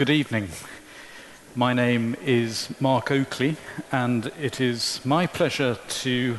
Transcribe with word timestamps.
Good 0.00 0.08
evening. 0.08 0.48
My 1.54 1.74
name 1.74 2.16
is 2.24 2.74
Mark 2.80 3.10
Oakley, 3.10 3.58
and 3.92 4.32
it 4.40 4.58
is 4.58 4.98
my 5.04 5.26
pleasure 5.26 5.76
to 6.00 6.38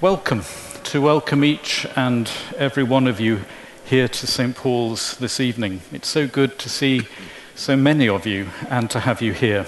welcome, 0.00 0.44
to 0.84 1.00
welcome 1.00 1.42
each 1.42 1.84
and 1.96 2.30
every 2.56 2.84
one 2.84 3.08
of 3.08 3.18
you 3.18 3.40
here 3.84 4.06
to 4.06 4.26
St. 4.28 4.54
Paul's 4.54 5.16
this 5.16 5.40
evening. 5.40 5.80
It's 5.90 6.06
so 6.06 6.28
good 6.28 6.60
to 6.60 6.68
see 6.68 7.08
so 7.56 7.74
many 7.74 8.08
of 8.08 8.24
you 8.24 8.50
and 8.70 8.88
to 8.92 9.00
have 9.00 9.20
you 9.20 9.32
here. 9.32 9.66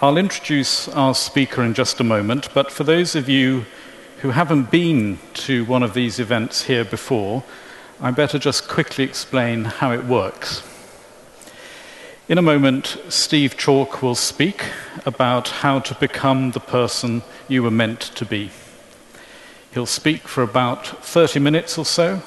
I'll 0.00 0.16
introduce 0.16 0.88
our 0.88 1.14
speaker 1.14 1.62
in 1.62 1.74
just 1.74 2.00
a 2.00 2.02
moment, 2.02 2.48
but 2.54 2.72
for 2.72 2.84
those 2.84 3.14
of 3.14 3.28
you 3.28 3.66
who 4.22 4.30
haven't 4.30 4.70
been 4.70 5.18
to 5.34 5.66
one 5.66 5.82
of 5.82 5.92
these 5.92 6.18
events 6.18 6.62
here 6.62 6.86
before, 6.86 7.44
I 8.00 8.10
better 8.10 8.38
just 8.38 8.68
quickly 8.68 9.04
explain 9.04 9.64
how 9.64 9.92
it 9.92 10.06
works. 10.06 10.62
In 12.28 12.36
a 12.36 12.42
moment, 12.42 12.98
Steve 13.08 13.56
Chalke 13.56 14.02
will 14.02 14.14
speak 14.14 14.66
about 15.06 15.48
how 15.48 15.78
to 15.78 15.94
become 15.94 16.50
the 16.50 16.60
person 16.60 17.22
you 17.48 17.62
were 17.62 17.70
meant 17.70 18.02
to 18.16 18.26
be. 18.26 18.50
He'll 19.72 19.86
speak 19.86 20.28
for 20.28 20.42
about 20.42 20.86
30 21.02 21.40
minutes 21.40 21.78
or 21.78 21.86
so, 21.86 22.20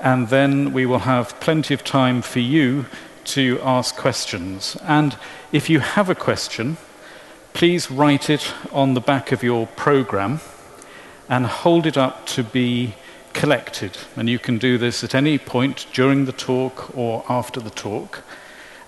and 0.00 0.26
then 0.26 0.72
we 0.72 0.86
will 0.86 1.06
have 1.06 1.38
plenty 1.38 1.72
of 1.72 1.84
time 1.84 2.20
for 2.20 2.40
you 2.40 2.86
to 3.26 3.60
ask 3.62 3.94
questions. 3.96 4.76
And 4.82 5.16
if 5.52 5.70
you 5.70 5.78
have 5.78 6.10
a 6.10 6.16
question, 6.16 6.76
please 7.52 7.92
write 7.92 8.28
it 8.28 8.52
on 8.72 8.94
the 8.94 9.00
back 9.00 9.30
of 9.30 9.44
your 9.44 9.68
program 9.68 10.40
and 11.28 11.46
hold 11.46 11.86
it 11.86 11.96
up 11.96 12.26
to 12.26 12.42
be 12.42 12.96
collected. 13.34 13.98
And 14.16 14.28
you 14.28 14.40
can 14.40 14.58
do 14.58 14.78
this 14.78 15.04
at 15.04 15.14
any 15.14 15.38
point 15.38 15.86
during 15.92 16.24
the 16.24 16.32
talk 16.32 16.96
or 16.96 17.24
after 17.28 17.60
the 17.60 17.70
talk. 17.70 18.24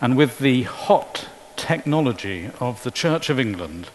And 0.01 0.17
with 0.17 0.39
the 0.39 0.63
hot 0.65 1.29
technology 1.57 2.51
of 2.61 2.83
the 2.83 2.91
Church 2.91 3.31
of 3.31 3.39
England, 3.39 3.89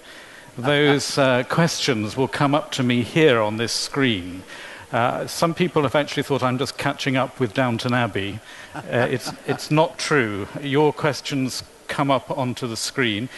those 0.57 1.17
uh, 1.17 1.43
questions 1.43 2.17
will 2.17 2.27
come 2.27 2.55
up 2.55 2.71
to 2.73 2.83
me 2.83 3.03
here 3.03 3.41
on 3.41 3.57
this 3.57 3.71
screen. 3.71 4.43
Uh, 4.91 5.27
some 5.27 5.53
people 5.53 5.83
have 5.83 5.95
actually 5.95 6.23
thought 6.23 6.41
I'm 6.41 6.57
just 6.57 6.77
catching 6.77 7.15
up 7.15 7.39
with 7.39 7.53
Downton 7.53 7.93
Abbey. 7.93 8.39
Uh, 8.73 9.07
it's, 9.09 9.31
it's 9.45 9.69
not 9.69 9.99
true. 9.99 10.47
Your 10.61 10.91
questions 10.91 11.63
come 11.87 12.09
up 12.09 12.31
onto 12.35 12.67
the 12.67 12.77
screen. 12.77 13.29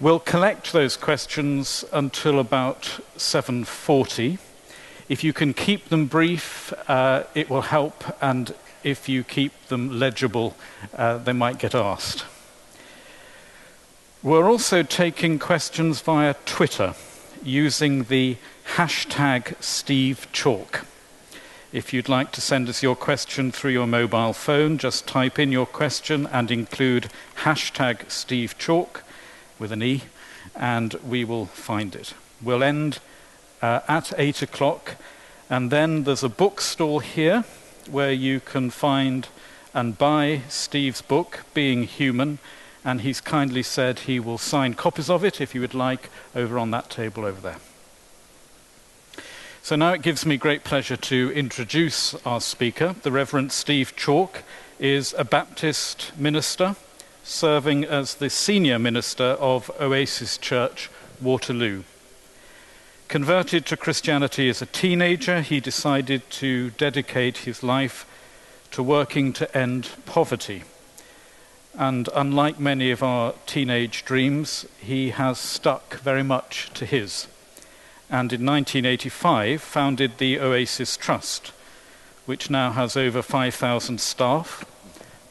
We'll 0.00 0.20
collect 0.20 0.72
those 0.72 0.96
questions 0.96 1.84
until 1.92 2.38
about 2.38 3.00
7:40. 3.16 4.38
If 5.08 5.24
you 5.24 5.32
can 5.32 5.52
keep 5.54 5.88
them 5.88 6.06
brief, 6.06 6.72
uh, 6.88 7.24
it 7.34 7.50
will 7.50 7.62
help, 7.62 8.04
and 8.22 8.54
if 8.82 9.08
you 9.08 9.24
keep 9.24 9.52
them 9.66 9.98
legible, 9.98 10.56
uh, 10.96 11.18
they 11.18 11.32
might 11.32 11.58
get 11.58 11.74
asked. 11.74 12.24
We're 14.22 14.50
also 14.50 14.82
taking 14.82 15.38
questions 15.38 16.00
via 16.00 16.34
Twitter 16.44 16.94
using 17.42 18.04
the 18.04 18.36
hashtag 18.74 19.54
Steve 19.62 20.26
Chalke. 20.32 20.84
If 21.70 21.92
you'd 21.92 22.08
like 22.08 22.32
to 22.32 22.40
send 22.40 22.68
us 22.68 22.82
your 22.82 22.96
question 22.96 23.52
through 23.52 23.72
your 23.72 23.86
mobile 23.86 24.32
phone, 24.32 24.78
just 24.78 25.06
type 25.06 25.38
in 25.38 25.52
your 25.52 25.66
question 25.66 26.26
and 26.32 26.50
include 26.50 27.10
hashtag 27.42 28.10
Steve 28.10 28.56
Chalke 28.58 29.02
with 29.58 29.70
an 29.70 29.82
E, 29.82 30.02
and 30.56 30.94
we 30.94 31.24
will 31.24 31.46
find 31.46 31.94
it. 31.94 32.14
We'll 32.40 32.62
end 32.62 33.00
uh, 33.60 33.80
at 33.86 34.12
8 34.16 34.42
o'clock, 34.42 34.96
and 35.50 35.70
then 35.70 36.04
there's 36.04 36.24
a 36.24 36.28
bookstall 36.28 37.00
here 37.00 37.44
where 37.90 38.12
you 38.12 38.40
can 38.40 38.70
find 38.70 39.28
and 39.74 39.98
buy 39.98 40.42
Steve's 40.48 41.02
book, 41.02 41.44
Being 41.54 41.84
Human, 41.84 42.38
and 42.84 43.02
he's 43.02 43.20
kindly 43.20 43.62
said 43.62 44.00
he 44.00 44.18
will 44.18 44.38
sign 44.38 44.74
copies 44.74 45.10
of 45.10 45.24
it 45.24 45.40
if 45.40 45.54
you 45.54 45.60
would 45.60 45.74
like 45.74 46.10
over 46.34 46.58
on 46.58 46.70
that 46.70 46.90
table 46.90 47.24
over 47.24 47.40
there. 47.40 47.58
So 49.62 49.76
now 49.76 49.92
it 49.92 50.02
gives 50.02 50.24
me 50.24 50.36
great 50.38 50.64
pleasure 50.64 50.96
to 50.96 51.30
introduce 51.34 52.14
our 52.24 52.40
speaker. 52.40 52.94
The 53.02 53.12
Reverend 53.12 53.52
Steve 53.52 53.94
Chalke 53.96 54.42
is 54.78 55.14
a 55.18 55.24
Baptist 55.24 56.16
minister 56.16 56.76
serving 57.22 57.84
as 57.84 58.14
the 58.14 58.30
senior 58.30 58.78
minister 58.78 59.36
of 59.38 59.70
Oasis 59.78 60.38
Church, 60.38 60.88
Waterloo. 61.20 61.82
Converted 63.08 63.64
to 63.64 63.76
Christianity 63.78 64.50
as 64.50 64.60
a 64.60 64.66
teenager, 64.66 65.40
he 65.40 65.60
decided 65.60 66.28
to 66.28 66.68
dedicate 66.72 67.38
his 67.38 67.62
life 67.62 68.04
to 68.70 68.82
working 68.82 69.32
to 69.32 69.56
end 69.56 69.88
poverty. 70.04 70.62
And 71.74 72.10
unlike 72.14 72.60
many 72.60 72.90
of 72.90 73.02
our 73.02 73.32
teenage 73.46 74.04
dreams, 74.04 74.66
he 74.78 75.08
has 75.08 75.38
stuck 75.38 75.94
very 76.00 76.22
much 76.22 76.70
to 76.74 76.84
his. 76.84 77.28
And 78.10 78.30
in 78.30 78.44
1985, 78.44 79.62
founded 79.62 80.18
the 80.18 80.38
Oasis 80.38 80.98
Trust, 80.98 81.52
which 82.26 82.50
now 82.50 82.72
has 82.72 82.94
over 82.94 83.22
5,000 83.22 84.02
staff, 84.02 84.66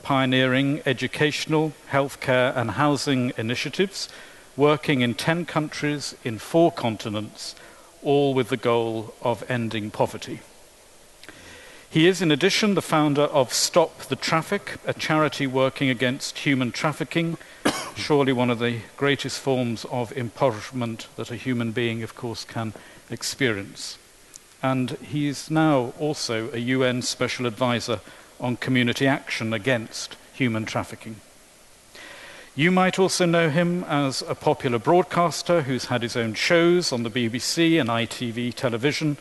pioneering 0.01 0.81
educational, 0.87 1.73
healthcare, 1.91 2.57
and 2.57 2.71
housing 2.71 3.33
initiatives, 3.37 4.09
working 4.55 5.01
in 5.01 5.13
10 5.13 5.45
countries 5.45 6.15
in 6.23 6.39
four 6.39 6.71
continents 6.71 7.53
all 8.03 8.33
with 8.33 8.49
the 8.49 8.57
goal 8.57 9.13
of 9.21 9.49
ending 9.49 9.91
poverty. 9.91 10.39
He 11.89 12.07
is, 12.07 12.21
in 12.21 12.31
addition, 12.31 12.73
the 12.73 12.81
founder 12.81 13.23
of 13.23 13.53
Stop 13.53 13.99
the 14.03 14.15
Traffic, 14.15 14.77
a 14.85 14.93
charity 14.93 15.47
working 15.47 15.89
against 15.89 16.39
human 16.39 16.71
trafficking, 16.71 17.37
surely 17.95 18.33
one 18.33 18.49
of 18.49 18.59
the 18.59 18.81
greatest 18.97 19.39
forms 19.39 19.85
of 19.85 20.15
impoverishment 20.15 21.07
that 21.15 21.31
a 21.31 21.37
human 21.37 21.71
being, 21.71 22.03
of 22.03 22.13
course, 22.13 22.43
can 22.43 22.73
experience. 23.09 23.97
And 24.61 24.91
he 24.91 25.27
is 25.27 25.49
now 25.49 25.93
also 25.97 26.51
a 26.51 26.57
UN 26.57 27.01
Special 27.01 27.45
Advisor 27.45 28.01
on 28.39 28.57
community 28.57 29.07
action 29.07 29.53
against 29.53 30.15
human 30.33 30.65
trafficking. 30.65 31.21
You 32.57 32.71
might 32.71 32.97
also 32.97 33.27
know 33.27 33.51
him 33.51 33.83
as 33.83 34.23
a 34.23 34.33
popular 34.33 34.79
broadcaster 34.79 35.61
who's 35.61 35.85
had 35.85 36.01
his 36.01 36.17
own 36.17 36.33
shows 36.33 36.91
on 36.91 37.03
the 37.03 37.11
BBC 37.11 37.79
and 37.79 37.87
ITV 37.87 38.55
television, 38.55 39.17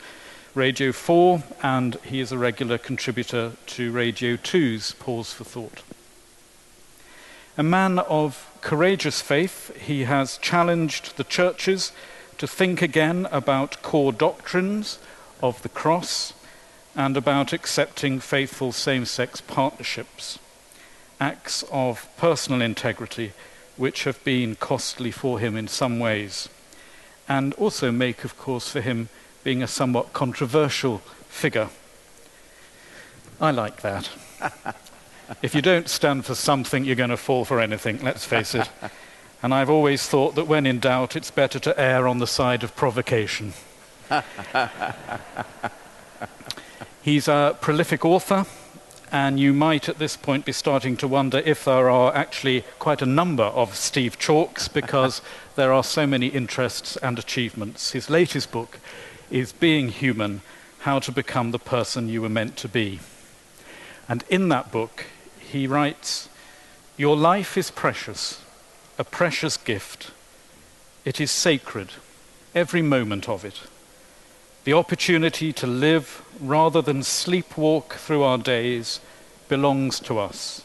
Radio 0.55 0.91
4, 0.91 1.43
and 1.61 1.97
he 1.97 2.19
is 2.19 2.31
a 2.31 2.37
regular 2.39 2.79
contributor 2.79 3.51
to 3.67 3.91
Radio 3.91 4.37
2's 4.37 4.93
Pause 4.93 5.33
for 5.33 5.43
Thought. 5.43 5.83
A 7.59 7.61
man 7.61 7.99
of 7.99 8.49
courageous 8.61 9.21
faith, 9.21 9.71
he 9.79 10.05
has 10.05 10.39
challenged 10.39 11.15
the 11.15 11.23
churches 11.23 11.91
to 12.39 12.47
think 12.47 12.81
again 12.81 13.27
about 13.31 13.83
core 13.83 14.11
doctrines 14.11 14.97
of 15.43 15.61
the 15.61 15.69
cross 15.69 16.33
and 16.95 17.15
about 17.15 17.53
accepting 17.53 18.19
faithful 18.19 18.71
same 18.71 19.05
sex 19.05 19.41
partnerships 19.41 20.39
acts 21.19 21.63
of 21.71 22.07
personal 22.17 22.61
integrity 22.61 23.33
which 23.77 24.03
have 24.03 24.23
been 24.23 24.55
costly 24.55 25.11
for 25.11 25.39
him 25.39 25.55
in 25.55 25.67
some 25.67 25.99
ways, 25.99 26.49
and 27.29 27.53
also 27.55 27.91
make, 27.91 28.23
of 28.23 28.37
course, 28.37 28.69
for 28.69 28.81
him 28.81 29.09
being 29.43 29.61
a 29.61 29.67
somewhat 29.67 30.13
controversial 30.13 30.97
figure. 31.29 31.69
I 33.39 33.51
like 33.51 33.81
that. 33.81 34.09
if 35.43 35.53
you 35.53 35.61
don't 35.61 35.87
stand 35.87 36.25
for 36.25 36.33
something, 36.33 36.83
you're 36.83 36.95
going 36.95 37.11
to 37.11 37.17
fall 37.17 37.45
for 37.45 37.59
anything, 37.59 38.01
let's 38.03 38.25
face 38.25 38.55
it. 38.55 38.67
And 39.43 39.53
I've 39.53 39.69
always 39.69 40.07
thought 40.07 40.33
that 40.35 40.47
when 40.47 40.65
in 40.65 40.79
doubt, 40.79 41.15
it's 41.15 41.29
better 41.29 41.59
to 41.59 41.79
err 41.79 42.07
on 42.07 42.17
the 42.17 42.25
side 42.25 42.63
of 42.63 42.75
provocation. 42.75 43.53
He's 47.03 47.27
a 47.27 47.55
prolific 47.61 48.03
author 48.03 48.45
and 49.11 49.39
you 49.39 49.53
might 49.53 49.87
at 49.87 49.99
this 49.99 50.17
point 50.17 50.45
be 50.45 50.51
starting 50.51 50.97
to 50.97 51.07
wonder 51.07 51.39
if 51.39 51.63
there 51.63 51.89
are 51.89 52.13
actually 52.15 52.63
quite 52.79 53.01
a 53.01 53.05
number 53.05 53.43
of 53.43 53.75
Steve 53.75 54.19
Chalkes 54.19 54.67
because 54.73 55.21
there 55.55 55.71
are 55.71 55.83
so 55.83 56.05
many 56.05 56.27
interests 56.27 56.97
and 56.97 57.17
achievements. 57.17 57.91
His 57.91 58.09
latest 58.09 58.51
book 58.51 58.79
is 59.31 59.53
Being 59.53 59.89
Human 59.89 60.41
How 60.79 60.99
to 60.99 61.11
Become 61.11 61.51
the 61.51 61.59
Person 61.59 62.09
You 62.09 62.21
Were 62.21 62.29
Meant 62.29 62.57
to 62.57 62.67
Be. 62.67 62.99
And 64.09 64.23
in 64.29 64.49
that 64.49 64.71
book, 64.71 65.05
he 65.39 65.67
writes 65.67 66.29
Your 66.97 67.15
life 67.15 67.57
is 67.57 67.71
precious, 67.71 68.41
a 68.97 69.03
precious 69.03 69.57
gift. 69.57 70.11
It 71.05 71.21
is 71.21 71.31
sacred, 71.31 71.91
every 72.53 72.81
moment 72.81 73.29
of 73.29 73.45
it 73.45 73.61
the 74.67 74.73
opportunity 74.73 75.53
to 75.53 75.65
live 75.65 76.21
rather 76.41 76.81
than 76.81 76.99
sleepwalk 76.99 77.93
through 77.93 78.21
our 78.21 78.37
days 78.37 78.99
belongs 79.47 79.97
to 79.97 80.19
us. 80.19 80.61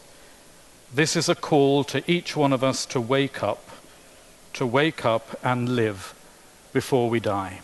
This 0.93 1.15
is 1.15 1.29
a 1.29 1.35
call 1.35 1.85
to 1.85 2.03
each 2.05 2.35
one 2.35 2.51
of 2.51 2.65
us 2.65 2.85
to 2.87 2.99
wake 2.99 3.41
up, 3.41 3.65
to 4.55 4.65
wake 4.65 5.05
up 5.05 5.39
and 5.41 5.77
live 5.77 6.13
before 6.73 7.09
we 7.09 7.21
die. 7.21 7.61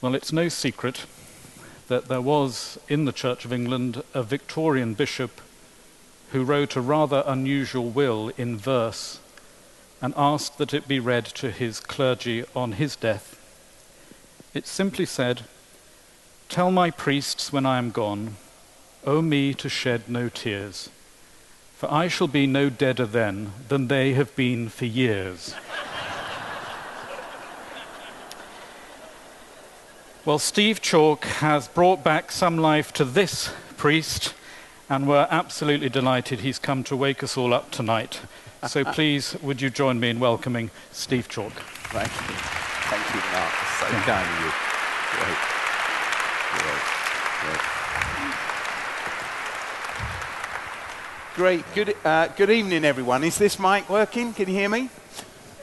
Well, 0.00 0.14
it's 0.14 0.32
no 0.32 0.48
secret 0.48 1.04
that 1.88 2.08
there 2.08 2.22
was 2.22 2.78
in 2.88 3.04
the 3.04 3.12
Church 3.12 3.44
of 3.44 3.52
England 3.52 4.02
a 4.14 4.22
Victorian 4.22 4.94
bishop 4.94 5.42
who 6.32 6.44
wrote 6.44 6.76
a 6.76 6.80
rather 6.80 7.22
unusual 7.26 7.90
will 7.90 8.30
in 8.38 8.56
verse 8.56 9.20
and 10.00 10.14
asked 10.16 10.58
that 10.58 10.72
it 10.72 10.86
be 10.86 11.00
read 11.00 11.24
to 11.24 11.50
his 11.50 11.80
clergy 11.80 12.44
on 12.54 12.72
his 12.72 12.96
death. 12.96 13.34
It 14.54 14.66
simply 14.66 15.06
said, 15.06 15.42
Tell 16.48 16.70
my 16.70 16.90
priests 16.90 17.52
when 17.52 17.66
I 17.66 17.78
am 17.78 17.90
gone, 17.90 18.36
O 19.04 19.20
me 19.20 19.52
to 19.54 19.68
shed 19.68 20.08
no 20.08 20.28
tears, 20.28 20.88
for 21.76 21.92
I 21.92 22.08
shall 22.08 22.28
be 22.28 22.46
no 22.46 22.70
deader 22.70 23.06
then 23.06 23.52
than 23.68 23.88
they 23.88 24.14
have 24.14 24.34
been 24.34 24.68
for 24.68 24.86
years. 24.86 25.54
well, 30.24 30.38
Steve 30.38 30.80
Chalke 30.80 31.24
has 31.24 31.68
brought 31.68 32.02
back 32.02 32.32
some 32.32 32.56
life 32.56 32.92
to 32.94 33.04
this 33.04 33.52
priest, 33.76 34.32
and 34.88 35.06
we're 35.06 35.28
absolutely 35.30 35.90
delighted 35.90 36.40
he's 36.40 36.58
come 36.58 36.82
to 36.84 36.96
wake 36.96 37.22
us 37.22 37.36
all 37.36 37.52
up 37.52 37.70
tonight. 37.70 38.22
So 38.66 38.84
please, 38.84 39.36
would 39.40 39.62
you 39.62 39.70
join 39.70 40.00
me 40.00 40.10
in 40.10 40.18
welcoming 40.18 40.70
Steve 40.90 41.28
Chalke? 41.28 41.52
Thank 41.92 42.10
you. 42.10 42.34
Thank 42.90 43.14
you, 43.14 43.20
Mark. 43.32 43.52
So 43.78 43.86
kind 44.04 44.26
of 44.26 44.34
you. 44.42 44.50
Great. 45.14 45.38
Great. 51.36 51.64
Great. 51.64 51.64
Good, 51.74 51.96
uh, 52.04 52.26
good 52.36 52.50
evening, 52.50 52.84
everyone. 52.84 53.22
Is 53.22 53.38
this 53.38 53.60
mic 53.60 53.88
working? 53.88 54.32
Can 54.32 54.48
you 54.48 54.54
hear 54.54 54.68
me? 54.68 54.90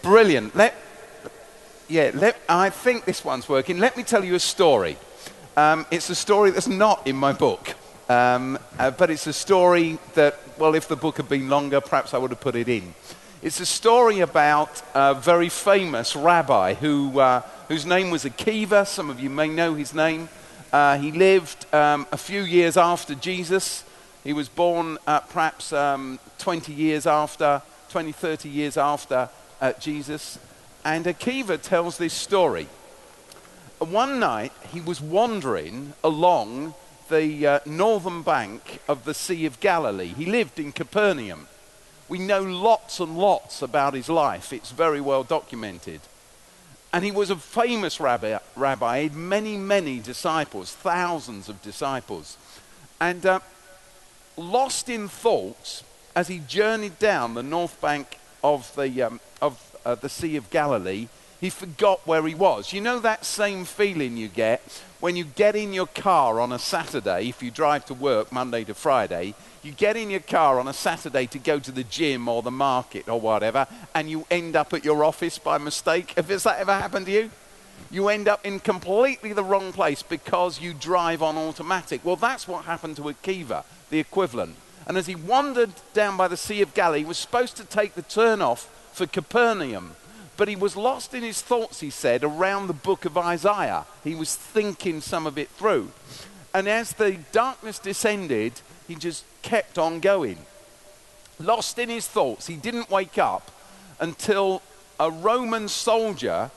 Brilliant. 0.02 0.56
Let, 0.56 0.74
yeah, 1.90 2.12
let, 2.14 2.40
I 2.48 2.70
think 2.70 3.04
this 3.04 3.26
one's 3.26 3.50
working. 3.50 3.78
Let 3.80 3.98
me 3.98 4.04
tell 4.04 4.24
you 4.24 4.36
a 4.36 4.40
story. 4.40 4.96
Um, 5.58 5.86
it's 5.92 6.10
a 6.10 6.16
story 6.16 6.52
that's 6.52 6.70
not 6.70 7.06
in 7.06 7.18
my 7.18 7.34
book, 7.34 7.76
um, 8.10 8.60
uh, 8.78 8.92
but 8.92 9.10
it's 9.10 9.28
a 9.28 9.34
story 9.34 9.98
that 10.14 10.40
well, 10.58 10.76
if 10.76 10.88
the 10.88 10.96
book 10.96 11.18
had 11.18 11.28
been 11.28 11.50
longer, 11.50 11.82
perhaps 11.82 12.14
I 12.14 12.18
would 12.18 12.32
have 12.32 12.40
put 12.40 12.56
it 12.56 12.70
in. 12.70 12.94
It's 13.42 13.60
a 13.60 13.66
story 13.66 14.22
about 14.22 14.82
a 14.94 15.14
very 15.14 15.50
famous 15.50 16.16
rabbi 16.16 16.74
who, 16.74 17.20
uh, 17.20 17.42
whose 17.68 17.86
name 17.86 18.10
was 18.10 18.24
Akiva. 18.24 18.88
Some 18.88 19.10
of 19.10 19.20
you 19.20 19.30
may 19.30 19.48
know 19.48 19.74
his 19.76 19.94
name. 19.94 20.30
Uh, 20.72 20.98
he 20.98 21.12
lived 21.12 21.72
um, 21.74 22.08
a 22.12 22.18
few 22.18 22.42
years 22.42 22.78
after 22.78 23.16
Jesus. 23.16 23.84
He 24.24 24.34
was 24.34 24.50
born 24.50 24.98
uh, 25.06 25.20
perhaps 25.20 25.72
um, 25.74 26.20
20 26.40 26.74
years 26.74 27.06
after, 27.06 27.62
20, 27.90 28.12
30 28.12 28.50
years 28.50 28.78
after 28.78 29.30
uh, 29.62 29.74
Jesus. 29.74 30.40
And 30.84 31.06
Akiva 31.06 31.62
tells 31.62 31.98
this 31.98 32.14
story. 32.14 32.68
One 33.80 34.20
night, 34.20 34.54
he 34.72 34.82
was 34.82 35.02
wandering 35.02 35.94
along 36.04 36.74
the 37.10 37.48
uh, 37.48 37.60
northern 37.66 38.22
bank 38.22 38.80
of 38.88 39.06
the 39.06 39.14
Sea 39.14 39.46
of 39.46 39.60
Galilee. 39.60 40.14
He 40.18 40.26
lived 40.26 40.60
in 40.60 40.72
Capernaum. 40.72 41.48
We 42.08 42.20
know 42.20 42.42
lots 42.42 43.00
and 43.00 43.18
lots 43.18 43.62
about 43.62 43.94
his 43.94 44.10
life, 44.10 44.54
it's 44.54 44.72
very 44.72 45.02
well 45.02 45.24
documented. 45.24 46.02
And 46.94 47.04
he 47.04 47.12
was 47.12 47.30
a 47.30 47.36
famous 47.36 48.00
rabbi, 48.00 48.38
rabbi. 48.56 49.04
Had 49.04 49.16
many, 49.16 49.58
many 49.58 50.00
disciples, 50.00 50.72
thousands 50.72 51.50
of 51.50 51.62
disciples. 51.62 52.38
And 53.02 53.26
uh, 53.26 53.40
lost 54.38 54.88
in 54.88 55.10
thoughts 55.10 55.84
as 56.16 56.30
he 56.30 56.40
journeyed 56.40 56.98
down 56.98 57.34
the 57.34 57.44
north 57.44 57.82
bank 57.82 58.18
of 58.42 58.74
the, 58.76 59.02
um, 59.02 59.20
of, 59.42 59.78
uh, 59.86 59.96
the 59.96 60.08
Sea 60.08 60.38
of 60.38 60.50
Galilee, 60.50 61.10
he 61.46 61.50
forgot 61.50 62.06
where 62.08 62.26
he 62.26 62.36
was. 62.36 62.74
You 62.74 62.82
know 62.82 63.00
that 63.00 63.24
same 63.24 63.66
feeling 63.66 64.18
you 64.18 64.28
get 64.28 64.62
when 65.00 65.16
you 65.16 65.24
get 65.24 65.56
in 65.56 65.72
your 65.72 65.86
car 65.86 66.40
on 66.40 66.52
a 66.52 66.58
Saturday, 66.58 67.30
if 67.30 67.44
you 67.44 67.52
drive 67.52 67.86
to 67.86 67.94
work 67.94 68.32
Monday 68.32 68.64
to 68.64 68.74
Friday, 68.74 69.36
you 69.62 69.72
get 69.72 69.96
in 69.96 70.10
your 70.10 70.22
car 70.22 70.60
on 70.60 70.68
a 70.68 70.74
Saturday 70.74 71.28
to 71.28 71.38
go 71.38 71.60
to 71.60 71.72
the 71.72 71.84
gym 71.84 72.28
or 72.28 72.42
the 72.42 72.50
market 72.50 73.08
or 73.08 73.22
whatever, 73.22 73.68
and 73.94 74.10
you 74.10 74.26
end 74.32 74.56
up 74.56 74.74
at 74.74 74.84
your 74.84 75.04
office 75.04 75.38
by 75.38 75.60
mistake. 75.60 76.18
Has 76.18 76.42
that 76.42 76.58
ever 76.58 76.74
happened 76.74 77.06
to 77.06 77.12
you? 77.12 77.30
You 77.92 78.10
end 78.10 78.28
up 78.28 78.44
in 78.44 78.60
completely 78.60 79.32
the 79.32 79.44
wrong 79.44 79.72
place 79.74 80.02
because 80.02 80.60
you 80.60 80.74
drive 80.74 81.22
on 81.22 81.38
automatic. 81.38 82.04
Well, 82.04 82.16
that's 82.16 82.48
what 82.48 82.66
happened 82.66 82.96
to 82.96 83.04
Akiva, 83.04 83.64
the 83.92 84.00
equivalent. 84.00 84.56
And 84.88 84.98
as 84.98 85.06
he 85.06 85.14
wandered 85.14 85.74
down 85.94 86.18
by 86.18 86.28
the 86.30 86.38
Sea 86.38 86.64
of 86.64 86.74
Galilee, 86.74 87.00
he 87.02 87.06
was 87.06 87.20
supposed 87.20 87.58
to 87.58 87.64
take 87.64 87.94
the 87.94 88.02
turn 88.02 88.42
off 88.42 88.72
for 88.92 89.06
Capernaum 89.06 89.96
but 90.38 90.48
he 90.48 90.56
was 90.56 90.76
lost 90.76 91.14
in 91.14 91.24
his 91.24 91.42
thoughts, 91.42 91.80
he 91.80 91.90
said, 91.90 92.24
around 92.24 92.68
the 92.68 92.74
book 92.74 93.06
of 93.06 93.18
Isaiah. 93.18 93.86
He 94.04 94.16
was 94.16 94.36
thinking 94.36 95.02
some 95.02 95.26
of 95.26 95.38
it 95.38 95.50
through. 95.50 95.92
And 96.54 96.68
as 96.68 96.94
the 96.94 97.20
darkness 97.32 97.80
descended, 97.80 98.54
he 98.88 98.96
just 98.96 99.26
kept 99.42 99.78
on 99.78 100.00
going. 100.00 100.38
Lost 101.40 101.80
in 101.80 101.90
his 101.90 102.08
thoughts, 102.08 102.48
he 102.48 102.56
didn't 102.56 102.90
wake 102.90 103.18
up 103.18 103.52
until 104.00 104.62
a 105.00 105.12
Roman 105.12 105.68
soldier 105.68 106.52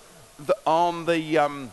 on 0.66 1.06
the. 1.06 1.38
Um, 1.38 1.72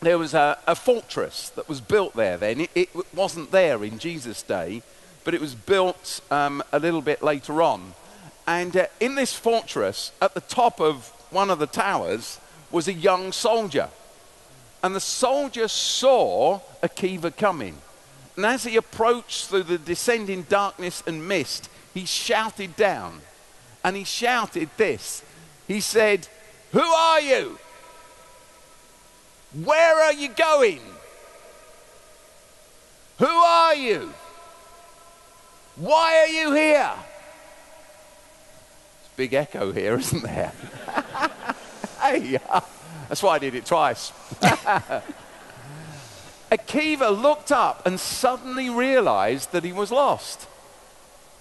there 0.00 0.18
was 0.18 0.32
a, 0.32 0.58
a, 0.66 0.74
fortress 0.74 1.50
that 1.50 1.68
was 1.68 1.80
built 1.80 2.16
there 2.16 2.38
then. 2.38 2.60
It, 2.60 2.70
it, 2.74 3.14
wasn't 3.14 3.50
there 3.50 3.84
in 3.84 3.98
Jesus' 3.98 4.42
day, 4.42 4.82
but 5.24 5.34
it 5.34 5.40
was 5.42 5.54
built 5.54 6.22
um, 6.30 6.62
a 6.72 6.78
little 6.78 7.02
bit 7.02 7.22
later 7.22 7.60
on. 7.60 7.94
And 8.46 8.76
uh, 8.76 8.86
in 8.98 9.14
this 9.14 9.34
fortress, 9.34 10.12
at 10.20 10.34
the 10.34 10.40
top 10.40 10.80
of 10.80 11.08
one 11.30 11.50
of 11.50 11.58
the 11.58 11.66
towers, 11.66 12.40
was 12.70 12.88
a 12.88 12.92
young 12.92 13.32
soldier. 13.32 13.88
And 14.82 14.94
the 14.94 15.00
soldier 15.00 15.68
saw 15.68 16.60
Akiva 16.82 17.36
coming. 17.36 17.76
And 18.36 18.46
as 18.46 18.64
he 18.64 18.76
approached 18.76 19.46
through 19.46 19.64
the 19.64 19.78
descending 19.78 20.42
darkness 20.42 21.02
and 21.06 21.28
mist, 21.28 21.68
he 21.92 22.06
shouted 22.06 22.76
down. 22.76 23.20
And 23.84 23.96
he 23.96 24.04
shouted 24.04 24.68
this 24.76 25.22
He 25.66 25.80
said, 25.80 26.28
Who 26.72 26.80
are 26.80 27.20
you? 27.20 27.58
Where 29.64 29.96
are 30.04 30.12
you 30.12 30.28
going? 30.28 30.80
Who 33.18 33.26
are 33.26 33.74
you? 33.74 34.12
Why 35.76 36.18
are 36.20 36.28
you 36.28 36.52
here? 36.52 36.92
Big 39.20 39.34
echo 39.34 39.70
here, 39.70 39.98
isn't 39.98 40.22
there? 40.22 40.50
hey, 42.00 42.38
that's 43.06 43.22
why 43.22 43.34
I 43.34 43.38
did 43.38 43.54
it 43.54 43.66
twice. 43.66 44.12
Akiva 46.50 47.10
looked 47.20 47.52
up 47.52 47.86
and 47.86 48.00
suddenly 48.00 48.70
realized 48.70 49.52
that 49.52 49.62
he 49.62 49.74
was 49.74 49.92
lost. 49.92 50.48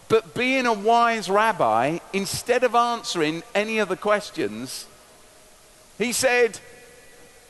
But 0.09 0.35
being 0.35 0.65
a 0.65 0.73
wise 0.73 1.29
rabbi, 1.29 1.99
instead 2.11 2.65
of 2.65 2.75
answering 2.75 3.43
any 3.55 3.79
of 3.79 3.87
the 3.87 3.95
questions, 3.95 4.85
he 5.97 6.11
said, 6.11 6.59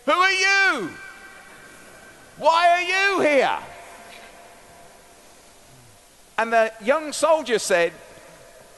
Who 0.05 0.11
are 0.11 0.31
you? 0.31 0.91
Why 2.37 2.69
are 2.69 2.83
you 2.83 3.21
here? 3.21 3.57
And 6.37 6.53
the 6.53 6.71
young 6.83 7.13
soldier 7.13 7.57
said, 7.57 7.93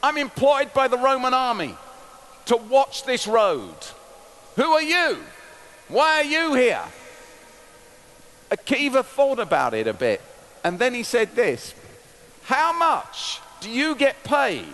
I'm 0.04 0.18
employed 0.18 0.74
by 0.74 0.88
the 0.88 0.98
Roman 0.98 1.34
army 1.34 1.76
to 2.46 2.58
watch 2.58 3.06
this 3.06 3.28
road. 3.28 3.76
Who 4.56 4.72
are 4.72 4.82
you? 4.82 5.18
Why 5.88 6.22
are 6.22 6.24
you 6.24 6.54
here? 6.54 6.82
Akiva 8.50 9.06
thought 9.06 9.40
about 9.40 9.74
it 9.74 9.88
a 9.88 9.94
bit 9.94 10.22
and 10.64 10.80
then 10.80 10.94
he 10.94 11.04
said 11.04 11.36
this 11.36 11.74
How 12.44 12.74
much 12.74 13.40
do 13.62 13.70
you 13.70 13.96
get 13.96 14.24
paid 14.24 14.66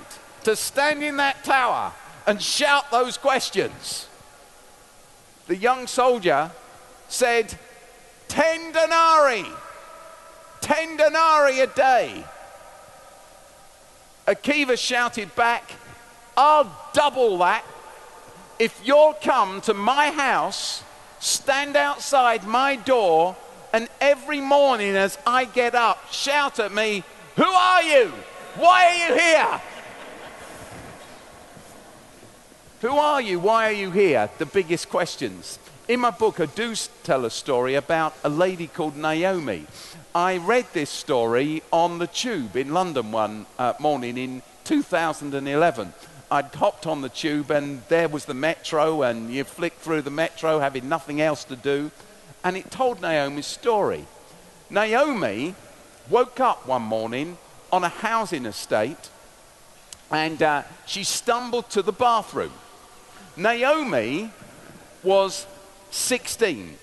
to 0.43 0.55
stand 0.55 1.03
in 1.03 1.17
that 1.17 1.43
tower 1.43 1.93
and 2.25 2.41
shout 2.41 2.91
those 2.91 3.17
questions? 3.17 4.07
The 5.47 5.55
young 5.55 5.87
soldier 5.87 6.51
said, 7.07 7.57
Ten 8.27 8.73
denarii, 8.73 9.45
ten 10.59 10.97
denarii 10.97 11.61
a 11.61 11.67
day. 11.67 12.25
Akiva 14.27 14.77
shouted 14.77 15.33
back, 15.35 15.71
I'll 16.35 16.69
double 16.93 17.37
that 17.39 17.63
if 18.59 18.81
you'll 18.83 19.13
come 19.13 19.61
to 19.61 19.73
my 19.73 20.09
house, 20.11 20.83
stand 21.19 21.75
outside 21.75 22.45
my 22.45 22.75
door, 22.75 23.35
and 23.71 23.87
every 24.01 24.41
morning 24.41 24.95
as 24.95 25.17
I 25.27 25.45
get 25.45 25.75
up, 25.75 26.11
shout 26.11 26.59
at 26.59 26.73
me, 26.73 27.03
Who 27.35 27.43
are 27.43 27.83
you? 27.83 28.11
Why 28.55 28.85
are 28.85 28.95
you 28.95 29.19
here? 29.19 29.61
Who 32.81 32.97
are 32.97 33.21
you? 33.21 33.39
Why 33.39 33.69
are 33.69 33.73
you 33.73 33.91
here? 33.91 34.29
The 34.37 34.45
biggest 34.45 34.89
questions. 34.89 35.59
In 35.87 35.99
my 35.99 36.09
book, 36.09 36.39
I 36.39 36.47
do 36.47 36.73
tell 37.03 37.25
a 37.25 37.29
story 37.29 37.75
about 37.75 38.15
a 38.23 38.29
lady 38.29 38.67
called 38.67 38.97
Naomi. 38.97 39.67
I 40.17 40.37
read 40.37 40.65
this 40.73 40.89
story 40.89 41.61
on 41.71 41.99
the 41.99 42.07
tube 42.07 42.55
in 42.55 42.73
London 42.73 43.11
one 43.11 43.45
uh, 43.59 43.73
morning 43.79 44.17
in 44.17 44.41
2011. 44.63 45.93
I'd 46.31 46.55
hopped 46.55 46.87
on 46.87 47.01
the 47.01 47.09
tube 47.09 47.51
and 47.51 47.83
there 47.87 48.07
was 48.07 48.25
the 48.25 48.33
metro, 48.33 49.03
and 49.03 49.31
you 49.31 49.43
flick 49.43 49.73
through 49.73 50.01
the 50.01 50.09
metro 50.09 50.57
having 50.57 50.89
nothing 50.89 51.21
else 51.21 51.43
to 51.43 51.55
do. 51.55 51.91
And 52.43 52.57
it 52.57 52.71
told 52.71 52.99
Naomi's 52.99 53.45
story. 53.45 54.07
Naomi 54.71 55.53
woke 56.09 56.39
up 56.39 56.65
one 56.65 56.81
morning 56.81 57.37
on 57.71 57.83
a 57.83 57.89
housing 57.89 58.47
estate 58.47 59.11
and 60.09 60.41
uh, 60.41 60.63
she 60.87 61.03
stumbled 61.03 61.69
to 61.69 61.83
the 61.83 61.93
bathroom. 61.93 62.53
Naomi 63.35 64.31
was 65.03 65.45
16. 65.91 66.75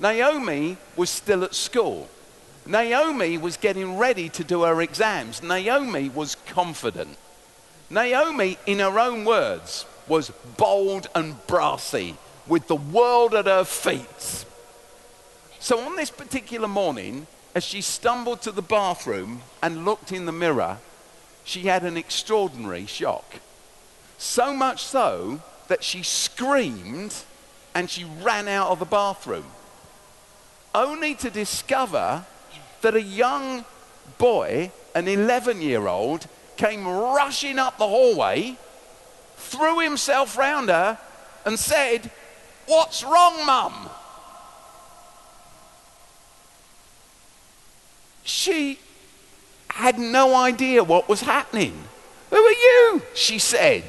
Naomi 0.00 0.76
was 0.96 1.10
still 1.10 1.44
at 1.44 1.54
school. 1.54 2.08
Naomi 2.66 3.36
was 3.36 3.56
getting 3.56 3.98
ready 3.98 4.28
to 4.30 4.44
do 4.44 4.62
her 4.62 4.80
exams. 4.80 5.42
Naomi 5.42 6.08
was 6.08 6.36
confident. 6.46 7.16
Naomi, 7.90 8.58
in 8.66 8.78
her 8.78 8.98
own 8.98 9.24
words, 9.24 9.84
was 10.08 10.30
bold 10.56 11.08
and 11.14 11.46
brassy 11.46 12.16
with 12.46 12.66
the 12.66 12.76
world 12.76 13.34
at 13.34 13.46
her 13.46 13.64
feet. 13.64 14.44
So 15.60 15.80
on 15.80 15.96
this 15.96 16.10
particular 16.10 16.68
morning, 16.68 17.26
as 17.54 17.64
she 17.64 17.80
stumbled 17.80 18.42
to 18.42 18.52
the 18.52 18.62
bathroom 18.62 19.42
and 19.62 19.84
looked 19.84 20.12
in 20.12 20.26
the 20.26 20.32
mirror, 20.32 20.78
she 21.44 21.62
had 21.62 21.84
an 21.84 21.96
extraordinary 21.96 22.86
shock. 22.86 23.40
So 24.18 24.54
much 24.54 24.82
so 24.82 25.40
that 25.68 25.84
she 25.84 26.02
screamed 26.02 27.14
and 27.74 27.90
she 27.90 28.04
ran 28.04 28.48
out 28.48 28.70
of 28.70 28.78
the 28.78 28.84
bathroom, 28.84 29.46
only 30.74 31.14
to 31.16 31.30
discover 31.30 32.24
that 32.84 32.94
a 32.94 33.02
young 33.02 33.64
boy, 34.18 34.70
an 34.94 35.08
11 35.08 35.60
year 35.60 35.88
old, 35.88 36.26
came 36.56 36.86
rushing 36.86 37.58
up 37.58 37.78
the 37.78 37.86
hallway, 37.86 38.56
threw 39.36 39.80
himself 39.80 40.38
round 40.38 40.68
her, 40.68 40.98
and 41.44 41.58
said, 41.58 42.10
What's 42.66 43.02
wrong, 43.02 43.44
mum? 43.44 43.90
She 48.22 48.78
had 49.68 49.98
no 49.98 50.34
idea 50.34 50.82
what 50.84 51.08
was 51.08 51.20
happening. 51.20 51.74
Who 52.30 52.36
are 52.36 52.50
you? 52.50 53.02
She 53.14 53.38
said. 53.38 53.84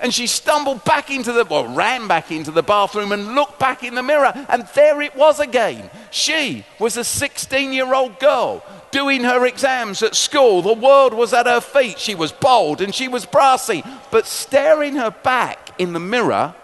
And 0.00 0.12
she 0.12 0.26
stumbled 0.26 0.84
back 0.84 1.10
into 1.10 1.32
the, 1.32 1.44
well, 1.44 1.68
ran 1.74 2.08
back 2.08 2.30
into 2.30 2.50
the 2.50 2.62
bathroom 2.62 3.12
and 3.12 3.34
looked 3.34 3.58
back 3.58 3.84
in 3.84 3.94
the 3.94 4.02
mirror, 4.02 4.32
and 4.48 4.66
there 4.74 5.00
it 5.02 5.14
was 5.14 5.40
again. 5.40 5.90
She 6.10 6.64
was 6.78 6.96
a 6.96 7.04
16 7.04 7.72
year 7.72 7.94
old 7.94 8.18
girl 8.18 8.64
doing 8.90 9.24
her 9.24 9.46
exams 9.46 10.02
at 10.02 10.16
school. 10.16 10.62
The 10.62 10.72
world 10.72 11.14
was 11.14 11.32
at 11.32 11.46
her 11.46 11.60
feet. 11.60 11.98
She 11.98 12.14
was 12.14 12.32
bold 12.32 12.80
and 12.80 12.94
she 12.94 13.08
was 13.08 13.26
brassy. 13.26 13.82
But 14.10 14.26
staring 14.26 14.96
her 14.96 15.10
back 15.10 15.74
in 15.78 15.92
the 15.92 16.00
mirror 16.00 16.54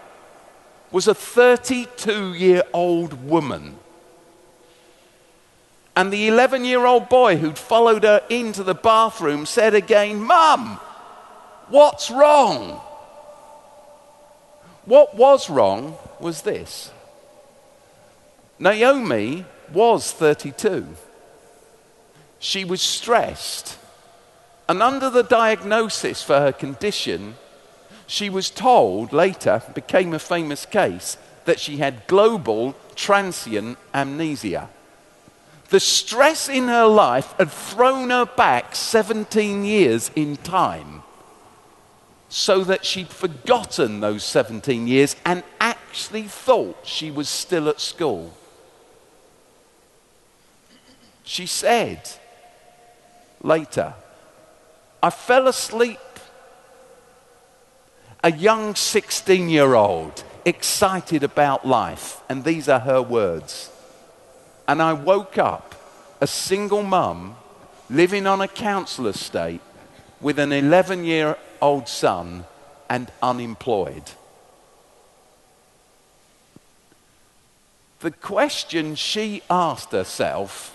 was 0.91 1.07
a 1.07 1.15
32 1.15 2.33
year 2.33 2.63
old 2.73 3.25
woman. 3.25 3.77
And 5.95 6.13
the 6.13 6.27
11 6.27 6.65
year 6.65 6.85
old 6.85 7.09
boy 7.09 7.37
who'd 7.37 7.57
followed 7.57 8.03
her 8.03 8.21
into 8.29 8.63
the 8.63 8.75
bathroom 8.75 9.45
said 9.45 9.73
again, 9.73 10.21
Mum, 10.21 10.79
what's 11.69 12.11
wrong? 12.11 12.81
What 14.85 15.15
was 15.15 15.49
wrong 15.49 15.97
was 16.19 16.43
this 16.43 16.91
Naomi 18.59 19.45
was 19.71 20.11
32. 20.11 20.87
She 22.39 22.65
was 22.65 22.81
stressed. 22.81 23.77
And 24.69 24.81
under 24.81 25.09
the 25.09 25.23
diagnosis 25.23 26.23
for 26.23 26.39
her 26.39 26.51
condition, 26.51 27.35
she 28.05 28.29
was 28.29 28.49
told 28.49 29.13
later, 29.13 29.61
became 29.73 30.13
a 30.13 30.19
famous 30.19 30.65
case, 30.65 31.17
that 31.45 31.59
she 31.59 31.77
had 31.77 32.07
global 32.07 32.75
transient 32.95 33.77
amnesia. 33.93 34.69
The 35.69 35.79
stress 35.79 36.49
in 36.49 36.67
her 36.67 36.85
life 36.85 37.33
had 37.37 37.51
thrown 37.51 38.09
her 38.09 38.25
back 38.25 38.75
17 38.75 39.63
years 39.63 40.11
in 40.15 40.37
time 40.37 41.03
so 42.29 42.63
that 42.63 42.85
she'd 42.85 43.09
forgotten 43.09 43.99
those 43.99 44.23
17 44.23 44.87
years 44.87 45.15
and 45.25 45.43
actually 45.59 46.23
thought 46.23 46.77
she 46.83 47.11
was 47.11 47.29
still 47.29 47.69
at 47.69 47.79
school. 47.79 48.33
She 51.27 51.45
said 51.45 52.09
later, 53.43 53.93
I 55.03 55.09
fell 55.09 55.49
asleep. 55.49 55.99
A 58.23 58.31
young 58.31 58.75
16 58.75 59.49
year 59.49 59.75
old, 59.75 60.23
excited 60.45 61.23
about 61.23 61.67
life, 61.67 62.21
and 62.29 62.45
these 62.45 62.69
are 62.69 62.79
her 62.79 63.01
words. 63.01 63.69
And 64.69 64.81
I 64.81 64.93
woke 64.93 65.37
up 65.37 65.75
a 66.21 66.27
single 66.27 66.81
mum 66.81 67.35
living 67.89 68.25
on 68.25 68.39
a 68.39 68.47
council 68.47 69.05
estate 69.05 69.61
with 70.21 70.39
an 70.39 70.53
11 70.53 71.03
year 71.03 71.37
old 71.61 71.89
son 71.89 72.45
and 72.89 73.11
unemployed. 73.21 74.11
The 77.99 78.11
question 78.11 78.95
she 78.95 79.43
asked 79.49 79.91
herself 79.91 80.73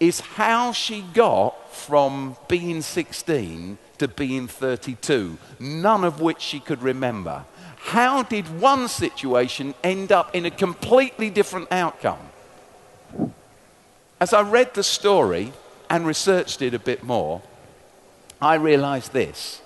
is 0.00 0.20
how 0.20 0.72
she 0.72 1.02
got 1.02 1.72
from 1.72 2.36
being 2.48 2.80
16 2.80 3.78
to 3.98 4.08
being 4.08 4.48
32, 4.48 5.36
none 5.60 6.04
of 6.04 6.20
which 6.20 6.40
she 6.40 6.58
could 6.58 6.82
remember. 6.82 7.44
How 7.76 8.22
did 8.22 8.60
one 8.60 8.88
situation 8.88 9.74
end 9.84 10.10
up 10.10 10.34
in 10.34 10.46
a 10.46 10.50
completely 10.50 11.28
different 11.28 11.70
outcome? 11.70 12.18
As 14.18 14.32
I 14.32 14.42
read 14.42 14.74
the 14.74 14.82
story 14.82 15.52
and 15.88 16.06
researched 16.06 16.62
it 16.62 16.74
a 16.74 16.78
bit 16.78 17.02
more, 17.02 17.42
I 18.40 18.54
realized 18.54 19.12
this 19.12 19.60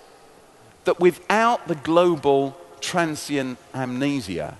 that 0.84 1.00
without 1.00 1.66
the 1.66 1.74
global 1.76 2.56
transient 2.80 3.56
amnesia, 3.74 4.58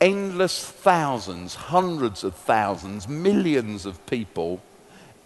endless 0.00 0.64
thousands, 0.64 1.54
hundreds 1.54 2.24
of 2.24 2.34
thousands, 2.34 3.08
millions 3.08 3.86
of 3.86 4.04
people 4.06 4.62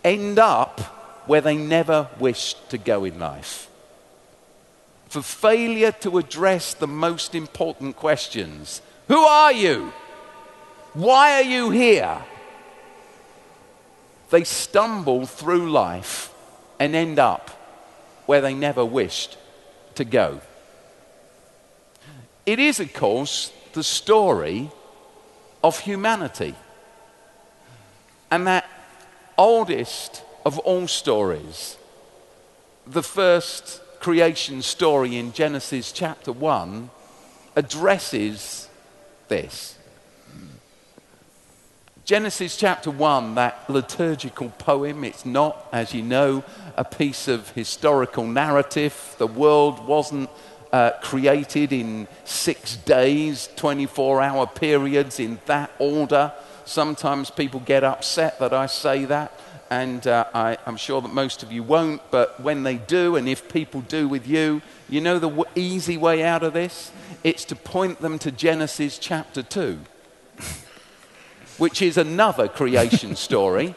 end 0.05 0.39
up 0.39 0.81
where 1.27 1.41
they 1.41 1.57
never 1.57 2.09
wished 2.19 2.71
to 2.71 2.79
go 2.79 3.05
in 3.05 3.19
life. 3.19 3.69
For 5.09 5.23
failure 5.23 5.93
to 5.93 6.19
address 6.19 6.75
the 6.75 6.87
most 6.87 7.35
important 7.35 7.97
questions 7.97 8.81
Who 9.09 9.19
are 9.19 9.53
you? 9.53 9.93
Why 10.93 11.35
are 11.35 11.43
you 11.43 11.71
here? 11.71 12.23
They 14.31 14.45
stumble 14.45 15.27
through 15.27 15.71
life 15.71 16.33
and 16.79 16.95
end 16.95 17.19
up 17.19 17.51
where 18.27 18.41
they 18.41 18.55
never 18.55 18.85
wished 18.85 19.37
to 19.97 20.05
go. 20.05 20.41
It 22.47 22.59
is, 22.59 22.79
of 22.81 22.93
course, 22.93 23.53
the 23.73 23.83
story 23.83 24.71
of 25.63 25.81
humanity. 25.81 26.55
And 28.31 28.47
that 28.47 28.69
oldest 29.37 30.23
of 30.45 30.59
all 30.61 30.87
stories, 30.87 31.77
the 32.87 33.03
first 33.03 33.81
creation 34.01 34.63
story 34.63 35.17
in 35.17 35.33
Genesis 35.33 35.93
chapter 35.93 36.33
1, 36.33 36.91
addresses 37.57 38.69
this. 39.29 39.77
Genesis 42.05 42.57
chapter 42.57 42.91
1, 42.91 43.37
that 43.37 43.69
liturgical 43.69 44.51
poem, 44.51 45.05
it's 45.05 45.25
not, 45.25 45.69
as 45.73 45.95
you 45.95 46.03
know, 46.03 46.43
a 46.77 46.85
piece 46.85 47.29
of 47.29 47.51
historical 47.51 48.27
narrative. 48.27 49.15
The 49.19 49.29
world 49.29 49.87
wasn't 49.87 50.29
uh, 50.73 50.93
created 51.03 51.73
in 51.73 52.07
six 52.25 52.77
days, 52.77 53.49
24 53.57 54.21
hour 54.23 54.47
periods 54.47 55.21
in 55.21 55.39
that 55.47 55.71
order. 55.79 56.33
Sometimes 56.65 57.31
people 57.31 57.61
get 57.61 57.83
upset 57.83 58.39
that 58.39 58.53
I 58.53 58.67
say 58.67 59.05
that, 59.07 59.33
and 59.71 60.07
uh, 60.07 60.27
I, 60.35 60.59
am 60.67 60.77
sure 60.77 61.01
that 61.01 61.13
most 61.13 61.43
of 61.43 61.51
you 61.51 61.63
won't, 61.63 62.03
but 62.11 62.41
when 62.41 62.63
they 62.63 62.77
do, 62.77 63.17
and 63.17 63.29
if 63.29 63.53
people 63.53 63.81
do 63.81 64.09
with 64.09 64.27
you, 64.27 64.63
you 64.89 65.01
know 65.01 65.19
the 65.19 65.29
w- 65.29 65.51
easy 65.55 65.97
way 65.97 66.23
out 66.23 66.43
of 66.43 66.53
this? 66.53 66.93
It's 67.25 67.45
to 67.47 67.57
point 67.57 68.01
them 68.01 68.19
to 68.21 68.31
Genesis 68.31 68.99
chapter 68.99 69.43
2 69.43 69.79
which 71.59 71.83
is 71.83 71.99
another 71.99 72.49
creation 72.49 73.15
story. 73.17 73.75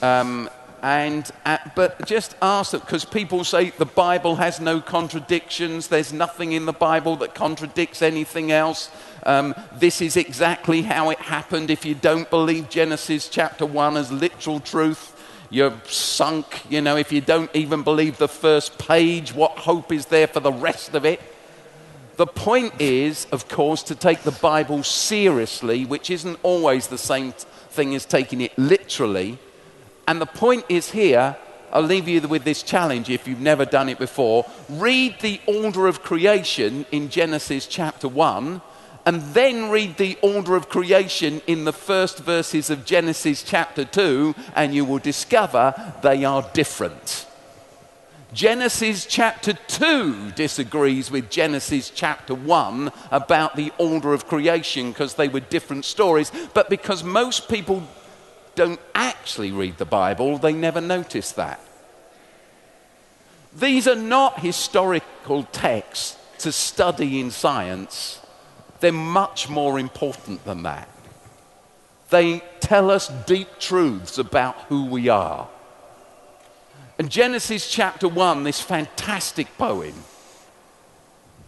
Um, 0.00 0.48
and 0.82 1.30
uh, 1.44 1.58
but 1.74 2.06
just 2.06 2.34
ask 2.40 2.72
them 2.72 2.80
because 2.80 3.04
people 3.04 3.44
say 3.44 3.70
the 3.70 3.84
Bible 3.84 4.36
has 4.36 4.60
no 4.60 4.80
contradictions. 4.80 5.88
There's 5.88 6.12
nothing 6.12 6.52
in 6.52 6.66
the 6.66 6.72
Bible 6.72 7.16
that 7.16 7.34
contradicts 7.34 8.02
anything 8.02 8.50
else. 8.50 8.90
Um, 9.24 9.54
this 9.74 10.00
is 10.00 10.16
exactly 10.16 10.82
how 10.82 11.10
it 11.10 11.18
happened. 11.18 11.70
If 11.70 11.84
you 11.84 11.94
don't 11.94 12.28
believe 12.30 12.70
Genesis 12.70 13.28
chapter 13.28 13.66
one 13.66 13.96
as 13.96 14.10
literal 14.10 14.60
truth, 14.60 15.16
you're 15.50 15.78
sunk. 15.86 16.62
You 16.70 16.80
know, 16.80 16.96
if 16.96 17.12
you 17.12 17.20
don't 17.20 17.54
even 17.54 17.82
believe 17.82 18.16
the 18.16 18.28
first 18.28 18.78
page, 18.78 19.34
what 19.34 19.52
hope 19.58 19.92
is 19.92 20.06
there 20.06 20.26
for 20.26 20.40
the 20.40 20.52
rest 20.52 20.94
of 20.94 21.04
it? 21.04 21.20
The 22.16 22.26
point 22.26 22.74
is, 22.80 23.26
of 23.32 23.48
course, 23.48 23.82
to 23.84 23.94
take 23.94 24.22
the 24.22 24.30
Bible 24.30 24.82
seriously, 24.82 25.84
which 25.84 26.10
isn't 26.10 26.38
always 26.42 26.86
the 26.86 26.98
same 26.98 27.32
thing 27.32 27.94
as 27.94 28.04
taking 28.04 28.40
it 28.40 28.58
literally. 28.58 29.38
And 30.10 30.20
the 30.20 30.26
point 30.26 30.64
is 30.68 30.90
here 30.90 31.36
I'll 31.72 31.82
leave 31.82 32.08
you 32.08 32.20
with 32.22 32.42
this 32.42 32.64
challenge 32.64 33.08
if 33.08 33.28
you've 33.28 33.38
never 33.38 33.64
done 33.64 33.88
it 33.88 34.00
before. 34.00 34.44
Read 34.68 35.20
the 35.20 35.40
order 35.46 35.86
of 35.86 36.02
creation 36.02 36.84
in 36.90 37.10
Genesis 37.10 37.64
chapter 37.68 38.08
1 38.08 38.60
and 39.06 39.22
then 39.34 39.70
read 39.70 39.98
the 39.98 40.18
order 40.20 40.56
of 40.56 40.68
creation 40.68 41.40
in 41.46 41.64
the 41.64 41.72
first 41.72 42.18
verses 42.18 42.70
of 42.70 42.84
Genesis 42.84 43.44
chapter 43.44 43.84
2, 43.84 44.34
and 44.56 44.74
you 44.74 44.84
will 44.84 44.98
discover 44.98 45.94
they 46.02 46.24
are 46.24 46.42
different. 46.54 47.26
Genesis 48.32 49.06
chapter 49.06 49.52
2 49.52 50.32
disagrees 50.32 51.08
with 51.08 51.30
Genesis 51.30 51.88
chapter 51.88 52.34
1 52.34 52.90
about 53.12 53.54
the 53.54 53.72
order 53.78 54.12
of 54.12 54.26
creation 54.26 54.90
because 54.90 55.14
they 55.14 55.28
were 55.28 55.40
different 55.40 55.84
stories, 55.84 56.32
but 56.52 56.68
because 56.68 57.04
most 57.04 57.48
people 57.48 57.84
don't 58.54 58.80
actually 58.94 59.52
read 59.52 59.78
the 59.78 59.84
Bible, 59.84 60.38
they 60.38 60.52
never 60.52 60.80
notice 60.80 61.32
that. 61.32 61.60
These 63.56 63.88
are 63.88 63.96
not 63.96 64.40
historical 64.40 65.44
texts 65.44 66.16
to 66.38 66.52
study 66.52 67.20
in 67.20 67.30
science, 67.30 68.20
they're 68.80 68.92
much 68.92 69.48
more 69.48 69.78
important 69.78 70.44
than 70.44 70.62
that. 70.62 70.88
They 72.08 72.42
tell 72.60 72.90
us 72.90 73.08
deep 73.26 73.58
truths 73.58 74.18
about 74.18 74.56
who 74.62 74.86
we 74.86 75.08
are. 75.08 75.48
And 76.98 77.10
Genesis 77.10 77.70
chapter 77.70 78.08
1, 78.08 78.44
this 78.44 78.60
fantastic 78.60 79.56
poem, 79.56 79.94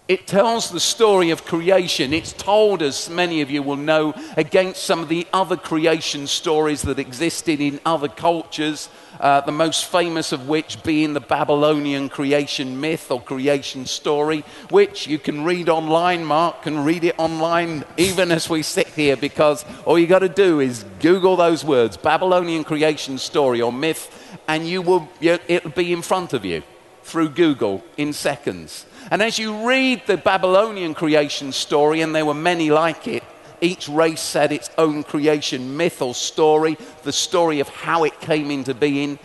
it 0.09 0.27
tells 0.27 0.71
the 0.71 0.81
story 0.81 1.31
of 1.31 1.45
creation. 1.45 2.13
It's 2.13 2.33
told, 2.33 2.83
as 2.83 3.09
many 3.09 3.41
of 3.41 3.51
you 3.51 3.63
will 3.63 3.77
know, 3.77 4.15
against 4.37 4.83
some 4.83 5.01
of 5.01 5.09
the 5.09 5.27
other 5.33 5.57
creation 5.57 6.27
stories 6.27 6.83
that 6.83 6.99
existed 6.99 7.61
in 7.61 7.81
other 7.87 8.09
cultures, 8.09 8.89
uh, 9.21 9.41
the 9.43 9.53
most 9.53 9.87
famous 9.87 10.33
of 10.33 10.49
which 10.49 10.83
being 10.83 11.15
the 11.15 11.21
Babylonian 11.21 12.09
creation 12.09 12.81
myth 12.81 13.11
or 13.11 13.23
creation 13.23 13.87
story, 13.87 14.45
which 14.71 15.07
you 15.07 15.19
can 15.19 15.45
read 15.45 15.69
online. 15.69 16.25
Mark 16.25 16.63
can 16.63 16.83
read 16.85 17.05
it 17.05 17.15
online 17.17 17.85
even 17.97 18.33
as 18.33 18.51
we 18.51 18.63
sit 18.63 18.89
here, 18.89 19.17
because 19.17 19.65
all 19.85 19.99
you 19.99 20.09
got 20.09 20.19
to 20.19 20.29
do 20.29 20.59
is 20.59 20.85
Google 21.01 21.37
those 21.37 21.65
words 21.65 21.97
Babylonian 21.97 22.65
creation 22.65 23.19
story 23.19 23.63
or 23.63 23.73
myth 23.73 24.39
and 24.49 24.67
you 24.67 24.83
will, 24.83 25.09
it'll 25.21 25.71
be 25.71 25.93
in 25.93 26.03
front 26.03 26.33
of 26.33 26.45
you 26.45 26.63
through 27.05 27.29
Google 27.31 27.85
in 27.97 28.13
seconds. 28.13 28.87
And 29.13 29.21
as 29.21 29.39
you 29.39 29.69
read 29.69 30.07
the 30.07 30.17
Babylonian 30.17 30.95
creation 30.95 31.53
story, 31.53 32.01
and 32.01 32.15
there 32.15 32.25
were 32.25 32.33
many 32.33 32.71
like 32.71 33.07
it, 33.07 33.23
each 33.61 33.87
race 33.87 34.33
had 34.33 34.53
its 34.53 34.71
own 34.79 35.05
creation 35.05 35.77
myth 35.77 36.01
or 36.01 36.15
story, 36.15 36.79
the 37.03 37.13
story 37.13 37.61
of 37.61 37.69
how 37.69 38.05
it 38.05 38.23
came 38.23 38.51
into 38.51 38.73
being, 38.73 39.19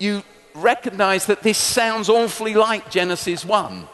you 0.00 0.24
recognize 0.56 1.26
that 1.26 1.44
this 1.44 1.56
sounds 1.56 2.08
awfully 2.08 2.54
like 2.54 2.90
Genesis 2.90 3.44
1. 3.44 3.86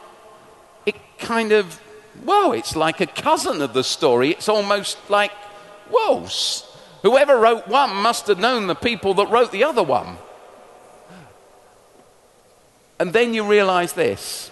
It 0.86 0.96
kind 1.18 1.52
of, 1.52 1.74
whoa, 2.24 2.52
it's 2.52 2.74
like 2.74 3.02
a 3.02 3.06
cousin 3.06 3.60
of 3.60 3.74
the 3.74 3.84
story. 3.84 4.30
It's 4.30 4.48
almost 4.48 4.96
like, 5.10 5.32
whoa, 5.90 6.26
whoever 7.02 7.36
wrote 7.36 7.68
one 7.68 7.94
must 7.96 8.28
have 8.28 8.38
known 8.38 8.66
the 8.66 8.74
people 8.74 9.12
that 9.12 9.28
wrote 9.28 9.52
the 9.52 9.64
other 9.64 9.82
one. 9.82 10.16
And 12.98 13.12
then 13.12 13.34
you 13.34 13.46
realize 13.46 13.92
this 13.92 14.50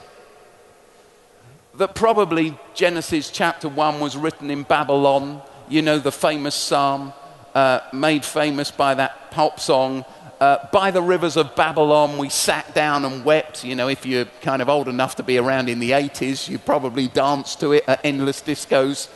that 1.76 1.94
probably 1.94 2.58
Genesis 2.74 3.30
chapter 3.30 3.68
1 3.68 4.00
was 4.00 4.16
written 4.16 4.50
in 4.50 4.62
Babylon. 4.62 5.40
You 5.68 5.82
know, 5.82 5.98
the 5.98 6.12
famous 6.12 6.54
psalm 6.54 7.12
uh, 7.54 7.80
made 7.92 8.24
famous 8.24 8.70
by 8.70 8.94
that 8.94 9.30
pop 9.30 9.58
song. 9.58 10.04
Uh, 10.38 10.58
by 10.72 10.90
the 10.90 11.00
rivers 11.00 11.36
of 11.36 11.54
Babylon, 11.54 12.18
we 12.18 12.28
sat 12.28 12.74
down 12.74 13.04
and 13.04 13.24
wept. 13.24 13.64
You 13.64 13.74
know, 13.74 13.88
if 13.88 14.04
you're 14.04 14.26
kind 14.42 14.60
of 14.60 14.68
old 14.68 14.88
enough 14.88 15.16
to 15.16 15.22
be 15.22 15.38
around 15.38 15.68
in 15.68 15.78
the 15.78 15.92
80s, 15.92 16.48
you 16.48 16.58
probably 16.58 17.08
danced 17.08 17.60
to 17.60 17.72
it 17.72 17.84
at 17.86 18.04
endless 18.04 18.42
discos. 18.42 19.08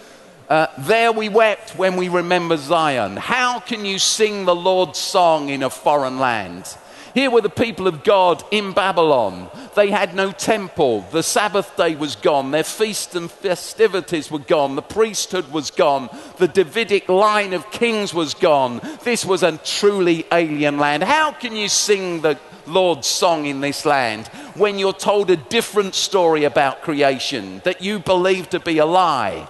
Uh, 0.49 0.69
there 0.79 1.11
we 1.11 1.29
wept 1.29 1.77
when 1.77 1.97
we 1.97 2.09
remember 2.09 2.57
Zion. 2.57 3.17
How 3.17 3.59
can 3.59 3.85
you 3.85 3.99
sing 3.99 4.45
the 4.45 4.55
Lord's 4.55 4.99
song 4.99 5.49
in 5.49 5.65
a 5.65 5.71
foreign 5.71 6.21
land? 6.21 6.77
Here 7.17 7.31
were 7.31 7.41
the 7.41 7.49
people 7.49 7.89
of 7.89 8.05
God 8.05 8.45
in 8.51 8.73
Babylon. 8.73 9.49
They 9.75 9.91
had 9.91 10.15
no 10.15 10.33
temple. 10.33 11.01
The 11.13 11.23
Sabbath 11.23 11.75
day 11.75 11.97
was 11.97 12.15
gone. 12.15 12.51
Their 12.51 12.63
feasts 12.63 13.15
and 13.15 13.31
festivities 13.31 14.31
were 14.31 14.39
gone. 14.39 14.77
The 14.77 14.83
priesthood 14.83 15.51
was 15.51 15.71
gone. 15.71 16.11
The 16.37 16.47
Davidic 16.47 17.09
line 17.09 17.55
of 17.55 17.71
kings 17.71 18.13
was 18.13 18.35
gone. 18.35 18.83
This 19.03 19.25
was 19.25 19.43
a 19.43 19.57
truly 19.57 20.27
alien 20.31 20.77
land. 20.77 21.05
How 21.05 21.33
can 21.33 21.57
you 21.57 21.71
sing 21.71 22.21
the 22.21 22.39
Lord's 22.67 23.07
song 23.07 23.47
in 23.47 23.63
this 23.63 23.87
land 23.87 24.27
when 24.55 24.79
you're 24.79 24.93
told 24.93 25.31
a 25.31 25.39
different 25.39 25.95
story 25.95 26.45
about 26.45 26.83
creation 26.83 27.63
that 27.65 27.81
you 27.81 27.99
believe 27.99 28.51
to 28.51 28.61
be 28.61 28.77
a 28.77 28.85
lie, 28.85 29.49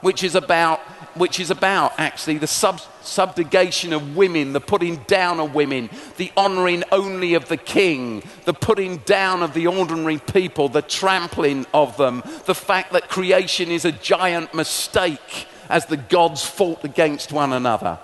which 0.00 0.24
is 0.24 0.34
about 0.34 0.80
which 1.14 1.38
is 1.38 1.52
about 1.52 1.92
actually 1.96 2.38
the 2.38 2.48
sub- 2.48 2.80
subjugation 3.04 3.92
of 3.92 4.16
women, 4.16 4.52
the 4.52 4.60
putting 4.60 4.96
down 5.06 5.40
of 5.40 5.54
women, 5.54 5.90
the 6.16 6.32
honoring 6.36 6.84
only 6.90 7.34
of 7.34 7.48
the 7.48 7.56
king, 7.56 8.22
the 8.44 8.54
putting 8.54 8.98
down 8.98 9.42
of 9.42 9.54
the 9.54 9.66
ordinary 9.66 10.18
people, 10.18 10.68
the 10.68 10.82
trampling 10.82 11.66
of 11.72 11.96
them, 11.96 12.22
the 12.46 12.54
fact 12.54 12.92
that 12.92 13.08
creation 13.08 13.70
is 13.70 13.84
a 13.84 13.92
giant 13.92 14.54
mistake 14.54 15.46
as 15.68 15.86
the 15.86 15.96
gods 15.96 16.44
fought 16.44 16.84
against 16.84 17.32
one 17.32 17.52
another. 17.52 17.98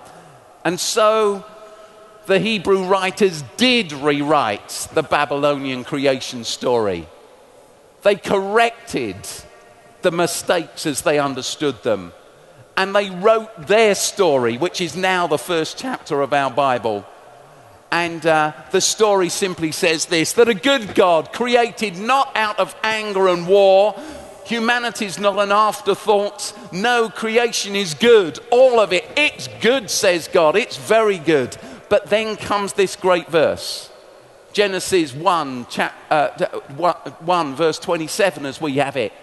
And 0.63 0.79
so 0.79 1.45
the 2.25 2.39
Hebrew 2.39 2.85
writers 2.85 3.43
did 3.57 3.91
rewrite 3.93 4.87
the 4.93 5.03
Babylonian 5.03 5.83
creation 5.83 6.43
story. 6.43 7.07
They 8.03 8.15
corrected 8.15 9.17
the 10.01 10.11
mistakes 10.11 10.85
as 10.85 11.01
they 11.01 11.19
understood 11.19 11.83
them 11.83 12.13
and 12.81 12.95
they 12.95 13.11
wrote 13.11 13.67
their 13.67 13.93
story, 13.93 14.57
which 14.57 14.81
is 14.81 14.95
now 14.95 15.27
the 15.27 15.37
first 15.37 15.77
chapter 15.77 16.19
of 16.21 16.33
our 16.33 16.49
Bible. 16.49 17.05
And 17.91 18.25
uh, 18.25 18.53
the 18.71 18.81
story 18.81 19.29
simply 19.29 19.71
says 19.71 20.07
this 20.07 20.33
that 20.33 20.49
a 20.49 20.55
good 20.55 20.95
God 20.95 21.31
created 21.31 21.99
not 21.99 22.35
out 22.35 22.59
of 22.59 22.75
anger 22.81 23.27
and 23.27 23.47
war. 23.47 23.93
Humanity 24.45 25.05
is 25.05 25.19
not 25.19 25.37
an 25.37 25.51
afterthought. 25.51 26.57
No, 26.73 27.07
creation 27.07 27.75
is 27.75 27.93
good. 27.93 28.39
All 28.49 28.79
of 28.79 28.91
it. 28.93 29.07
It's 29.15 29.47
good, 29.61 29.91
says 29.91 30.27
God. 30.27 30.55
It's 30.55 30.77
very 30.77 31.19
good. 31.19 31.55
But 31.87 32.07
then 32.07 32.35
comes 32.35 32.73
this 32.73 32.95
great 32.95 33.27
verse 33.27 33.91
Genesis 34.53 35.13
1, 35.13 35.67
chap, 35.67 35.93
uh, 36.09 36.29
1, 37.19 37.55
verse 37.55 37.77
27, 37.77 38.47
as 38.47 38.59
we 38.59 38.77
have 38.77 38.97
it. 38.97 39.13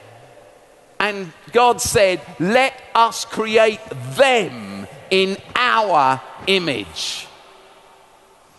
And 1.00 1.32
God 1.52 1.80
said, 1.80 2.20
Let 2.38 2.74
us 2.94 3.24
create 3.24 3.80
them 4.16 4.86
in 5.10 5.36
our 5.54 6.20
image. 6.46 7.26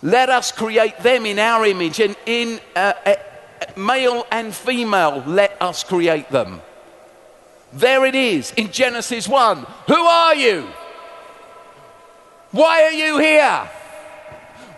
Let 0.01 0.29
us 0.29 0.51
create 0.51 0.97
them 0.99 1.25
in 1.25 1.39
our 1.39 1.65
image. 1.65 1.99
And 1.99 2.15
in 2.25 2.59
uh, 2.75 2.93
uh, 3.05 3.15
male 3.75 4.25
and 4.31 4.53
female, 4.53 5.23
let 5.27 5.61
us 5.61 5.83
create 5.83 6.29
them. 6.29 6.61
There 7.73 8.05
it 8.05 8.15
is 8.15 8.51
in 8.55 8.71
Genesis 8.71 9.27
1. 9.27 9.57
Who 9.87 9.93
are 9.93 10.35
you? 10.35 10.67
Why 12.51 12.83
are 12.83 12.91
you 12.91 13.19
here? 13.19 13.69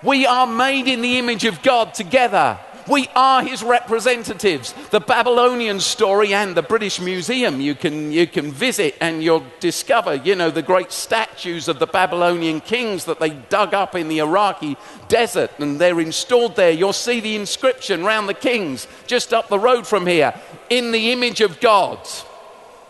We 0.04 0.26
are 0.26 0.48
made 0.48 0.88
in 0.88 1.02
the 1.02 1.20
image 1.20 1.46
of 1.46 1.62
God 1.62 1.94
together. 1.94 2.58
We 2.88 3.08
are 3.16 3.44
his 3.44 3.64
representatives. 3.64 4.74
The 4.90 5.00
Babylonian 5.00 5.80
story 5.80 6.34
and 6.34 6.56
the 6.56 6.62
British 6.62 7.00
Museum 7.00 7.62
you 7.62 7.76
can, 7.76 8.12
you 8.12 8.28
can 8.28 8.52
visit 8.52 8.96
and 9.00 9.24
you'll 9.24 9.46
discover, 9.60 10.16
you 10.16 10.36
know, 10.36 10.50
the 10.50 10.62
great 10.62 10.92
statues 10.92 11.68
of 11.68 11.80
the 11.80 11.88
Babylonian 11.88 12.60
kings 12.60 13.06
that 13.06 13.20
they 13.20 13.30
dug 13.30 13.74
up 13.74 13.96
in 13.96 14.08
the 14.08 14.20
Iraqi 14.20 14.78
desert 15.08 15.52
and 15.60 15.80
they're 15.80 16.00
installed 16.00 16.56
there. 16.56 16.72
You'll 16.72 16.94
see 16.94 17.20
the 17.20 17.36
inscription 17.36 18.04
round 18.04 18.28
the 18.28 18.34
kings 18.34 18.88
just 19.08 19.34
up 19.34 19.48
the 19.48 19.60
road 19.60 19.88
from 19.88 20.08
here 20.08 20.34
in 20.70 20.92
the 20.92 21.12
image 21.12 21.42
of 21.42 21.60
God. 21.60 22.00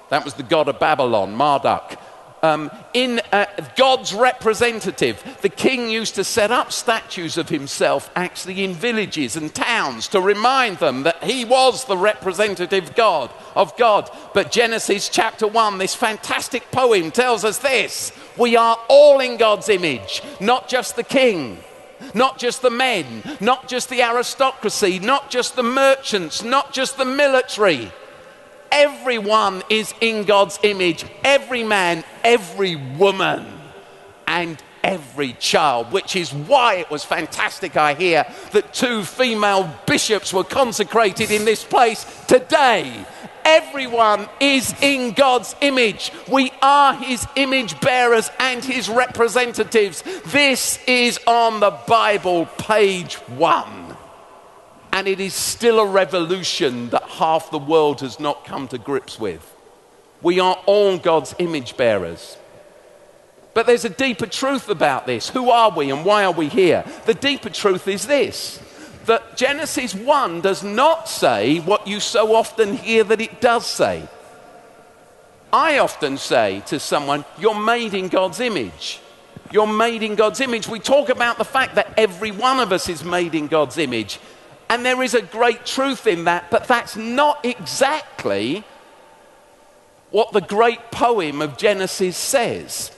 That 0.10 0.26
was 0.26 0.34
the 0.34 0.44
god 0.44 0.68
of 0.68 0.80
Babylon, 0.80 1.36
Marduk 1.36 1.98
um, 2.42 2.72
in 2.94 3.22
uh, 3.32 3.46
God's 3.76 4.14
representative. 4.14 5.24
The 5.42 5.50
king 5.50 5.90
used 5.90 6.16
to 6.16 6.24
set 6.24 6.52
up 6.52 6.72
statues 6.72 7.38
of 7.38 7.50
himself 7.50 8.10
actually 8.16 8.64
in 8.64 8.74
villages 8.74 9.36
and 9.36 9.54
towns 9.54 10.08
to 10.10 10.22
remind 10.22 10.78
them 10.78 11.04
that 11.04 11.24
he 11.24 11.46
was 11.46 11.86
the 11.86 11.98
representative 11.98 12.96
God 12.96 13.32
of 13.56 13.76
God. 13.78 14.10
But 14.34 14.52
Genesis 14.52 15.10
chapter 15.10 15.48
1, 15.48 15.78
this 15.78 15.96
fantastic 15.96 16.72
poem 16.72 17.12
tells 17.12 17.46
us 17.46 17.60
this 17.60 18.12
we 18.38 18.56
are 18.56 18.78
all 18.88 19.20
in 19.20 19.38
God's 19.38 19.70
image, 19.70 20.22
not 20.40 20.68
just 20.68 20.96
the 20.96 21.04
king. 21.04 21.60
Not 22.16 22.40
just 22.40 22.64
the 22.64 22.72
men, 22.72 23.22
not 23.40 23.68
just 23.68 23.88
the 23.88 24.02
aristocracy, 24.02 24.98
not 24.98 25.30
just 25.30 25.56
the 25.56 25.62
merchants, 25.62 26.44
not 26.44 26.74
just 26.74 26.98
the 26.98 27.06
military 27.06 27.92
Everyone 28.72 29.64
is 29.70 29.94
in 30.02 30.24
God's 30.24 30.60
image, 30.64 31.06
every 31.24 31.64
man, 31.64 32.04
every 32.24 32.76
woman. 32.76 33.46
And 34.28 34.62
every 34.84 35.34
child, 35.34 35.92
which 35.92 36.16
is 36.16 36.34
why 36.34 36.76
it 36.76 36.90
was 36.90 37.04
fantastic, 37.04 37.78
I 37.78 37.94
hear, 37.94 38.26
that 38.52 38.74
two 38.74 39.04
female 39.04 39.70
bishops 39.86 40.34
were 40.34 40.44
consecrated 40.44 41.32
in 41.32 41.46
this 41.46 41.64
place 41.64 42.06
today. 42.28 43.06
Everyone 43.44 44.30
is 44.40 44.74
in 44.82 45.14
God's 45.14 45.56
image. 45.62 46.12
We 46.32 46.52
are 46.62 46.94
his 46.94 47.28
image 47.36 47.80
bearers 47.82 48.30
and 48.40 48.64
his 48.64 48.88
representatives. 48.88 50.04
This 50.28 50.80
is 50.88 51.20
on 51.26 51.60
the 51.60 51.72
Bible, 51.88 52.46
page 52.58 53.16
one. 53.16 53.91
And 54.94 55.08
it 55.08 55.20
is 55.20 55.34
still 55.34 55.80
a 55.80 55.86
revolution 55.86 56.90
that 56.90 57.04
half 57.04 57.50
the 57.50 57.58
world 57.58 58.02
has 58.02 58.20
not 58.20 58.46
come 58.46 58.68
to 58.70 58.78
grips 58.78 59.20
with. 59.20 59.48
We 60.22 60.40
are 60.40 60.56
all 60.66 60.98
God's 60.98 61.34
image 61.40 61.78
bearers. 61.78 62.38
But 63.54 63.66
there's 63.66 63.86
a 63.86 63.90
deeper 63.90 64.28
truth 64.28 64.70
about 64.70 65.06
this. 65.06 65.30
Who 65.30 65.50
are 65.50 65.72
we 65.72 65.92
and 65.92 66.06
why 66.06 66.24
are 66.24 66.32
we 66.32 66.48
here? 66.48 66.86
The 67.06 67.14
deeper 67.14 67.50
truth 67.50 67.88
is 67.88 68.08
this 68.08 68.60
that 69.06 69.36
Genesis 69.36 69.96
1 69.96 70.42
does 70.42 70.64
not 70.64 71.10
say 71.10 71.58
what 71.60 71.88
you 71.88 72.00
so 72.00 72.36
often 72.36 72.78
hear 72.78 73.04
that 73.04 73.20
it 73.20 73.42
does 73.42 73.66
say. 73.66 74.08
I 75.52 75.80
often 75.80 76.18
say 76.18 76.62
to 76.68 76.80
someone, 76.80 77.26
You're 77.40 77.60
made 77.60 77.94
in 77.94 78.10
God's 78.10 78.40
image. 78.40 79.00
You're 79.52 79.68
made 79.68 80.02
in 80.02 80.16
God's 80.16 80.40
image. 80.40 80.68
We 80.68 80.80
talk 80.80 81.10
about 81.10 81.38
the 81.38 81.44
fact 81.44 81.76
that 81.76 81.94
every 81.98 82.32
one 82.32 82.60
of 82.60 82.72
us 82.72 82.88
is 82.88 83.04
made 83.04 83.36
in 83.36 83.48
God's 83.48 83.78
image. 83.78 84.20
And 84.72 84.86
there 84.86 85.04
is 85.04 85.16
a 85.16 85.22
great 85.22 85.66
truth 85.66 86.08
in 86.08 86.24
that, 86.24 86.50
but 86.50 86.66
that's 86.66 86.96
not 86.96 87.44
exactly 87.44 88.64
what 90.12 90.32
the 90.32 90.40
great 90.40 90.92
poem 90.92 91.42
of 91.42 91.58
Genesis 91.58 92.16
says. 92.16 92.90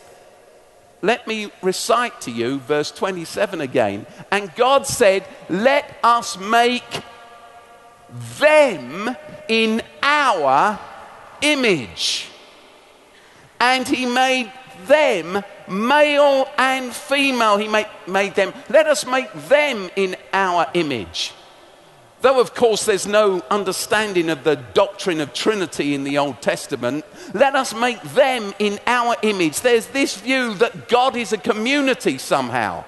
Let 1.01 1.25
me 1.25 1.51
recite 1.63 2.21
to 2.21 2.31
you 2.31 2.59
verse 2.59 2.91
27 2.91 3.59
again. 3.59 4.05
And 4.29 4.53
God 4.53 4.86
said, 4.86 5.25
Let 5.49 5.97
us 6.03 6.38
make 6.38 7.01
them 8.38 9.17
in 9.47 9.81
our 10.03 10.79
image. 11.41 12.27
And 13.59 13.88
He 13.88 14.05
made 14.05 14.51
them 14.86 15.43
male 15.67 16.47
and 16.55 16.93
female. 16.93 17.57
He 17.57 17.67
made, 17.67 17.88
made 18.05 18.36
them. 18.36 18.53
Let 18.69 18.86
us 18.86 19.07
make 19.07 19.33
them 19.49 19.89
in 19.95 20.15
our 20.31 20.67
image. 20.75 21.33
Though, 22.23 22.39
of 22.39 22.55
course, 22.55 22.86
there's 22.86 23.05
no 23.05 23.41
understanding 23.51 24.29
of 24.29 24.45
the 24.45 24.55
doctrine 24.55 25.19
of 25.19 25.33
Trinity 25.33 25.93
in 25.93 26.05
the 26.05 26.17
Old 26.17 26.41
Testament, 26.41 27.03
let 27.33 27.53
us 27.53 27.75
make 27.75 28.01
them 28.01 28.53
in 28.59 28.79
our 28.88 29.17
image. 29.23 29.59
There's 29.59 29.88
this 29.88 30.15
view 30.15 30.53
that 30.53 30.88
God 30.88 31.17
is 31.17 31.33
a 31.33 31.38
community 31.38 32.17
somehow. 32.17 32.86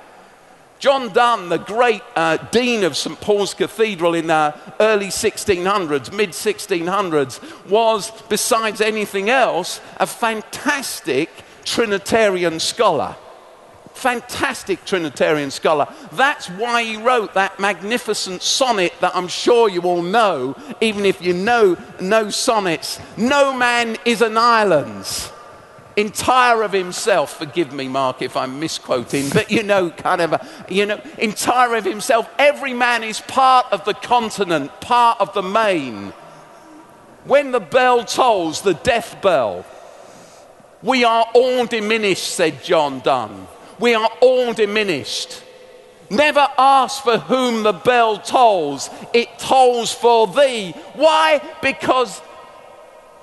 John 0.80 1.12
Donne, 1.12 1.50
the 1.50 1.58
great 1.58 2.02
uh, 2.16 2.38
dean 2.38 2.86
of 2.86 2.96
St. 2.96 3.20
Paul's 3.20 3.54
Cathedral 3.54 4.14
in 4.14 4.28
the 4.28 4.56
early 4.80 5.08
1600s, 5.08 6.14
mid 6.14 6.30
1600s, 6.30 7.70
was, 7.70 8.12
besides 8.30 8.80
anything 8.80 9.30
else, 9.30 9.82
a 9.98 10.08
fantastic 10.08 11.30
Trinitarian 11.66 12.62
scholar 12.62 13.18
fantastic 13.96 14.86
Trinitarian 14.86 15.50
scholar. 15.50 15.88
That's 16.12 16.48
why 16.48 16.84
he 16.84 16.98
wrote 16.98 17.34
that 17.34 17.60
magnificent 17.60 18.42
sonnet 18.42 18.94
that 19.02 19.16
I'm 19.16 19.28
sure 19.28 19.70
you 19.70 19.82
all 19.82 20.02
know, 20.02 20.56
even 20.82 21.06
if 21.06 21.22
you 21.22 21.34
know 21.34 21.78
no 22.00 22.30
sonnets. 22.30 23.00
No 23.18 23.54
man 23.54 23.98
is 24.06 24.22
an 24.22 24.38
island, 24.38 25.06
entire 25.96 26.62
of 26.62 26.74
himself. 26.74 27.38
Forgive 27.38 27.74
me, 27.74 27.88
Mark, 27.88 28.22
if 28.22 28.38
I'm 28.38 28.60
misquoting, 28.60 29.30
but 29.30 29.50
you 29.50 29.64
know, 29.64 29.90
kind 29.90 30.22
of, 30.22 30.34
a, 30.34 30.48
you 30.70 30.86
know, 30.86 31.02
entire 31.18 31.76
of 31.76 31.86
himself. 31.86 32.30
Every 32.38 32.74
man 32.74 33.04
is 33.04 33.22
part 33.22 33.66
of 33.72 33.86
the 33.86 33.94
continent, 33.94 34.82
part 34.82 35.20
of 35.20 35.34
the 35.34 35.44
main. 35.44 36.14
When 37.24 37.52
the 37.52 37.60
bell 37.60 38.06
tolls, 38.06 38.62
the 38.62 38.76
death 38.76 39.20
bell, 39.22 39.66
we 40.84 41.04
are 41.04 41.26
all 41.34 41.66
diminished, 41.66 42.36
said 42.36 42.64
John 42.64 43.00
Donne 43.00 43.48
we 43.80 43.94
are 43.94 44.10
all 44.22 44.54
diminished. 44.54 45.44
Never 46.10 46.48
ask 46.58 47.04
for 47.04 47.18
whom 47.18 47.64
the 47.64 47.74
bell 47.74 48.18
tolls, 48.20 48.90
it 49.14 49.40
tolls 49.40 49.92
for 49.94 50.28
thee. 50.28 50.72
Why? 50.94 51.42
Because 51.62 52.22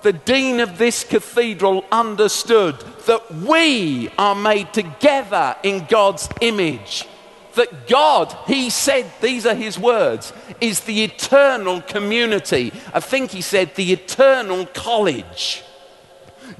the 0.03 0.13
dean 0.13 0.59
of 0.61 0.79
this 0.79 1.05
cathedral 1.05 1.85
understood 1.93 2.79
that 3.07 3.33
we 3.33 4.11
are 4.19 4.35
made 4.35 4.73
together 4.73 5.57
in 5.63 5.87
God's 5.89 6.29
image. 6.41 7.07
That 7.55 7.87
God, 7.87 8.35
he 8.47 8.71
said, 8.71 9.13
these 9.21 9.47
are 9.47 9.55
his 9.55 9.79
words, 9.79 10.33
is 10.61 10.81
the 10.81 11.05
eternal 11.05 11.83
community. 11.83 12.73
I 12.93 13.01
think 13.01 13.31
he 13.31 13.43
said 13.43 13.75
the 13.75 13.93
eternal 13.93 14.67
college. 14.67 15.63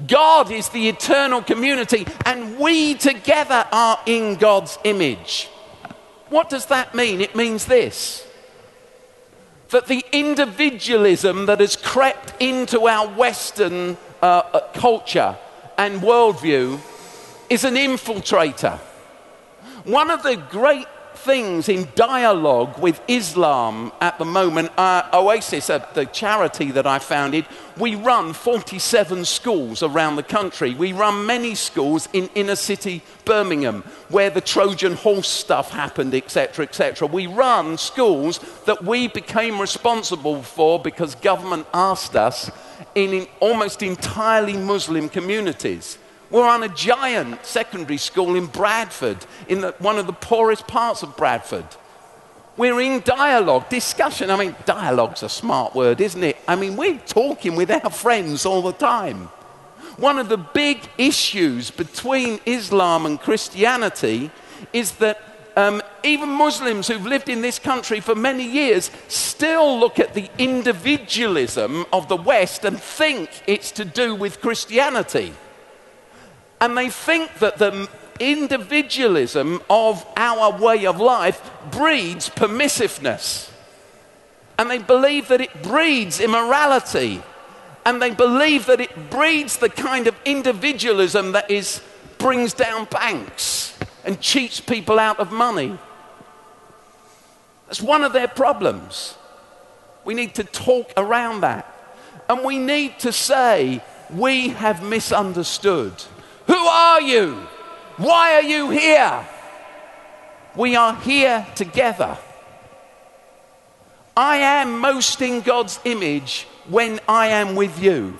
God 0.07 0.51
is 0.51 0.69
the 0.69 0.89
eternal 0.89 1.41
community, 1.41 2.05
and 2.25 2.57
we 2.57 2.95
together 2.95 3.65
are 3.71 3.99
in 4.05 4.35
God's 4.35 4.77
image. 4.83 5.49
What 6.29 6.49
does 6.49 6.67
that 6.67 6.95
mean? 6.95 7.21
It 7.21 7.35
means 7.35 7.65
this 7.65 8.27
that 9.69 9.87
the 9.87 10.05
individualism 10.11 11.47
that 11.47 11.59
has 11.59 11.75
crept 11.75 12.31
into 12.39 12.87
our 12.87 13.07
Western 13.07 13.97
uh, 14.21 14.25
uh 14.25 14.59
culture 14.73 15.35
and 15.79 15.99
worldview 15.99 16.79
is 17.49 17.63
an 17.63 17.75
infiltrator. 17.75 18.77
One 19.83 20.11
of 20.11 20.23
the 20.23 20.35
great 20.35 20.87
things 21.23 21.69
in 21.69 21.87
dialogue 21.95 22.77
with 22.79 23.01
Islam 23.07 23.91
at 24.01 24.19
the 24.19 24.25
moment. 24.25 24.71
Uh, 24.77 25.09
Oasis, 25.13 25.69
uh, 25.69 25.85
the 25.93 26.05
charity 26.05 26.71
that 26.71 26.85
I 26.85 26.99
founded, 26.99 27.45
we 27.77 27.95
run 27.95 28.33
47 28.33 29.25
schools 29.25 29.81
around 29.81 30.17
the 30.17 30.23
country. 30.23 30.73
We 30.75 30.91
run 30.91 31.25
many 31.25 31.55
schools 31.55 32.09
in 32.13 32.29
inner 32.35 32.57
city 32.57 33.01
Birmingham 33.25 33.83
where 34.09 34.29
the 34.29 34.41
Trojan 34.41 34.93
horse 34.93 35.29
stuff 35.29 35.71
happened, 35.71 36.13
etc., 36.13 36.65
etc. 36.65 37.07
We 37.07 37.27
run 37.27 37.77
schools 37.77 38.39
that 38.65 38.83
we 38.83 39.07
became 39.07 39.61
responsible 39.61 40.43
for 40.43 40.79
because 40.79 41.15
government 41.15 41.67
asked 41.73 42.15
us 42.15 42.51
in, 42.95 43.13
in 43.13 43.27
almost 43.39 43.81
entirely 43.81 44.57
Muslim 44.57 45.09
communities. 45.09 45.97
We're 46.33 46.49
on 46.49 46.63
a 46.63 46.69
giant 46.69 47.45
secondary 47.45 47.97
school 47.97 48.35
in 48.35 48.47
Bradford, 48.47 49.23
in 49.47 49.61
the, 49.61 49.75
one 49.77 49.99
of 49.99 50.07
the 50.07 50.13
poorest 50.13 50.65
parts 50.65 51.03
of 51.03 51.15
Bradford. 51.15 51.67
We're 52.57 52.81
in 52.81 53.01
dialogue, 53.01 53.69
discussion. 53.69 54.31
I 54.31 54.37
mean, 54.37 54.55
dialogue's 54.65 55.21
a 55.21 55.29
smart 55.29 55.75
word, 55.75 56.01
isn't 56.01 56.23
it? 56.23 56.37
I 56.47 56.55
mean, 56.55 56.75
we're 56.75 56.97
talking 56.97 57.55
with 57.55 57.69
our 57.69 57.91
friends 57.91 58.47
all 58.47 58.63
the 58.63 58.73
time. 58.73 59.29
One 59.97 60.17
of 60.17 60.27
the 60.27 60.37
big 60.37 60.79
issues 60.97 61.69
between 61.69 62.39
Islam 62.47 63.05
and 63.05 63.19
Christianity 63.19 64.31
is 64.73 64.93
that 64.93 65.21
um, 65.55 65.83
even 66.03 66.29
Muslims 66.29 66.87
who've 66.87 67.05
lived 67.05 67.29
in 67.29 67.43
this 67.43 67.59
country 67.59 67.99
for 67.99 68.15
many 68.15 68.49
years 68.49 68.89
still 69.07 69.79
look 69.79 69.99
at 69.99 70.15
the 70.15 70.31
individualism 70.39 71.85
of 71.93 72.07
the 72.07 72.17
West 72.17 72.65
and 72.65 72.81
think 72.81 73.29
it's 73.45 73.69
to 73.73 73.85
do 73.85 74.15
with 74.15 74.41
Christianity. 74.41 75.35
And 76.63 76.77
they 76.77 76.89
think 76.89 77.39
that 77.39 77.57
the 77.57 77.89
individualism 78.21 79.61
of 79.69 80.05
our 80.15 80.57
way 80.57 80.85
of 80.85 80.97
life 80.97 81.51
breeds 81.71 82.29
permissiveness. 82.29 83.51
And 84.57 84.71
they 84.71 84.77
believe 84.77 85.27
that 85.27 85.41
it 85.41 85.61
breeds 85.61 86.21
immorality. 86.21 87.21
And 87.85 88.01
they 88.01 88.11
believe 88.11 88.67
that 88.67 88.79
it 88.79 89.09
breeds 89.09 89.57
the 89.57 89.67
kind 89.67 90.07
of 90.07 90.15
individualism 90.23 91.33
that 91.33 91.51
is, 91.51 91.81
brings 92.17 92.53
down 92.53 92.85
banks 92.85 93.77
and 94.05 94.21
cheats 94.21 94.61
people 94.61 94.99
out 94.99 95.19
of 95.19 95.33
money. 95.33 95.77
That's 97.65 97.81
one 97.81 98.05
of 98.05 98.13
their 98.13 98.29
problems. 98.29 99.17
We 100.05 100.13
need 100.13 100.33
to 100.35 100.45
talk 100.45 100.93
around 100.95 101.41
that. 101.41 101.67
And 102.29 102.41
we 102.45 102.57
need 102.57 102.99
to 102.99 103.11
say, 103.11 103.83
we 104.09 104.47
have 104.49 104.81
misunderstood. 104.81 105.91
Who 106.47 106.55
are 106.55 107.01
you? 107.01 107.35
Why 107.97 108.35
are 108.35 108.43
you 108.43 108.69
here? 108.69 109.27
We 110.55 110.75
are 110.75 110.95
here 110.95 111.45
together. 111.55 112.17
I 114.15 114.37
am 114.37 114.79
most 114.79 115.21
in 115.21 115.41
God's 115.41 115.79
image 115.85 116.47
when 116.69 116.99
I 117.07 117.27
am 117.27 117.55
with 117.55 117.81
you. 117.81 118.19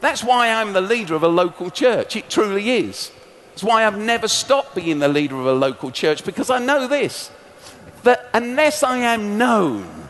That's 0.00 0.22
why 0.22 0.50
I'm 0.50 0.74
the 0.74 0.80
leader 0.80 1.14
of 1.14 1.22
a 1.22 1.28
local 1.28 1.70
church. 1.70 2.16
It 2.16 2.28
truly 2.28 2.70
is. 2.70 3.10
It's 3.54 3.64
why 3.64 3.86
I've 3.86 3.98
never 3.98 4.28
stopped 4.28 4.74
being 4.74 4.98
the 4.98 5.08
leader 5.08 5.36
of 5.40 5.46
a 5.46 5.52
local 5.52 5.90
church 5.90 6.24
because 6.24 6.50
I 6.50 6.58
know 6.58 6.86
this 6.86 7.30
that 8.04 8.28
unless 8.32 8.82
I 8.82 8.98
am 8.98 9.38
known 9.38 10.08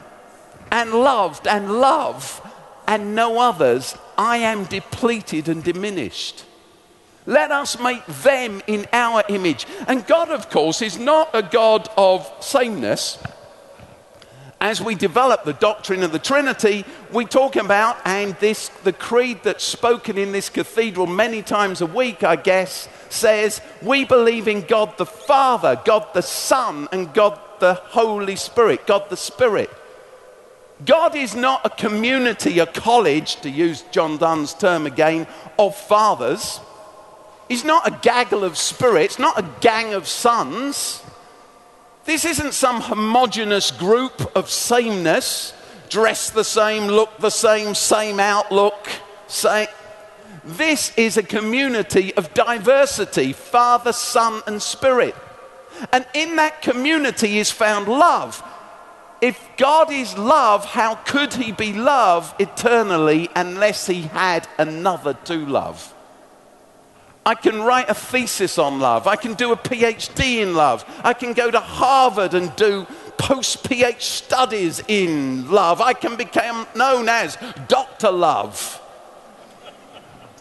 and 0.70 0.92
loved 0.92 1.46
and 1.46 1.80
love 1.80 2.42
and 2.86 3.14
know 3.14 3.38
others, 3.38 3.96
I 4.16 4.38
am 4.38 4.64
depleted 4.64 5.48
and 5.48 5.64
diminished. 5.64 6.44
Let 7.28 7.50
us 7.50 7.78
make 7.78 8.06
them 8.06 8.62
in 8.66 8.86
our 8.90 9.22
image. 9.28 9.66
And 9.86 10.06
God, 10.06 10.30
of 10.30 10.48
course, 10.48 10.80
is 10.80 10.98
not 10.98 11.28
a 11.34 11.42
God 11.42 11.86
of 11.94 12.26
sameness. 12.40 13.18
As 14.62 14.80
we 14.80 14.94
develop 14.94 15.44
the 15.44 15.52
doctrine 15.52 16.02
of 16.02 16.10
the 16.10 16.18
Trinity, 16.18 16.86
we 17.12 17.26
talk 17.26 17.56
about, 17.56 17.98
and 18.06 18.34
this, 18.36 18.70
the 18.82 18.94
creed 18.94 19.40
that's 19.42 19.62
spoken 19.62 20.16
in 20.16 20.32
this 20.32 20.48
cathedral 20.48 21.06
many 21.06 21.42
times 21.42 21.82
a 21.82 21.86
week, 21.86 22.24
I 22.24 22.34
guess, 22.36 22.88
says, 23.10 23.60
we 23.82 24.06
believe 24.06 24.48
in 24.48 24.62
God 24.62 24.96
the 24.96 25.04
Father, 25.04 25.78
God 25.84 26.06
the 26.14 26.22
Son, 26.22 26.88
and 26.92 27.12
God 27.12 27.38
the 27.60 27.74
Holy 27.74 28.36
Spirit, 28.36 28.86
God 28.86 29.10
the 29.10 29.18
Spirit. 29.18 29.68
God 30.82 31.14
is 31.14 31.34
not 31.34 31.66
a 31.66 31.70
community, 31.70 32.58
a 32.58 32.64
college, 32.64 33.36
to 33.42 33.50
use 33.50 33.82
John 33.90 34.16
Donne's 34.16 34.54
term 34.54 34.86
again, 34.86 35.26
of 35.58 35.76
fathers. 35.76 36.60
He's 37.48 37.64
not 37.64 37.88
a 37.88 37.98
gaggle 38.02 38.44
of 38.44 38.58
spirits, 38.58 39.18
not 39.18 39.38
a 39.38 39.48
gang 39.60 39.94
of 39.94 40.06
sons. 40.06 41.02
This 42.04 42.24
isn't 42.24 42.54
some 42.54 42.80
homogenous 42.82 43.70
group 43.70 44.36
of 44.36 44.50
sameness, 44.50 45.54
dress 45.88 46.30
the 46.30 46.44
same, 46.44 46.86
look 46.86 47.18
the 47.18 47.30
same, 47.30 47.74
same 47.74 48.20
outlook. 48.20 48.88
Same. 49.26 49.68
This 50.44 50.96
is 50.96 51.16
a 51.16 51.22
community 51.22 52.14
of 52.14 52.32
diversity 52.32 53.32
Father, 53.32 53.92
Son, 53.92 54.42
and 54.46 54.60
Spirit. 54.62 55.14
And 55.92 56.06
in 56.14 56.36
that 56.36 56.62
community 56.62 57.38
is 57.38 57.50
found 57.50 57.88
love. 57.88 58.42
If 59.20 59.38
God 59.56 59.90
is 59.90 60.16
love, 60.16 60.64
how 60.64 60.94
could 60.94 61.34
he 61.34 61.52
be 61.52 61.72
love 61.72 62.34
eternally 62.38 63.28
unless 63.34 63.86
he 63.86 64.02
had 64.02 64.46
another 64.58 65.14
to 65.24 65.44
love? 65.44 65.94
I 67.28 67.34
can 67.34 67.60
write 67.60 67.90
a 67.90 67.94
thesis 67.94 68.56
on 68.56 68.80
love. 68.80 69.06
I 69.06 69.14
can 69.14 69.34
do 69.34 69.52
a 69.52 69.56
PhD 69.56 70.40
in 70.40 70.54
love. 70.54 70.82
I 71.04 71.12
can 71.12 71.34
go 71.34 71.50
to 71.50 71.60
Harvard 71.60 72.32
and 72.32 72.56
do 72.56 72.86
post 73.18 73.68
PhD 73.68 74.00
studies 74.00 74.82
in 74.88 75.50
love. 75.50 75.82
I 75.82 75.92
can 75.92 76.16
become 76.16 76.66
known 76.74 77.06
as 77.10 77.36
Dr. 77.68 78.10
Love. 78.10 78.80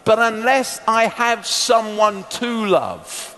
But 0.06 0.18
unless 0.18 0.80
I 0.88 1.08
have 1.08 1.46
someone 1.46 2.24
to 2.40 2.64
love, 2.64 3.36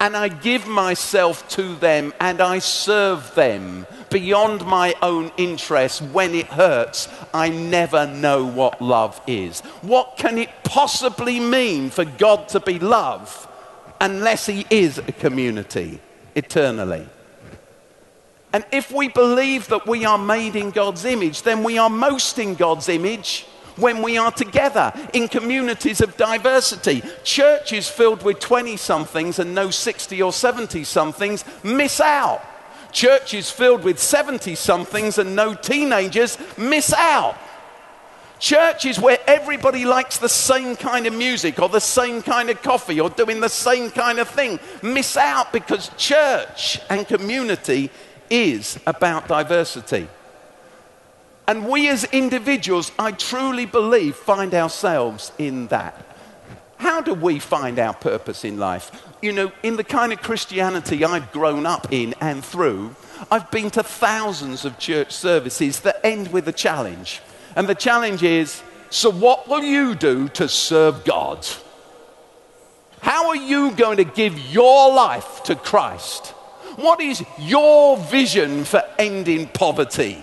and 0.00 0.16
I 0.16 0.26
give 0.26 0.66
myself 0.66 1.48
to 1.50 1.76
them 1.76 2.12
and 2.18 2.40
I 2.40 2.58
serve 2.58 3.32
them 3.36 3.86
beyond 4.10 4.64
my 4.66 4.94
own 5.02 5.30
interests, 5.36 6.00
when 6.00 6.34
it 6.34 6.46
hurts, 6.46 7.08
I 7.32 7.48
never 7.48 8.06
know 8.06 8.46
what 8.46 8.80
love 8.80 9.20
is. 9.26 9.60
What 9.82 10.16
can 10.16 10.38
it 10.38 10.50
possibly 10.64 11.40
mean 11.40 11.90
for 11.90 12.04
God 12.04 12.48
to 12.48 12.60
be 12.60 12.78
love 12.78 13.46
unless 14.00 14.46
He 14.46 14.66
is 14.70 14.98
a 14.98 15.12
community 15.12 16.00
eternally? 16.34 17.06
And 18.52 18.64
if 18.72 18.90
we 18.90 19.08
believe 19.08 19.68
that 19.68 19.86
we 19.86 20.04
are 20.04 20.18
made 20.18 20.56
in 20.56 20.70
God's 20.70 21.04
image, 21.04 21.42
then 21.42 21.62
we 21.62 21.76
are 21.76 21.90
most 21.90 22.38
in 22.38 22.54
God's 22.54 22.88
image 22.88 23.46
when 23.76 24.02
we 24.02 24.18
are 24.18 24.32
together 24.32 24.92
in 25.12 25.28
communities 25.28 26.00
of 26.00 26.16
diversity. 26.16 27.02
Churches 27.24 27.88
filled 27.88 28.22
with 28.22 28.40
20 28.40 28.76
somethings 28.76 29.38
and 29.38 29.54
no 29.54 29.70
60 29.70 30.20
or 30.22 30.32
70 30.32 30.84
somethings 30.84 31.44
miss 31.62 32.00
out. 32.00 32.42
Churches 32.92 33.50
filled 33.50 33.84
with 33.84 33.98
70 33.98 34.54
somethings 34.54 35.18
and 35.18 35.36
no 35.36 35.54
teenagers 35.54 36.38
miss 36.56 36.92
out. 36.92 37.36
Churches 38.38 39.00
where 39.00 39.18
everybody 39.26 39.84
likes 39.84 40.18
the 40.18 40.28
same 40.28 40.76
kind 40.76 41.06
of 41.06 41.12
music 41.12 41.58
or 41.58 41.68
the 41.68 41.80
same 41.80 42.22
kind 42.22 42.50
of 42.50 42.62
coffee 42.62 43.00
or 43.00 43.10
doing 43.10 43.40
the 43.40 43.48
same 43.48 43.90
kind 43.90 44.18
of 44.18 44.28
thing 44.28 44.60
miss 44.80 45.16
out 45.16 45.52
because 45.52 45.90
church 45.96 46.80
and 46.88 47.06
community 47.06 47.90
is 48.30 48.78
about 48.86 49.26
diversity. 49.26 50.08
And 51.48 51.66
we 51.66 51.88
as 51.88 52.04
individuals, 52.04 52.92
I 52.98 53.12
truly 53.12 53.66
believe, 53.66 54.14
find 54.14 54.54
ourselves 54.54 55.32
in 55.38 55.66
that. 55.68 56.04
How 56.76 57.00
do 57.00 57.14
we 57.14 57.38
find 57.38 57.78
our 57.78 57.94
purpose 57.94 58.44
in 58.44 58.58
life? 58.58 58.92
You 59.20 59.32
know, 59.32 59.52
in 59.62 59.76
the 59.76 59.84
kind 59.84 60.12
of 60.12 60.22
Christianity 60.22 61.04
I've 61.04 61.32
grown 61.32 61.66
up 61.66 61.92
in 61.92 62.14
and 62.20 62.44
through, 62.44 62.94
I've 63.30 63.50
been 63.50 63.70
to 63.70 63.82
thousands 63.82 64.64
of 64.64 64.78
church 64.78 65.12
services 65.12 65.80
that 65.80 66.04
end 66.04 66.28
with 66.32 66.46
a 66.46 66.52
challenge. 66.52 67.20
And 67.56 67.68
the 67.68 67.74
challenge 67.74 68.22
is 68.22 68.62
so, 68.90 69.10
what 69.10 69.48
will 69.48 69.62
you 69.62 69.94
do 69.94 70.28
to 70.30 70.48
serve 70.48 71.04
God? 71.04 71.46
How 73.00 73.28
are 73.28 73.36
you 73.36 73.72
going 73.72 73.98
to 73.98 74.04
give 74.04 74.38
your 74.38 74.92
life 74.92 75.42
to 75.44 75.54
Christ? 75.54 76.28
What 76.76 77.00
is 77.00 77.22
your 77.38 77.96
vision 77.96 78.64
for 78.64 78.82
ending 78.98 79.48
poverty? 79.48 80.22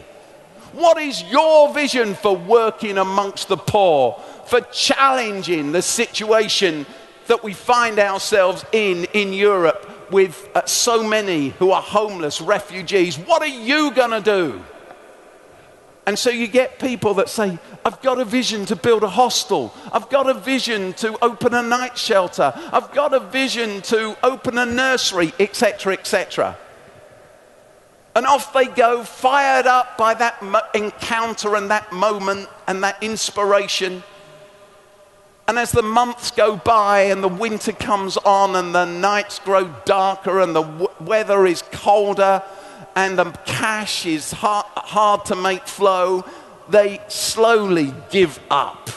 What 0.71 0.97
is 0.97 1.23
your 1.23 1.73
vision 1.73 2.15
for 2.15 2.35
working 2.35 2.97
amongst 2.97 3.49
the 3.49 3.57
poor, 3.57 4.21
for 4.45 4.61
challenging 4.61 5.71
the 5.71 5.81
situation 5.81 6.85
that 7.27 7.43
we 7.43 7.53
find 7.53 7.99
ourselves 7.99 8.65
in 8.71 9.05
in 9.13 9.33
Europe 9.33 10.11
with 10.11 10.49
uh, 10.55 10.65
so 10.65 11.03
many 11.03 11.49
who 11.49 11.71
are 11.71 11.81
homeless, 11.81 12.41
refugees? 12.41 13.17
What 13.17 13.41
are 13.41 13.47
you 13.47 13.91
going 13.91 14.11
to 14.11 14.21
do? 14.21 14.63
And 16.07 16.19
so 16.19 16.29
you 16.29 16.47
get 16.47 16.77
people 16.77 17.15
that 17.15 17.29
say, 17.29 17.57
I've 17.83 17.99
got 18.01 18.19
a 18.19 18.25
vision 18.25 18.65
to 18.67 18.75
build 18.75 19.03
a 19.03 19.09
hostel. 19.09 19.73
I've 19.91 20.07
got 20.09 20.29
a 20.29 20.35
vision 20.35 20.93
to 20.93 21.17
open 21.23 21.55
a 21.55 21.63
night 21.63 21.97
shelter. 21.97 22.53
I've 22.71 22.91
got 22.93 23.13
a 23.13 23.19
vision 23.19 23.81
to 23.83 24.15
open 24.21 24.59
a 24.59 24.67
nursery, 24.67 25.33
etc., 25.39 25.93
etc. 25.93 26.57
And 28.15 28.27
off 28.27 28.53
they 28.53 28.67
go, 28.67 29.03
fired 29.03 29.65
up 29.65 29.97
by 29.97 30.13
that 30.13 30.41
encounter 30.75 31.55
and 31.55 31.71
that 31.71 31.91
moment 31.91 32.49
and 32.67 32.83
that 32.83 33.01
inspiration. 33.01 34.03
And 35.47 35.59
as 35.59 35.71
the 35.71 35.83
months 35.83 36.31
go 36.31 36.57
by 36.57 37.01
and 37.01 37.23
the 37.23 37.27
winter 37.27 37.71
comes 37.71 38.17
on 38.17 38.55
and 38.55 38.73
the 38.73 38.85
nights 38.85 39.39
grow 39.39 39.67
darker 39.85 40.39
and 40.39 40.55
the 40.55 40.63
w- 40.63 40.89
weather 40.99 41.45
is 41.45 41.61
colder 41.71 42.41
and 42.95 43.17
the 43.17 43.25
cash 43.45 44.05
is 44.05 44.31
hard, 44.31 44.65
hard 44.75 45.25
to 45.25 45.35
make 45.35 45.67
flow, 45.67 46.25
they 46.67 46.99
slowly 47.07 47.93
give 48.09 48.39
up. 48.49 48.89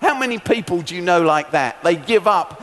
How 0.00 0.18
many 0.18 0.38
people 0.38 0.80
do 0.80 0.94
you 0.94 1.02
know 1.02 1.20
like 1.20 1.50
that? 1.50 1.82
They 1.84 1.96
give 1.96 2.26
up 2.26 2.62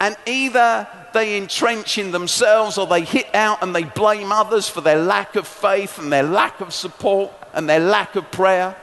and 0.00 0.16
either 0.26 0.88
they 1.14 1.36
entrench 1.36 1.96
in 1.96 2.10
themselves 2.10 2.76
or 2.76 2.88
they 2.88 3.04
hit 3.04 3.32
out 3.34 3.62
and 3.62 3.74
they 3.74 3.84
blame 3.84 4.32
others 4.32 4.68
for 4.68 4.80
their 4.80 4.98
lack 4.98 5.36
of 5.36 5.46
faith 5.46 5.98
and 5.98 6.12
their 6.12 6.24
lack 6.24 6.60
of 6.60 6.74
support 6.74 7.30
and 7.52 7.68
their 7.68 7.78
lack 7.78 8.16
of 8.16 8.28
prayer. 8.32 8.76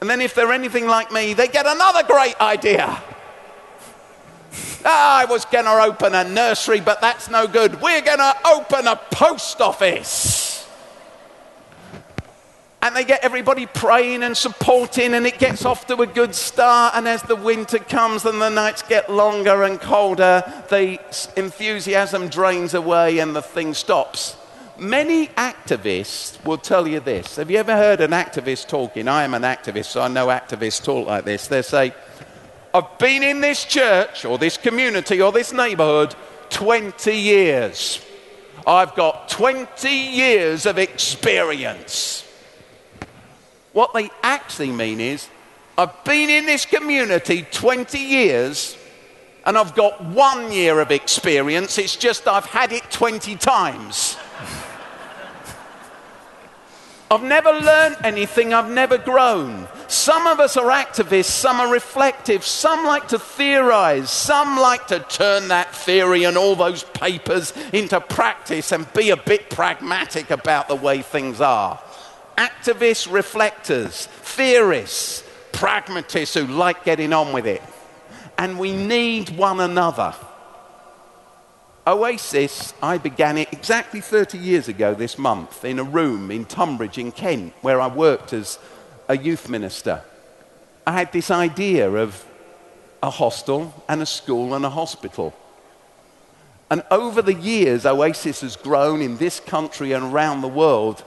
And 0.00 0.10
then, 0.10 0.20
if 0.20 0.34
they're 0.34 0.52
anything 0.52 0.86
like 0.86 1.12
me, 1.12 1.34
they 1.34 1.48
get 1.48 1.66
another 1.66 2.02
great 2.02 2.38
idea. 2.40 3.02
Ah, 4.84 5.20
I 5.20 5.24
was 5.24 5.46
going 5.46 5.64
to 5.64 5.82
open 5.82 6.14
a 6.14 6.24
nursery, 6.24 6.80
but 6.80 7.00
that's 7.00 7.30
no 7.30 7.46
good. 7.46 7.80
We're 7.80 8.02
going 8.02 8.18
to 8.18 8.34
open 8.46 8.86
a 8.86 8.96
post 8.96 9.60
office 9.60 10.54
and 12.84 12.94
they 12.94 13.04
get 13.04 13.24
everybody 13.24 13.64
praying 13.64 14.22
and 14.22 14.36
supporting, 14.36 15.14
and 15.14 15.26
it 15.26 15.38
gets 15.38 15.64
off 15.64 15.86
to 15.86 15.96
a 16.02 16.06
good 16.06 16.34
start. 16.34 16.94
And 16.94 17.08
as 17.08 17.22
the 17.22 17.34
winter 17.34 17.78
comes 17.78 18.26
and 18.26 18.42
the 18.42 18.50
nights 18.50 18.82
get 18.82 19.10
longer 19.10 19.62
and 19.62 19.80
colder, 19.80 20.44
the 20.68 20.98
enthusiasm 21.34 22.28
drains 22.28 22.74
away 22.74 23.20
and 23.20 23.34
the 23.34 23.40
thing 23.40 23.72
stops. 23.72 24.36
Many 24.78 25.28
activists 25.28 26.44
will 26.44 26.58
tell 26.58 26.88
you 26.88 26.98
this. 26.98 27.36
Have 27.36 27.50
you 27.50 27.58
ever 27.58 27.76
heard 27.76 28.00
an 28.00 28.10
activist 28.10 28.66
talking? 28.66 29.06
I 29.06 29.22
am 29.22 29.34
an 29.34 29.42
activist, 29.42 29.86
so 29.86 30.00
I 30.00 30.08
know 30.08 30.26
activists 30.26 30.82
talk 30.82 31.06
like 31.06 31.24
this. 31.24 31.46
They 31.46 31.62
say, 31.62 31.94
I've 32.72 32.98
been 32.98 33.22
in 33.22 33.40
this 33.40 33.64
church 33.64 34.24
or 34.24 34.36
this 34.36 34.56
community 34.56 35.22
or 35.22 35.30
this 35.30 35.52
neighborhood 35.52 36.16
20 36.50 37.14
years. 37.14 38.04
I've 38.66 38.96
got 38.96 39.28
20 39.28 39.88
years 39.88 40.66
of 40.66 40.78
experience. 40.78 42.26
What 43.72 43.94
they 43.94 44.10
actually 44.24 44.72
mean 44.72 45.00
is, 45.00 45.28
I've 45.78 46.02
been 46.04 46.30
in 46.30 46.46
this 46.46 46.66
community 46.66 47.46
20 47.50 47.98
years 47.98 48.76
and 49.46 49.56
I've 49.56 49.74
got 49.76 50.04
one 50.04 50.50
year 50.50 50.80
of 50.80 50.90
experience. 50.90 51.78
It's 51.78 51.96
just 51.96 52.26
I've 52.26 52.46
had 52.46 52.72
it 52.72 52.90
20 52.90 53.36
times. 53.36 54.16
I've 57.10 57.22
never 57.22 57.52
learned 57.52 57.96
anything, 58.02 58.52
I've 58.52 58.70
never 58.70 58.98
grown. 58.98 59.68
Some 59.86 60.26
of 60.26 60.40
us 60.40 60.56
are 60.56 60.70
activists, 60.70 61.26
some 61.26 61.60
are 61.60 61.70
reflective, 61.70 62.44
some 62.44 62.84
like 62.84 63.08
to 63.08 63.18
theorize, 63.18 64.10
some 64.10 64.58
like 64.58 64.88
to 64.88 65.00
turn 65.00 65.48
that 65.48 65.72
theory 65.74 66.24
and 66.24 66.36
all 66.36 66.56
those 66.56 66.82
papers 66.82 67.52
into 67.72 68.00
practice 68.00 68.72
and 68.72 68.92
be 68.94 69.10
a 69.10 69.16
bit 69.16 69.50
pragmatic 69.50 70.30
about 70.30 70.66
the 70.68 70.74
way 70.74 71.02
things 71.02 71.40
are 71.40 71.80
activists, 72.36 73.10
reflectors, 73.10 74.06
theorists, 74.06 75.22
pragmatists 75.52 76.34
who 76.34 76.46
like 76.46 76.84
getting 76.84 77.12
on 77.12 77.32
with 77.32 77.46
it. 77.46 77.62
and 78.36 78.58
we 78.58 78.72
need 78.72 79.30
one 79.30 79.60
another. 79.60 80.12
Oasis, 81.86 82.72
I 82.82 82.96
began 82.96 83.36
it 83.36 83.52
exactly 83.52 84.00
30 84.00 84.38
years 84.38 84.68
ago 84.68 84.94
this 84.94 85.18
month 85.18 85.66
in 85.66 85.78
a 85.78 85.84
room 85.84 86.30
in 86.30 86.46
Tonbridge 86.46 86.96
in 86.96 87.12
Kent 87.12 87.52
where 87.60 87.78
I 87.78 87.88
worked 87.88 88.32
as 88.32 88.58
a 89.08 89.18
youth 89.18 89.50
minister. 89.50 90.02
I 90.86 90.92
had 90.92 91.12
this 91.12 91.30
idea 91.30 91.90
of 91.90 92.24
a 93.02 93.10
hostel 93.10 93.84
and 93.86 94.00
a 94.00 94.06
school 94.06 94.54
and 94.54 94.64
a 94.64 94.70
hospital. 94.70 95.34
And 96.70 96.82
over 96.90 97.20
the 97.20 97.34
years, 97.34 97.84
Oasis 97.84 98.40
has 98.40 98.56
grown 98.56 99.02
in 99.02 99.18
this 99.18 99.38
country 99.38 99.92
and 99.92 100.12
around 100.12 100.40
the 100.40 100.48
world. 100.48 101.04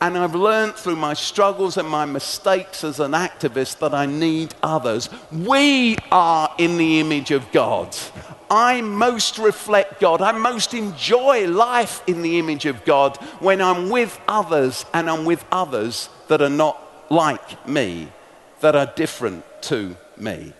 And 0.00 0.16
I've 0.16 0.34
learned 0.34 0.76
through 0.76 0.96
my 0.96 1.12
struggles 1.12 1.76
and 1.76 1.86
my 1.86 2.06
mistakes 2.06 2.84
as 2.84 3.00
an 3.00 3.12
activist 3.12 3.80
that 3.80 3.92
I 3.92 4.06
need 4.06 4.54
others. 4.62 5.10
We 5.30 5.98
are 6.10 6.54
in 6.56 6.78
the 6.78 7.00
image 7.00 7.32
of 7.32 7.52
God. 7.52 7.94
I 8.50 8.80
most 8.80 9.38
reflect 9.38 10.00
God. 10.00 10.22
I 10.22 10.32
most 10.32 10.72
enjoy 10.74 11.46
life 11.46 12.02
in 12.06 12.22
the 12.22 12.38
image 12.38 12.66
of 12.66 12.84
God 12.84 13.16
when 13.40 13.60
I'm 13.60 13.90
with 13.90 14.18
others 14.26 14.86
and 14.94 15.08
I'm 15.10 15.24
with 15.24 15.44
others 15.52 16.08
that 16.28 16.40
are 16.40 16.48
not 16.48 16.82
like 17.10 17.68
me, 17.68 18.08
that 18.60 18.74
are 18.74 18.92
different 18.96 19.44
to 19.62 19.96
me. 20.16 20.52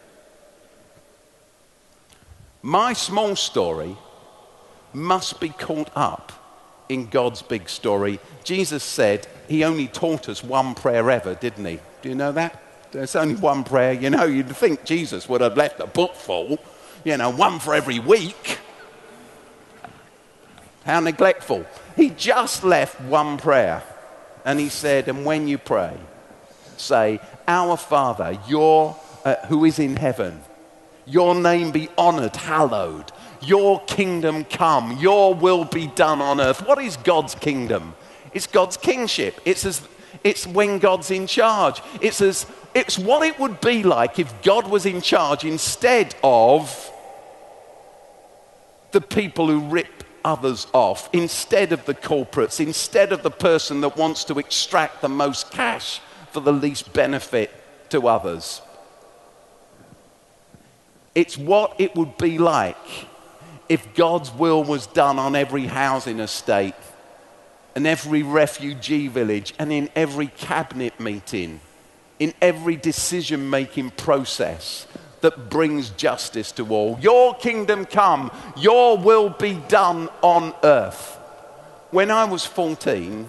My 2.62 2.92
small 2.92 3.36
story 3.36 3.96
must 4.92 5.40
be 5.40 5.48
caught 5.50 5.90
up 5.94 6.32
in 6.88 7.06
God's 7.06 7.42
big 7.42 7.68
story. 7.68 8.18
Jesus 8.44 8.82
said 8.82 9.26
he 9.48 9.64
only 9.64 9.86
taught 9.86 10.28
us 10.28 10.42
one 10.42 10.74
prayer 10.74 11.10
ever, 11.10 11.34
didn't 11.34 11.64
he? 11.64 11.80
Do 12.02 12.08
you 12.08 12.14
know 12.14 12.32
that? 12.32 12.62
There's 12.90 13.16
only 13.16 13.34
one 13.34 13.64
prayer. 13.64 13.92
You 13.92 14.10
know, 14.10 14.24
you'd 14.24 14.54
think 14.54 14.84
Jesus 14.84 15.28
would 15.28 15.40
have 15.40 15.56
left 15.56 15.80
a 15.80 15.86
book 15.86 16.14
full 16.14 16.58
you 17.08 17.16
know, 17.16 17.30
one 17.30 17.58
for 17.58 17.74
every 17.74 17.98
week. 17.98 18.58
How 20.84 21.00
neglectful. 21.00 21.64
He 21.96 22.10
just 22.10 22.64
left 22.64 23.00
one 23.00 23.38
prayer. 23.38 23.82
And 24.44 24.60
he 24.60 24.68
said, 24.68 25.08
And 25.08 25.24
when 25.24 25.48
you 25.48 25.56
pray, 25.56 25.96
say, 26.76 27.20
Our 27.46 27.78
Father, 27.78 28.38
your, 28.46 28.94
uh, 29.24 29.36
who 29.46 29.64
is 29.64 29.78
in 29.78 29.96
heaven, 29.96 30.42
your 31.06 31.34
name 31.34 31.70
be 31.70 31.88
honored, 31.96 32.36
hallowed. 32.36 33.10
Your 33.40 33.80
kingdom 33.84 34.44
come, 34.44 34.98
your 34.98 35.32
will 35.32 35.64
be 35.64 35.86
done 35.86 36.20
on 36.20 36.42
earth. 36.42 36.66
What 36.66 36.78
is 36.82 36.98
God's 36.98 37.34
kingdom? 37.34 37.94
It's 38.34 38.46
God's 38.46 38.76
kingship. 38.76 39.40
It's, 39.46 39.64
as, 39.64 39.80
it's 40.22 40.46
when 40.46 40.78
God's 40.78 41.10
in 41.10 41.26
charge. 41.26 41.80
It's, 42.02 42.20
as, 42.20 42.44
it's 42.74 42.98
what 42.98 43.26
it 43.26 43.38
would 43.38 43.62
be 43.62 43.82
like 43.82 44.18
if 44.18 44.42
God 44.42 44.68
was 44.68 44.84
in 44.84 45.00
charge 45.00 45.44
instead 45.44 46.14
of 46.22 46.92
the 48.92 49.00
people 49.00 49.48
who 49.48 49.60
rip 49.60 50.04
others 50.24 50.66
off 50.72 51.08
instead 51.12 51.72
of 51.72 51.84
the 51.86 51.94
corporates, 51.94 52.60
instead 52.60 53.12
of 53.12 53.22
the 53.22 53.30
person 53.30 53.80
that 53.80 53.96
wants 53.96 54.24
to 54.24 54.38
extract 54.38 55.00
the 55.00 55.08
most 55.08 55.50
cash 55.50 56.00
for 56.32 56.40
the 56.40 56.52
least 56.52 56.92
benefit 56.92 57.50
to 57.90 58.08
others. 58.08 58.60
It's 61.14 61.36
what 61.36 61.80
it 61.80 61.96
would 61.96 62.16
be 62.18 62.38
like 62.38 62.76
if 63.68 63.94
God's 63.94 64.30
will 64.30 64.62
was 64.62 64.86
done 64.86 65.18
on 65.18 65.34
every 65.34 65.66
housing 65.66 66.20
estate 66.20 66.74
and 67.74 67.86
every 67.86 68.22
refugee 68.22 69.08
village 69.08 69.54
and 69.58 69.72
in 69.72 69.90
every 69.94 70.28
cabinet 70.28 70.98
meeting, 71.00 71.60
in 72.18 72.34
every 72.40 72.76
decision 72.76 73.50
making 73.50 73.90
process 73.90 74.86
that 75.20 75.50
brings 75.50 75.90
justice 75.90 76.52
to 76.52 76.68
all. 76.68 76.98
Your 77.00 77.34
kingdom 77.34 77.84
come, 77.84 78.30
your 78.56 78.96
will 78.96 79.30
be 79.30 79.54
done 79.68 80.08
on 80.22 80.54
earth. 80.62 81.16
When 81.90 82.10
I 82.10 82.24
was 82.24 82.44
14, 82.44 83.28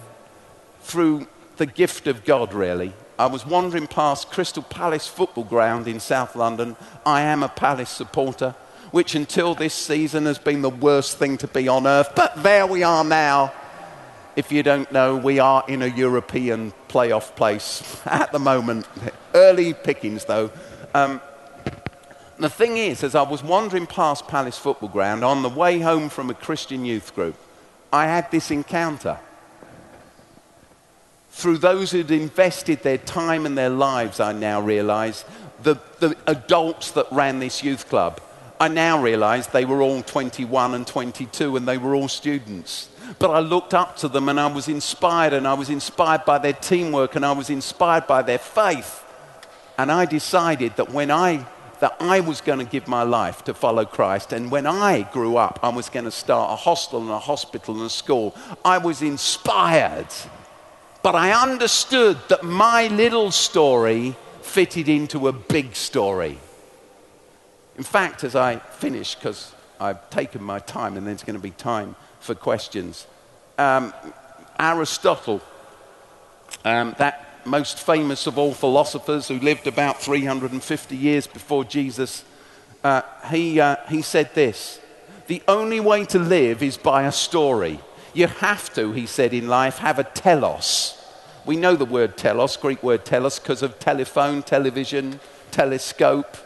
through 0.82 1.26
the 1.56 1.66
gift 1.66 2.06
of 2.06 2.24
God, 2.24 2.52
really, 2.52 2.92
I 3.18 3.26
was 3.26 3.44
wandering 3.46 3.86
past 3.86 4.30
Crystal 4.30 4.62
Palace 4.62 5.06
football 5.06 5.44
ground 5.44 5.86
in 5.86 6.00
South 6.00 6.34
London. 6.34 6.76
I 7.04 7.22
am 7.22 7.42
a 7.42 7.48
Palace 7.48 7.90
supporter, 7.90 8.54
which 8.92 9.14
until 9.14 9.54
this 9.54 9.74
season 9.74 10.26
has 10.26 10.38
been 10.38 10.62
the 10.62 10.70
worst 10.70 11.18
thing 11.18 11.36
to 11.38 11.46
be 11.46 11.68
on 11.68 11.86
earth. 11.86 12.12
But 12.16 12.42
there 12.42 12.66
we 12.66 12.82
are 12.82 13.04
now. 13.04 13.52
If 14.36 14.50
you 14.52 14.62
don't 14.62 14.90
know, 14.90 15.16
we 15.16 15.38
are 15.38 15.64
in 15.68 15.82
a 15.82 15.86
European 15.86 16.72
playoff 16.88 17.34
place 17.36 18.00
at 18.06 18.32
the 18.32 18.38
moment. 18.38 18.86
Early 19.34 19.74
pickings, 19.74 20.24
though. 20.24 20.50
Um, 20.94 21.20
the 22.40 22.50
thing 22.50 22.76
is, 22.76 23.02
as 23.02 23.14
I 23.14 23.22
was 23.22 23.42
wandering 23.42 23.86
past 23.86 24.28
Palace 24.28 24.58
Football 24.58 24.88
Ground 24.88 25.24
on 25.24 25.42
the 25.42 25.48
way 25.48 25.80
home 25.80 26.08
from 26.08 26.30
a 26.30 26.34
Christian 26.34 26.84
youth 26.84 27.14
group, 27.14 27.34
I 27.92 28.06
had 28.06 28.30
this 28.30 28.50
encounter. 28.50 29.18
Through 31.32 31.58
those 31.58 31.90
who'd 31.90 32.10
invested 32.10 32.82
their 32.82 32.98
time 32.98 33.46
and 33.46 33.56
their 33.56 33.70
lives, 33.70 34.20
I 34.20 34.32
now 34.32 34.60
realize, 34.60 35.24
the, 35.62 35.76
the 35.98 36.16
adults 36.26 36.92
that 36.92 37.06
ran 37.10 37.38
this 37.38 37.62
youth 37.62 37.88
club, 37.88 38.20
I 38.60 38.68
now 38.68 39.02
realize 39.02 39.46
they 39.46 39.64
were 39.64 39.80
all 39.80 40.02
21 40.02 40.74
and 40.74 40.86
22 40.86 41.56
and 41.56 41.66
they 41.66 41.78
were 41.78 41.94
all 41.94 42.08
students. 42.08 42.90
But 43.18 43.30
I 43.30 43.40
looked 43.40 43.72
up 43.72 43.96
to 43.98 44.08
them 44.08 44.28
and 44.28 44.38
I 44.38 44.46
was 44.48 44.68
inspired 44.68 45.32
and 45.32 45.48
I 45.48 45.54
was 45.54 45.70
inspired 45.70 46.24
by 46.24 46.38
their 46.38 46.52
teamwork 46.52 47.16
and 47.16 47.24
I 47.24 47.32
was 47.32 47.48
inspired 47.48 48.06
by 48.06 48.22
their 48.22 48.38
faith. 48.38 49.02
And 49.78 49.90
I 49.90 50.04
decided 50.04 50.76
that 50.76 50.90
when 50.90 51.10
I 51.10 51.46
that 51.80 51.96
I 51.98 52.20
was 52.20 52.40
going 52.40 52.58
to 52.58 52.64
give 52.64 52.86
my 52.86 53.02
life 53.02 53.44
to 53.44 53.54
follow 53.54 53.84
Christ. 53.84 54.32
And 54.32 54.50
when 54.50 54.66
I 54.66 55.02
grew 55.12 55.36
up, 55.36 55.58
I 55.62 55.70
was 55.70 55.88
going 55.88 56.04
to 56.04 56.10
start 56.10 56.52
a 56.52 56.56
hostel 56.56 57.00
and 57.00 57.10
a 57.10 57.18
hospital 57.18 57.74
and 57.74 57.84
a 57.84 57.90
school. 57.90 58.36
I 58.64 58.78
was 58.78 59.02
inspired. 59.02 60.08
But 61.02 61.14
I 61.14 61.32
understood 61.32 62.18
that 62.28 62.42
my 62.42 62.88
little 62.88 63.30
story 63.30 64.14
fitted 64.42 64.88
into 64.88 65.28
a 65.28 65.32
big 65.32 65.74
story. 65.74 66.38
In 67.76 67.84
fact, 67.84 68.24
as 68.24 68.36
I 68.36 68.56
finish, 68.56 69.14
because 69.14 69.54
I've 69.80 70.10
taken 70.10 70.42
my 70.42 70.58
time 70.58 70.98
and 70.98 71.06
there's 71.06 71.22
going 71.22 71.36
to 71.36 71.42
be 71.42 71.52
time 71.52 71.96
for 72.20 72.34
questions, 72.34 73.06
um, 73.56 73.94
Aristotle, 74.58 75.40
um, 76.64 76.94
that 76.98 77.29
most 77.46 77.78
famous 77.80 78.26
of 78.26 78.38
all 78.38 78.54
philosophers 78.54 79.28
who 79.28 79.38
lived 79.38 79.66
about 79.66 80.00
350 80.00 80.96
years 80.96 81.26
before 81.26 81.64
Jesus, 81.64 82.24
uh, 82.84 83.02
he, 83.30 83.60
uh, 83.60 83.76
he 83.88 84.02
said 84.02 84.34
this 84.34 84.80
The 85.26 85.42
only 85.48 85.80
way 85.80 86.04
to 86.06 86.18
live 86.18 86.62
is 86.62 86.76
by 86.76 87.04
a 87.04 87.12
story. 87.12 87.80
You 88.12 88.26
have 88.26 88.72
to, 88.74 88.92
he 88.92 89.06
said, 89.06 89.32
in 89.32 89.48
life, 89.48 89.78
have 89.78 89.98
a 89.98 90.04
telos. 90.04 90.96
We 91.46 91.56
know 91.56 91.76
the 91.76 91.84
word 91.84 92.16
telos, 92.16 92.56
Greek 92.56 92.82
word 92.82 93.04
telos, 93.04 93.38
because 93.38 93.62
of 93.62 93.78
telephone, 93.78 94.42
television, 94.42 95.20
telescope, 95.50 96.36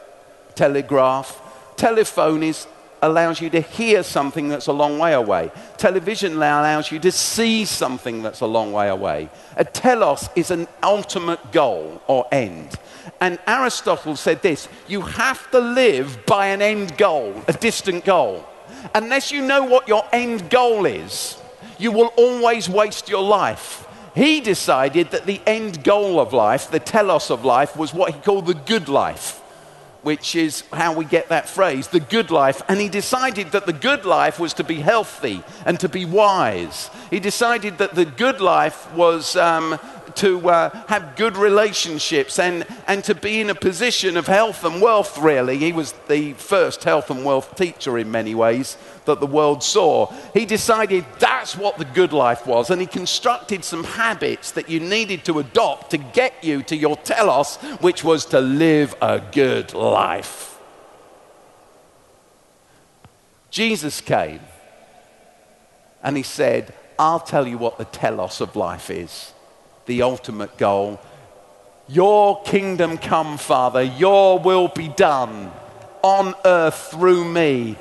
telegraph. 0.54 1.40
Telephone 1.76 2.42
is 2.42 2.66
allows 3.04 3.38
you 3.38 3.50
to 3.50 3.60
hear 3.60 4.02
something 4.02 4.48
that's 4.48 4.66
a 4.66 4.72
long 4.72 4.98
way 4.98 5.12
away. 5.12 5.50
Television 5.76 6.32
allows 6.32 6.90
you 6.90 6.98
to 6.98 7.12
see 7.12 7.66
something 7.66 8.22
that's 8.22 8.40
a 8.40 8.46
long 8.46 8.72
way 8.72 8.88
away. 8.88 9.28
A 9.56 9.64
telos 9.64 10.30
is 10.34 10.50
an 10.50 10.66
ultimate 10.82 11.52
goal 11.52 12.00
or 12.06 12.26
end. 12.32 12.74
And 13.20 13.38
Aristotle 13.46 14.16
said 14.16 14.40
this 14.40 14.68
you 14.88 15.02
have 15.02 15.50
to 15.50 15.60
live 15.60 16.24
by 16.24 16.46
an 16.46 16.62
end 16.62 16.96
goal, 16.96 17.42
a 17.46 17.52
distant 17.52 18.06
goal. 18.06 18.46
Unless 18.94 19.30
you 19.30 19.42
know 19.42 19.64
what 19.64 19.86
your 19.86 20.04
end 20.10 20.48
goal 20.48 20.86
is, 20.86 21.36
you 21.78 21.92
will 21.92 22.12
always 22.16 22.70
waste 22.70 23.10
your 23.10 23.22
life. 23.22 23.86
He 24.14 24.40
decided 24.40 25.10
that 25.10 25.26
the 25.26 25.42
end 25.46 25.84
goal 25.84 26.20
of 26.20 26.32
life, 26.32 26.70
the 26.70 26.80
telos 26.80 27.30
of 27.30 27.44
life, 27.44 27.76
was 27.76 27.92
what 27.92 28.14
he 28.14 28.20
called 28.20 28.46
the 28.46 28.54
good 28.54 28.88
life 28.88 29.42
which 30.04 30.36
is 30.36 30.62
how 30.72 30.94
we 30.94 31.04
get 31.04 31.30
that 31.30 31.48
phrase, 31.48 31.88
the 31.88 31.98
good 31.98 32.30
life. 32.30 32.62
And 32.68 32.78
he 32.78 32.88
decided 32.88 33.52
that 33.52 33.66
the 33.66 33.72
good 33.72 34.04
life 34.04 34.38
was 34.38 34.52
to 34.54 34.64
be 34.64 34.76
healthy 34.76 35.42
and 35.64 35.80
to 35.80 35.88
be 35.88 36.04
wise. 36.04 36.90
He 37.10 37.20
decided 37.20 37.78
that 37.78 37.94
the 37.94 38.04
good 38.04 38.40
life 38.40 38.92
was 38.92 39.34
um, 39.34 39.80
to 40.16 40.48
uh, 40.48 40.70
have 40.86 41.16
good 41.16 41.36
relationships 41.36 42.38
and, 42.38 42.66
and 42.86 43.04
to 43.04 43.14
be 43.14 43.40
in 43.40 43.50
a 43.50 43.54
position 43.54 44.16
of 44.16 44.26
health 44.26 44.64
and 44.64 44.80
wealth, 44.80 45.18
really. 45.18 45.58
He 45.58 45.72
was 45.72 45.92
the 46.08 46.32
first 46.34 46.84
health 46.84 47.10
and 47.10 47.24
wealth 47.24 47.56
teacher 47.56 47.98
in 47.98 48.10
many 48.10 48.34
ways 48.34 48.76
that 49.04 49.20
the 49.20 49.26
world 49.26 49.62
saw. 49.62 50.12
He 50.32 50.46
decided 50.46 51.04
that's 51.18 51.56
what 51.56 51.78
the 51.78 51.84
good 51.84 52.12
life 52.12 52.46
was, 52.46 52.70
and 52.70 52.80
he 52.80 52.86
constructed 52.86 53.64
some 53.64 53.84
habits 53.84 54.52
that 54.52 54.68
you 54.68 54.80
needed 54.80 55.24
to 55.26 55.38
adopt 55.38 55.90
to 55.90 55.98
get 55.98 56.42
you 56.42 56.62
to 56.64 56.76
your 56.76 56.96
telos, 56.96 57.56
which 57.80 58.02
was 58.02 58.24
to 58.26 58.40
live 58.40 58.94
a 59.02 59.20
good 59.20 59.74
life. 59.74 60.58
Jesus 63.50 64.00
came 64.00 64.40
and 66.02 66.16
he 66.16 66.22
said, 66.24 66.74
I'll 66.98 67.20
tell 67.20 67.46
you 67.46 67.56
what 67.56 67.78
the 67.78 67.84
telos 67.84 68.40
of 68.40 68.56
life 68.56 68.90
is 68.90 69.33
the 69.86 70.02
ultimate 70.02 70.56
goal. 70.56 71.00
Your 71.88 72.42
kingdom 72.42 72.96
come, 72.98 73.36
Father, 73.36 73.82
your 73.82 74.38
will 74.38 74.68
be 74.68 74.88
done 74.88 75.52
on 76.02 76.34
earth 76.44 76.90
through 76.90 77.24
me. 77.24 77.76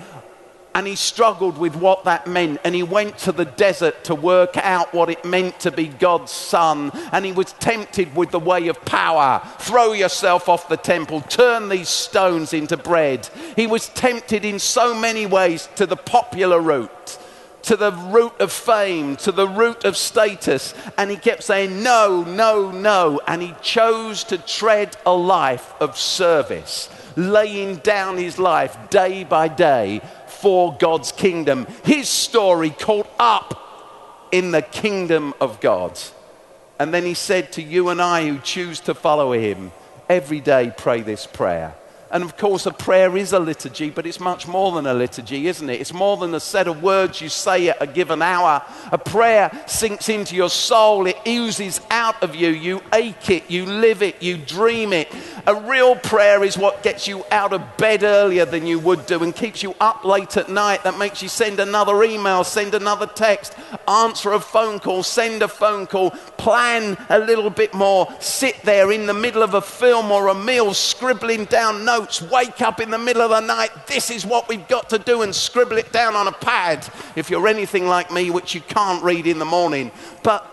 And 0.76 0.88
he 0.88 0.96
struggled 0.96 1.58
with 1.58 1.76
what 1.76 2.04
that 2.06 2.26
meant. 2.26 2.60
And 2.64 2.74
he 2.74 2.82
went 2.82 3.18
to 3.20 3.32
the 3.32 3.46
desert 3.46 4.04
to 4.06 4.16
work 4.16 4.58
out 4.58 4.92
what 4.94 5.10
it 5.10 5.24
meant 5.24 5.60
to 5.62 5.72
be 5.72 5.88
God's 5.88 6.32
son. 6.32 6.92
And 7.12 7.26
he 7.26 7.32
was 7.32 7.54
tempted 7.54 8.16
with 8.16 8.32
the 8.32 8.40
way 8.40 8.68
of 8.68 8.84
power. 8.84 9.42
Throw 9.60 9.94
yourself 9.94 10.50
off 10.50 10.68
the 10.68 10.78
temple, 10.78 11.22
turn 11.22 11.70
these 11.70 11.90
stones 11.90 12.54
into 12.54 12.76
bread. 12.76 13.30
He 13.56 13.68
was 13.68 13.90
tempted 13.90 14.44
in 14.44 14.58
so 14.58 15.00
many 15.00 15.28
ways 15.28 15.70
to 15.76 15.86
the 15.86 15.96
popular 15.96 16.60
route 16.60 17.20
to 17.64 17.76
the 17.76 17.92
route 17.92 18.40
of 18.40 18.52
fame, 18.52 19.16
to 19.18 19.32
the 19.32 19.48
route 19.48 19.86
of 19.86 19.98
status. 19.98 20.74
And 20.98 21.10
he 21.10 21.18
kept 21.18 21.44
saying, 21.44 21.84
no, 21.84 22.24
no, 22.24 22.72
no. 22.72 23.20
And 23.28 23.42
he 23.42 23.56
chose 23.62 24.24
to 24.26 24.38
tread 24.38 24.96
a 25.06 25.14
life 25.14 25.74
of 25.80 25.98
service, 25.98 26.90
laying 27.16 27.78
down 27.78 28.18
his 28.18 28.38
life 28.38 28.78
day 28.90 29.24
by 29.24 29.48
day 29.48 30.02
for 30.28 30.76
God's 30.78 31.12
kingdom. 31.12 31.66
His 31.84 32.10
story 32.10 32.70
caught 32.70 33.10
up 33.18 33.60
in 34.32 34.52
the 34.52 34.62
kingdom 34.62 35.34
of 35.40 35.62
God. 35.62 36.00
And 36.80 36.94
then 36.94 37.06
he 37.06 37.14
said 37.14 37.54
to 37.54 37.62
you 37.62 37.90
and 37.90 38.02
I 38.02 38.28
who 38.28 38.40
choose 38.40 38.80
to 38.82 38.94
follow 38.94 39.32
him, 39.32 39.72
every 40.10 40.42
day 40.42 40.74
pray 40.76 41.02
this 41.02 41.26
prayer. 41.26 41.76
And 42.14 42.24
of 42.24 42.38
course, 42.38 42.68
a 42.68 42.72
prayer 42.72 43.18
is 43.18 43.34
a 43.34 43.40
liturgy, 43.40 43.90
but 43.90 44.06
it's 44.06 44.20
much 44.20 44.48
more 44.48 44.72
than 44.72 44.86
a 44.86 44.94
liturgy, 44.94 45.48
isn't 45.48 45.68
it? 45.68 45.82
It's 45.82 45.94
more 45.94 46.16
than 46.16 46.36
a 46.36 46.40
set 46.40 46.68
of 46.68 46.84
words 46.84 47.20
you 47.20 47.28
say 47.28 47.70
at 47.70 47.82
a 47.82 47.88
given 47.88 48.22
hour. 48.22 48.62
A 48.92 49.00
prayer 49.00 49.50
sinks 49.66 50.10
into 50.10 50.36
your 50.36 50.52
soul, 50.52 51.08
it 51.08 51.18
oozes 51.28 51.82
out 51.90 52.22
of 52.22 52.36
you. 52.36 52.50
You 52.50 52.84
ache 52.94 53.32
it, 53.32 53.50
you 53.50 53.66
live 53.66 54.04
it, 54.04 54.22
you 54.22 54.38
dream 54.38 54.94
it. 54.94 55.12
A 55.48 55.56
real 55.56 55.96
prayer 55.96 56.44
is 56.44 56.56
what 56.56 56.84
gets 56.84 57.08
you 57.08 57.26
out 57.32 57.52
of 57.52 57.78
bed 57.78 58.04
earlier 58.04 58.46
than 58.46 58.68
you 58.68 58.78
would 58.78 59.08
do 59.08 59.24
and 59.24 59.36
keeps 59.36 59.64
you 59.64 59.74
up 59.82 60.06
late 60.06 60.38
at 60.38 60.50
night. 60.50 60.84
That 60.84 61.00
makes 61.00 61.24
you 61.24 61.30
send 61.30 61.60
another 61.60 62.04
email, 62.04 62.44
send 62.44 62.76
another 62.76 63.08
text, 63.08 63.56
answer 63.88 64.34
a 64.34 64.40
phone 64.40 64.80
call, 64.80 65.02
send 65.02 65.42
a 65.42 65.48
phone 65.48 65.88
call, 65.88 66.12
plan 66.38 66.96
a 67.10 67.18
little 67.18 67.50
bit 67.50 67.74
more, 67.74 68.08
sit 68.20 68.62
there 68.62 68.92
in 68.92 69.08
the 69.08 69.16
middle 69.16 69.42
of 69.42 69.56
a 69.56 69.62
film 69.62 70.12
or 70.12 70.28
a 70.28 70.36
meal, 70.36 70.76
scribbling 70.76 71.46
down 71.46 71.84
notes 71.84 72.03
notes, 72.04 72.22
wake 72.22 72.62
up 72.62 72.82
in 72.82 72.92
the 72.92 72.98
middle 72.98 73.22
of 73.22 73.30
the 73.30 73.40
night, 73.40 73.88
this 73.88 74.12
is 74.12 74.26
what 74.26 74.50
we've 74.50 74.68
got 74.68 74.90
to 74.90 75.00
do, 75.00 75.22
and 75.22 75.34
scribble 75.34 75.78
it 75.78 75.92
down 75.92 76.16
on 76.16 76.28
a 76.28 76.32
pad 76.32 76.86
if 77.16 77.30
you're 77.30 77.48
anything 77.48 77.88
like 77.88 78.12
me, 78.12 78.30
which 78.30 78.54
you 78.54 78.62
can't 78.62 79.02
read 79.04 79.26
in 79.26 79.40
the 79.40 79.46
morning. 79.46 79.92
But 80.22 80.50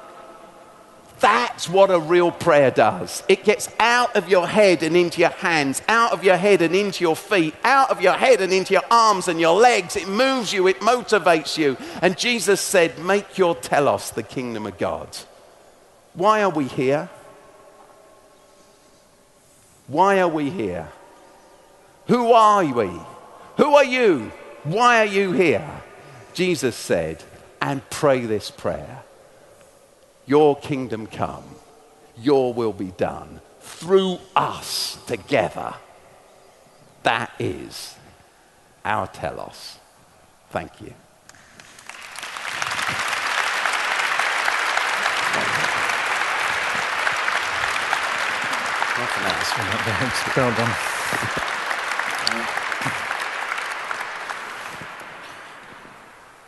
that's 1.19 1.69
what 1.69 1.91
a 1.91 1.99
real 1.99 2.31
prayer 2.31 2.71
does. 2.71 3.25
It 3.29 3.45
gets 3.45 3.69
out 3.79 4.17
of 4.17 4.29
your 4.29 4.47
head 4.47 4.83
and 4.83 4.97
into 4.97 5.21
your 5.21 5.31
hands, 5.31 5.83
out 5.89 6.13
of 6.13 6.25
your 6.25 6.37
head 6.37 6.63
and 6.63 6.75
into 6.75 7.03
your 7.03 7.17
feet, 7.17 7.55
out 7.65 7.91
of 7.91 8.01
your 8.01 8.15
head 8.15 8.41
and 8.41 8.53
into 8.53 8.73
your 8.73 8.85
arms 8.91 9.29
and 9.29 9.41
your 9.41 9.59
legs. 9.59 9.97
It 9.97 10.09
moves 10.09 10.53
you, 10.53 10.69
it 10.69 10.81
motivates 10.81 11.59
you. 11.59 11.77
And 12.01 12.17
Jesus 12.17 12.61
said, 12.61 12.99
Make 12.99 13.37
your 13.37 13.55
telos 13.57 14.11
the 14.13 14.23
kingdom 14.23 14.67
of 14.67 14.79
God. 14.79 15.09
Why 16.15 16.43
are 16.43 16.51
we 16.51 16.67
here? 16.67 17.11
Why 19.89 20.21
are 20.21 20.29
we 20.29 20.51
here? 20.51 20.89
Who 22.11 22.33
are 22.33 22.65
we? 22.65 22.91
Who 23.59 23.77
are 23.77 23.85
you? 23.85 24.33
Why 24.65 24.99
are 24.99 25.05
you 25.05 25.31
here? 25.31 25.83
Jesus 26.35 26.75
said, 26.75 27.23
and 27.63 27.89
pray 27.89 28.27
this 28.27 28.51
prayer 28.51 29.05
Your 30.27 30.57
kingdom 30.57 31.07
come, 31.07 31.45
your 32.19 32.53
will 32.53 32.73
be 32.73 32.91
done 32.97 33.41
through 33.61 34.19
us 34.35 34.99
together. 35.07 35.75
That 37.05 37.31
is 37.39 37.95
our 38.85 39.07
telos. 39.07 39.79
Thank 40.51 40.81
you. 40.81 40.93
Well 50.37 50.57
done. 50.57 51.57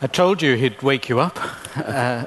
I 0.00 0.06
told 0.08 0.42
you 0.42 0.56
he'd 0.56 0.82
wake 0.82 1.08
you 1.08 1.20
up. 1.20 1.38
Uh, 1.74 2.26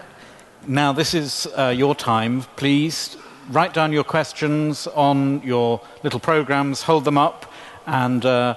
now, 0.68 0.92
this 0.92 1.14
is 1.14 1.48
uh, 1.56 1.68
your 1.68 1.94
time. 1.94 2.42
Please 2.56 3.16
write 3.52 3.76
down 3.76 3.94
your 3.94 4.04
questions 4.04 4.88
on 4.88 5.40
your 5.44 5.80
little 6.02 6.20
programs, 6.20 6.82
hold 6.82 7.06
them 7.06 7.18
up, 7.18 7.52
and 7.86 8.26
uh, 8.26 8.56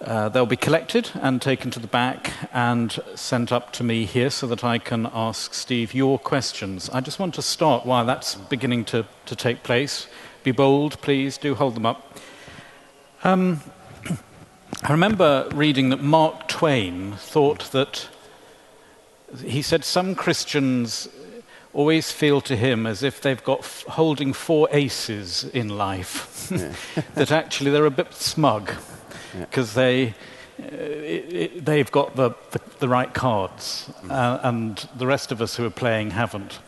uh, 0.00 0.28
they'll 0.30 0.46
be 0.46 0.56
collected 0.56 1.10
and 1.14 1.40
taken 1.40 1.70
to 1.70 1.78
the 1.78 1.86
back 1.86 2.32
and 2.52 2.98
sent 3.14 3.52
up 3.52 3.72
to 3.74 3.84
me 3.84 4.04
here 4.04 4.30
so 4.30 4.46
that 4.46 4.64
I 4.64 4.78
can 4.78 5.08
ask 5.12 5.54
Steve 5.54 5.94
your 5.94 6.18
questions. 6.18 6.90
I 6.90 7.00
just 7.00 7.18
want 7.18 7.34
to 7.34 7.42
start 7.42 7.86
while 7.86 8.04
that's 8.06 8.34
beginning 8.34 8.84
to, 8.86 9.06
to 9.26 9.36
take 9.36 9.62
place. 9.62 10.08
Be 10.42 10.52
bold, 10.52 11.00
please, 11.02 11.38
do 11.38 11.54
hold 11.54 11.74
them 11.76 11.86
up. 11.86 12.18
Um, 13.22 13.60
I 14.82 14.92
remember 14.92 15.48
reading 15.52 15.90
that 15.90 16.02
Mark 16.02 16.48
Twain 16.48 17.12
thought 17.12 17.70
that 17.72 18.08
he 19.44 19.62
said 19.62 19.84
some 19.84 20.14
Christians 20.14 21.08
always 21.72 22.10
feel 22.10 22.40
to 22.42 22.56
him 22.56 22.86
as 22.86 23.02
if 23.02 23.20
they've 23.20 23.42
got 23.44 23.60
f- 23.60 23.84
holding 23.88 24.32
four 24.32 24.68
aces 24.72 25.44
in 25.44 25.68
life, 25.68 26.50
yeah. 26.50 27.02
that 27.14 27.30
actually 27.30 27.70
they're 27.70 27.86
a 27.86 27.90
bit 27.90 28.12
smug 28.14 28.72
because 29.38 29.76
yeah. 29.76 29.82
they. 29.82 30.14
Uh, 30.60 30.76
it, 30.76 31.32
it, 31.32 31.64
they've 31.64 31.90
got 31.90 32.16
the, 32.16 32.30
the, 32.50 32.60
the 32.80 32.88
right 32.88 33.14
cards, 33.14 33.90
mm. 34.02 34.10
uh, 34.10 34.40
and 34.42 34.86
the 34.94 35.06
rest 35.06 35.32
of 35.32 35.40
us 35.40 35.56
who 35.56 35.64
are 35.64 35.70
playing 35.70 36.10
haven't. 36.10 36.58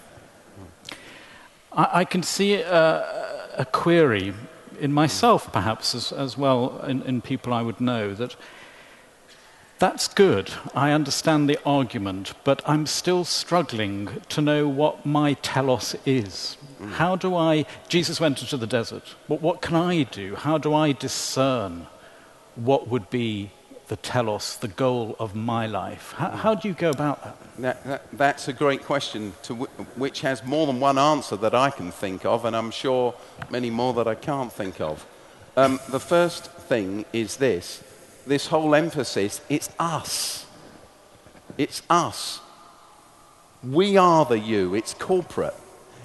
I, 1.72 1.88
I 2.00 2.04
can 2.06 2.22
see 2.22 2.54
a, 2.54 3.52
a, 3.58 3.66
query 3.66 4.32
in 4.78 4.92
myself, 4.92 5.52
perhaps, 5.52 5.94
as, 5.94 6.12
as 6.12 6.36
well, 6.36 6.80
in, 6.86 7.02
in 7.02 7.20
people 7.20 7.52
I 7.52 7.62
would 7.62 7.80
know, 7.80 8.14
that 8.14 8.36
that's 9.82 10.06
good. 10.06 10.52
I 10.76 10.92
understand 10.92 11.48
the 11.48 11.58
argument, 11.66 12.34
but 12.44 12.62
I'm 12.64 12.86
still 12.86 13.24
struggling 13.24 14.20
to 14.28 14.40
know 14.40 14.68
what 14.68 15.04
my 15.04 15.34
telos 15.34 15.96
is. 16.06 16.56
Mm. 16.80 16.92
How 16.92 17.16
do 17.16 17.34
I. 17.34 17.66
Jesus 17.88 18.20
went 18.20 18.40
into 18.42 18.56
the 18.56 18.68
desert. 18.68 19.16
But 19.28 19.42
what 19.42 19.60
can 19.60 19.74
I 19.74 20.04
do? 20.04 20.36
How 20.36 20.56
do 20.56 20.72
I 20.72 20.92
discern 20.92 21.88
what 22.54 22.86
would 22.86 23.10
be 23.10 23.50
the 23.92 23.96
telos, 23.96 24.56
the 24.56 24.68
goal 24.68 25.14
of 25.18 25.34
my 25.34 25.66
life? 25.66 26.14
How, 26.16 26.30
how 26.30 26.54
do 26.54 26.66
you 26.66 26.72
go 26.72 26.88
about 26.88 27.22
that? 27.22 27.36
that, 27.58 27.84
that 27.84 28.02
that's 28.16 28.48
a 28.48 28.52
great 28.54 28.82
question, 28.84 29.34
to 29.42 29.52
w- 29.52 29.70
which 29.96 30.22
has 30.22 30.42
more 30.46 30.66
than 30.66 30.80
one 30.80 30.96
answer 30.96 31.36
that 31.36 31.54
I 31.54 31.68
can 31.68 31.90
think 31.90 32.24
of, 32.24 32.46
and 32.46 32.56
I'm 32.56 32.70
sure 32.70 33.14
many 33.50 33.68
more 33.68 33.92
that 33.92 34.08
I 34.08 34.14
can't 34.14 34.50
think 34.50 34.80
of. 34.80 35.06
Um, 35.58 35.78
the 35.90 36.00
first 36.00 36.50
thing 36.70 37.04
is 37.12 37.36
this 37.36 37.84
this 38.26 38.46
whole 38.46 38.74
emphasis, 38.74 39.42
it's 39.50 39.68
us. 39.78 40.46
It's 41.58 41.82
us. 41.90 42.40
We 43.62 43.98
are 43.98 44.24
the 44.24 44.38
you. 44.38 44.74
It's 44.74 44.94
corporate. 44.94 45.56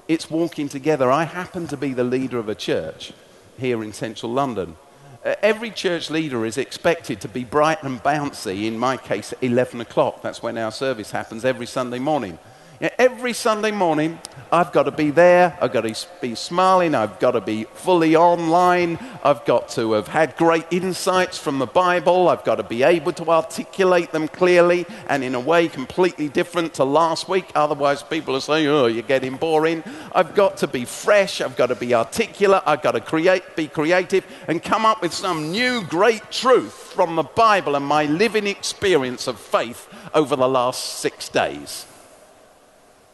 It's 0.10 0.30
walking 0.30 0.68
together. 0.68 1.10
I 1.10 1.24
happen 1.24 1.68
to 1.68 1.78
be 1.78 1.94
the 1.94 2.04
leader 2.04 2.38
of 2.38 2.50
a 2.50 2.56
church 2.56 3.14
here 3.58 3.82
in 3.82 3.94
central 3.94 4.34
London. 4.34 4.76
Every 5.24 5.72
church 5.72 6.10
leader 6.10 6.46
is 6.46 6.58
expected 6.58 7.20
to 7.22 7.28
be 7.28 7.44
bright 7.44 7.84
and 7.84 8.02
bouncy, 8.02 8.66
in 8.66 8.78
my 8.78 8.98
case, 8.98 9.34
at 9.34 9.44
11 9.44 9.82
o'clock. 9.82 10.22
That's 10.22 10.42
when 10.44 10.58
our 10.58 10.72
service 10.72 11.12
happens 11.12 11.44
every 11.44 11.66
Sunday 11.66 12.00
morning. 12.00 12.40
Every 12.80 13.34
Sunday 13.34 13.72
morning, 13.72 14.20
I've 14.52 14.72
got 14.72 14.84
to 14.84 14.92
be 14.92 15.10
there. 15.10 15.58
I've 15.60 15.74
got 15.74 15.82
to 15.82 16.08
be 16.22 16.36
smiling. 16.36 16.94
I've 16.94 17.20
got 17.20 17.32
to 17.32 17.42
be 17.42 17.64
fully 17.64 18.16
online. 18.16 19.00
I've 19.24 19.44
got 19.46 19.70
to 19.70 19.94
have 19.94 20.08
had 20.08 20.38
great 20.38 20.68
insights 20.70 21.40
from 21.40 21.58
the 21.58 21.66
Bible. 21.66 22.30
I've 22.30 22.44
got 22.44 22.56
to 22.58 22.64
be 22.64 22.84
able 22.84 23.14
to 23.14 23.32
articulate 23.32 24.12
them 24.12 24.28
clearly 24.28 24.86
and 25.10 25.24
in 25.24 25.34
a 25.34 25.40
way 25.40 25.68
completely 25.70 26.30
different 26.30 26.76
to 26.76 26.84
last 26.84 27.28
week. 27.28 27.52
Otherwise, 27.56 28.04
people 28.04 28.36
are 28.36 28.42
saying, 28.42 28.68
oh, 28.68 28.86
you're 28.86 29.02
getting 29.02 29.38
boring. 29.38 29.84
I've 30.14 30.36
got 30.36 30.58
to 30.58 30.68
be 30.68 30.86
fresh. 30.86 31.42
I've 31.42 31.58
got 31.58 31.68
to 31.68 31.76
be 31.76 31.96
articulate. 31.96 32.62
I've 32.68 32.84
got 32.84 32.92
to 32.92 33.02
create, 33.02 33.56
be 33.56 33.68
creative 33.68 34.24
and 34.48 34.62
come 34.62 34.86
up 34.86 35.02
with 35.02 35.16
some 35.16 35.50
new 35.50 35.84
great 35.86 36.30
truth 36.30 36.74
from 36.74 37.16
the 37.16 37.24
Bible 37.24 37.76
and 37.76 37.86
my 37.86 38.04
living 38.04 38.46
experience 38.46 39.26
of 39.26 39.40
faith 39.40 39.88
over 40.14 40.36
the 40.36 40.48
last 40.48 41.00
six 41.00 41.28
days. 41.28 41.88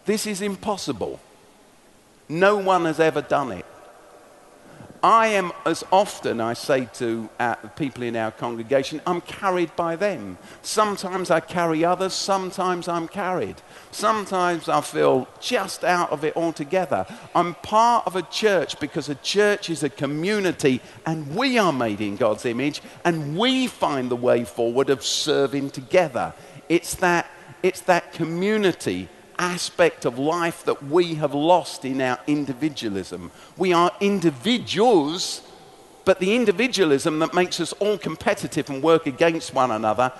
This 0.05 0.27
is 0.27 0.41
impossible. 0.41 1.19
No 2.27 2.57
one 2.57 2.85
has 2.85 2.99
ever 2.99 3.21
done 3.21 3.51
it. 3.51 3.65
I 5.03 5.27
am, 5.27 5.51
as 5.65 5.83
often 5.91 6.39
I 6.39 6.53
say 6.53 6.85
to 6.93 7.29
uh, 7.37 7.55
people 7.75 8.03
in 8.03 8.15
our 8.15 8.31
congregation, 8.31 9.01
I'm 9.05 9.19
carried 9.19 9.75
by 9.75 9.97
them. 9.97 10.37
Sometimes 10.61 11.29
I 11.29 11.41
carry 11.41 11.83
others, 11.83 12.13
sometimes 12.13 12.87
I'm 12.87 13.09
carried. 13.09 13.57
Sometimes 13.91 14.69
I 14.69 14.79
feel 14.79 15.27
just 15.41 15.83
out 15.83 16.09
of 16.11 16.23
it 16.23 16.37
altogether. 16.37 17.05
I'm 17.35 17.55
part 17.55 18.07
of 18.07 18.15
a 18.15 18.21
church 18.21 18.79
because 18.79 19.09
a 19.09 19.15
church 19.15 19.69
is 19.69 19.83
a 19.83 19.89
community 19.89 20.79
and 21.05 21.35
we 21.35 21.57
are 21.57 21.73
made 21.73 21.99
in 21.99 22.15
God's 22.15 22.45
image 22.45 22.81
and 23.03 23.37
we 23.37 23.67
find 23.67 24.09
the 24.09 24.15
way 24.15 24.45
forward 24.45 24.89
of 24.89 25.03
serving 25.03 25.71
together. 25.71 26.33
It's 26.69 26.95
that, 26.95 27.29
it's 27.61 27.81
that 27.81 28.13
community 28.13 29.09
aspect 29.37 30.05
of 30.05 30.19
life 30.19 30.63
that 30.65 30.83
we 30.83 31.15
have 31.15 31.33
lost 31.33 31.85
in 31.85 32.01
our 32.01 32.19
individualism. 32.27 33.31
We 33.57 33.73
are 33.73 33.91
individuals, 33.99 35.41
but 36.05 36.19
the 36.19 36.35
individualism 36.35 37.19
that 37.19 37.33
makes 37.33 37.59
us 37.59 37.73
all 37.73 37.97
competitive 37.97 38.69
and 38.69 38.81
work 38.83 39.05
against 39.07 39.53
one 39.53 39.71
another. 39.71 40.11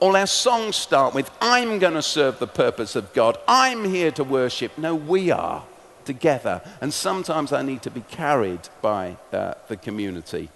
All 0.00 0.16
our 0.16 0.26
songs 0.26 0.76
start 0.76 1.14
with, 1.14 1.30
I'm 1.40 1.78
going 1.78 1.94
to 1.94 2.02
serve 2.02 2.38
the 2.38 2.46
purpose 2.46 2.96
of 2.96 3.12
God. 3.12 3.38
I'm 3.46 3.84
here 3.84 4.10
to 4.12 4.24
worship. 4.24 4.76
No, 4.76 4.94
we 4.94 5.30
are 5.30 5.64
together. 6.04 6.60
And 6.80 6.92
sometimes 6.92 7.52
I 7.52 7.62
need 7.62 7.82
to 7.82 7.90
be 7.90 8.00
carried 8.02 8.68
by 8.80 9.16
uh, 9.32 9.54
the 9.68 9.76
community. 9.76 10.48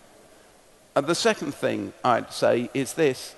And 0.96 1.06
the 1.06 1.14
second 1.14 1.54
thing 1.54 1.92
I'd 2.02 2.32
say 2.32 2.70
is 2.74 2.94
this 2.94 3.36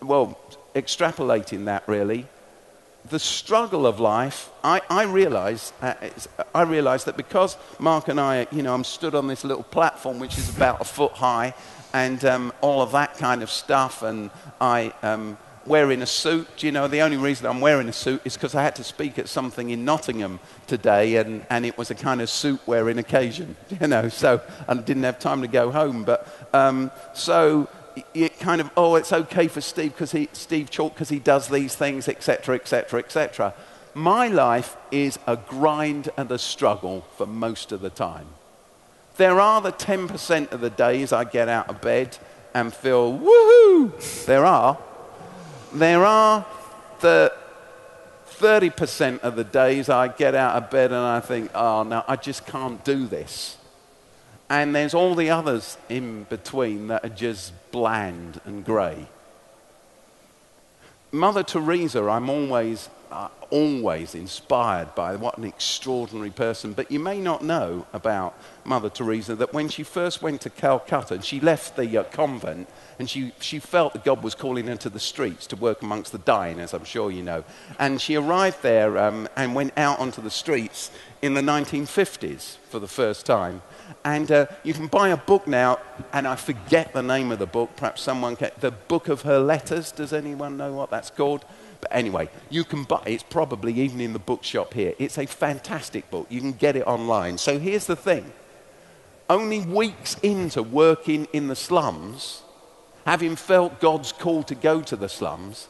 well, 0.00 0.38
extrapolating 0.74 1.64
that 1.66 1.86
really, 1.86 2.26
the 3.10 3.18
struggle 3.18 3.86
of 3.86 4.00
life, 4.00 4.50
I, 4.62 4.80
I 4.88 5.04
realize, 5.04 5.72
uh, 5.82 5.94
I 6.54 6.62
realize 6.62 7.04
that 7.04 7.16
because 7.16 7.56
Mark 7.78 8.08
and 8.08 8.18
I, 8.18 8.46
you 8.50 8.62
know, 8.62 8.74
I'm 8.74 8.84
stood 8.84 9.14
on 9.14 9.26
this 9.26 9.44
little 9.44 9.62
platform 9.62 10.18
which 10.18 10.38
is 10.38 10.48
about 10.54 10.80
a 10.80 10.84
foot 10.84 11.12
high 11.12 11.54
and 11.94 12.24
um, 12.24 12.52
all 12.60 12.82
of 12.82 12.92
that 12.92 13.16
kind 13.18 13.42
of 13.42 13.50
stuff, 13.50 14.02
and 14.02 14.30
I 14.60 14.92
um, 15.02 15.38
wearing 15.64 16.02
a 16.02 16.06
suit. 16.06 16.64
You 16.64 16.72
know, 16.72 16.88
the 16.88 17.02
only 17.02 17.16
reason 17.16 17.46
I'm 17.46 17.60
wearing 17.60 17.88
a 17.88 17.92
suit 17.92 18.20
is 18.24 18.34
because 18.34 18.56
I 18.56 18.64
had 18.64 18.74
to 18.76 18.84
speak 18.84 19.16
at 19.16 19.28
something 19.28 19.70
in 19.70 19.84
Nottingham 19.84 20.40
today, 20.66 21.16
and, 21.16 21.46
and 21.50 21.64
it 21.64 21.78
was 21.78 21.92
a 21.92 21.94
kind 21.94 22.20
of 22.20 22.28
suit 22.28 22.60
wearing 22.66 22.98
occasion, 22.98 23.54
you 23.80 23.86
know, 23.86 24.08
so 24.08 24.40
I 24.66 24.74
didn't 24.74 25.04
have 25.04 25.20
time 25.20 25.40
to 25.42 25.48
go 25.48 25.70
home. 25.70 26.02
But 26.02 26.26
um, 26.52 26.90
so 27.14 27.68
it 28.14 28.38
kind 28.40 28.60
of, 28.60 28.70
oh, 28.76 28.96
it's 28.96 29.12
okay 29.12 29.48
for 29.48 29.60
Steve 29.60 29.92
because 29.92 30.12
he, 30.12 30.28
Steve 30.32 30.70
Chalke 30.70 30.94
because 30.94 31.08
he 31.08 31.18
does 31.18 31.48
these 31.48 31.74
things, 31.74 32.08
etc., 32.08 32.56
etc., 32.56 33.00
etc. 33.00 33.54
My 33.94 34.28
life 34.28 34.76
is 34.90 35.18
a 35.26 35.36
grind 35.36 36.10
and 36.16 36.30
a 36.30 36.38
struggle 36.38 37.04
for 37.16 37.26
most 37.26 37.72
of 37.72 37.80
the 37.80 37.90
time. 37.90 38.26
There 39.16 39.38
are 39.40 39.60
the 39.60 39.72
10% 39.72 40.50
of 40.50 40.60
the 40.60 40.70
days 40.70 41.12
I 41.12 41.24
get 41.24 41.48
out 41.48 41.68
of 41.68 41.80
bed 41.80 42.18
and 42.52 42.74
feel, 42.74 43.16
woohoo! 43.16 44.26
There 44.26 44.44
are. 44.44 44.78
There 45.72 46.04
are 46.04 46.44
the 47.00 47.32
30% 48.28 49.20
of 49.20 49.36
the 49.36 49.44
days 49.44 49.88
I 49.88 50.08
get 50.08 50.34
out 50.34 50.56
of 50.56 50.70
bed 50.70 50.90
and 50.90 51.00
I 51.00 51.20
think, 51.20 51.50
oh, 51.54 51.84
no, 51.84 52.02
I 52.08 52.16
just 52.16 52.46
can't 52.46 52.84
do 52.84 53.06
this. 53.06 53.56
And 54.50 54.74
there's 54.74 54.94
all 54.94 55.14
the 55.14 55.30
others 55.30 55.78
in 55.88 56.24
between 56.24 56.88
that 56.88 57.04
are 57.04 57.08
just 57.08 57.52
bland 57.72 58.40
and 58.44 58.64
grey. 58.64 59.08
Mother 61.14 61.44
Teresa, 61.44 62.02
I'm 62.08 62.28
always, 62.28 62.90
uh, 63.12 63.28
always 63.50 64.16
inspired 64.16 64.94
by 64.96 65.14
what 65.14 65.38
an 65.38 65.44
extraordinary 65.44 66.30
person. 66.30 66.72
But 66.72 66.90
you 66.90 66.98
may 66.98 67.20
not 67.20 67.42
know 67.42 67.86
about 67.92 68.36
Mother 68.64 68.90
Teresa 68.90 69.36
that 69.36 69.54
when 69.54 69.68
she 69.68 69.84
first 69.84 70.22
went 70.22 70.40
to 70.40 70.50
Calcutta, 70.50 71.14
and 71.14 71.24
she 71.24 71.38
left 71.38 71.76
the 71.76 71.98
uh, 71.98 72.02
convent 72.02 72.68
and 72.98 73.08
she, 73.08 73.32
she 73.40 73.58
felt 73.58 73.92
that 73.92 74.04
God 74.04 74.22
was 74.22 74.34
calling 74.34 74.66
her 74.66 74.76
to 74.76 74.88
the 74.88 75.00
streets 75.00 75.46
to 75.48 75.56
work 75.56 75.82
amongst 75.82 76.12
the 76.12 76.18
dying, 76.18 76.60
as 76.60 76.74
I'm 76.74 76.84
sure 76.84 77.10
you 77.10 77.22
know. 77.22 77.44
And 77.78 78.00
she 78.00 78.16
arrived 78.16 78.62
there 78.62 78.98
um, 78.98 79.28
and 79.36 79.54
went 79.54 79.72
out 79.76 79.98
onto 79.98 80.22
the 80.22 80.30
streets 80.30 80.90
in 81.24 81.32
the 81.32 81.40
1950s 81.40 82.58
for 82.68 82.78
the 82.78 82.86
first 82.86 83.24
time. 83.24 83.62
And 84.04 84.30
uh, 84.30 84.46
you 84.62 84.74
can 84.74 84.88
buy 84.88 85.08
a 85.08 85.16
book 85.16 85.46
now, 85.46 85.78
and 86.12 86.28
I 86.28 86.36
forget 86.36 86.92
the 86.92 87.02
name 87.02 87.32
of 87.32 87.38
the 87.38 87.46
book. 87.46 87.70
Perhaps 87.76 88.02
someone 88.02 88.36
can. 88.36 88.50
The 88.60 88.72
Book 88.72 89.08
of 89.08 89.22
Her 89.22 89.38
Letters. 89.38 89.90
Does 89.90 90.12
anyone 90.12 90.58
know 90.58 90.74
what 90.74 90.90
that's 90.90 91.08
called? 91.08 91.46
But 91.80 91.94
anyway, 91.94 92.28
you 92.50 92.62
can 92.62 92.84
buy 92.84 93.02
It's 93.06 93.22
probably 93.22 93.72
even 93.80 94.02
in 94.02 94.12
the 94.12 94.18
bookshop 94.18 94.74
here. 94.74 94.92
It's 94.98 95.16
a 95.16 95.24
fantastic 95.24 96.10
book. 96.10 96.26
You 96.28 96.42
can 96.42 96.52
get 96.52 96.76
it 96.76 96.86
online. 96.86 97.38
So 97.38 97.58
here's 97.58 97.86
the 97.86 97.96
thing 97.96 98.30
only 99.30 99.60
weeks 99.62 100.18
into 100.22 100.62
working 100.62 101.26
in 101.32 101.48
the 101.48 101.56
slums, 101.56 102.42
having 103.06 103.34
felt 103.34 103.80
God's 103.80 104.12
call 104.12 104.42
to 104.42 104.54
go 104.54 104.82
to 104.82 104.94
the 104.94 105.08
slums, 105.08 105.68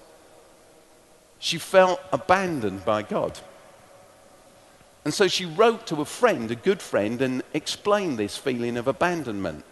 she 1.39 1.59
felt 1.59 2.01
abandoned 2.13 2.85
by 2.85 3.03
God. 3.03 3.39
And 5.05 5.13
so 5.13 5.29
she 5.29 5.45
wrote 5.45 5.87
to 5.89 6.01
a 6.01 6.05
friend, 6.05 6.51
a 6.51 6.55
good 6.55 6.81
friend, 6.81 7.21
and 7.21 7.43
explained 7.53 8.19
this 8.19 8.37
feeling 8.37 8.77
of 8.77 8.89
abandonment. 8.89 9.65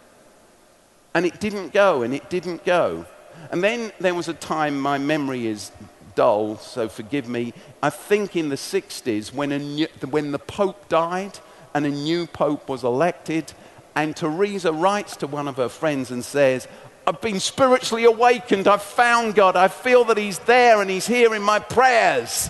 And 1.13 1.25
it 1.25 1.39
didn't 1.39 1.73
go, 1.73 2.03
and 2.03 2.13
it 2.13 2.29
didn't 2.29 2.65
go. 2.65 3.05
And 3.51 3.63
then 3.63 3.91
there 3.99 4.13
was 4.13 4.27
a 4.27 4.33
time, 4.33 4.79
my 4.79 4.97
memory 4.97 5.47
is 5.47 5.71
dull, 6.15 6.57
so 6.57 6.87
forgive 6.87 7.27
me. 7.27 7.53
I 7.81 7.89
think 7.89 8.35
in 8.35 8.49
the 8.49 8.55
60s, 8.55 9.33
when, 9.33 9.49
new, 9.49 9.87
when 10.09 10.31
the 10.31 10.39
Pope 10.39 10.87
died 10.87 11.39
and 11.73 11.85
a 11.85 11.89
new 11.89 12.27
Pope 12.27 12.69
was 12.69 12.83
elected, 12.83 13.53
and 13.95 14.15
Teresa 14.15 14.71
writes 14.71 15.15
to 15.17 15.27
one 15.27 15.47
of 15.47 15.57
her 15.57 15.69
friends 15.69 16.11
and 16.11 16.23
says, 16.23 16.67
I've 17.05 17.21
been 17.21 17.39
spiritually 17.39 18.05
awakened. 18.05 18.67
I've 18.67 18.81
found 18.81 19.35
God. 19.35 19.55
I 19.55 19.67
feel 19.67 20.05
that 20.05 20.17
He's 20.17 20.39
there 20.39 20.81
and 20.81 20.89
He's 20.89 21.07
hearing 21.07 21.41
my 21.41 21.59
prayers. 21.59 22.49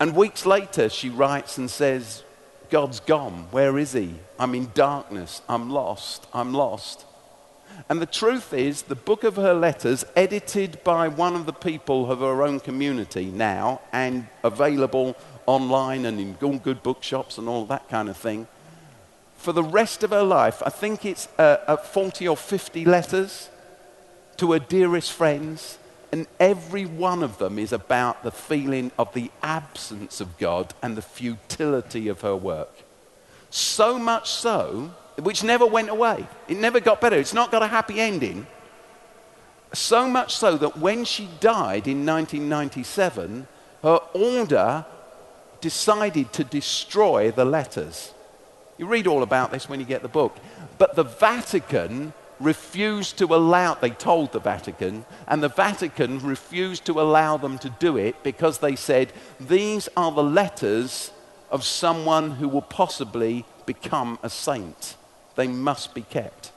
And 0.00 0.16
weeks 0.16 0.46
later, 0.46 0.88
she 0.88 1.10
writes 1.10 1.58
and 1.58 1.70
says, 1.70 2.24
God's 2.70 3.00
gone. 3.00 3.48
Where 3.50 3.78
is 3.78 3.92
he? 3.92 4.14
I'm 4.38 4.54
in 4.54 4.70
darkness. 4.72 5.42
I'm 5.46 5.68
lost. 5.68 6.26
I'm 6.32 6.54
lost. 6.54 7.04
And 7.88 8.00
the 8.00 8.06
truth 8.06 8.54
is, 8.54 8.82
the 8.82 8.94
book 8.94 9.24
of 9.24 9.36
her 9.36 9.52
letters, 9.52 10.04
edited 10.16 10.82
by 10.84 11.08
one 11.08 11.36
of 11.36 11.44
the 11.44 11.52
people 11.52 12.10
of 12.10 12.20
her 12.20 12.42
own 12.42 12.60
community 12.60 13.26
now 13.26 13.80
and 13.92 14.26
available 14.42 15.16
online 15.46 16.06
and 16.06 16.18
in 16.18 16.32
good 16.34 16.82
bookshops 16.82 17.36
and 17.36 17.48
all 17.48 17.66
that 17.66 17.88
kind 17.88 18.08
of 18.08 18.16
thing, 18.16 18.46
for 19.36 19.52
the 19.52 19.64
rest 19.64 20.02
of 20.02 20.10
her 20.10 20.22
life, 20.22 20.62
I 20.64 20.70
think 20.70 21.04
it's 21.04 21.28
uh, 21.38 21.58
uh, 21.66 21.76
40 21.76 22.28
or 22.28 22.36
50 22.36 22.84
letters 22.84 23.48
to 24.36 24.52
her 24.52 24.58
dearest 24.58 25.12
friends 25.12 25.78
and 26.12 26.26
every 26.38 26.86
one 26.86 27.22
of 27.22 27.38
them 27.38 27.58
is 27.58 27.72
about 27.72 28.22
the 28.22 28.30
feeling 28.30 28.90
of 28.98 29.12
the 29.14 29.30
absence 29.42 30.20
of 30.20 30.38
God 30.38 30.74
and 30.82 30.96
the 30.96 31.02
futility 31.02 32.08
of 32.08 32.22
her 32.22 32.34
work. 32.34 32.82
So 33.50 33.98
much 33.98 34.30
so, 34.30 34.92
which 35.18 35.44
never 35.44 35.66
went 35.66 35.88
away. 35.88 36.26
It 36.48 36.56
never 36.56 36.80
got 36.80 37.00
better. 37.00 37.16
It's 37.16 37.34
not 37.34 37.50
got 37.50 37.62
a 37.62 37.68
happy 37.68 38.00
ending. 38.00 38.46
So 39.72 40.08
much 40.08 40.34
so 40.36 40.56
that 40.56 40.78
when 40.78 41.04
she 41.04 41.28
died 41.38 41.86
in 41.86 42.04
1997, 42.04 43.46
her 43.82 44.00
order 44.14 44.84
decided 45.60 46.32
to 46.32 46.44
destroy 46.44 47.30
the 47.30 47.44
letters. 47.44 48.12
You 48.78 48.86
read 48.86 49.06
all 49.06 49.22
about 49.22 49.52
this 49.52 49.68
when 49.68 49.78
you 49.78 49.86
get 49.86 50.02
the 50.02 50.08
book. 50.08 50.36
But 50.78 50.96
the 50.96 51.04
Vatican 51.04 52.12
refused 52.40 53.18
to 53.18 53.26
allow, 53.26 53.74
they 53.74 53.90
told 53.90 54.32
the 54.32 54.40
Vatican, 54.40 55.04
and 55.28 55.42
the 55.42 55.48
Vatican 55.48 56.18
refused 56.20 56.86
to 56.86 57.00
allow 57.00 57.36
them 57.36 57.58
to 57.58 57.70
do 57.78 57.96
it 57.96 58.22
because 58.22 58.58
they 58.58 58.74
said, 58.74 59.12
these 59.38 59.88
are 59.96 60.10
the 60.10 60.22
letters 60.22 61.12
of 61.50 61.64
someone 61.64 62.32
who 62.32 62.48
will 62.48 62.62
possibly 62.62 63.44
become 63.66 64.18
a 64.22 64.30
saint. 64.30 64.96
They 65.36 65.48
must 65.48 65.94
be 65.94 66.02
kept. 66.02 66.52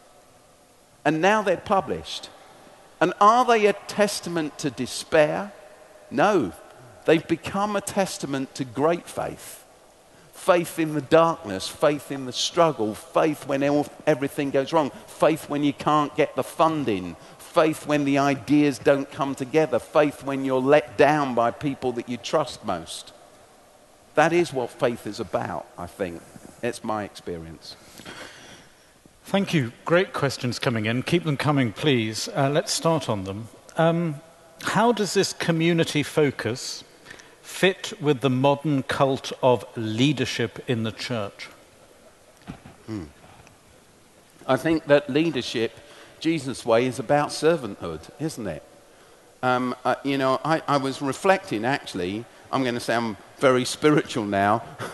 And 1.03 1.21
now 1.21 1.41
they're 1.41 1.57
published. 1.57 2.29
And 3.01 3.13
are 3.19 3.43
they 3.43 3.65
a 3.65 3.73
testament 3.73 4.57
to 4.59 4.69
despair? 4.69 5.51
No. 6.09 6.53
They've 7.05 7.27
become 7.27 7.75
a 7.75 7.81
testament 7.81 8.55
to 8.55 8.63
great 8.63 9.07
faith 9.07 9.62
faith 10.43 10.77
in 10.77 10.93
the 10.93 11.01
darkness, 11.01 11.69
faith 11.69 12.11
in 12.11 12.25
the 12.25 12.33
struggle, 12.33 12.93
faith 12.93 13.47
when 13.47 13.63
everything 14.05 14.49
goes 14.49 14.73
wrong, 14.73 14.91
faith 15.07 15.49
when 15.49 15.63
you 15.63 15.71
can't 15.71 16.13
get 16.17 16.35
the 16.35 16.43
funding, 16.43 17.15
faith 17.37 17.87
when 17.87 18.03
the 18.03 18.17
ideas 18.17 18.77
don't 18.77 19.09
come 19.09 19.33
together, 19.35 19.79
faith 19.79 20.21
when 20.25 20.43
you're 20.43 20.59
let 20.59 20.97
down 20.97 21.33
by 21.33 21.49
people 21.49 21.93
that 21.93 22.09
you 22.09 22.17
trust 22.17 22.65
most. 22.65 23.13
That 24.15 24.33
is 24.33 24.51
what 24.51 24.69
faith 24.69 25.07
is 25.07 25.21
about, 25.21 25.65
I 25.77 25.87
think. 25.87 26.21
It's 26.61 26.83
my 26.83 27.05
experience. 27.05 27.77
Thank 29.23 29.53
you. 29.53 29.71
Great 29.85 30.11
questions 30.11 30.59
coming 30.59 30.87
in. 30.87 31.03
Keep 31.03 31.23
them 31.23 31.37
coming, 31.37 31.71
please. 31.71 32.27
Uh, 32.27 32.49
let's 32.49 32.73
start 32.73 33.07
on 33.07 33.23
them. 33.23 33.47
Um, 33.77 34.19
how 34.61 34.91
does 34.91 35.13
this 35.13 35.31
community 35.31 36.03
focus 36.03 36.83
fit 37.43 37.93
with 38.01 38.21
the 38.21 38.29
modern 38.29 38.81
cult 38.83 39.31
of 39.43 39.65
leadership 39.75 40.63
in 40.67 40.83
the 40.83 40.91
church? 40.91 41.49
I 44.47 44.57
think 44.57 44.85
that 44.85 45.09
leadership, 45.09 45.77
Jesus' 46.19 46.65
way, 46.65 46.85
is 46.85 46.99
about 46.99 47.29
servanthood, 47.29 48.09
isn't 48.19 48.47
it? 48.47 48.63
Um, 49.41 49.75
uh, 49.83 49.95
you 50.03 50.17
know, 50.17 50.39
I, 50.43 50.61
I 50.67 50.77
was 50.77 51.01
reflecting 51.01 51.65
actually, 51.65 52.23
I'm 52.51 52.63
going 52.63 52.75
to 52.75 52.79
sound 52.79 53.17
very 53.39 53.65
spiritual 53.65 54.25
now, 54.25 54.63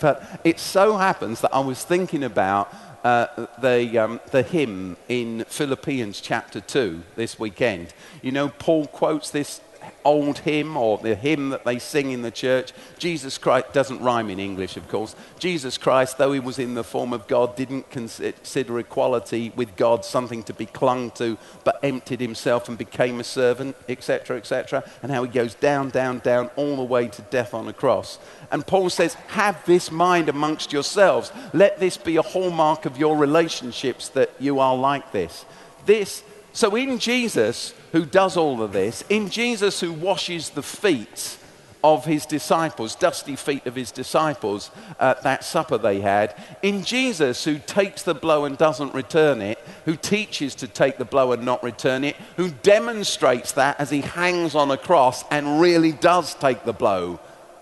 but 0.00 0.40
it 0.44 0.60
so 0.60 0.96
happens 0.96 1.40
that 1.40 1.52
I 1.52 1.58
was 1.58 1.84
thinking 1.84 2.22
about 2.22 2.72
uh, 3.02 3.46
the, 3.60 3.98
um, 3.98 4.20
the 4.30 4.42
hymn 4.42 4.96
in 5.08 5.44
Philippians 5.48 6.20
chapter 6.20 6.60
2 6.60 7.02
this 7.16 7.38
weekend. 7.38 7.92
You 8.22 8.30
know, 8.30 8.48
Paul 8.48 8.86
quotes 8.86 9.30
this 9.30 9.60
old 10.04 10.38
hymn 10.38 10.76
or 10.76 10.98
the 10.98 11.14
hymn 11.14 11.50
that 11.50 11.64
they 11.64 11.78
sing 11.78 12.10
in 12.10 12.22
the 12.22 12.30
church. 12.30 12.72
Jesus 12.98 13.38
Christ 13.38 13.72
doesn't 13.72 14.00
rhyme 14.00 14.30
in 14.30 14.38
English, 14.38 14.76
of 14.76 14.88
course. 14.88 15.14
Jesus 15.38 15.78
Christ, 15.78 16.18
though 16.18 16.32
he 16.32 16.40
was 16.40 16.58
in 16.58 16.74
the 16.74 16.84
form 16.84 17.12
of 17.12 17.26
God, 17.26 17.56
didn't 17.56 17.90
consider 17.90 18.78
equality 18.78 19.52
with 19.56 19.76
God 19.76 20.04
something 20.04 20.42
to 20.44 20.52
be 20.52 20.66
clung 20.66 21.10
to, 21.12 21.38
but 21.64 21.78
emptied 21.82 22.20
himself 22.20 22.68
and 22.68 22.78
became 22.78 23.20
a 23.20 23.24
servant, 23.24 23.76
etc., 23.88 24.36
etc. 24.36 24.84
And 25.02 25.12
how 25.12 25.24
he 25.24 25.30
goes 25.30 25.54
down, 25.54 25.90
down, 25.90 26.18
down, 26.20 26.50
all 26.56 26.76
the 26.76 26.84
way 26.84 27.08
to 27.08 27.22
death 27.22 27.54
on 27.54 27.68
a 27.68 27.72
cross. 27.72 28.18
And 28.50 28.66
Paul 28.66 28.90
says, 28.90 29.14
Have 29.28 29.64
this 29.66 29.90
mind 29.90 30.28
amongst 30.28 30.72
yourselves. 30.72 31.32
Let 31.52 31.78
this 31.78 31.96
be 31.96 32.16
a 32.16 32.22
hallmark 32.22 32.86
of 32.86 32.98
your 32.98 33.16
relationships 33.16 34.08
that 34.10 34.30
you 34.38 34.60
are 34.60 34.76
like 34.76 35.12
this. 35.12 35.44
This 35.86 36.22
so, 36.52 36.74
in 36.74 36.98
Jesus, 36.98 37.74
who 37.92 38.04
does 38.04 38.36
all 38.36 38.62
of 38.62 38.72
this, 38.72 39.04
in 39.08 39.28
Jesus, 39.28 39.80
who 39.80 39.92
washes 39.92 40.50
the 40.50 40.62
feet 40.62 41.36
of 41.82 42.04
his 42.04 42.26
disciples, 42.26 42.94
dusty 42.94 43.36
feet 43.36 43.66
of 43.66 43.74
his 43.74 43.90
disciples 43.90 44.70
at 44.98 45.22
that 45.22 45.42
supper 45.44 45.78
they 45.78 46.00
had, 46.00 46.34
in 46.62 46.84
Jesus, 46.84 47.44
who 47.44 47.58
takes 47.58 48.02
the 48.02 48.14
blow 48.14 48.44
and 48.44 48.58
doesn't 48.58 48.94
return 48.94 49.40
it, 49.40 49.58
who 49.86 49.96
teaches 49.96 50.54
to 50.56 50.68
take 50.68 50.98
the 50.98 51.04
blow 51.04 51.32
and 51.32 51.42
not 51.42 51.62
return 51.62 52.04
it, 52.04 52.16
who 52.36 52.50
demonstrates 52.50 53.52
that 53.52 53.80
as 53.80 53.90
he 53.90 54.02
hangs 54.02 54.54
on 54.54 54.70
a 54.70 54.76
cross 54.76 55.24
and 55.30 55.60
really 55.60 55.92
does 55.92 56.34
take 56.34 56.64
the 56.64 56.72
blow 56.72 57.18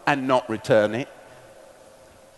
and 0.07 0.27
not 0.27 0.49
return 0.51 0.95
it. 0.95 1.09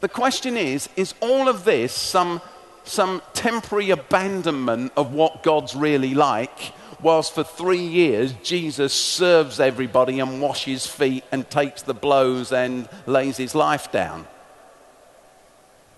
The 0.01 0.09
question 0.09 0.57
is 0.57 0.89
is 0.97 1.15
all 1.21 1.49
of 1.49 1.65
this 1.65 1.93
some 1.93 2.41
some 2.85 3.23
temporary 3.35 3.91
abandonment 3.91 4.93
of 4.97 5.13
what 5.13 5.43
God's 5.43 5.77
really 5.77 6.15
like, 6.15 6.73
whilst 7.03 7.35
for 7.35 7.45
three 7.45 7.85
years 7.85 8.33
Jesus 8.43 8.93
serves 8.93 9.61
everybody 9.61 10.21
and 10.21 10.41
washes 10.41 10.87
feet 10.87 11.25
and 11.33 11.49
takes 11.49 11.83
the 11.83 11.95
blows 11.95 12.53
and 12.53 12.89
lays 13.07 13.37
his 13.37 13.55
life 13.55 13.91
down? 13.91 14.27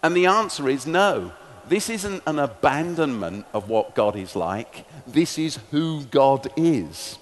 And 0.02 0.16
the 0.16 0.26
answer 0.26 0.68
is 0.68 0.86
no. 0.86 1.32
This 1.68 1.88
isn't 1.88 2.22
an 2.26 2.38
abandonment 2.38 3.46
of 3.52 3.68
what 3.68 3.94
God 3.94 4.16
is 4.16 4.34
like. 4.34 4.84
This 5.06 5.38
is 5.38 5.58
who 5.70 6.04
God 6.04 6.48
is. 6.56 7.18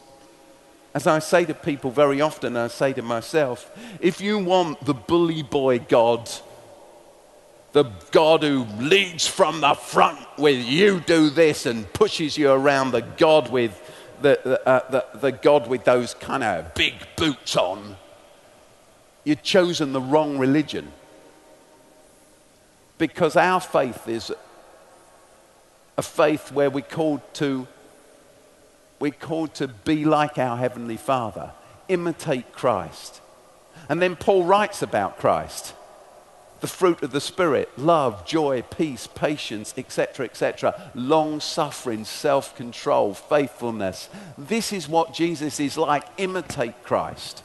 As 0.95 1.07
I 1.07 1.21
say 1.21 1.45
to 1.45 1.55
people 1.55 1.91
very 1.91 2.21
often, 2.21 2.57
I 2.57 2.69
say 2.69 2.93
to 2.95 3.03
myself, 3.03 3.71
if 4.01 4.21
you 4.21 4.39
want 4.39 4.85
the 4.85 4.95
bully 4.95 5.43
boy 5.43 5.79
God 5.79 6.29
the 7.73 7.85
God 8.11 8.43
who 8.43 8.65
leads 8.79 9.27
from 9.27 9.61
the 9.61 9.75
front 9.75 10.19
with 10.37 10.65
you 10.65 11.01
do 11.01 11.31
this 11.31 11.67
and 11.67 11.91
pushes 11.93 12.37
you 12.37 12.51
around, 12.51 12.91
the 12.91 13.03
God 13.03 13.51
with 13.51 13.77
the, 14.21 14.41
the, 14.43 14.69
uh, 14.69 14.91
the, 14.91 15.19
the 15.19 15.33
God 15.33 15.69
with 15.69 15.85
those 15.85 16.15
kind 16.15 16.43
of 16.43 16.75
big 16.75 16.95
boots 17.17 17.57
on, 17.57 17.97
you've 19.25 19.43
chosen 19.43 19.93
the 19.93 20.01
wrong 20.01 20.39
religion. 20.39 20.93
Because 22.99 23.37
our 23.37 23.61
faith 23.61 24.09
is 24.09 24.33
a 25.97 26.03
faith 26.03 26.53
where 26.53 26.71
we're 26.71 26.83
called 26.83 27.23
to, 27.35 27.67
we're 28.99 29.11
called 29.13 29.55
to 29.55 29.69
be 29.69 30.05
like 30.05 30.39
our 30.39 30.57
Heavenly 30.57 30.97
Father, 30.97 31.53
imitate 31.89 32.53
Christ. 32.53 33.21
And 33.89 34.03
then 34.03 34.17
Paul 34.17 34.45
writes 34.45 34.83
about 34.83 35.19
Christ 35.19 35.75
the 36.61 36.67
fruit 36.67 37.03
of 37.03 37.13
the 37.13 37.21
Spirit 37.21 37.71
love, 37.79 38.27
joy, 38.27 38.63
peace, 38.63 39.07
patience, 39.07 39.75
etc., 39.77 40.27
etc., 40.27 40.91
long 40.95 41.41
suffering, 41.41 42.05
self 42.05 42.55
control, 42.57 43.15
faithfulness. 43.15 44.09
This 44.37 44.73
is 44.73 44.89
what 44.89 45.15
Jesus 45.15 45.61
is 45.61 45.77
like. 45.77 46.05
Imitate 46.19 46.83
Christ. 46.85 47.43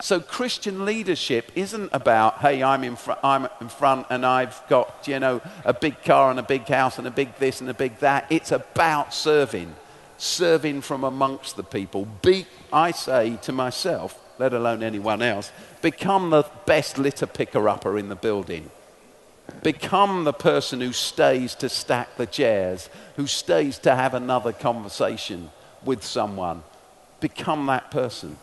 So, 0.00 0.20
Christian 0.20 0.84
leadership 0.84 1.52
isn't 1.54 1.90
about, 1.92 2.38
hey, 2.38 2.62
I'm 2.62 2.82
in, 2.82 2.96
fr- 2.96 3.12
I'm 3.22 3.48
in 3.60 3.68
front 3.68 4.06
and 4.10 4.26
I've 4.26 4.60
got, 4.68 5.06
you 5.06 5.20
know, 5.20 5.40
a 5.64 5.72
big 5.72 6.02
car 6.02 6.30
and 6.30 6.38
a 6.38 6.42
big 6.42 6.66
house 6.66 6.98
and 6.98 7.06
a 7.06 7.12
big 7.12 7.36
this 7.38 7.60
and 7.60 7.70
a 7.70 7.74
big 7.74 7.98
that. 7.98 8.26
It's 8.28 8.50
about 8.50 9.14
serving, 9.14 9.74
serving 10.18 10.80
from 10.80 11.04
amongst 11.04 11.56
the 11.56 11.62
people. 11.62 12.08
Be, 12.22 12.46
I 12.72 12.90
say 12.90 13.38
to 13.42 13.52
myself, 13.52 14.20
let 14.38 14.52
alone 14.52 14.82
anyone 14.82 15.22
else, 15.22 15.52
become 15.82 16.30
the 16.30 16.44
best 16.66 16.98
litter 16.98 17.26
picker 17.26 17.68
upper 17.68 17.98
in 17.98 18.08
the 18.08 18.16
building. 18.16 18.70
Become 19.62 20.24
the 20.24 20.32
person 20.32 20.80
who 20.80 20.92
stays 20.92 21.54
to 21.56 21.68
stack 21.68 22.16
the 22.16 22.26
chairs, 22.26 22.88
who 23.16 23.26
stays 23.26 23.78
to 23.80 23.94
have 23.94 24.14
another 24.14 24.52
conversation 24.52 25.50
with 25.84 26.02
someone. 26.02 26.62
Become 27.20 27.66
that 27.66 27.90
person. 27.90 28.38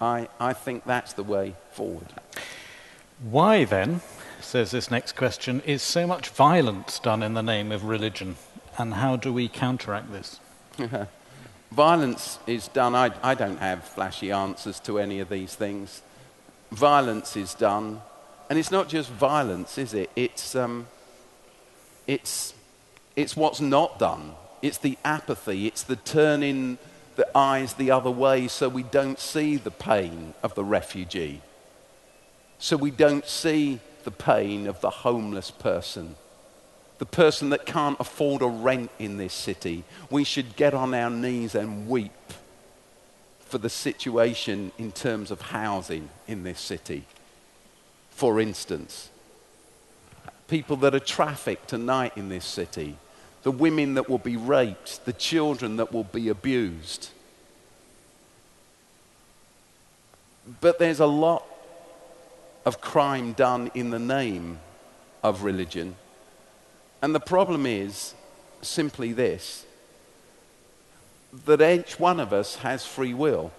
I, 0.00 0.28
I 0.40 0.52
think 0.52 0.84
that's 0.84 1.12
the 1.12 1.22
way 1.22 1.54
forward. 1.72 2.08
Why 3.22 3.64
then, 3.64 4.00
says 4.40 4.70
this 4.70 4.90
next 4.90 5.14
question, 5.14 5.60
is 5.62 5.82
so 5.82 6.06
much 6.06 6.28
violence 6.28 6.98
done 6.98 7.22
in 7.22 7.34
the 7.34 7.42
name 7.42 7.70
of 7.70 7.84
religion? 7.84 8.36
And 8.76 8.94
how 8.94 9.16
do 9.16 9.32
we 9.32 9.48
counteract 9.48 10.10
this? 10.10 10.40
Violence 11.74 12.38
is 12.46 12.68
done, 12.68 12.94
I, 12.94 13.10
I 13.20 13.34
don't 13.34 13.58
have 13.58 13.82
flashy 13.82 14.30
answers 14.30 14.78
to 14.80 15.00
any 15.00 15.18
of 15.18 15.28
these 15.28 15.56
things. 15.56 16.02
Violence 16.70 17.36
is 17.36 17.52
done, 17.52 18.00
and 18.48 18.60
it's 18.60 18.70
not 18.70 18.88
just 18.88 19.10
violence, 19.10 19.76
is 19.76 19.92
it? 19.92 20.08
It's, 20.14 20.54
um, 20.54 20.86
it's, 22.06 22.54
it's 23.16 23.36
what's 23.36 23.60
not 23.60 23.98
done. 23.98 24.34
It's 24.62 24.78
the 24.78 24.96
apathy, 25.04 25.66
it's 25.66 25.82
the 25.82 25.96
turning 25.96 26.78
the 27.16 27.26
eyes 27.36 27.74
the 27.74 27.90
other 27.90 28.10
way 28.10 28.46
so 28.46 28.68
we 28.68 28.84
don't 28.84 29.18
see 29.18 29.56
the 29.56 29.72
pain 29.72 30.34
of 30.44 30.54
the 30.54 30.62
refugee, 30.62 31.42
so 32.60 32.76
we 32.76 32.92
don't 32.92 33.26
see 33.26 33.80
the 34.04 34.12
pain 34.12 34.68
of 34.68 34.80
the 34.80 34.90
homeless 34.90 35.50
person 35.50 36.14
the 36.98 37.06
person 37.06 37.50
that 37.50 37.66
can't 37.66 37.98
afford 37.98 38.42
a 38.42 38.46
rent 38.46 38.90
in 38.98 39.16
this 39.16 39.34
city. 39.34 39.84
We 40.10 40.24
should 40.24 40.56
get 40.56 40.74
on 40.74 40.94
our 40.94 41.10
knees 41.10 41.54
and 41.54 41.88
weep 41.88 42.12
for 43.40 43.58
the 43.58 43.70
situation 43.70 44.72
in 44.78 44.92
terms 44.92 45.30
of 45.30 45.40
housing 45.40 46.08
in 46.28 46.44
this 46.44 46.60
city. 46.60 47.04
For 48.10 48.40
instance, 48.40 49.10
people 50.48 50.76
that 50.78 50.94
are 50.94 51.00
trafficked 51.00 51.68
tonight 51.68 52.12
in 52.16 52.28
this 52.28 52.44
city, 52.44 52.96
the 53.42 53.50
women 53.50 53.94
that 53.94 54.08
will 54.08 54.18
be 54.18 54.36
raped, 54.36 55.04
the 55.04 55.12
children 55.12 55.76
that 55.76 55.92
will 55.92 56.04
be 56.04 56.28
abused. 56.28 57.10
But 60.60 60.78
there's 60.78 61.00
a 61.00 61.06
lot 61.06 61.44
of 62.64 62.80
crime 62.80 63.32
done 63.32 63.70
in 63.74 63.90
the 63.90 63.98
name 63.98 64.60
of 65.22 65.42
religion 65.42 65.96
and 67.04 67.14
the 67.14 67.20
problem 67.20 67.66
is 67.66 68.14
simply 68.62 69.12
this 69.12 69.66
that 71.44 71.60
each 71.60 72.00
one 72.00 72.18
of 72.18 72.32
us 72.32 72.56
has 72.56 72.86
free 72.86 73.12
will. 73.12 73.52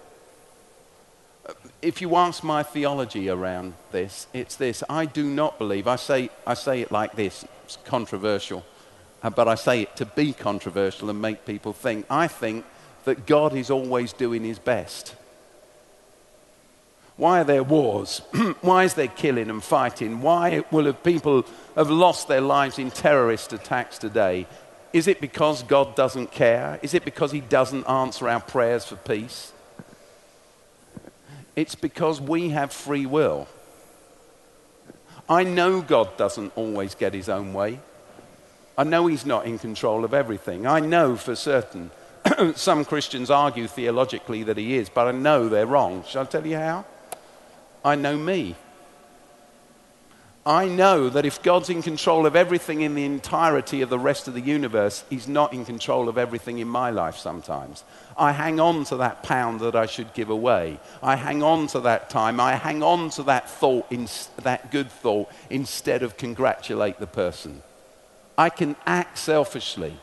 If 1.80 2.00
you 2.00 2.16
ask 2.16 2.42
my 2.42 2.64
theology 2.64 3.28
around 3.28 3.74
this, 3.92 4.26
it's 4.32 4.56
this. 4.56 4.82
I 4.90 5.04
do 5.04 5.22
not 5.22 5.60
believe, 5.60 5.86
I 5.86 5.94
say, 5.94 6.30
I 6.44 6.54
say 6.54 6.80
it 6.80 6.90
like 6.90 7.14
this, 7.14 7.44
it's 7.62 7.78
controversial, 7.84 8.66
uh, 9.22 9.30
but 9.30 9.46
I 9.46 9.54
say 9.54 9.82
it 9.82 9.94
to 9.94 10.06
be 10.06 10.32
controversial 10.32 11.08
and 11.08 11.22
make 11.22 11.46
people 11.46 11.72
think. 11.72 12.04
I 12.10 12.26
think 12.26 12.64
that 13.04 13.26
God 13.26 13.54
is 13.54 13.70
always 13.70 14.12
doing 14.12 14.42
his 14.42 14.58
best. 14.58 15.14
Why 17.16 17.40
are 17.40 17.44
there 17.44 17.62
wars? 17.62 18.20
Why 18.60 18.84
is 18.84 18.94
there 18.94 19.08
killing 19.08 19.48
and 19.48 19.64
fighting? 19.64 20.20
Why 20.20 20.64
will 20.70 20.92
people 20.92 21.46
have 21.74 21.88
lost 21.90 22.28
their 22.28 22.42
lives 22.42 22.78
in 22.78 22.90
terrorist 22.90 23.52
attacks 23.52 23.98
today? 23.98 24.46
Is 24.92 25.08
it 25.08 25.20
because 25.20 25.62
God 25.62 25.94
doesn't 25.94 26.30
care? 26.30 26.78
Is 26.82 26.94
it 26.94 27.04
because 27.04 27.32
He 27.32 27.40
doesn't 27.40 27.88
answer 27.88 28.28
our 28.28 28.40
prayers 28.40 28.84
for 28.84 28.96
peace? 28.96 29.52
It's 31.54 31.74
because 31.74 32.20
we 32.20 32.50
have 32.50 32.70
free 32.70 33.06
will. 33.06 33.48
I 35.28 35.42
know 35.42 35.80
God 35.80 36.16
doesn't 36.18 36.52
always 36.54 36.94
get 36.94 37.14
His 37.14 37.30
own 37.30 37.54
way. 37.54 37.80
I 38.76 38.84
know 38.84 39.06
He's 39.06 39.24
not 39.24 39.46
in 39.46 39.58
control 39.58 40.04
of 40.04 40.12
everything. 40.12 40.66
I 40.66 40.80
know 40.80 41.16
for 41.16 41.34
certain. 41.34 41.90
Some 42.54 42.84
Christians 42.84 43.30
argue 43.30 43.66
theologically 43.66 44.42
that 44.42 44.58
He 44.58 44.76
is, 44.76 44.90
but 44.90 45.08
I 45.08 45.12
know 45.12 45.48
they're 45.48 45.66
wrong. 45.66 46.04
Shall 46.06 46.22
I 46.22 46.26
tell 46.26 46.46
you 46.46 46.56
how? 46.56 46.84
I 47.86 47.94
know 47.94 48.16
me. 48.16 48.56
I 50.44 50.66
know 50.66 51.08
that 51.08 51.24
if 51.24 51.40
God's 51.40 51.70
in 51.70 51.82
control 51.82 52.26
of 52.26 52.34
everything 52.34 52.80
in 52.80 52.96
the 52.96 53.04
entirety 53.04 53.80
of 53.80 53.90
the 53.90 53.98
rest 53.98 54.26
of 54.26 54.34
the 54.34 54.40
universe, 54.40 55.04
He's 55.08 55.28
not 55.28 55.52
in 55.52 55.64
control 55.64 56.08
of 56.08 56.18
everything 56.18 56.58
in 56.58 56.66
my 56.66 56.90
life 56.90 57.16
sometimes. 57.16 57.84
I 58.18 58.32
hang 58.32 58.58
on 58.58 58.84
to 58.86 58.96
that 58.96 59.22
pound 59.22 59.60
that 59.60 59.76
I 59.76 59.86
should 59.86 60.14
give 60.14 60.30
away. 60.30 60.80
I 61.00 61.14
hang 61.14 61.44
on 61.44 61.68
to 61.68 61.80
that 61.80 62.10
time. 62.10 62.40
I 62.40 62.56
hang 62.56 62.82
on 62.82 63.10
to 63.10 63.22
that 63.24 63.48
thought, 63.48 63.86
in, 63.92 64.08
that 64.42 64.72
good 64.72 64.90
thought, 64.90 65.30
instead 65.48 66.02
of 66.02 66.16
congratulate 66.16 66.98
the 66.98 67.06
person. 67.06 67.62
I 68.36 68.50
can 68.50 68.74
act 68.84 69.16
selfishly. 69.16 69.96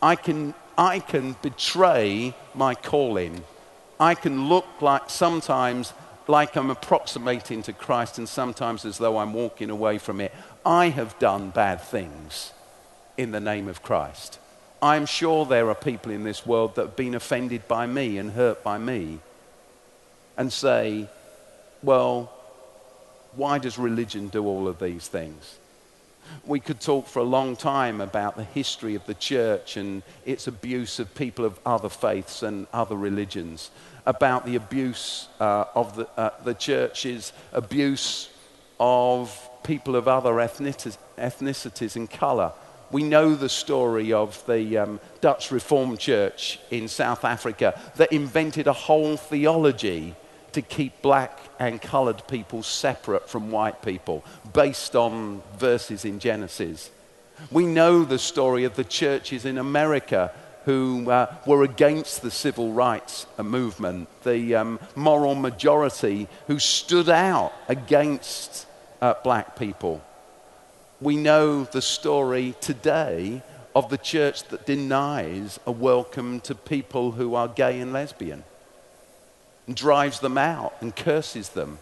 I 0.00 0.14
can, 0.14 0.54
I 0.78 1.00
can 1.00 1.34
betray 1.42 2.32
my 2.54 2.76
calling. 2.76 3.42
I 3.98 4.14
can 4.14 4.48
look 4.48 4.66
like 4.80 5.10
sometimes 5.10 5.92
like 6.26 6.56
I'm 6.56 6.70
approximating 6.70 7.62
to 7.64 7.72
Christ 7.72 8.18
and 8.18 8.28
sometimes 8.28 8.84
as 8.84 8.98
though 8.98 9.18
I'm 9.18 9.34
walking 9.34 9.70
away 9.70 9.98
from 9.98 10.20
it. 10.20 10.32
I 10.64 10.88
have 10.88 11.18
done 11.18 11.50
bad 11.50 11.80
things 11.80 12.52
in 13.16 13.30
the 13.30 13.40
name 13.40 13.68
of 13.68 13.82
Christ. 13.82 14.38
I'm 14.82 15.06
sure 15.06 15.46
there 15.46 15.68
are 15.70 15.74
people 15.74 16.12
in 16.12 16.24
this 16.24 16.46
world 16.46 16.74
that 16.74 16.82
have 16.82 16.96
been 16.96 17.14
offended 17.14 17.66
by 17.68 17.86
me 17.86 18.18
and 18.18 18.32
hurt 18.32 18.62
by 18.62 18.78
me 18.78 19.20
and 20.36 20.52
say, 20.52 21.08
well, 21.82 22.32
why 23.36 23.58
does 23.58 23.78
religion 23.78 24.28
do 24.28 24.46
all 24.46 24.68
of 24.68 24.78
these 24.78 25.08
things? 25.08 25.58
We 26.46 26.58
could 26.58 26.80
talk 26.80 27.06
for 27.06 27.18
a 27.18 27.24
long 27.24 27.54
time 27.54 28.00
about 28.00 28.36
the 28.36 28.44
history 28.44 28.94
of 28.94 29.04
the 29.06 29.14
church 29.14 29.76
and 29.76 30.02
its 30.24 30.46
abuse 30.46 30.98
of 30.98 31.14
people 31.14 31.44
of 31.44 31.58
other 31.66 31.90
faiths 31.90 32.42
and 32.42 32.66
other 32.72 32.96
religions 32.96 33.70
about 34.06 34.44
the 34.44 34.56
abuse 34.56 35.28
uh, 35.40 35.64
of 35.74 35.96
the, 35.96 36.08
uh, 36.18 36.30
the 36.44 36.54
church's 36.54 37.32
abuse 37.52 38.28
of 38.78 39.50
people 39.62 39.96
of 39.96 40.06
other 40.08 40.32
ethnicities, 40.32 41.96
and 41.96 42.10
colour. 42.10 42.52
We 42.90 43.02
know 43.02 43.34
the 43.34 43.48
story 43.48 44.12
of 44.12 44.44
the 44.46 44.78
um, 44.78 45.00
Dutch 45.20 45.50
Reformed 45.50 45.98
Church 45.98 46.60
in 46.70 46.86
South 46.86 47.24
Africa 47.24 47.80
that 47.96 48.12
invented 48.12 48.66
a 48.66 48.72
whole 48.72 49.16
theology 49.16 50.14
to 50.52 50.62
keep 50.62 51.02
black 51.02 51.40
and 51.58 51.82
coloured 51.82 52.22
people 52.28 52.62
separate 52.62 53.28
from 53.28 53.50
white 53.50 53.82
people 53.82 54.24
based 54.52 54.94
on 54.94 55.42
verses 55.58 56.04
in 56.04 56.20
Genesis. 56.20 56.90
We 57.50 57.66
know 57.66 58.04
the 58.04 58.18
story 58.18 58.64
of 58.64 58.76
the 58.76 58.84
churches 58.84 59.44
in 59.44 59.58
America 59.58 60.32
who 60.64 61.10
uh, 61.10 61.34
were 61.46 61.62
against 61.62 62.22
the 62.22 62.30
civil 62.30 62.72
rights 62.72 63.26
movement, 63.38 64.08
the 64.22 64.54
um, 64.54 64.80
moral 64.94 65.34
majority 65.34 66.26
who 66.46 66.58
stood 66.58 67.08
out 67.08 67.52
against 67.68 68.66
uh, 69.02 69.14
black 69.22 69.56
people. 69.56 70.02
We 71.00 71.16
know 71.16 71.64
the 71.64 71.82
story 71.82 72.54
today 72.60 73.42
of 73.74 73.90
the 73.90 73.98
church 73.98 74.44
that 74.44 74.64
denies 74.66 75.58
a 75.66 75.72
welcome 75.72 76.40
to 76.40 76.54
people 76.54 77.12
who 77.12 77.34
are 77.34 77.48
gay 77.48 77.80
and 77.80 77.92
lesbian, 77.92 78.44
and 79.66 79.76
drives 79.76 80.20
them 80.20 80.38
out 80.38 80.74
and 80.80 80.94
curses 80.94 81.50
them 81.50 81.78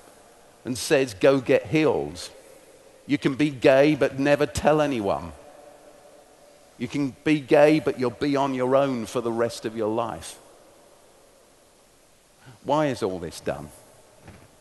and 0.64 0.76
says, 0.76 1.14
Go 1.14 1.40
get 1.40 1.66
healed. 1.66 2.30
You 3.06 3.18
can 3.18 3.34
be 3.34 3.50
gay 3.50 3.94
but 3.94 4.18
never 4.18 4.46
tell 4.46 4.80
anyone. 4.80 5.32
You 6.82 6.88
can 6.88 7.14
be 7.22 7.38
gay, 7.38 7.78
but 7.78 8.00
you'll 8.00 8.10
be 8.10 8.34
on 8.34 8.54
your 8.54 8.74
own 8.74 9.06
for 9.06 9.20
the 9.20 9.30
rest 9.30 9.64
of 9.64 9.76
your 9.76 9.94
life. 9.94 10.40
Why 12.64 12.86
is 12.86 13.04
all 13.04 13.20
this 13.20 13.38
done? 13.38 13.68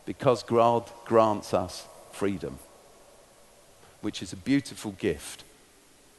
Because 0.06 0.44
God 0.44 0.88
grants 1.04 1.52
us 1.52 1.84
freedom, 2.12 2.60
which 4.02 4.22
is 4.22 4.32
a 4.32 4.36
beautiful 4.36 4.92
gift 4.92 5.42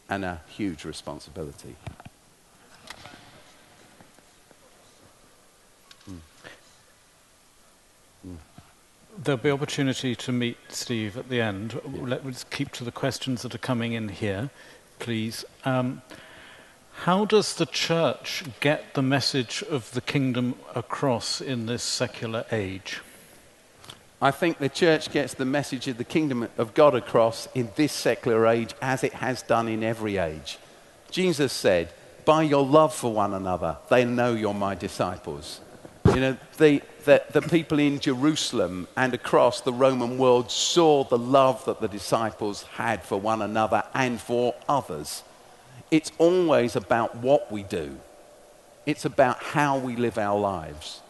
and 0.09 0.25
a 0.25 0.41
huge 0.49 0.83
responsibility. 0.83 1.77
There'll 9.23 9.37
be 9.37 9.51
opportunity 9.51 10.15
to 10.15 10.33
meet 10.33 10.57
Steve 10.67 11.17
at 11.17 11.29
the 11.29 11.39
end. 11.39 11.79
Yeah. 11.85 12.17
Let's 12.25 12.43
keep 12.43 12.73
to 12.73 12.83
the 12.83 12.91
questions 12.91 13.43
that 13.43 13.55
are 13.55 13.59
coming 13.59 13.93
in 13.93 14.09
here 14.09 14.49
please. 14.99 15.45
Um, 15.65 16.01
how 16.93 17.25
does 17.25 17.55
the 17.55 17.65
church 17.65 18.43
get 18.59 18.93
the 18.93 19.01
message 19.01 19.63
of 19.69 19.91
the 19.91 20.01
kingdom 20.01 20.55
across 20.75 21.41
in 21.41 21.65
this 21.65 21.83
secular 21.83 22.45
age? 22.51 23.01
I 24.21 24.31
think 24.31 24.59
the 24.59 24.69
church 24.69 25.11
gets 25.11 25.33
the 25.33 25.43
message 25.43 25.89
of 25.89 25.97
the 25.97 26.05
kingdom 26.05 26.47
of 26.57 26.73
God 26.73 26.95
across 26.95 27.49
in 27.53 27.71
this 27.75 27.91
secular 27.91 28.47
age 28.47 28.73
as 28.81 29.03
it 29.03 29.15
has 29.15 29.41
done 29.41 29.67
in 29.67 29.83
every 29.83 30.15
age. 30.15 30.57
Jesus 31.11 31.51
said, 31.51 31.91
By 32.23 32.43
your 32.43 32.65
love 32.65 32.95
for 32.95 33.11
one 33.11 33.33
another, 33.33 33.77
they 33.89 34.05
know 34.05 34.33
you're 34.33 34.53
my 34.53 34.75
disciples. 34.75 35.59
You 36.07 36.19
know, 36.19 36.37
the, 36.57 36.81
the, 37.05 37.23
the 37.31 37.41
people 37.41 37.79
in 37.79 37.99
Jerusalem 37.99 38.87
and 38.95 39.13
across 39.13 39.61
the 39.61 39.73
Roman 39.73 40.17
world 40.17 40.51
saw 40.51 41.03
the 41.03 41.17
love 41.17 41.63
that 41.65 41.79
the 41.79 41.87
disciples 41.87 42.63
had 42.63 43.03
for 43.03 43.19
one 43.19 43.41
another 43.41 43.83
and 43.93 44.19
for 44.19 44.53
others. 44.67 45.23
It's 45.91 46.11
always 46.17 46.75
about 46.75 47.15
what 47.15 47.51
we 47.51 47.63
do, 47.63 47.99
it's 48.85 49.05
about 49.05 49.41
how 49.41 49.77
we 49.77 49.95
live 49.95 50.17
our 50.17 50.39
lives. 50.39 51.01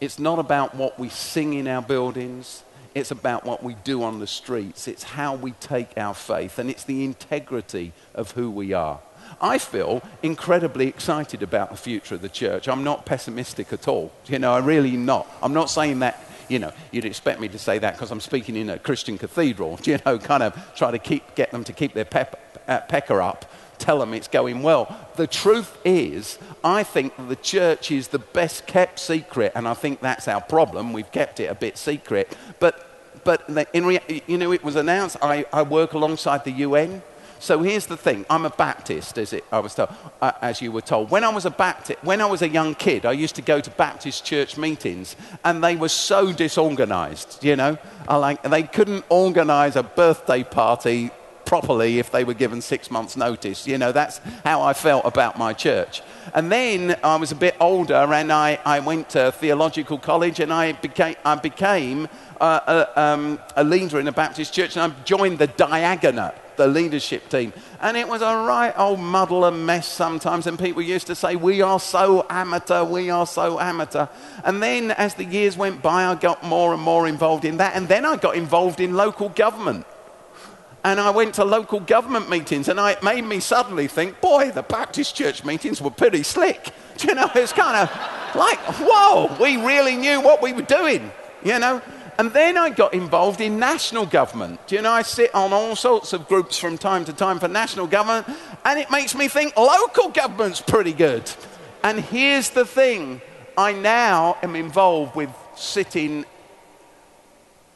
It's 0.00 0.18
not 0.18 0.40
about 0.40 0.74
what 0.74 0.98
we 0.98 1.08
sing 1.08 1.54
in 1.54 1.68
our 1.68 1.82
buildings. 1.82 2.64
It's 2.94 3.10
about 3.10 3.44
what 3.44 3.62
we 3.62 3.74
do 3.84 4.02
on 4.02 4.20
the 4.20 4.26
streets. 4.26 4.86
It's 4.86 5.02
how 5.02 5.34
we 5.34 5.52
take 5.52 5.96
our 5.96 6.14
faith, 6.14 6.58
and 6.58 6.68
it's 6.68 6.84
the 6.84 7.04
integrity 7.04 7.92
of 8.14 8.32
who 8.32 8.50
we 8.50 8.72
are. 8.72 9.00
I 9.40 9.58
feel 9.58 10.02
incredibly 10.22 10.88
excited 10.88 11.42
about 11.42 11.70
the 11.70 11.76
future 11.76 12.14
of 12.14 12.22
the 12.22 12.28
church. 12.28 12.68
I'm 12.68 12.84
not 12.84 13.06
pessimistic 13.06 13.72
at 13.72 13.88
all. 13.88 14.12
You 14.26 14.38
know, 14.38 14.54
I'm 14.54 14.64
really 14.64 14.96
not. 14.96 15.26
I'm 15.42 15.54
not 15.54 15.70
saying 15.70 16.00
that, 16.00 16.22
you 16.48 16.58
know, 16.58 16.72
you'd 16.90 17.04
expect 17.04 17.40
me 17.40 17.48
to 17.48 17.58
say 17.58 17.78
that 17.78 17.94
because 17.94 18.10
I'm 18.10 18.20
speaking 18.20 18.56
in 18.56 18.68
a 18.68 18.78
Christian 18.78 19.16
cathedral, 19.16 19.78
you 19.84 19.98
know, 20.04 20.18
kind 20.18 20.42
of 20.42 20.74
try 20.76 20.90
to 20.90 20.98
keep, 20.98 21.34
get 21.34 21.50
them 21.50 21.64
to 21.64 21.72
keep 21.72 21.94
their 21.94 22.04
pep, 22.04 22.62
uh, 22.68 22.80
pecker 22.80 23.22
up 23.22 23.50
tell 23.82 23.98
them 23.98 24.14
it's 24.14 24.28
going 24.28 24.62
well. 24.62 24.96
The 25.16 25.26
truth 25.26 25.76
is, 25.84 26.38
I 26.62 26.84
think 26.84 27.12
the 27.28 27.36
church 27.36 27.90
is 27.90 28.08
the 28.08 28.20
best 28.20 28.66
kept 28.66 28.98
secret, 28.98 29.52
and 29.54 29.66
I 29.66 29.74
think 29.74 30.00
that's 30.00 30.28
our 30.28 30.40
problem. 30.40 30.92
We've 30.92 31.10
kept 31.10 31.40
it 31.40 31.46
a 31.46 31.54
bit 31.54 31.76
secret. 31.76 32.34
But, 32.60 33.24
but 33.24 33.48
in 33.72 33.84
rea- 33.84 34.22
you 34.26 34.38
know, 34.38 34.52
it 34.52 34.62
was 34.62 34.76
announced 34.76 35.16
I, 35.20 35.44
I 35.52 35.62
work 35.62 35.92
alongside 35.92 36.44
the 36.44 36.52
UN. 36.66 37.02
So 37.40 37.60
here's 37.60 37.86
the 37.86 37.96
thing 37.96 38.24
I'm 38.30 38.46
a 38.46 38.50
Baptist, 38.50 39.18
as, 39.18 39.32
it, 39.32 39.44
I 39.50 39.58
was 39.58 39.74
told, 39.74 39.92
uh, 40.20 40.30
as 40.40 40.62
you 40.62 40.70
were 40.70 40.80
told. 40.80 41.10
When 41.10 41.24
I 41.24 41.28
was 41.30 41.44
a 41.44 41.50
Baptist, 41.50 41.98
when 42.04 42.20
I 42.20 42.26
was 42.26 42.40
a 42.42 42.48
young 42.48 42.76
kid, 42.76 43.04
I 43.04 43.10
used 43.10 43.34
to 43.34 43.42
go 43.42 43.60
to 43.60 43.70
Baptist 43.70 44.24
church 44.24 44.56
meetings, 44.56 45.16
and 45.44 45.62
they 45.62 45.74
were 45.74 45.88
so 45.88 46.32
disorganized, 46.32 47.42
you 47.42 47.56
know. 47.56 47.78
I 48.06 48.16
like, 48.16 48.42
they 48.44 48.62
couldn't 48.62 49.04
organize 49.08 49.74
a 49.74 49.82
birthday 49.82 50.44
party 50.44 51.10
properly 51.44 51.98
if 51.98 52.10
they 52.10 52.24
were 52.24 52.34
given 52.34 52.60
six 52.60 52.90
months' 52.90 53.16
notice. 53.16 53.66
You 53.66 53.78
know, 53.78 53.92
that's 53.92 54.18
how 54.44 54.62
I 54.62 54.72
felt 54.72 55.04
about 55.04 55.38
my 55.38 55.52
church. 55.52 56.02
And 56.34 56.50
then 56.50 56.96
I 57.02 57.16
was 57.16 57.32
a 57.32 57.36
bit 57.36 57.56
older 57.60 57.94
and 57.94 58.32
I, 58.32 58.58
I 58.64 58.80
went 58.80 59.10
to 59.10 59.32
theological 59.32 59.98
college 59.98 60.40
and 60.40 60.52
I 60.52 60.72
became, 60.72 61.16
I 61.24 61.34
became 61.34 62.08
uh, 62.40 62.86
a, 62.96 63.00
um, 63.00 63.38
a 63.56 63.64
leader 63.64 64.00
in 64.00 64.08
a 64.08 64.12
Baptist 64.12 64.52
church 64.54 64.76
and 64.76 64.92
I 64.92 65.02
joined 65.04 65.38
the 65.38 65.46
Diaconate 65.46 66.34
the 66.56 66.66
leadership 66.66 67.28
team. 67.28 67.52
And 67.80 67.96
it 67.96 68.06
was 68.06 68.22
a 68.22 68.36
right 68.46 68.72
old 68.76 69.00
muddle 69.00 69.44
and 69.44 69.66
mess 69.66 69.88
sometimes. 69.88 70.46
And 70.46 70.58
people 70.58 70.82
used 70.82 71.06
to 71.08 71.14
say, 71.14 71.36
We 71.36 71.62
are 71.62 71.80
so 71.80 72.26
amateur, 72.30 72.84
we 72.84 73.10
are 73.10 73.26
so 73.26 73.58
amateur. 73.58 74.06
And 74.44 74.62
then 74.62 74.90
as 74.92 75.14
the 75.14 75.24
years 75.24 75.56
went 75.56 75.82
by, 75.82 76.04
I 76.04 76.14
got 76.14 76.42
more 76.44 76.72
and 76.72 76.82
more 76.82 77.08
involved 77.08 77.44
in 77.44 77.56
that. 77.58 77.74
And 77.74 77.88
then 77.88 78.04
I 78.04 78.16
got 78.16 78.36
involved 78.36 78.80
in 78.80 78.94
local 78.94 79.28
government. 79.30 79.86
And 80.84 80.98
I 80.98 81.10
went 81.10 81.34
to 81.34 81.44
local 81.44 81.78
government 81.78 82.28
meetings, 82.28 82.68
and 82.68 82.78
it 82.80 83.02
made 83.02 83.22
me 83.22 83.38
suddenly 83.38 83.86
think, 83.86 84.20
boy, 84.20 84.50
the 84.50 84.62
Baptist 84.62 85.14
church 85.14 85.44
meetings 85.44 85.80
were 85.80 85.90
pretty 85.90 86.24
slick. 86.24 86.72
Do 86.96 87.08
you 87.08 87.14
know, 87.14 87.30
it's 87.34 87.52
kind 87.52 87.76
of 87.76 88.36
like, 88.36 88.58
whoa, 88.58 89.36
we 89.40 89.56
really 89.56 89.96
knew 89.96 90.20
what 90.20 90.42
we 90.42 90.52
were 90.52 90.62
doing, 90.62 91.12
you 91.44 91.58
know? 91.58 91.80
And 92.18 92.30
then 92.32 92.58
I 92.58 92.70
got 92.70 92.94
involved 92.94 93.40
in 93.40 93.58
national 93.58 94.06
government. 94.06 94.60
You 94.70 94.82
know, 94.82 94.90
I 94.90 95.02
sit 95.02 95.34
on 95.34 95.52
all 95.52 95.74
sorts 95.76 96.12
of 96.12 96.28
groups 96.28 96.58
from 96.58 96.76
time 96.76 97.04
to 97.06 97.12
time 97.12 97.38
for 97.38 97.48
national 97.48 97.86
government, 97.86 98.26
and 98.64 98.78
it 98.78 98.90
makes 98.90 99.14
me 99.14 99.28
think 99.28 99.56
local 99.56 100.10
government's 100.10 100.60
pretty 100.60 100.92
good. 100.92 101.30
And 101.82 102.00
here's 102.00 102.50
the 102.50 102.64
thing 102.64 103.20
I 103.56 103.72
now 103.72 104.36
am 104.42 104.56
involved 104.56 105.16
with 105.16 105.30
sitting 105.56 106.24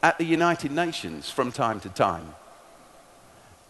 at 0.03 0.17
the 0.17 0.25
United 0.25 0.71
Nations 0.71 1.29
from 1.29 1.51
time 1.51 1.79
to 1.81 1.89
time. 1.89 2.35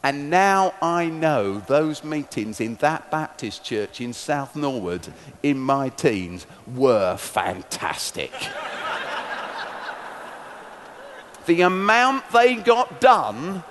And 0.08 0.30
now 0.30 0.74
I 0.82 1.10
know 1.10 1.60
those 1.60 2.02
meetings 2.02 2.62
in 2.62 2.76
that 2.76 3.12
Baptist 3.12 3.66
church 3.66 4.00
in 4.00 4.14
South 4.14 4.56
Norwood 4.56 5.06
in 5.44 5.60
my 5.60 5.90
teens 5.90 6.48
were 6.66 7.18
fantastic 7.18 8.32
the 11.46 11.60
amount 11.60 12.24
they 12.32 12.56
got 12.56 13.02
done 13.02 13.66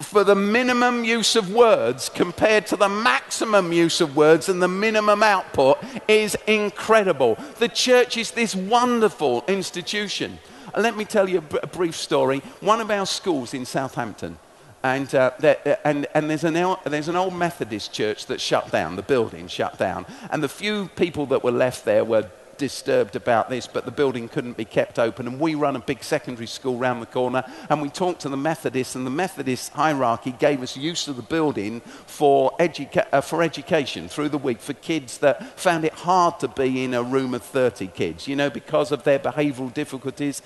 for 0.00 0.24
the 0.24 0.34
minimum 0.34 1.04
use 1.04 1.36
of 1.36 1.54
words 1.54 2.08
compared 2.08 2.66
to 2.66 2.74
the 2.74 2.88
maximum 2.88 3.72
use 3.72 4.00
of 4.00 4.16
words 4.16 4.48
and 4.48 4.60
the 4.60 4.66
minimum 4.66 5.22
output 5.22 5.78
is 6.08 6.36
incredible. 6.48 7.38
The 7.60 7.68
church 7.68 8.16
is 8.16 8.32
this 8.32 8.56
wonderful 8.56 9.44
institution. 9.46 10.40
Let 10.76 10.96
me 10.96 11.04
tell 11.04 11.28
you 11.28 11.44
a 11.62 11.68
brief 11.68 11.94
story. 11.94 12.40
One 12.58 12.80
of 12.80 12.90
our 12.90 13.06
schools 13.06 13.54
in 13.54 13.64
Southampton, 13.64 14.36
and, 14.82 15.12
uh, 15.14 15.32
there, 15.38 15.78
and, 15.84 16.06
and 16.14 16.30
there's, 16.30 16.44
an, 16.44 16.76
there's 16.84 17.08
an 17.08 17.16
old 17.16 17.34
Methodist 17.34 17.92
church 17.92 18.26
that 18.26 18.40
shut 18.40 18.70
down, 18.70 18.96
the 18.96 19.02
building 19.02 19.48
shut 19.48 19.78
down. 19.78 20.06
And 20.30 20.42
the 20.42 20.48
few 20.48 20.88
people 20.96 21.26
that 21.26 21.42
were 21.42 21.50
left 21.50 21.84
there 21.84 22.04
were 22.04 22.30
disturbed 22.58 23.16
about 23.16 23.48
this, 23.48 23.66
but 23.66 23.84
the 23.84 23.90
building 23.90 24.28
couldn't 24.28 24.56
be 24.56 24.64
kept 24.64 24.98
open. 24.98 25.26
And 25.26 25.40
we 25.40 25.54
run 25.54 25.76
a 25.76 25.80
big 25.80 26.02
secondary 26.02 26.46
school 26.46 26.76
round 26.76 27.00
the 27.00 27.06
corner, 27.06 27.44
and 27.70 27.80
we 27.80 27.88
talked 27.88 28.20
to 28.22 28.28
the 28.28 28.36
Methodists, 28.36 28.94
and 28.94 29.06
the 29.06 29.10
Methodist 29.10 29.72
hierarchy 29.72 30.32
gave 30.32 30.62
us 30.62 30.76
use 30.76 31.08
of 31.08 31.16
the 31.16 31.22
building 31.22 31.80
for, 31.80 32.52
educa- 32.58 33.06
uh, 33.12 33.20
for 33.20 33.42
education 33.42 34.08
through 34.08 34.28
the 34.28 34.38
week 34.38 34.60
for 34.60 34.74
kids 34.74 35.18
that 35.18 35.58
found 35.58 35.84
it 35.84 35.92
hard 35.92 36.38
to 36.40 36.48
be 36.48 36.84
in 36.84 36.92
a 36.94 37.02
room 37.02 37.32
of 37.32 37.42
30 37.42 37.86
kids, 37.88 38.28
you 38.28 38.36
know, 38.36 38.50
because 38.50 38.92
of 38.92 39.04
their 39.04 39.18
behavioural 39.18 39.72
difficulties 39.72 40.42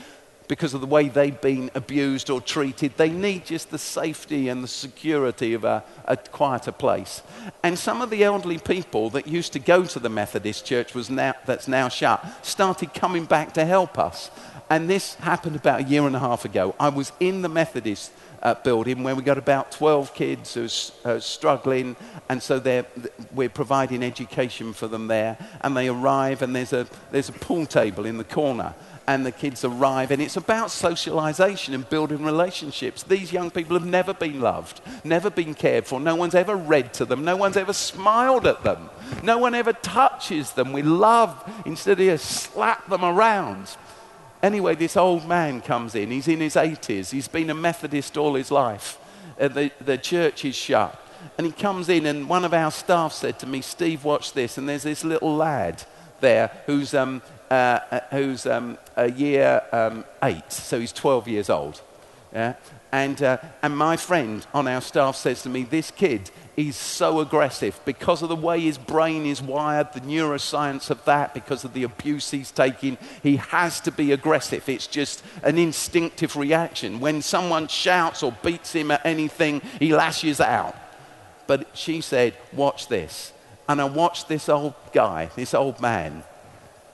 because 0.48 0.74
of 0.74 0.80
the 0.80 0.86
way 0.86 1.08
they've 1.08 1.40
been 1.40 1.70
abused 1.74 2.30
or 2.30 2.40
treated. 2.40 2.96
They 2.96 3.10
need 3.10 3.46
just 3.46 3.70
the 3.70 3.78
safety 3.78 4.48
and 4.48 4.62
the 4.62 4.68
security 4.68 5.54
of 5.54 5.64
a, 5.64 5.84
a, 6.04 6.16
quieter 6.16 6.72
place. 6.72 7.22
And 7.62 7.78
some 7.78 8.02
of 8.02 8.10
the 8.10 8.24
elderly 8.24 8.58
people 8.58 9.10
that 9.10 9.26
used 9.26 9.52
to 9.54 9.58
go 9.58 9.84
to 9.84 9.98
the 9.98 10.08
Methodist 10.08 10.64
church 10.64 10.94
was 10.94 11.10
now, 11.10 11.34
that's 11.46 11.68
now 11.68 11.88
shut 11.88 12.24
started 12.44 12.94
coming 12.94 13.24
back 13.24 13.52
to 13.54 13.64
help 13.64 13.98
us. 13.98 14.30
And 14.70 14.88
this 14.88 15.14
happened 15.16 15.56
about 15.56 15.80
a 15.80 15.84
year 15.84 16.06
and 16.06 16.16
a 16.16 16.18
half 16.18 16.44
ago. 16.44 16.74
I 16.80 16.88
was 16.88 17.12
in 17.20 17.42
the 17.42 17.48
Methodist 17.48 18.12
uh, 18.42 18.54
building 18.54 19.02
where 19.02 19.14
we 19.14 19.22
got 19.22 19.38
about 19.38 19.70
12 19.70 20.14
kids 20.14 20.54
who's 20.54 20.92
uh, 21.04 21.20
struggling, 21.20 21.94
and 22.28 22.42
so 22.42 22.60
we're 23.34 23.48
providing 23.48 24.02
education 24.02 24.72
for 24.72 24.88
them 24.88 25.06
there. 25.06 25.36
And 25.60 25.76
they 25.76 25.88
arrive, 25.88 26.42
and 26.42 26.56
there's 26.56 26.72
a, 26.72 26.86
there's 27.10 27.28
a 27.28 27.32
pool 27.32 27.66
table 27.66 28.04
in 28.04 28.18
the 28.18 28.24
corner 28.24 28.74
and 29.06 29.26
the 29.26 29.32
kids 29.32 29.64
arrive, 29.64 30.10
and 30.10 30.22
it's 30.22 30.36
about 30.36 30.70
socialization 30.70 31.74
and 31.74 31.88
building 31.88 32.24
relationships. 32.24 33.02
These 33.02 33.32
young 33.32 33.50
people 33.50 33.78
have 33.78 33.86
never 33.86 34.14
been 34.14 34.40
loved, 34.40 34.80
never 35.04 35.30
been 35.30 35.54
cared 35.54 35.86
for. 35.86 36.00
No 36.00 36.14
one's 36.14 36.34
ever 36.34 36.56
read 36.56 36.92
to 36.94 37.04
them, 37.04 37.24
no 37.24 37.36
one's 37.36 37.56
ever 37.56 37.72
smiled 37.72 38.46
at 38.46 38.62
them, 38.62 38.90
no 39.22 39.38
one 39.38 39.54
ever 39.54 39.72
touches 39.72 40.52
them. 40.52 40.72
We 40.72 40.82
love 40.82 41.50
instead 41.66 42.00
of 42.00 42.06
just 42.06 42.26
slap 42.26 42.88
them 42.88 43.04
around. 43.04 43.76
Anyway, 44.42 44.74
this 44.74 44.96
old 44.96 45.26
man 45.26 45.60
comes 45.60 45.94
in. 45.94 46.10
He's 46.10 46.26
in 46.26 46.40
his 46.40 46.56
80s. 46.56 47.10
He's 47.10 47.28
been 47.28 47.50
a 47.50 47.54
Methodist 47.54 48.16
all 48.16 48.34
his 48.34 48.50
life. 48.50 48.98
Uh, 49.40 49.46
the, 49.48 49.70
the 49.80 49.96
church 49.96 50.44
is 50.44 50.56
shut. 50.56 50.98
And 51.38 51.46
he 51.46 51.52
comes 51.52 51.88
in, 51.88 52.06
and 52.06 52.28
one 52.28 52.44
of 52.44 52.52
our 52.52 52.72
staff 52.72 53.12
said 53.12 53.38
to 53.38 53.46
me, 53.46 53.60
Steve, 53.60 54.04
watch 54.04 54.32
this. 54.32 54.58
And 54.58 54.68
there's 54.68 54.82
this 54.82 55.04
little 55.04 55.36
lad 55.36 55.84
there 56.20 56.50
who's 56.66 56.92
um, 56.92 57.22
uh, 57.52 57.80
uh, 57.90 58.00
who's 58.12 58.46
um, 58.46 58.78
a 58.96 59.10
year 59.10 59.62
um, 59.72 60.06
eight, 60.22 60.50
so 60.50 60.80
he's 60.80 60.90
12 60.90 61.28
years 61.28 61.50
old. 61.50 61.82
Yeah? 62.32 62.54
And, 62.90 63.22
uh, 63.22 63.36
and 63.62 63.76
my 63.76 63.98
friend 63.98 64.46
on 64.54 64.66
our 64.66 64.80
staff 64.80 65.16
says 65.16 65.42
to 65.42 65.50
me, 65.50 65.64
This 65.64 65.90
kid 65.90 66.30
is 66.56 66.76
so 66.76 67.20
aggressive 67.20 67.78
because 67.84 68.22
of 68.22 68.30
the 68.30 68.36
way 68.36 68.60
his 68.60 68.78
brain 68.78 69.26
is 69.26 69.42
wired, 69.42 69.92
the 69.92 70.00
neuroscience 70.00 70.88
of 70.88 71.04
that, 71.04 71.34
because 71.34 71.62
of 71.62 71.74
the 71.74 71.82
abuse 71.82 72.30
he's 72.30 72.50
taking. 72.50 72.96
He 73.22 73.36
has 73.36 73.80
to 73.82 73.92
be 73.92 74.12
aggressive. 74.12 74.66
It's 74.66 74.86
just 74.86 75.22
an 75.42 75.58
instinctive 75.58 76.36
reaction. 76.36 77.00
When 77.00 77.20
someone 77.20 77.68
shouts 77.68 78.22
or 78.22 78.32
beats 78.42 78.72
him 78.72 78.90
at 78.90 79.04
anything, 79.04 79.60
he 79.78 79.94
lashes 79.94 80.40
out. 80.40 80.74
But 81.46 81.68
she 81.74 82.00
said, 82.00 82.32
Watch 82.54 82.88
this. 82.88 83.34
And 83.68 83.78
I 83.78 83.84
watched 83.84 84.28
this 84.28 84.48
old 84.48 84.72
guy, 84.94 85.28
this 85.36 85.52
old 85.52 85.82
man, 85.82 86.24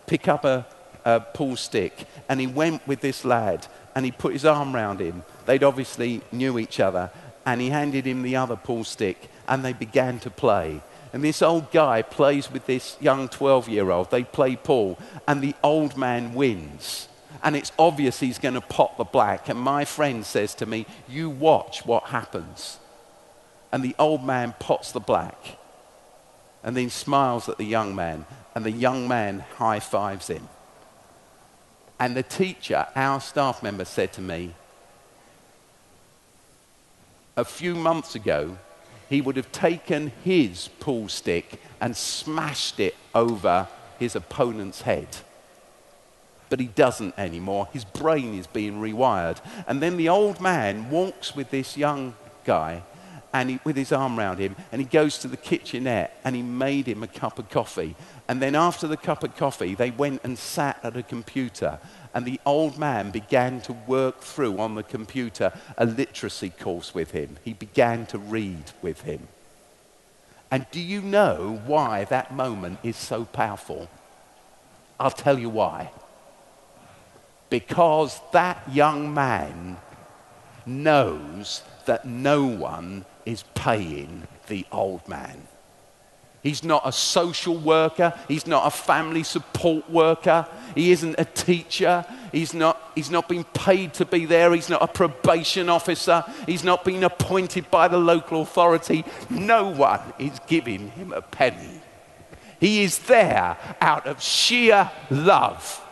pick 0.08 0.26
up 0.26 0.44
a, 0.44 0.66
a 1.04 1.20
pool 1.20 1.54
stick 1.54 2.06
and 2.28 2.40
he 2.40 2.46
went 2.46 2.86
with 2.88 3.00
this 3.00 3.24
lad 3.24 3.66
and 3.94 4.04
he 4.04 4.10
put 4.10 4.32
his 4.32 4.44
arm 4.44 4.74
around 4.74 5.00
him. 5.00 5.22
They'd 5.46 5.62
obviously 5.62 6.22
knew 6.32 6.58
each 6.58 6.80
other 6.80 7.10
and 7.46 7.60
he 7.60 7.70
handed 7.70 8.06
him 8.06 8.22
the 8.22 8.36
other 8.36 8.56
pool 8.56 8.84
stick 8.84 9.30
and 9.46 9.64
they 9.64 9.72
began 9.72 10.18
to 10.20 10.30
play. 10.30 10.80
And 11.12 11.22
this 11.22 11.42
old 11.42 11.70
guy 11.70 12.02
plays 12.02 12.50
with 12.50 12.66
this 12.66 12.96
young 13.00 13.28
12 13.28 13.68
year 13.68 13.90
old. 13.90 14.10
They 14.10 14.24
play 14.24 14.56
pool 14.56 14.98
and 15.26 15.40
the 15.40 15.54
old 15.62 15.96
man 15.96 16.34
wins. 16.34 17.08
And 17.42 17.54
it's 17.54 17.72
obvious 17.78 18.18
he's 18.18 18.38
going 18.38 18.54
to 18.54 18.60
pot 18.60 18.96
the 18.96 19.04
black. 19.04 19.48
And 19.48 19.60
my 19.60 19.84
friend 19.84 20.26
says 20.26 20.54
to 20.56 20.66
me, 20.66 20.86
You 21.08 21.30
watch 21.30 21.86
what 21.86 22.04
happens. 22.04 22.78
And 23.70 23.84
the 23.84 23.94
old 23.98 24.24
man 24.24 24.54
pots 24.58 24.92
the 24.92 25.00
black 25.00 25.57
and 26.62 26.76
then 26.76 26.90
smiles 26.90 27.48
at 27.48 27.58
the 27.58 27.64
young 27.64 27.94
man 27.94 28.24
and 28.54 28.64
the 28.64 28.70
young 28.70 29.06
man 29.06 29.40
high 29.56 29.80
fives 29.80 30.28
him. 30.28 30.48
And 32.00 32.16
the 32.16 32.22
teacher, 32.22 32.86
our 32.94 33.20
staff 33.20 33.62
member, 33.62 33.84
said 33.84 34.12
to 34.14 34.20
me, 34.20 34.54
a 37.36 37.44
few 37.44 37.74
months 37.74 38.14
ago, 38.14 38.58
he 39.08 39.20
would 39.20 39.36
have 39.36 39.50
taken 39.52 40.12
his 40.24 40.68
pool 40.80 41.08
stick 41.08 41.60
and 41.80 41.96
smashed 41.96 42.78
it 42.78 42.96
over 43.14 43.68
his 43.98 44.14
opponent's 44.14 44.82
head. 44.82 45.08
But 46.50 46.60
he 46.60 46.66
doesn't 46.66 47.18
anymore. 47.18 47.68
His 47.72 47.84
brain 47.84 48.34
is 48.34 48.46
being 48.46 48.80
rewired. 48.80 49.38
And 49.66 49.82
then 49.82 49.96
the 49.96 50.08
old 50.08 50.40
man 50.40 50.90
walks 50.90 51.34
with 51.34 51.50
this 51.50 51.76
young 51.76 52.14
guy 52.44 52.82
and 53.32 53.50
he, 53.50 53.60
with 53.64 53.76
his 53.76 53.92
arm 53.92 54.18
around 54.18 54.38
him, 54.38 54.56
and 54.72 54.80
he 54.80 54.86
goes 54.86 55.18
to 55.18 55.28
the 55.28 55.36
kitchenette 55.36 56.18
and 56.24 56.34
he 56.34 56.42
made 56.42 56.86
him 56.86 57.02
a 57.02 57.08
cup 57.08 57.38
of 57.38 57.50
coffee. 57.50 57.94
And 58.26 58.40
then 58.40 58.54
after 58.54 58.86
the 58.86 58.96
cup 58.96 59.22
of 59.22 59.36
coffee, 59.36 59.74
they 59.74 59.90
went 59.90 60.22
and 60.24 60.38
sat 60.38 60.78
at 60.82 60.96
a 60.96 61.02
computer, 61.02 61.78
and 62.14 62.24
the 62.24 62.40
old 62.46 62.78
man 62.78 63.10
began 63.10 63.60
to 63.62 63.72
work 63.72 64.20
through 64.20 64.58
on 64.58 64.74
the 64.74 64.82
computer 64.82 65.52
a 65.76 65.86
literacy 65.86 66.50
course 66.50 66.94
with 66.94 67.10
him. 67.10 67.36
He 67.44 67.52
began 67.52 68.06
to 68.06 68.18
read 68.18 68.72
with 68.82 69.02
him. 69.02 69.28
And 70.50 70.66
do 70.70 70.80
you 70.80 71.02
know 71.02 71.60
why 71.66 72.04
that 72.04 72.34
moment 72.34 72.78
is 72.82 72.96
so 72.96 73.26
powerful? 73.26 73.90
I'll 74.98 75.10
tell 75.10 75.38
you 75.38 75.50
why. 75.50 75.90
Because 77.50 78.20
that 78.32 78.62
young 78.72 79.12
man 79.12 79.76
knows 80.64 81.62
that 81.88 82.04
no 82.04 82.46
one 82.46 83.04
is 83.26 83.42
paying 83.54 84.26
the 84.46 84.64
old 84.70 85.06
man. 85.08 85.48
He's 86.42 86.62
not 86.62 86.82
a 86.84 86.92
social 86.92 87.56
worker. 87.56 88.14
He's 88.28 88.46
not 88.46 88.66
a 88.66 88.70
family 88.70 89.24
support 89.24 89.90
worker. 89.90 90.46
He 90.74 90.92
isn't 90.92 91.16
a 91.18 91.24
teacher. 91.24 92.04
He's 92.30 92.54
not, 92.54 92.80
he's 92.94 93.10
not 93.10 93.28
been 93.28 93.44
paid 93.44 93.94
to 93.94 94.04
be 94.04 94.24
there. 94.24 94.54
He's 94.54 94.68
not 94.68 94.82
a 94.82 94.86
probation 94.86 95.68
officer. 95.68 96.24
He's 96.46 96.62
not 96.62 96.84
been 96.84 97.02
appointed 97.02 97.70
by 97.70 97.88
the 97.88 97.98
local 97.98 98.42
authority. 98.42 99.04
No 99.28 99.68
one 99.68 100.00
is 100.18 100.38
giving 100.46 100.90
him 100.90 101.12
a 101.12 101.22
penny. 101.22 101.80
He 102.60 102.84
is 102.84 102.98
there 103.00 103.56
out 103.80 104.06
of 104.06 104.22
sheer 104.22 104.90
love 105.10 105.84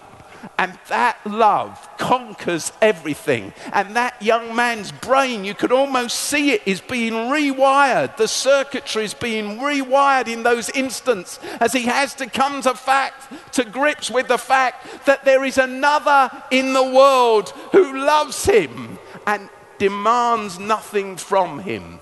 and 0.59 0.79
that 0.89 1.19
love 1.27 1.89
conquers 1.99 2.73
everything. 2.81 3.53
And 3.73 3.97
that 3.97 4.21
young 4.23 4.55
man's 4.55 4.93
brain, 4.93 5.45
you 5.45 5.55
could 5.55 5.73
almost 5.73 6.19
see 6.19 6.53
it, 6.53 6.63
is 6.67 6.81
being 6.81 7.13
rewired. 7.13 8.17
The 8.17 8.29
circuitry 8.29 9.05
is 9.05 9.15
being 9.15 9.59
rewired 9.59 10.29
in 10.29 10.43
those 10.43 10.71
instants 10.71 11.39
as 11.61 11.73
he 11.73 11.83
has 11.83 12.15
to 12.15 12.27
come 12.27 12.63
to 12.63 12.75
fact, 12.75 13.53
to 13.53 13.65
grips 13.65 14.11
with 14.11 14.29
the 14.29 14.39
fact 14.39 15.07
that 15.07 15.25
there 15.25 15.45
is 15.45 15.59
another 15.59 16.31
in 16.51 16.73
the 16.73 16.83
world 16.83 17.51
who 17.73 17.99
loves 17.99 18.45
him 18.47 18.99
and 19.27 19.51
demands 19.79 20.59
nothing 20.59 21.17
from 21.17 21.59
him. 21.59 22.01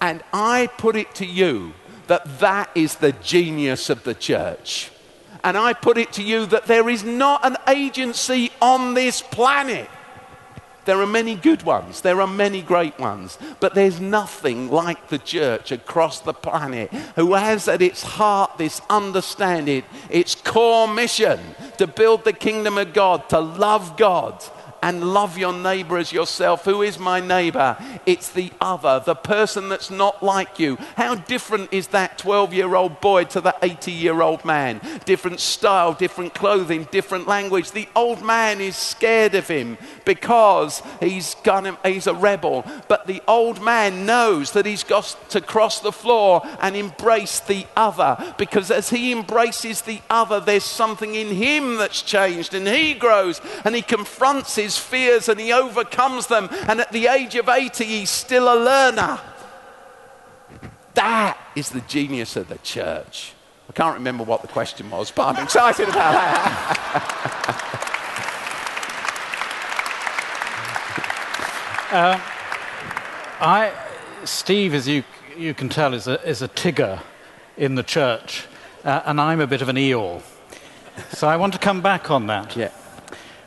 And 0.00 0.22
I 0.32 0.68
put 0.78 0.96
it 0.96 1.14
to 1.16 1.26
you 1.26 1.74
that 2.06 2.40
that 2.40 2.70
is 2.74 2.96
the 2.96 3.12
genius 3.12 3.90
of 3.90 4.04
the 4.04 4.14
church. 4.14 4.91
And 5.44 5.56
I 5.56 5.72
put 5.72 5.98
it 5.98 6.12
to 6.14 6.22
you 6.22 6.46
that 6.46 6.66
there 6.66 6.88
is 6.88 7.02
not 7.02 7.44
an 7.44 7.56
agency 7.68 8.50
on 8.60 8.94
this 8.94 9.22
planet. 9.22 9.88
There 10.84 11.00
are 11.00 11.06
many 11.06 11.36
good 11.36 11.62
ones, 11.62 12.00
there 12.00 12.20
are 12.20 12.26
many 12.26 12.60
great 12.60 12.98
ones, 12.98 13.38
but 13.60 13.74
there's 13.74 14.00
nothing 14.00 14.68
like 14.68 15.08
the 15.08 15.18
church 15.18 15.70
across 15.70 16.18
the 16.18 16.32
planet 16.32 16.92
who 17.14 17.34
has 17.34 17.68
at 17.68 17.80
its 17.80 18.02
heart 18.02 18.58
this 18.58 18.80
understanding, 18.90 19.84
its 20.10 20.34
core 20.34 20.88
mission 20.88 21.38
to 21.78 21.86
build 21.86 22.24
the 22.24 22.32
kingdom 22.32 22.78
of 22.78 22.92
God, 22.92 23.28
to 23.28 23.38
love 23.38 23.96
God, 23.96 24.42
and 24.82 25.14
love 25.14 25.38
your 25.38 25.52
neighbor 25.52 25.96
as 25.96 26.12
yourself. 26.12 26.64
Who 26.64 26.82
is 26.82 26.98
my 26.98 27.20
neighbor? 27.20 27.76
It's 28.04 28.30
the 28.30 28.50
other, 28.60 29.00
the 29.04 29.14
person 29.14 29.68
that's 29.68 29.90
not 29.90 30.22
like 30.22 30.58
you. 30.58 30.76
How 30.96 31.14
different 31.14 31.72
is 31.72 31.88
that 31.88 32.18
12 32.18 32.52
year 32.52 32.74
old 32.74 33.00
boy 33.00 33.24
to 33.24 33.40
the 33.40 33.54
80 33.62 33.92
year 33.92 34.20
old 34.20 34.44
man? 34.44 34.80
Different 35.04 35.40
style, 35.40 35.94
different 35.94 36.34
clothing, 36.34 36.88
different 36.90 37.28
language. 37.28 37.70
The 37.70 37.88
old 37.94 38.22
man 38.22 38.60
is 38.60 38.76
scared 38.76 39.34
of 39.34 39.48
him 39.48 39.78
because 40.04 40.82
he's, 41.00 41.36
gonna, 41.44 41.78
he's 41.84 42.08
a 42.08 42.14
rebel. 42.14 42.64
But 42.88 43.06
the 43.06 43.22
old 43.28 43.62
man 43.62 44.04
knows 44.04 44.52
that 44.52 44.66
he's 44.66 44.84
got 44.84 45.16
to 45.30 45.40
cross 45.40 45.80
the 45.80 45.92
floor 45.92 46.42
and 46.60 46.74
embrace 46.76 47.40
the 47.40 47.66
other 47.76 48.34
because 48.36 48.70
as 48.70 48.90
he 48.90 49.12
embraces 49.12 49.82
the 49.82 50.00
other, 50.10 50.40
there's 50.40 50.64
something 50.64 51.14
in 51.14 51.28
him 51.28 51.76
that's 51.76 52.02
changed 52.02 52.54
and 52.54 52.66
he 52.66 52.94
grows 52.94 53.40
and 53.64 53.74
he 53.74 53.82
confronts 53.82 54.56
his 54.56 54.71
fears 54.78 55.28
and 55.28 55.38
he 55.40 55.52
overcomes 55.52 56.26
them. 56.26 56.48
And 56.68 56.80
at 56.80 56.92
the 56.92 57.06
age 57.06 57.34
of 57.36 57.48
80, 57.48 57.84
he's 57.84 58.10
still 58.10 58.52
a 58.52 58.56
learner. 58.56 59.20
That 60.94 61.38
is 61.56 61.70
the 61.70 61.80
genius 61.82 62.36
of 62.36 62.48
the 62.48 62.58
church. 62.58 63.34
I 63.68 63.72
can't 63.72 63.94
remember 63.94 64.24
what 64.24 64.42
the 64.42 64.48
question 64.48 64.90
was, 64.90 65.10
but 65.10 65.34
I'm 65.34 65.42
excited 65.42 65.88
about 65.88 66.12
that. 66.12 66.78
uh, 71.90 72.20
I, 73.40 73.72
Steve, 74.24 74.74
as 74.74 74.86
you, 74.86 75.04
you 75.36 75.54
can 75.54 75.68
tell, 75.68 75.94
is 75.94 76.06
a, 76.06 76.22
is 76.28 76.42
a 76.42 76.48
Tigger 76.48 77.00
in 77.56 77.74
the 77.74 77.82
church, 77.82 78.46
uh, 78.84 79.02
and 79.06 79.20
I'm 79.20 79.40
a 79.40 79.46
bit 79.46 79.62
of 79.62 79.68
an 79.68 79.76
Eeyore. 79.76 80.22
So 81.12 81.28
I 81.28 81.36
want 81.36 81.52
to 81.54 81.58
come 81.58 81.80
back 81.80 82.10
on 82.10 82.26
that. 82.26 82.54
Yeah. 82.56 82.70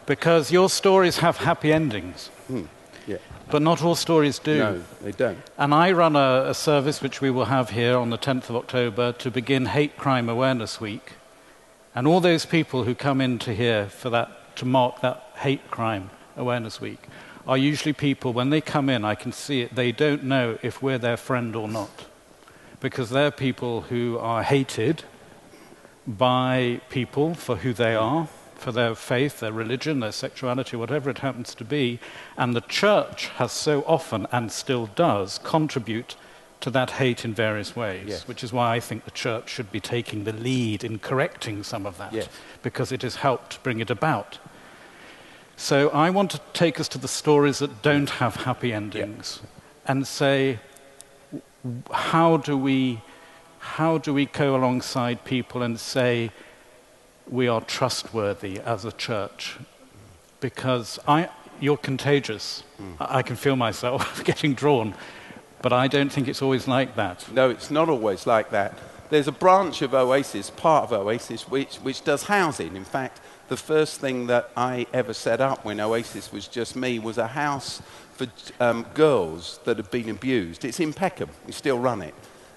Because 0.05 0.51
your 0.51 0.69
stories 0.69 1.17
have 1.17 1.37
happy 1.37 1.73
endings. 1.73 2.27
Hmm. 2.47 2.63
Yeah. 3.07 3.17
But 3.49 3.61
not 3.61 3.83
all 3.83 3.95
stories 3.95 4.39
do. 4.39 4.57
No, 4.57 4.83
they 5.01 5.11
don't. 5.11 5.37
And 5.57 5.73
I 5.73 5.91
run 5.91 6.15
a, 6.15 6.45
a, 6.47 6.53
service 6.53 7.01
which 7.01 7.21
we 7.21 7.29
will 7.29 7.45
have 7.45 7.69
here 7.69 7.97
on 7.97 8.09
the 8.09 8.17
10th 8.17 8.49
of 8.49 8.55
October 8.55 9.11
to 9.13 9.29
begin 9.29 9.67
Hate 9.67 9.97
Crime 9.97 10.29
Awareness 10.29 10.81
Week. 10.81 11.13
And 11.93 12.07
all 12.07 12.19
those 12.19 12.45
people 12.45 12.83
who 12.83 12.95
come 12.95 13.21
into 13.21 13.53
here 13.53 13.87
for 13.87 14.09
that, 14.09 14.55
to 14.57 14.65
mark 14.65 15.01
that 15.01 15.23
Hate 15.35 15.69
Crime 15.69 16.09
Awareness 16.35 16.81
Week 16.81 17.07
are 17.47 17.57
usually 17.57 17.93
people, 17.93 18.33
when 18.33 18.49
they 18.49 18.61
come 18.61 18.89
in, 18.89 19.05
I 19.05 19.15
can 19.15 19.31
see 19.31 19.61
it, 19.61 19.75
they 19.75 19.91
don't 19.91 20.23
know 20.23 20.57
if 20.63 20.81
we're 20.81 20.97
their 20.97 21.17
friend 21.17 21.55
or 21.55 21.67
not. 21.67 22.05
Because 22.79 23.11
they're 23.11 23.31
people 23.31 23.81
who 23.81 24.17
are 24.17 24.43
hated 24.43 25.03
by 26.07 26.81
people 26.89 27.35
for 27.35 27.57
who 27.57 27.73
they 27.73 27.95
are 27.95 28.27
for 28.55 28.71
their 28.71 28.95
faith, 28.95 29.39
their 29.39 29.53
religion, 29.53 29.99
their 29.99 30.11
sexuality, 30.11 30.75
whatever 30.75 31.09
it 31.09 31.19
happens 31.19 31.53
to 31.55 31.63
be. 31.63 31.99
And 32.37 32.55
the 32.55 32.61
church 32.61 33.27
has 33.35 33.51
so 33.51 33.83
often, 33.85 34.27
and 34.31 34.51
still 34.51 34.87
does, 34.95 35.39
contribute 35.43 36.15
to 36.61 36.69
that 36.71 36.91
hate 36.91 37.25
in 37.25 37.33
various 37.33 37.75
ways, 37.75 38.07
yes. 38.07 38.27
which 38.27 38.43
is 38.43 38.51
why 38.51 38.75
I 38.75 38.79
think 38.79 39.05
the 39.05 39.11
church 39.11 39.49
should 39.49 39.71
be 39.71 39.79
taking 39.79 40.23
the 40.23 40.33
lead 40.33 40.83
in 40.83 40.99
correcting 40.99 41.63
some 41.63 41.85
of 41.85 41.97
that, 41.97 42.13
yes. 42.13 42.29
because 42.63 42.91
it 42.91 43.01
has 43.03 43.17
helped 43.17 43.61
bring 43.61 43.79
it 43.79 43.89
about. 43.89 44.39
So 45.57 45.89
I 45.89 46.09
want 46.09 46.31
to 46.31 46.41
take 46.53 46.79
us 46.79 46.87
to 46.89 46.97
the 46.97 47.07
stories 47.07 47.59
that 47.59 47.81
don't 47.81 48.09
have 48.09 48.35
happy 48.35 48.73
endings 48.73 49.41
and 49.85 50.07
say, 50.07 50.59
how 51.91 52.37
do 52.37 52.57
we, 52.57 53.01
how 53.59 53.97
do 53.97 54.13
we 54.13 54.25
go 54.25 54.55
alongside 54.55 55.23
people 55.23 55.61
and 55.61 55.79
say, 55.79 56.31
we 57.29 57.47
are 57.47 57.61
trustworthy 57.61 58.59
as 58.59 58.85
a 58.85 58.91
church 58.91 59.57
because 60.39 60.99
I, 61.07 61.29
you're 61.59 61.77
contagious. 61.77 62.63
Mm. 62.81 62.95
I 62.99 63.21
can 63.21 63.35
feel 63.35 63.55
myself 63.55 64.23
getting 64.25 64.53
drawn, 64.53 64.93
but 65.61 65.73
I 65.73 65.87
don't 65.87 66.11
think 66.11 66.27
it's 66.27 66.41
always 66.41 66.67
like 66.67 66.95
that. 66.95 67.31
No, 67.31 67.49
it's 67.49 67.71
not 67.71 67.89
always 67.89 68.27
like 68.27 68.51
that. 68.51 68.77
There's 69.09 69.27
a 69.27 69.31
branch 69.31 69.81
of 69.81 69.93
Oasis, 69.93 70.49
part 70.49 70.85
of 70.85 70.93
Oasis, 70.93 71.47
which, 71.47 71.75
which 71.77 72.03
does 72.03 72.23
housing. 72.23 72.75
In 72.75 72.85
fact, 72.85 73.21
the 73.47 73.57
first 73.57 73.99
thing 73.99 74.27
that 74.27 74.49
I 74.57 74.87
ever 74.93 75.13
set 75.13 75.39
up 75.41 75.63
when 75.63 75.79
Oasis 75.79 76.31
was 76.31 76.47
just 76.47 76.75
me 76.75 76.97
was 76.97 77.17
a 77.17 77.27
house 77.27 77.81
for 78.13 78.27
um, 78.59 78.85
girls 78.93 79.59
that 79.65 79.77
had 79.77 79.91
been 79.91 80.09
abused. 80.09 80.65
It's 80.65 80.79
in 80.79 80.93
Peckham. 80.93 81.29
We 81.45 81.51
still 81.51 81.77
run 81.77 82.01
it. 82.01 82.15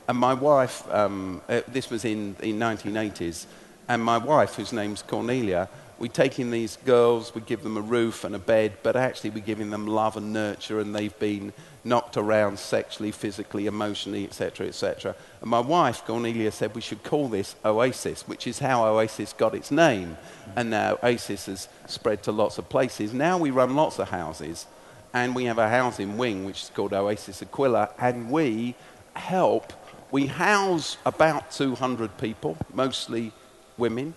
And 0.09 0.17
my 0.17 0.33
wife, 0.33 0.91
um, 0.91 1.43
uh, 1.49 1.61
this 1.69 1.91
was 1.91 2.07
in 2.07 2.35
the 2.39 2.53
1980s, 2.53 3.45
and 3.89 4.03
my 4.03 4.19
wife, 4.19 4.55
whose 4.55 4.73
name's 4.73 5.03
Cornelia, 5.03 5.69
we 5.99 6.09
take 6.09 6.39
in 6.39 6.53
these 6.53 6.77
girls, 6.85 7.35
we 7.35 7.41
give 7.41 7.65
them 7.65 7.77
a 7.77 7.81
roof 7.81 8.23
and 8.23 8.35
a 8.35 8.39
bed, 8.39 8.75
but 8.83 8.95
actually 8.95 9.31
we're 9.31 9.45
giving 9.45 9.71
them 9.71 9.87
love 9.87 10.17
and 10.17 10.33
nurture, 10.33 10.79
and 10.79 10.95
they've 10.95 11.19
been 11.19 11.53
knocked 11.83 12.17
around 12.17 12.59
sexually, 12.59 13.11
physically, 13.11 13.67
emotionally, 13.67 14.25
etc., 14.25 14.69
etc. 14.69 15.17
And 15.41 15.51
my 15.51 15.59
wife, 15.59 16.05
Cornelia, 16.07 16.53
said 16.53 16.75
we 16.75 16.81
should 16.81 17.03
call 17.03 17.29
this 17.29 17.57
Oasis, 17.65 18.29
which 18.29 18.47
is 18.47 18.61
how 18.61 18.87
Oasis 18.87 19.33
got 19.33 19.55
its 19.55 19.71
name. 19.71 20.17
And 20.55 20.71
now 20.71 20.99
Oasis 21.03 21.47
has 21.47 21.69
spread 21.87 22.23
to 22.25 22.33
lots 22.33 22.59
of 22.59 22.69
places. 22.69 23.13
Now 23.13 23.39
we 23.39 23.51
run 23.51 23.75
lots 23.75 23.99
of 23.99 24.11
houses, 24.11 24.67
and 25.13 25.35
we 25.35 25.45
have 25.45 25.59
a 25.59 25.69
housing 25.69 26.17
wing 26.17 26.45
which 26.45 26.63
is 26.63 26.71
called 26.73 26.93
Oasis 26.93 27.43
Aquila, 27.43 27.91
and 27.99 28.31
we 28.31 28.77
help. 29.15 29.73
We 30.13 30.27
house 30.27 30.97
about 31.05 31.51
200 31.51 32.17
people, 32.19 32.57
mostly 32.73 33.33
women, 33.79 34.15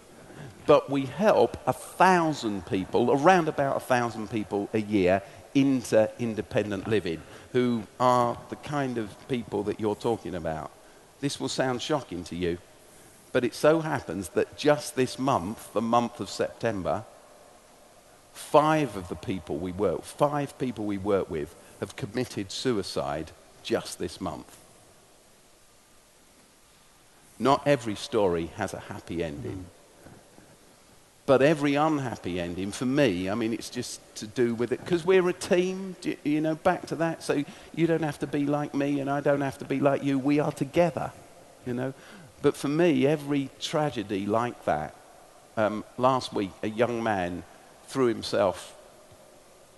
but 0.65 0.89
we 0.89 1.05
help 1.05 1.57
a 1.67 1.73
thousand 1.73 2.65
people, 2.65 3.11
around 3.11 3.47
about 3.47 3.77
a 3.77 3.81
thousand 3.81 4.29
people 4.29 4.69
a 4.73 4.81
year, 4.81 5.21
into 5.53 6.09
independent 6.17 6.87
living, 6.87 7.21
who 7.51 7.83
are 7.99 8.37
the 8.49 8.55
kind 8.57 8.97
of 8.97 9.27
people 9.27 9.63
that 9.63 9.79
you're 9.79 9.95
talking 9.95 10.35
about. 10.35 10.71
This 11.19 11.39
will 11.39 11.49
sound 11.49 11.81
shocking 11.81 12.23
to 12.25 12.35
you, 12.35 12.57
but 13.31 13.43
it 13.43 13.53
so 13.53 13.81
happens 13.81 14.29
that 14.29 14.57
just 14.57 14.95
this 14.95 15.19
month, 15.19 15.73
the 15.73 15.81
month 15.81 16.19
of 16.19 16.29
September, 16.29 17.03
five 18.33 18.95
of 18.95 19.09
the 19.09 19.15
people 19.15 19.57
we 19.57 19.71
work, 19.71 20.03
five 20.03 20.57
people 20.57 20.85
we 20.85 20.97
work 20.97 21.29
with, 21.29 21.53
have 21.79 21.95
committed 21.95 22.51
suicide 22.51 23.31
just 23.63 23.99
this 23.99 24.21
month. 24.21 24.57
Not 27.41 27.65
every 27.65 27.95
story 27.95 28.51
has 28.57 28.75
a 28.75 28.79
happy 28.79 29.23
ending. 29.23 29.65
But 31.25 31.41
every 31.41 31.73
unhappy 31.73 32.39
ending, 32.39 32.71
for 32.71 32.85
me, 32.85 33.31
I 33.31 33.33
mean, 33.33 33.51
it's 33.51 33.71
just 33.71 33.99
to 34.17 34.27
do 34.27 34.53
with 34.53 34.71
it. 34.71 34.79
Because 34.79 35.03
we're 35.03 35.27
a 35.27 35.33
team, 35.33 35.95
you 36.23 36.39
know, 36.39 36.53
back 36.53 36.85
to 36.87 36.95
that. 36.97 37.23
So 37.23 37.43
you 37.73 37.87
don't 37.87 38.03
have 38.03 38.19
to 38.19 38.27
be 38.27 38.45
like 38.45 38.75
me, 38.75 38.99
and 38.99 39.09
I 39.09 39.21
don't 39.21 39.41
have 39.41 39.57
to 39.57 39.65
be 39.65 39.79
like 39.79 40.03
you. 40.03 40.19
We 40.19 40.39
are 40.39 40.51
together, 40.51 41.11
you 41.65 41.73
know. 41.73 41.95
But 42.43 42.55
for 42.55 42.67
me, 42.67 43.07
every 43.07 43.49
tragedy 43.59 44.27
like 44.27 44.63
that, 44.65 44.93
um, 45.57 45.83
last 45.97 46.33
week, 46.33 46.51
a 46.61 46.69
young 46.69 47.01
man 47.01 47.41
threw 47.87 48.05
himself. 48.05 48.75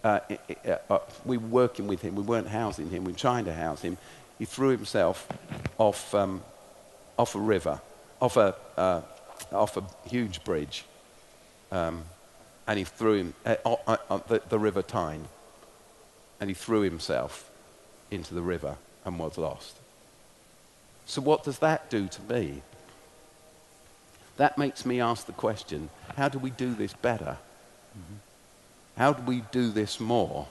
Uh, 0.03 0.19
uh, 0.65 0.75
uh, 0.89 0.99
we 1.23 1.37
were 1.37 1.47
working 1.47 1.87
with 1.87 2.01
him, 2.01 2.15
we 2.15 2.23
weren't 2.23 2.49
housing 2.49 2.89
him, 2.89 3.05
we 3.05 3.13
were 3.13 3.17
trying 3.17 3.45
to 3.45 3.53
house 3.53 3.81
him. 3.81 3.97
He 4.37 4.43
threw 4.43 4.69
himself 4.69 5.29
off 5.77 6.13
um, 6.13 6.41
off 7.17 7.35
a 7.35 7.39
river, 7.39 7.81
off 8.21 8.37
a, 8.37 8.55
uh, 8.77 9.01
off 9.51 9.77
a 9.77 9.83
huge 10.07 10.43
bridge. 10.43 10.85
Um, 11.71 12.03
and 12.67 12.77
he 12.77 12.85
threw 12.85 13.13
him, 13.13 13.33
uh, 13.45 13.55
uh, 13.65 13.97
uh, 14.09 14.17
the, 14.27 14.41
the 14.47 14.59
River 14.59 14.81
Tyne, 14.81 15.27
and 16.39 16.49
he 16.49 16.53
threw 16.53 16.81
himself 16.81 17.49
into 18.11 18.33
the 18.33 18.41
river 18.41 18.77
and 19.05 19.19
was 19.19 19.37
lost. 19.37 19.77
So, 21.05 21.21
what 21.21 21.43
does 21.43 21.59
that 21.59 21.89
do 21.89 22.07
to 22.07 22.21
me? 22.21 22.61
That 24.37 24.57
makes 24.57 24.85
me 24.85 25.01
ask 25.01 25.25
the 25.25 25.33
question 25.33 25.89
how 26.15 26.29
do 26.29 26.39
we 26.39 26.49
do 26.49 26.73
this 26.73 26.93
better? 26.93 27.37
Mm-hmm. 27.97 28.15
How 28.97 29.13
do 29.13 29.23
we 29.23 29.43
do 29.51 29.69
this 29.69 29.99
more? 29.99 30.47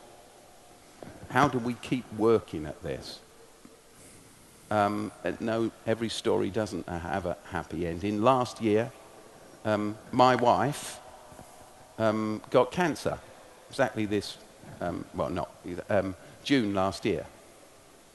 How 1.31 1.49
do 1.49 1.59
we 1.59 1.75
keep 1.75 2.05
working 2.13 2.67
at 2.67 2.83
this? 2.83 3.21
Um, 4.73 5.13
no, 5.41 5.71
every 5.87 6.09
story 6.09 6.49
doesn't 6.49 6.89
have 6.89 7.27
a 7.27 7.37
happy 7.51 7.87
ending. 7.87 8.23
Last 8.23 8.63
year, 8.63 8.91
um, 9.67 9.99
my 10.13 10.35
wife 10.35 10.99
um, 11.99 12.41
got 12.49 12.73
cancer. 12.73 13.19
Exactly 13.69 14.07
this, 14.07 14.39
um, 14.81 15.05
well, 15.13 15.29
not 15.29 15.51
um, 15.91 16.17
June 16.43 16.73
last 16.73 17.05
year. 17.05 17.27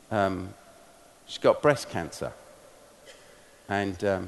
Um, 0.09 0.51
she 1.27 1.39
got 1.39 1.61
breast 1.61 1.91
cancer. 1.91 2.33
And 3.69 4.27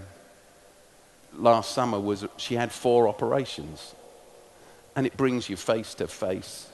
last 1.35 1.71
summer 1.71 1.99
was 1.99 2.27
she 2.37 2.53
had 2.53 2.71
four 2.71 3.07
operations. 3.07 3.95
And 4.95 5.07
it 5.07 5.17
brings 5.17 5.49
you 5.49 5.57
face 5.57 5.95
to 5.95 6.07
face 6.07 6.68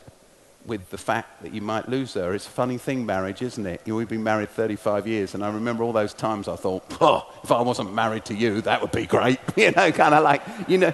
with 0.66 0.89
the 0.89 0.97
fact 0.97 1.43
that 1.43 1.53
you 1.53 1.61
might 1.61 1.88
lose 1.88 2.16
her. 2.16 2.34
It's 2.34 2.47
a 2.47 2.49
funny 2.49 2.78
thing, 2.78 3.05
marriage, 3.05 3.41
isn't 3.41 3.66
it? 3.66 3.82
We've 3.86 4.09
been 4.09 4.24
married 4.24 4.49
35 4.49 5.07
years, 5.07 5.36
and 5.36 5.43
I 5.43 5.51
remember 5.51 5.84
all 5.84 5.93
those 5.93 6.13
times 6.13 6.47
I 6.47 6.55
thought, 6.55 6.84
oh, 7.01 7.32
if 7.43 7.51
I 7.51 7.61
wasn't 7.61 7.93
married 7.93 8.26
to 8.26 8.34
you, 8.34 8.61
that 8.61 8.82
would 8.82 8.91
be 8.91 9.05
great. 9.05 9.39
you 9.55 9.72
know, 9.72 9.91
kind 9.91 10.16
of 10.16 10.24
like, 10.24 10.41
you 10.68 10.80
know, 10.80 10.93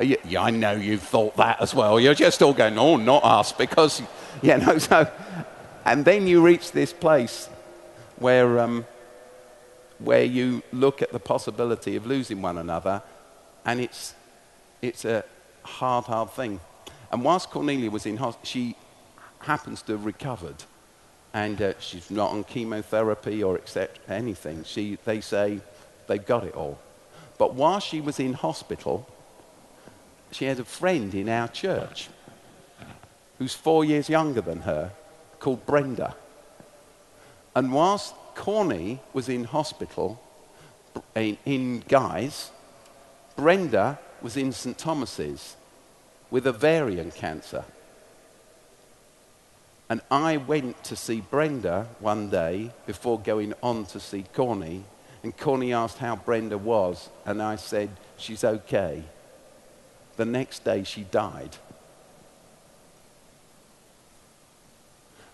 yeah, 0.00 0.42
I 0.42 0.50
know 0.50 0.72
you've 0.72 1.02
thought 1.02 1.36
that 1.36 1.60
as 1.60 1.74
well. 1.74 2.00
You're 2.00 2.14
just 2.14 2.42
all 2.42 2.54
going, 2.54 2.78
oh, 2.78 2.96
not 2.96 3.22
us, 3.22 3.52
because, 3.52 4.02
you 4.42 4.56
know, 4.56 4.78
so. 4.78 5.10
And 5.84 6.04
then 6.04 6.26
you 6.26 6.42
reach 6.42 6.72
this 6.72 6.92
place 6.92 7.48
where, 8.16 8.58
um, 8.60 8.86
where 9.98 10.24
you 10.24 10.62
look 10.72 11.02
at 11.02 11.12
the 11.12 11.20
possibility 11.20 11.96
of 11.96 12.06
losing 12.06 12.40
one 12.40 12.56
another, 12.56 13.02
and 13.66 13.80
it's, 13.80 14.14
it's 14.80 15.04
a 15.04 15.24
hard, 15.62 16.06
hard 16.06 16.30
thing. 16.30 16.60
And 17.12 17.22
whilst 17.22 17.50
Cornelia 17.50 17.90
was 17.90 18.06
in 18.06 18.16
hospital, 18.16 18.46
she 18.46 18.76
happens 19.40 19.82
to 19.82 19.92
have 19.92 20.04
recovered. 20.04 20.64
And 21.32 21.60
uh, 21.62 21.74
she's 21.78 22.10
not 22.10 22.30
on 22.30 22.44
chemotherapy 22.44 23.42
or 23.42 23.56
accept 23.56 24.00
anything. 24.08 24.64
She, 24.64 24.98
they 25.04 25.20
say 25.20 25.60
they've 26.06 26.24
got 26.24 26.44
it 26.44 26.54
all. 26.54 26.78
But 27.38 27.54
while 27.54 27.80
she 27.80 28.00
was 28.00 28.18
in 28.20 28.34
hospital, 28.34 29.08
she 30.32 30.44
had 30.44 30.60
a 30.60 30.64
friend 30.64 31.14
in 31.14 31.28
our 31.28 31.48
church 31.48 32.08
who's 33.38 33.54
four 33.54 33.84
years 33.84 34.08
younger 34.08 34.40
than 34.40 34.60
her 34.60 34.92
called 35.38 35.64
Brenda. 35.66 36.14
And 37.54 37.72
whilst 37.72 38.14
Corny 38.34 39.00
was 39.12 39.28
in 39.28 39.44
hospital 39.44 40.20
in, 41.14 41.38
in 41.44 41.82
Guy's, 41.88 42.50
Brenda 43.36 43.98
was 44.20 44.36
in 44.36 44.52
St. 44.52 44.76
Thomas's 44.76 45.56
with 46.30 46.46
ovarian 46.46 47.10
cancer. 47.10 47.64
And 49.90 50.00
I 50.08 50.36
went 50.36 50.84
to 50.84 50.94
see 50.94 51.20
Brenda 51.20 51.88
one 51.98 52.30
day 52.30 52.70
before 52.86 53.18
going 53.18 53.52
on 53.60 53.86
to 53.86 53.98
see 53.98 54.24
Corny. 54.32 54.84
And 55.24 55.36
Corny 55.36 55.72
asked 55.72 55.98
how 55.98 56.14
Brenda 56.14 56.56
was. 56.56 57.08
And 57.26 57.42
I 57.42 57.56
said, 57.56 57.90
She's 58.16 58.44
okay. 58.44 59.02
The 60.16 60.24
next 60.24 60.64
day 60.64 60.84
she 60.84 61.02
died. 61.02 61.56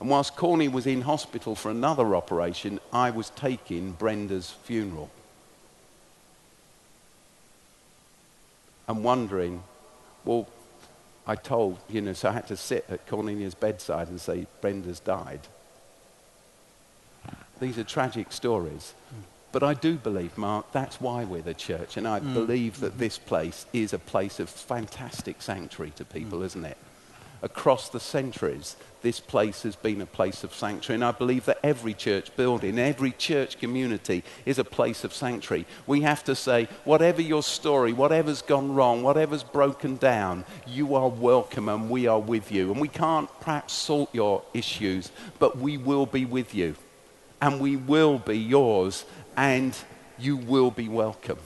And 0.01 0.09
whilst 0.09 0.37
Corny 0.37 0.69
was 0.69 0.87
in 0.87 1.03
hospital 1.03 1.55
for 1.55 1.71
another 1.71 2.17
operation, 2.17 2.81
I 2.93 3.11
was 3.11 3.31
taking 3.31 3.93
Brenda's 3.93 4.51
funeral. 4.65 5.11
And 8.89 9.03
wondering, 9.03 9.63
well, 10.25 10.49
I 11.27 11.35
told, 11.35 11.79
you 11.89 12.01
know, 12.01 12.13
so 12.13 12.29
I 12.29 12.33
had 12.33 12.47
to 12.49 12.57
sit 12.57 12.87
at 12.89 13.07
Cornelia's 13.07 13.55
bedside 13.55 14.09
and 14.09 14.21
say, 14.21 14.47
Brenda's 14.61 15.01
died. 15.01 15.41
These 17.61 17.79
are 17.79 17.85
tragic 17.85 18.33
stories. 18.33 18.95
But 19.51 19.63
I 19.63 19.75
do 19.75 19.95
believe, 19.97 20.37
Mark, 20.37 20.71
that's 20.73 21.01
why 21.01 21.25
we're 21.25 21.43
the 21.43 21.55
church. 21.55 21.97
And 21.97 22.07
I 22.07 22.21
mm. 22.21 22.35
believe 22.35 22.81
that 22.81 22.99
this 22.99 23.19
place 23.19 23.67
is 23.73 23.93
a 23.93 23.99
place 23.99 24.39
of 24.39 24.49
fantastic 24.51 25.41
sanctuary 25.41 25.93
to 25.97 26.05
people, 26.05 26.41
mm. 26.41 26.45
isn't 26.45 26.65
it? 26.65 26.77
Across 27.43 27.89
the 27.89 28.01
centuries, 28.01 28.77
this 29.03 29.21
place 29.21 29.63
has 29.63 29.77
been 29.77 30.01
a 30.01 30.07
place 30.07 30.43
of 30.43 30.53
sanctuary. 30.55 30.97
And 30.97 31.05
I 31.05 31.13
believe 31.13 31.45
that 31.45 31.61
every 31.63 31.95
church 31.95 32.35
building, 32.35 32.79
every 32.79 33.13
church 33.13 33.59
community 33.59 34.25
is 34.45 34.59
a 34.59 34.65
place 34.65 35.05
of 35.05 35.15
sanctuary. 35.15 35.67
We 35.87 36.01
have 36.01 36.25
to 36.25 36.35
say, 36.35 36.69
whatever 36.85 37.23
your 37.23 37.43
story, 37.43 37.93
whatever's 37.93 38.43
gone 38.43 38.75
wrong, 38.75 39.03
whatever's 39.03 39.45
broken 39.45 39.97
down, 39.97 40.45
you 40.67 40.95
are 40.95 41.09
welcome 41.09 41.69
and 41.69 41.89
we 41.89 42.07
are 42.07 42.19
with 42.21 42.51
you. 42.51 42.73
And 42.73 42.81
we 42.81 42.89
can't 42.89 43.31
perhaps 43.41 43.75
sort 43.75 44.13
your 44.13 44.43
issues, 44.55 45.13
but 45.39 45.59
we 45.59 45.77
will 45.77 46.07
be 46.07 46.25
with 46.25 46.55
you. 46.55 46.75
And 47.41 47.61
we 47.61 47.77
will 47.77 48.19
be 48.19 48.39
yours, 48.39 49.05
and 49.37 49.77
you 50.19 50.39
will 50.39 50.71
be 50.71 50.89
welcome. 50.89 51.39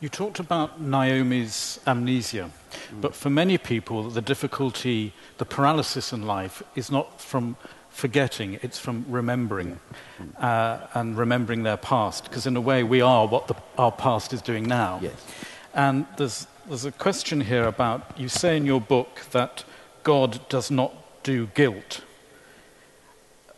You 0.00 0.08
talked 0.08 0.38
about 0.38 0.80
Naomi's 0.80 1.80
amnesia, 1.84 2.50
mm. 2.50 3.00
but 3.00 3.16
for 3.16 3.30
many 3.30 3.58
people, 3.58 4.08
the 4.10 4.22
difficulty, 4.22 5.12
the 5.38 5.44
paralysis 5.44 6.12
in 6.12 6.22
life 6.22 6.62
is 6.76 6.88
not 6.88 7.20
from 7.20 7.56
forgetting, 7.90 8.60
it's 8.62 8.78
from 8.78 9.04
remembering 9.08 9.80
mm. 10.20 10.42
uh, 10.42 10.86
and 10.94 11.18
remembering 11.18 11.64
their 11.64 11.76
past, 11.76 12.24
because 12.24 12.46
in 12.46 12.56
a 12.56 12.60
way, 12.60 12.84
we 12.84 13.00
are 13.00 13.26
what 13.26 13.48
the, 13.48 13.56
our 13.76 13.90
past 13.90 14.32
is 14.32 14.40
doing 14.40 14.68
now. 14.68 15.00
Yes. 15.02 15.26
And 15.74 16.06
there's, 16.16 16.46
there's 16.68 16.84
a 16.84 16.92
question 16.92 17.40
here 17.40 17.64
about 17.64 18.16
you 18.16 18.28
say 18.28 18.56
in 18.56 18.66
your 18.66 18.80
book 18.80 19.22
that 19.32 19.64
God 20.04 20.48
does 20.48 20.70
not 20.70 20.94
do 21.24 21.46
guilt. 21.54 22.02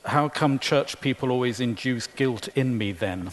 How 0.06 0.30
come 0.30 0.58
church 0.58 1.02
people 1.02 1.30
always 1.30 1.60
induce 1.60 2.06
guilt 2.06 2.48
in 2.54 2.78
me 2.78 2.92
then? 2.92 3.30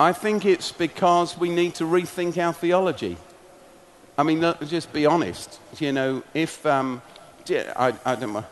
I 0.00 0.12
think 0.12 0.44
it's 0.44 0.70
because 0.70 1.36
we 1.36 1.50
need 1.50 1.74
to 1.76 1.84
rethink 1.84 2.38
our 2.38 2.52
theology. 2.52 3.16
I 4.16 4.22
mean, 4.22 4.40
just 4.64 4.92
be 4.92 5.06
honest. 5.06 5.58
You 5.80 5.90
know, 5.90 6.22
if 6.34 6.64
um, 6.64 7.02
I, 7.50 7.92
I 8.04 8.14
don't 8.14 8.32
know, 8.32 8.44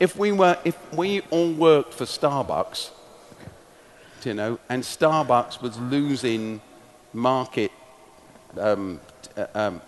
if 0.00 0.16
we 0.16 0.32
were, 0.32 0.58
if 0.64 0.76
we 0.92 1.20
all 1.30 1.52
worked 1.52 1.94
for 1.94 2.06
Starbucks, 2.06 2.90
you 4.24 4.34
know, 4.34 4.58
and 4.68 4.82
Starbucks 4.82 5.62
was 5.62 5.78
losing 5.78 6.60
market, 7.12 7.70
um, 8.58 9.00
uh, 9.36 9.46
um, 9.54 9.80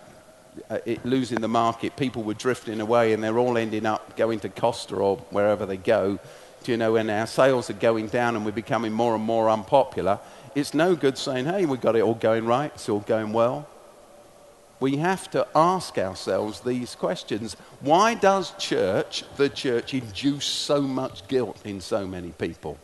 uh, 0.69 0.77
it, 0.85 1.05
losing 1.05 1.41
the 1.41 1.49
market, 1.49 1.97
people 1.97 2.23
were 2.23 2.33
drifting 2.33 2.79
away, 2.79 3.11
and 3.11 3.21
they're 3.21 3.39
all 3.39 3.57
ending 3.57 3.85
up 3.85 4.15
going 4.15 4.39
to 4.39 4.47
Costa 4.47 4.95
or 4.95 5.17
wherever 5.31 5.65
they 5.65 5.77
go. 5.77 6.17
You 6.65 6.77
know, 6.77 6.95
and 6.95 7.11
our 7.11 7.27
sales 7.27 7.69
are 7.69 7.73
going 7.73 8.07
down, 8.07 8.37
and 8.37 8.45
we're 8.45 8.51
becoming 8.51 8.93
more 8.93 9.15
and 9.15 9.23
more 9.23 9.49
unpopular 9.49 10.19
it's 10.55 10.73
no 10.73 10.95
good 10.95 11.17
saying, 11.17 11.45
hey, 11.45 11.65
we've 11.65 11.81
got 11.81 11.95
it 11.95 12.01
all 12.01 12.15
going 12.15 12.45
right, 12.45 12.71
it's 12.73 12.89
all 12.89 12.99
going 12.99 13.33
well. 13.33 13.67
We 14.79 14.97
have 14.97 15.31
to 15.31 15.47
ask 15.55 15.97
ourselves 15.97 16.59
these 16.59 16.95
questions. 16.95 17.55
Why 17.79 18.15
does 18.15 18.51
church, 18.57 19.23
the 19.37 19.47
church, 19.47 19.93
induce 19.93 20.45
so 20.45 20.81
much 20.81 21.27
guilt 21.27 21.61
in 21.63 21.79
so 21.79 22.05
many 22.05 22.31
people? 22.31 22.77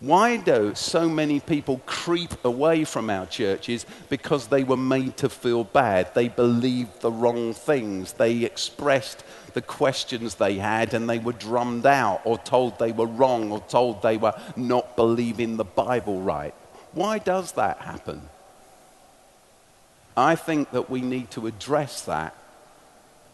Why 0.00 0.36
do 0.36 0.74
so 0.74 1.08
many 1.08 1.40
people 1.40 1.80
creep 1.86 2.32
away 2.44 2.84
from 2.84 3.08
our 3.08 3.24
churches? 3.26 3.86
Because 4.10 4.46
they 4.46 4.62
were 4.62 4.76
made 4.76 5.16
to 5.18 5.30
feel 5.30 5.64
bad. 5.64 6.14
They 6.14 6.28
believed 6.28 7.00
the 7.00 7.10
wrong 7.10 7.54
things. 7.54 8.12
They 8.12 8.44
expressed 8.44 9.24
the 9.56 9.62
questions 9.62 10.34
they 10.34 10.56
had 10.56 10.92
and 10.92 11.08
they 11.08 11.18
were 11.18 11.32
drummed 11.32 11.86
out 11.86 12.20
or 12.24 12.36
told 12.36 12.78
they 12.78 12.92
were 12.92 13.06
wrong 13.06 13.50
or 13.50 13.58
told 13.60 14.02
they 14.02 14.18
were 14.18 14.38
not 14.54 14.96
believing 14.96 15.56
the 15.56 15.64
Bible 15.64 16.20
right. 16.20 16.52
Why 16.92 17.16
does 17.16 17.52
that 17.52 17.78
happen? 17.78 18.20
I 20.14 20.36
think 20.36 20.72
that 20.72 20.90
we 20.90 21.00
need 21.00 21.30
to 21.30 21.46
address 21.46 22.02
that. 22.02 22.34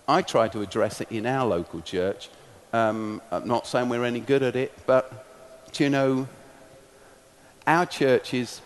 I 0.06 0.22
try 0.22 0.46
to 0.46 0.62
address 0.62 1.00
it 1.00 1.10
in 1.10 1.26
our 1.26 1.44
local 1.44 1.80
church. 1.80 2.28
Um, 2.72 3.20
I'm 3.32 3.48
not 3.48 3.66
saying 3.66 3.88
we're 3.88 4.04
any 4.04 4.20
good 4.20 4.44
at 4.44 4.54
it, 4.54 4.72
but 4.86 5.26
you 5.76 5.90
know, 5.90 6.28
our 7.66 7.84
church 7.84 8.32
is, 8.32 8.60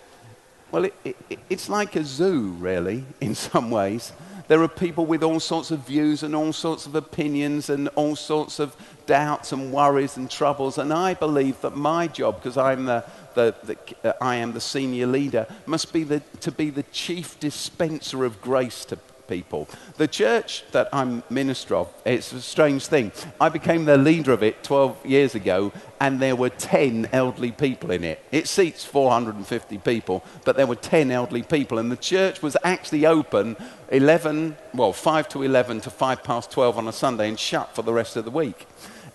well, 0.70 0.84
it, 0.84 0.94
it, 1.04 1.38
it's 1.48 1.70
like 1.70 1.96
a 1.96 2.04
zoo, 2.04 2.50
really, 2.58 3.06
in 3.22 3.34
some 3.34 3.70
ways. 3.70 4.12
There 4.48 4.62
are 4.62 4.68
people 4.68 5.06
with 5.06 5.22
all 5.22 5.40
sorts 5.40 5.70
of 5.70 5.80
views 5.80 6.22
and 6.22 6.34
all 6.34 6.52
sorts 6.52 6.86
of 6.86 6.94
opinions 6.94 7.68
and 7.68 7.88
all 7.96 8.14
sorts 8.14 8.60
of 8.60 8.76
doubts 9.06 9.52
and 9.52 9.72
worries 9.72 10.16
and 10.16 10.30
troubles. 10.30 10.78
And 10.78 10.92
I 10.92 11.14
believe 11.14 11.60
that 11.62 11.76
my 11.76 12.06
job, 12.06 12.36
because 12.36 12.56
I'm 12.56 12.84
the, 12.84 13.04
the, 13.34 13.54
the 13.64 13.76
uh, 14.08 14.12
I 14.20 14.36
am 14.36 14.52
the 14.52 14.60
senior 14.60 15.06
leader, 15.06 15.46
must 15.66 15.92
be 15.92 16.04
the, 16.04 16.20
to 16.40 16.52
be 16.52 16.70
the 16.70 16.84
chief 16.84 17.38
dispenser 17.40 18.24
of 18.24 18.40
grace 18.40 18.84
to 18.86 18.98
people. 19.28 19.68
The 19.96 20.08
church 20.08 20.64
that 20.72 20.88
I'm 20.92 21.22
minister 21.30 21.74
of, 21.76 21.92
it's 22.04 22.32
a 22.32 22.40
strange 22.40 22.86
thing. 22.86 23.12
I 23.40 23.48
became 23.48 23.84
the 23.84 23.96
leader 23.96 24.32
of 24.32 24.42
it 24.42 24.62
12 24.62 25.06
years 25.06 25.34
ago, 25.34 25.72
and 26.00 26.20
there 26.20 26.36
were 26.36 26.50
10 26.50 27.08
elderly 27.12 27.52
people 27.52 27.90
in 27.90 28.04
it. 28.04 28.22
It 28.30 28.48
seats 28.48 28.84
450 28.84 29.78
people, 29.78 30.24
but 30.44 30.56
there 30.56 30.66
were 30.66 30.76
10 30.76 31.10
elderly 31.10 31.42
people, 31.42 31.78
and 31.78 31.90
the 31.90 31.96
church 31.96 32.42
was 32.42 32.56
actually 32.64 33.06
open 33.06 33.56
11, 33.90 34.56
well, 34.74 34.92
5 34.92 35.28
to 35.30 35.42
11 35.42 35.80
to 35.82 35.90
5 35.90 36.22
past 36.22 36.50
12 36.50 36.78
on 36.78 36.88
a 36.88 36.92
Sunday 36.92 37.28
and 37.28 37.38
shut 37.38 37.74
for 37.74 37.82
the 37.82 37.92
rest 37.92 38.16
of 38.16 38.24
the 38.24 38.30
week. 38.30 38.66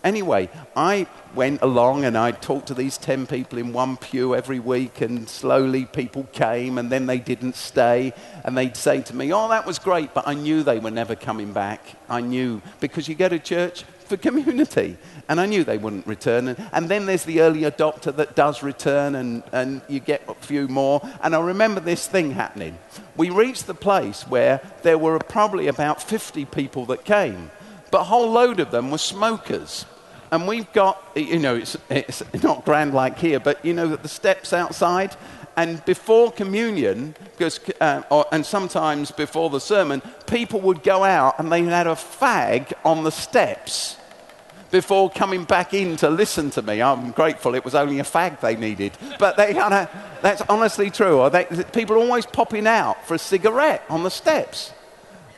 Anyway, 0.03 0.49
I 0.75 1.05
went 1.35 1.61
along 1.61 2.05
and 2.05 2.17
I 2.17 2.31
talked 2.31 2.67
to 2.67 2.73
these 2.73 2.97
10 2.97 3.27
people 3.27 3.59
in 3.59 3.71
one 3.71 3.97
pew 3.97 4.35
every 4.35 4.59
week, 4.59 4.99
and 5.01 5.29
slowly 5.29 5.85
people 5.85 6.23
came, 6.31 6.79
and 6.79 6.91
then 6.91 7.05
they 7.05 7.19
didn't 7.19 7.55
stay. 7.55 8.13
And 8.43 8.57
they'd 8.57 8.75
say 8.75 9.01
to 9.03 9.15
me, 9.15 9.31
Oh, 9.31 9.47
that 9.49 9.65
was 9.65 9.77
great, 9.77 10.13
but 10.13 10.27
I 10.27 10.33
knew 10.33 10.63
they 10.63 10.79
were 10.79 10.91
never 10.91 11.15
coming 11.15 11.53
back. 11.53 11.81
I 12.09 12.21
knew, 12.21 12.61
because 12.79 13.07
you 13.07 13.13
go 13.13 13.29
to 13.29 13.37
church 13.37 13.83
for 14.05 14.17
community. 14.17 14.97
And 15.29 15.39
I 15.39 15.45
knew 15.45 15.63
they 15.63 15.77
wouldn't 15.77 16.07
return. 16.07 16.49
And, 16.49 16.69
and 16.73 16.89
then 16.89 17.05
there's 17.05 17.23
the 17.23 17.41
early 17.41 17.61
adopter 17.61 18.13
that 18.15 18.35
does 18.35 18.63
return, 18.63 19.13
and, 19.13 19.43
and 19.51 19.81
you 19.87 19.99
get 19.99 20.23
a 20.27 20.33
few 20.33 20.67
more. 20.67 21.07
And 21.21 21.35
I 21.35 21.39
remember 21.41 21.79
this 21.79 22.07
thing 22.07 22.31
happening. 22.31 22.77
We 23.15 23.29
reached 23.29 23.67
the 23.67 23.75
place 23.75 24.23
where 24.27 24.61
there 24.81 24.97
were 24.97 25.19
probably 25.19 25.67
about 25.67 26.01
50 26.01 26.45
people 26.45 26.87
that 26.87 27.05
came, 27.05 27.51
but 27.91 28.01
a 28.01 28.05
whole 28.05 28.31
load 28.31 28.59
of 28.59 28.71
them 28.71 28.89
were 28.89 28.97
smokers 28.97 29.85
and 30.31 30.47
we've 30.47 30.71
got, 30.73 31.01
you 31.15 31.39
know, 31.39 31.55
it's, 31.55 31.77
it's 31.89 32.43
not 32.43 32.63
grand 32.63 32.93
like 32.93 33.19
here, 33.19 33.39
but 33.39 33.63
you 33.65 33.73
know, 33.73 33.87
that 33.87 34.01
the 34.01 34.09
steps 34.09 34.53
outside, 34.53 35.15
and 35.57 35.83
before 35.85 36.31
communion, 36.31 37.13
because, 37.37 37.59
uh, 37.81 38.03
or, 38.09 38.25
and 38.31 38.45
sometimes 38.45 39.11
before 39.11 39.49
the 39.49 39.59
sermon, 39.59 40.01
people 40.25 40.61
would 40.61 40.83
go 40.83 41.03
out 41.03 41.37
and 41.39 41.51
they 41.51 41.63
had 41.63 41.87
a 41.87 41.95
fag 41.95 42.71
on 42.85 43.03
the 43.03 43.11
steps 43.11 43.97
before 44.71 45.09
coming 45.09 45.43
back 45.43 45.73
in 45.73 45.97
to 45.97 46.09
listen 46.09 46.49
to 46.51 46.61
me. 46.61 46.81
I'm 46.81 47.11
grateful 47.11 47.53
it 47.55 47.65
was 47.65 47.75
only 47.75 47.99
a 47.99 48.03
fag 48.03 48.39
they 48.39 48.55
needed. 48.55 48.93
But 49.19 49.35
they, 49.35 49.49
you 49.49 49.55
know, 49.55 49.87
that's 50.21 50.41
honestly 50.43 50.89
true. 50.89 51.19
Or 51.19 51.29
they, 51.29 51.43
people 51.73 51.97
are 51.97 51.99
always 51.99 52.25
popping 52.25 52.65
out 52.65 53.05
for 53.05 53.15
a 53.15 53.19
cigarette 53.19 53.83
on 53.89 54.03
the 54.03 54.09
steps. 54.09 54.71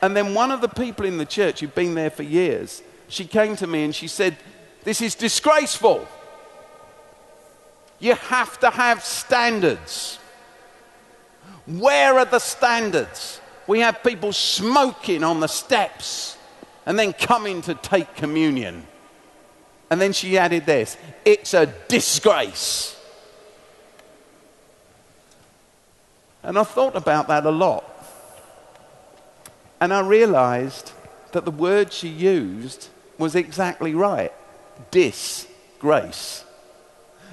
And 0.00 0.16
then 0.16 0.34
one 0.34 0.52
of 0.52 0.60
the 0.60 0.68
people 0.68 1.04
in 1.04 1.18
the 1.18 1.26
church 1.26 1.58
who'd 1.58 1.74
been 1.74 1.94
there 1.94 2.10
for 2.10 2.22
years, 2.22 2.82
she 3.08 3.24
came 3.24 3.56
to 3.56 3.66
me 3.66 3.82
and 3.82 3.92
she 3.92 4.06
said, 4.06 4.36
This 4.84 5.00
is 5.00 5.14
disgraceful. 5.14 6.06
You 7.98 8.14
have 8.14 8.60
to 8.60 8.70
have 8.70 9.02
standards. 9.02 10.18
Where 11.66 12.18
are 12.18 12.26
the 12.26 12.38
standards? 12.38 13.40
We 13.66 13.80
have 13.80 14.02
people 14.02 14.34
smoking 14.34 15.24
on 15.24 15.40
the 15.40 15.46
steps 15.46 16.36
and 16.84 16.98
then 16.98 17.14
coming 17.14 17.62
to 17.62 17.74
take 17.74 18.14
communion. 18.14 18.86
And 19.90 19.98
then 20.00 20.12
she 20.12 20.36
added 20.36 20.66
this 20.66 20.98
it's 21.24 21.54
a 21.54 21.66
disgrace. 21.88 22.90
And 26.42 26.58
I 26.58 26.64
thought 26.64 26.94
about 26.94 27.28
that 27.28 27.46
a 27.46 27.50
lot. 27.50 27.90
And 29.80 29.94
I 29.94 30.00
realized 30.00 30.92
that 31.32 31.46
the 31.46 31.50
word 31.50 31.90
she 31.90 32.08
used 32.08 32.88
was 33.16 33.34
exactly 33.34 33.94
right 33.94 34.32
disgrace. 34.90 36.44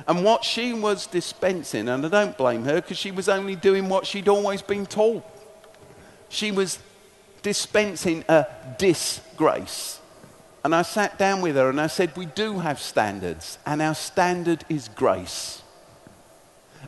And 0.08 0.24
what 0.24 0.44
she 0.44 0.74
was 0.74 1.08
dispensing, 1.08 1.88
and 1.88 2.06
I 2.06 2.10
don't 2.10 2.38
blame 2.38 2.64
her 2.66 2.76
because 2.76 2.98
she 2.98 3.12
was 3.12 3.30
only 3.30 3.56
doing 3.56 3.90
what 3.90 4.06
she'd 4.06 4.28
always 4.28 4.62
been 4.62 4.86
told. 4.86 5.24
She 6.30 6.52
was 6.52 6.80
dispensing 7.42 8.24
a 8.28 8.48
disgrace. 8.78 10.00
And 10.64 10.76
I 10.76 10.84
sat 10.84 11.18
down 11.18 11.42
with 11.42 11.56
her 11.56 11.70
and 11.70 11.82
I 11.82 11.88
said, 11.88 12.16
We 12.16 12.28
do 12.28 12.60
have 12.60 12.80
standards, 12.80 13.58
and 13.66 13.82
our 13.82 13.96
standard 13.96 14.64
is 14.70 14.90
grace. 14.90 15.62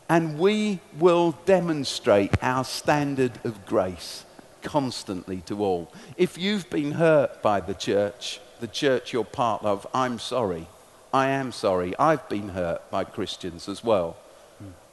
And 0.08 0.38
we 0.38 0.80
will 0.98 1.32
demonstrate 1.44 2.32
our 2.42 2.64
standard 2.64 3.32
of 3.44 3.64
grace 3.64 4.24
constantly 4.62 5.40
to 5.42 5.62
all. 5.62 5.92
If 6.16 6.36
you've 6.36 6.68
been 6.70 6.92
hurt 6.92 7.42
by 7.42 7.60
the 7.60 7.74
church, 7.74 8.40
the 8.64 8.68
church 8.68 9.12
you're 9.12 9.24
part 9.24 9.62
of, 9.62 9.86
I'm 9.92 10.18
sorry. 10.18 10.66
I 11.12 11.28
am 11.28 11.52
sorry. 11.52 11.94
I've 11.98 12.26
been 12.30 12.48
hurt 12.48 12.90
by 12.90 13.04
Christians 13.04 13.68
as 13.68 13.84
well. 13.84 14.16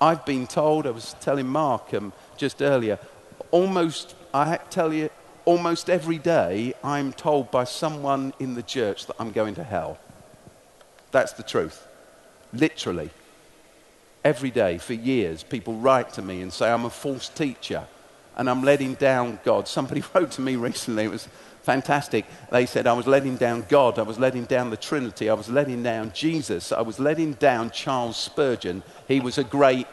I've 0.02 0.26
been 0.26 0.46
told, 0.46 0.86
I 0.86 0.90
was 0.90 1.16
telling 1.22 1.48
Mark 1.48 1.94
um, 1.94 2.12
just 2.36 2.62
earlier, 2.62 3.00
almost, 3.50 4.14
I 4.34 4.58
tell 4.70 4.92
you, 4.92 5.10
almost 5.46 5.90
every 5.90 6.18
day 6.18 6.74
I'm 6.84 7.14
told 7.14 7.50
by 7.50 7.64
someone 7.64 8.34
in 8.40 8.56
the 8.56 8.62
church 8.62 9.06
that 9.06 9.16
I'm 9.18 9.32
going 9.32 9.56
to 9.56 9.64
hell. 9.64 9.98
That's 11.12 11.32
the 11.32 11.44
truth. 11.44 11.88
Literally. 12.52 13.10
Every 14.26 14.52
day 14.52 14.80
for 14.80 14.96
years, 14.96 15.44
people 15.44 15.76
write 15.76 16.12
to 16.16 16.22
me 16.22 16.42
and 16.42 16.52
say, 16.52 16.70
I'm 16.70 16.84
a 16.84 16.90
false 16.90 17.30
teacher 17.30 17.88
and 18.36 18.50
I'm 18.50 18.64
letting 18.64 18.96
down 18.96 19.40
God. 19.46 19.70
Somebody 19.70 20.04
wrote 20.14 20.32
to 20.32 20.42
me 20.42 20.58
recently, 20.58 21.06
it 21.06 21.12
was 21.12 21.30
fantastic. 21.64 22.26
They 22.52 22.66
said, 22.66 22.88
I 22.88 22.94
was 22.94 23.08
letting 23.08 23.38
down 23.38 23.66
God, 23.70 24.00
I 24.00 24.04
was 24.04 24.20
letting 24.20 24.46
down 24.46 24.70
the 24.70 24.78
Trinity, 24.78 25.30
I 25.30 25.34
was 25.34 25.50
letting 25.50 25.84
down 25.84 26.12
Jesus, 26.14 26.72
I 26.72 26.82
was 26.82 27.00
letting 27.00 27.34
down 27.34 27.72
Charles 27.72 28.18
Spurgeon. 28.18 28.84
He 29.08 29.20
was 29.20 29.38
a 29.38 29.44
great 29.44 29.88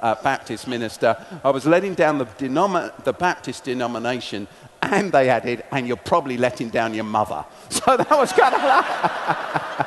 uh, 0.00 0.14
Baptist 0.22 0.66
minister. 0.66 1.16
I 1.44 1.50
was 1.50 1.66
letting 1.66 1.94
down 1.94 2.18
the, 2.18 2.26
denom- 2.26 3.04
the 3.04 3.12
Baptist 3.12 3.64
denomination, 3.64 4.48
and 4.82 5.12
they 5.12 5.28
added, 5.28 5.62
and 5.70 5.86
you're 5.86 5.96
probably 5.96 6.36
letting 6.36 6.70
down 6.70 6.94
your 6.94 7.04
mother. 7.04 7.44
So 7.70 7.96
that 7.96 8.10
was 8.10 8.32
kind 8.32 8.54
of 8.54 8.62
like. 8.62 9.86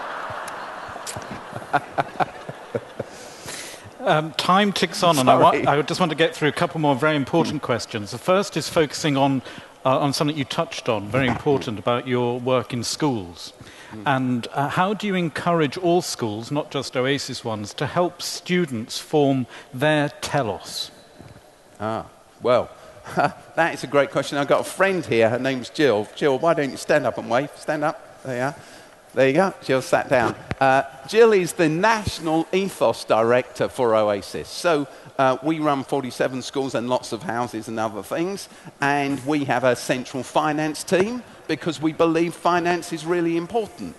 um, 4.00 4.32
time 4.34 4.72
ticks 4.72 5.04
on, 5.04 5.18
and 5.20 5.30
I, 5.30 5.36
wa- 5.36 5.72
I, 5.72 5.82
just 5.82 6.00
want 6.00 6.12
to 6.12 6.16
get 6.16 6.36
through 6.36 6.50
a 6.50 6.54
couple 6.54 6.80
more 6.80 6.96
very 6.96 7.16
important 7.16 7.62
mm. 7.62 7.66
questions. 7.66 8.12
The 8.12 8.18
first 8.18 8.56
is 8.58 8.70
focusing 8.70 9.18
on, 9.18 9.42
uh, 9.86 10.00
on 10.00 10.14
something 10.14 10.38
you 10.38 10.46
touched 10.46 10.90
on, 10.90 11.08
very 11.10 11.28
important, 11.28 11.80
about 11.80 12.08
your 12.08 12.40
work 12.40 12.74
in 12.74 12.84
schools. 12.84 13.54
Mm. 13.92 14.04
And 14.06 14.48
uh, 14.54 14.70
how 14.70 14.94
do 14.94 15.08
you 15.08 15.16
encourage 15.16 15.78
all 15.78 16.02
schools, 16.02 16.52
not 16.52 16.72
just 16.72 16.96
Oasis 16.96 17.44
ones, 17.44 17.74
to 17.76 17.86
help 17.86 18.22
students 18.22 19.00
form 19.00 19.46
their 19.74 20.10
telos? 20.22 20.92
Ah, 21.80 22.06
well, 22.42 22.70
that 23.16 23.74
is 23.74 23.84
a 23.84 23.88
great 23.88 24.12
question. 24.12 24.38
I've 24.38 24.48
got 24.48 24.62
a 24.62 24.70
friend 24.70 25.06
here. 25.06 25.30
Her 25.30 25.40
name's 25.40 25.70
Jill. 25.70 26.08
Jill, 26.16 26.40
why 26.40 26.54
don't 26.54 26.72
you 26.72 26.78
stand 26.78 27.06
up 27.06 27.18
and 27.18 27.30
wave? 27.30 27.52
Stand 27.58 27.84
up. 27.84 28.24
There 28.24 28.36
you 28.36 28.44
are. 28.44 28.56
There 29.14 29.28
you 29.28 29.34
go. 29.34 29.54
Jill 29.62 29.84
sat 29.84 30.10
down. 30.10 30.36
Uh, 30.60 30.84
Jill 31.08 31.34
is 31.34 31.54
the 31.54 31.70
National 31.70 32.48
Ethos 32.52 33.06
Director 33.06 33.70
for 33.70 33.96
Oasis. 33.96 34.50
So 34.50 34.88
uh, 35.20 35.38
we 35.44 35.60
run 35.60 35.84
47 35.84 36.42
schools 36.42 36.74
and 36.74 36.90
lots 36.90 37.12
of 37.12 37.22
houses 37.22 37.68
and 37.68 37.80
other 37.80 38.02
things. 38.02 38.50
And 38.82 39.24
we 39.24 39.46
have 39.46 39.64
a 39.66 39.76
central 39.76 40.24
finance 40.24 40.84
team 40.84 41.22
because 41.48 41.80
we 41.80 41.94
believe 41.94 42.34
finance 42.34 42.92
is 42.92 43.06
really 43.06 43.38
important. 43.38 43.96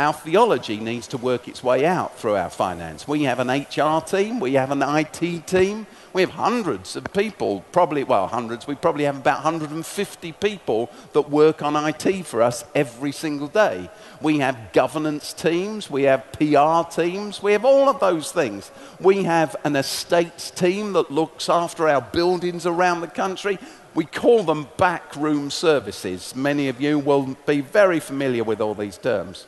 Our 0.00 0.14
theology 0.14 0.80
needs 0.80 1.08
to 1.08 1.18
work 1.18 1.46
its 1.46 1.62
way 1.62 1.84
out 1.84 2.18
through 2.18 2.36
our 2.36 2.48
finance. 2.48 3.06
We 3.06 3.24
have 3.24 3.38
an 3.38 3.50
HR 3.50 4.00
team, 4.00 4.40
we 4.40 4.54
have 4.54 4.70
an 4.70 4.80
IT 4.80 5.46
team, 5.46 5.86
we 6.14 6.22
have 6.22 6.30
hundreds 6.30 6.96
of 6.96 7.04
people, 7.12 7.66
probably, 7.70 8.02
well, 8.04 8.26
hundreds, 8.26 8.66
we 8.66 8.76
probably 8.76 9.04
have 9.04 9.18
about 9.18 9.44
150 9.44 10.32
people 10.32 10.90
that 11.12 11.28
work 11.28 11.60
on 11.60 11.76
IT 11.76 12.24
for 12.24 12.40
us 12.40 12.64
every 12.74 13.12
single 13.12 13.48
day. 13.48 13.90
We 14.22 14.38
have 14.38 14.72
governance 14.72 15.34
teams, 15.34 15.90
we 15.90 16.04
have 16.04 16.32
PR 16.32 16.90
teams, 16.90 17.42
we 17.42 17.52
have 17.52 17.66
all 17.66 17.90
of 17.90 18.00
those 18.00 18.32
things. 18.32 18.70
We 19.00 19.24
have 19.24 19.54
an 19.64 19.76
estates 19.76 20.50
team 20.50 20.94
that 20.94 21.10
looks 21.10 21.50
after 21.50 21.86
our 21.86 22.00
buildings 22.00 22.64
around 22.64 23.02
the 23.02 23.06
country. 23.06 23.58
We 23.94 24.06
call 24.06 24.44
them 24.44 24.68
backroom 24.78 25.50
services. 25.50 26.34
Many 26.34 26.70
of 26.70 26.80
you 26.80 26.98
will 26.98 27.36
be 27.44 27.60
very 27.60 28.00
familiar 28.00 28.44
with 28.44 28.62
all 28.62 28.74
these 28.74 28.96
terms. 28.96 29.46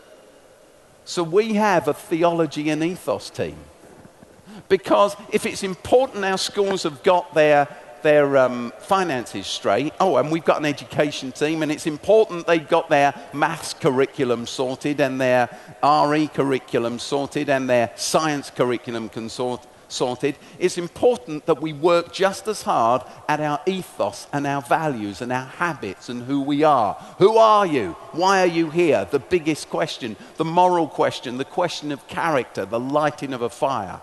So 1.05 1.23
we 1.23 1.55
have 1.55 1.89
a 1.89 1.95
theology 1.95 2.71
and 2.71 2.83
ethos 2.83 3.31
team. 3.31 3.57
Because 4.69 5.17
if 5.31 5.47
it's 5.47 5.63
important 5.63 6.25
our 6.25 6.39
schools 6.39 6.85
have 6.85 7.03
got 7.03 7.35
their, 7.35 7.69
their 8.03 8.37
um, 8.37 8.73
finances 8.79 9.47
straight, 9.47 9.93
oh, 10.01 10.17
and 10.17 10.31
we've 10.31 10.45
got 10.45 10.59
an 10.59 10.67
education 10.67 11.33
team, 11.33 11.63
and 11.63 11.73
it's 11.73 11.87
important 11.87 12.47
they've 12.47 12.69
got 12.69 12.89
their 12.89 13.15
maths 13.33 13.75
curriculum 13.75 14.47
sorted, 14.47 15.01
and 15.01 15.21
their 15.21 15.49
RE 15.83 16.29
curriculum 16.29 16.99
sorted, 16.99 17.49
and 17.49 17.69
their 17.69 17.91
science 17.97 18.51
curriculum 18.51 19.09
consort, 19.09 19.67
sorted, 19.93 20.37
it's 20.59 20.79
important 20.79 21.47
that 21.47 21.61
we 21.61 21.73
work 21.73 22.13
just 22.13 22.49
as 22.49 22.63
hard 22.63 23.03
at 23.29 23.41
our 23.41 23.61
ethos 23.67 24.27
and 24.33 24.47
our 24.47 24.63
values 24.63 25.21
and 25.21 25.33
our 25.33 25.47
habits 25.47 26.09
and 26.09 26.23
who 26.23 26.41
we 26.41 26.65
are. 26.65 26.95
Who 27.19 27.37
are 27.37 27.67
you? 27.67 27.93
Why 28.13 28.41
are 28.41 28.47
you 28.47 28.71
here? 28.71 29.07
The 29.11 29.19
biggest 29.19 29.71
question, 29.71 30.17
the 30.37 30.45
moral 30.45 30.89
question, 30.89 31.39
the 31.39 31.45
question 31.45 31.93
of 31.93 32.07
character, 32.09 32.65
the 32.65 32.81
lighting 32.81 33.33
of 33.33 33.43
a 33.43 33.51
fire. 33.51 34.01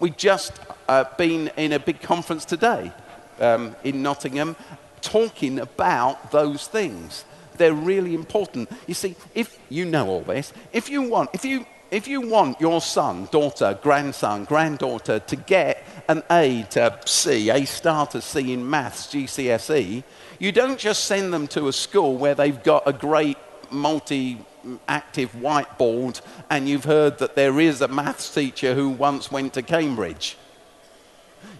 We've 0.00 0.16
just 0.16 0.52
uh, 0.88 1.04
been 1.16 1.50
in 1.56 1.72
a 1.72 1.78
big 1.78 2.00
conference 2.00 2.44
today 2.44 2.92
um, 3.40 3.74
in 3.84 4.02
Nottingham 4.02 4.56
talking 5.00 5.58
about 5.58 6.30
those 6.32 6.66
things. 6.66 7.24
They're 7.56 7.74
really 7.74 8.14
important. 8.14 8.70
You 8.86 8.94
see, 8.94 9.14
if 9.34 9.58
you 9.68 9.84
know 9.84 10.08
all 10.08 10.22
this, 10.22 10.52
if 10.72 10.88
you 10.88 11.02
want, 11.02 11.30
if 11.32 11.44
you, 11.44 11.66
if 11.94 12.08
you 12.08 12.20
want 12.20 12.60
your 12.60 12.80
son, 12.80 13.28
daughter, 13.30 13.78
grandson, 13.80 14.42
granddaughter 14.42 15.20
to 15.20 15.36
get 15.36 15.86
an 16.08 16.24
A 16.28 16.64
to 16.70 16.98
C, 17.06 17.50
A 17.50 17.64
star 17.64 18.08
to 18.08 18.20
C 18.20 18.52
in 18.52 18.68
maths, 18.68 19.06
GCSE, 19.06 20.02
you 20.40 20.50
don't 20.50 20.76
just 20.76 21.04
send 21.04 21.32
them 21.32 21.46
to 21.46 21.68
a 21.68 21.72
school 21.72 22.16
where 22.16 22.34
they've 22.34 22.60
got 22.64 22.82
a 22.84 22.92
great 22.92 23.38
multi 23.70 24.44
active 24.88 25.30
whiteboard 25.34 26.20
and 26.50 26.68
you've 26.68 26.84
heard 26.84 27.18
that 27.18 27.36
there 27.36 27.60
is 27.60 27.80
a 27.80 27.86
maths 27.86 28.34
teacher 28.34 28.74
who 28.74 28.88
once 28.88 29.30
went 29.30 29.52
to 29.52 29.62
Cambridge. 29.62 30.36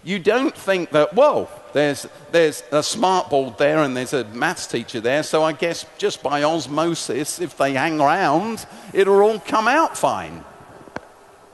You 0.05 0.19
don't 0.19 0.55
think 0.55 0.91
that, 0.91 1.15
well, 1.15 1.49
there's, 1.73 2.07
there's 2.31 2.61
a 2.71 2.81
smartboard 2.81 3.57
there 3.57 3.79
and 3.79 3.97
there's 3.97 4.13
a 4.13 4.23
maths 4.25 4.67
teacher 4.67 5.01
there, 5.01 5.23
so 5.23 5.41
I 5.41 5.51
guess 5.51 5.83
just 5.97 6.21
by 6.21 6.43
osmosis, 6.43 7.39
if 7.41 7.57
they 7.57 7.73
hang 7.73 7.99
around, 7.99 8.67
it'll 8.93 9.19
all 9.19 9.39
come 9.39 9.67
out 9.67 9.97
fine. 9.97 10.45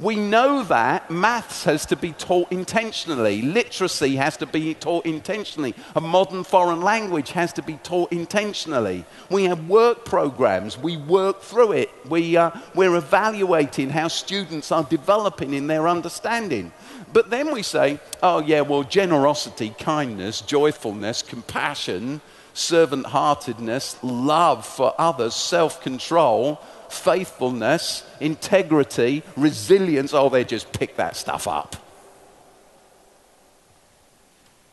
We 0.01 0.15
know 0.15 0.63
that 0.63 1.09
maths 1.09 1.63
has 1.63 1.85
to 1.85 1.95
be 1.95 2.11
taught 2.11 2.51
intentionally, 2.51 3.41
literacy 3.41 4.17
has 4.17 4.35
to 4.37 4.47
be 4.47 4.73
taught 4.73 5.05
intentionally, 5.05 5.73
a 5.95 6.01
modern 6.01 6.43
foreign 6.43 6.81
language 6.81 7.31
has 7.31 7.53
to 7.53 7.61
be 7.61 7.75
taught 7.83 8.11
intentionally. 8.11 9.05
We 9.29 9.45
have 9.45 9.69
work 9.69 10.03
programs, 10.03 10.77
we 10.77 10.97
work 10.97 11.41
through 11.41 11.73
it, 11.73 11.91
we, 12.09 12.35
uh, 12.35 12.51
we're 12.75 12.95
evaluating 12.97 13.91
how 13.91 14.09
students 14.09 14.73
are 14.73 14.83
developing 14.83 15.53
in 15.53 15.67
their 15.67 15.87
understanding. 15.87 16.73
But 17.13 17.29
then 17.29 17.51
we 17.51 17.61
say, 17.61 17.99
oh, 18.23 18.39
yeah, 18.39 18.61
well, 18.61 18.83
generosity, 18.83 19.75
kindness, 19.77 20.41
joyfulness, 20.41 21.21
compassion, 21.21 22.21
servant 22.53 23.07
heartedness, 23.07 23.97
love 24.01 24.65
for 24.65 24.93
others, 24.97 25.35
self 25.35 25.81
control 25.81 26.61
faithfulness, 26.91 28.03
integrity, 28.19 29.23
resilience. 29.37 30.13
Oh, 30.13 30.29
they 30.29 30.43
just 30.43 30.71
pick 30.73 30.97
that 30.97 31.15
stuff 31.15 31.47
up. 31.47 31.75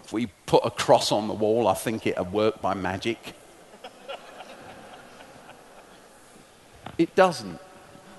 If 0.04 0.12
we 0.12 0.26
put 0.46 0.64
a 0.64 0.70
cross 0.70 1.12
on 1.12 1.28
the 1.28 1.34
wall, 1.34 1.68
I 1.68 1.74
think 1.74 2.06
it'd 2.06 2.32
work 2.32 2.60
by 2.60 2.74
magic. 2.74 3.34
it 6.98 7.14
doesn't. 7.14 7.60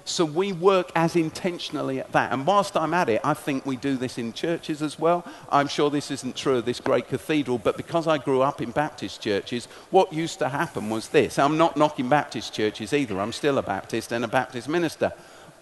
So 0.10 0.26
we 0.26 0.53
work 0.53 0.91
as 0.95 1.15
intentionally 1.15 1.99
at 1.99 2.11
that. 2.14 2.34
And 2.34 2.45
whilst 2.48 2.76
I'm 2.76 2.95
at 2.95 3.10
it, 3.10 3.22
I 3.23 3.36
think 3.36 3.65
we 3.65 3.76
do 3.77 3.95
this 3.95 4.18
in 4.18 4.34
churches 4.34 4.81
as 4.81 4.98
well. 4.98 5.23
I'm 5.49 5.68
sure 5.68 5.91
this 5.91 6.10
isn't 6.10 6.36
true 6.36 6.57
of 6.57 6.65
this 6.65 6.80
great 6.80 7.07
cathedral, 7.07 7.60
but 7.60 7.77
because 7.77 8.07
I 8.07 8.18
grew 8.18 8.41
up 8.41 8.60
in 8.60 8.72
Baptist 8.72 9.22
churches, 9.22 9.68
what 9.91 10.11
used 10.11 10.40
to 10.40 10.49
happen 10.49 10.90
was 10.90 11.10
this. 11.10 11.38
I'm 11.38 11.60
not 11.60 11.77
knocking 11.77 12.10
Baptist 12.10 12.53
churches 12.53 12.91
either. 12.91 13.22
I'm 13.22 13.31
still 13.31 13.60
a 13.60 13.61
Baptist 13.61 14.11
and 14.11 14.26
a 14.26 14.27
Baptist 14.27 14.68
minister. 14.68 15.14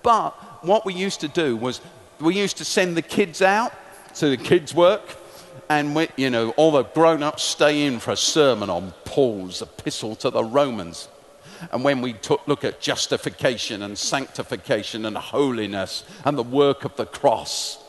But 0.02 0.32
what 0.64 0.86
we 0.86 0.94
used 0.94 1.20
to 1.22 1.28
do 1.28 1.58
was 1.58 1.82
we 2.22 2.36
used 2.36 2.58
to 2.58 2.66
send 2.66 2.96
the 2.96 3.02
kids 3.02 3.42
out 3.42 3.74
to 4.16 4.30
the 4.30 4.38
kids' 4.38 4.74
work 4.74 5.04
and 5.70 5.94
we, 5.94 6.08
you 6.16 6.30
know 6.30 6.52
all 6.52 6.72
the 6.72 6.84
grown-ups 6.84 7.44
stay 7.44 7.86
in 7.86 8.00
for 8.00 8.12
a 8.12 8.18
sermon 8.18 8.70
on 8.70 8.94
paul's 9.04 9.62
epistle 9.62 10.16
to 10.16 10.30
the 10.30 10.44
romans 10.44 11.10
and 11.72 11.84
when 11.84 12.02
we 12.02 12.14
took, 12.14 12.48
look 12.48 12.64
at 12.64 12.80
justification 12.80 13.82
and 13.82 13.98
sanctification 13.98 15.06
and 15.06 15.18
holiness 15.18 16.04
and 16.26 16.38
the 16.38 16.44
work 16.44 16.86
of 16.86 16.96
the 16.96 17.06
cross, 17.06 17.84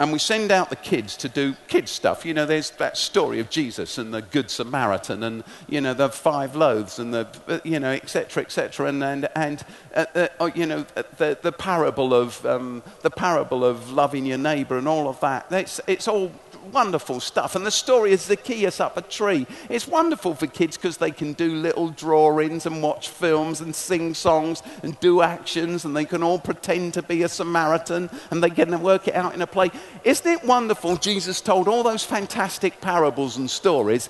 and 0.00 0.12
we 0.12 0.18
send 0.18 0.50
out 0.50 0.70
the 0.70 0.76
kids 0.76 1.14
to 1.18 1.28
do 1.28 1.54
kids 1.68 1.90
stuff. 1.90 2.24
You 2.24 2.32
know, 2.32 2.46
there's 2.46 2.70
that 2.72 2.96
story 2.96 3.38
of 3.38 3.50
Jesus 3.50 3.98
and 3.98 4.14
the 4.14 4.22
Good 4.22 4.50
Samaritan, 4.50 5.22
and 5.22 5.44
you 5.68 5.82
know 5.82 5.92
the 5.92 6.08
five 6.08 6.56
loaves, 6.56 6.98
and 6.98 7.12
the 7.12 7.60
you 7.64 7.78
know 7.78 7.90
etc. 7.90 8.42
etc. 8.42 8.86
And 8.86 9.04
and 9.04 9.28
and 9.36 9.62
uh, 9.94 10.06
uh, 10.14 10.28
oh, 10.40 10.46
you 10.54 10.64
know 10.64 10.86
the 11.18 11.38
the 11.42 11.52
parable 11.52 12.14
of 12.14 12.44
um, 12.46 12.82
the 13.02 13.10
parable 13.10 13.62
of 13.62 13.92
loving 13.92 14.24
your 14.24 14.38
neighbour 14.38 14.78
and 14.78 14.88
all 14.88 15.06
of 15.06 15.20
that. 15.20 15.52
It's 15.52 15.82
it's 15.86 16.08
all 16.08 16.32
wonderful 16.72 17.20
stuff. 17.20 17.56
And 17.56 17.66
the 17.66 17.70
story 17.70 18.12
is 18.12 18.22
Zacchaeus 18.22 18.80
up 18.80 18.96
a 18.96 19.02
tree. 19.02 19.46
It's 19.68 19.88
wonderful 19.88 20.34
for 20.34 20.46
kids 20.46 20.76
because 20.76 20.96
they 20.96 21.10
can 21.10 21.32
do 21.32 21.54
little 21.54 21.88
drawings 21.90 22.66
and 22.66 22.82
watch 22.82 23.08
films 23.08 23.60
and 23.60 23.74
sing 23.74 24.14
songs 24.14 24.62
and 24.82 24.98
do 25.00 25.22
actions 25.22 25.84
and 25.84 25.96
they 25.96 26.04
can 26.04 26.22
all 26.22 26.38
pretend 26.38 26.94
to 26.94 27.02
be 27.02 27.22
a 27.22 27.28
Samaritan 27.28 28.10
and 28.30 28.42
they 28.42 28.50
can 28.50 28.80
work 28.82 29.08
it 29.08 29.14
out 29.14 29.34
in 29.34 29.42
a 29.42 29.46
play. 29.46 29.70
Isn't 30.04 30.30
it 30.30 30.44
wonderful? 30.44 30.96
Jesus 30.96 31.40
told 31.40 31.68
all 31.68 31.82
those 31.82 32.04
fantastic 32.04 32.80
parables 32.80 33.36
and 33.36 33.50
stories. 33.50 34.06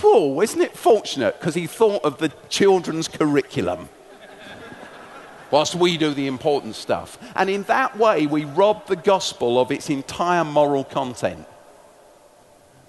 Whoa, 0.00 0.40
isn't 0.40 0.60
it 0.60 0.76
fortunate 0.76 1.38
because 1.38 1.54
he 1.54 1.66
thought 1.66 2.04
of 2.04 2.18
the 2.18 2.32
children's 2.48 3.08
curriculum? 3.08 3.88
whilst 5.50 5.76
we 5.76 5.96
do 5.96 6.12
the 6.12 6.26
important 6.26 6.74
stuff. 6.74 7.16
And 7.36 7.48
in 7.48 7.62
that 7.64 7.96
way, 7.96 8.26
we 8.26 8.44
rob 8.44 8.88
the 8.88 8.96
gospel 8.96 9.60
of 9.60 9.70
its 9.70 9.88
entire 9.88 10.42
moral 10.42 10.82
content 10.82 11.46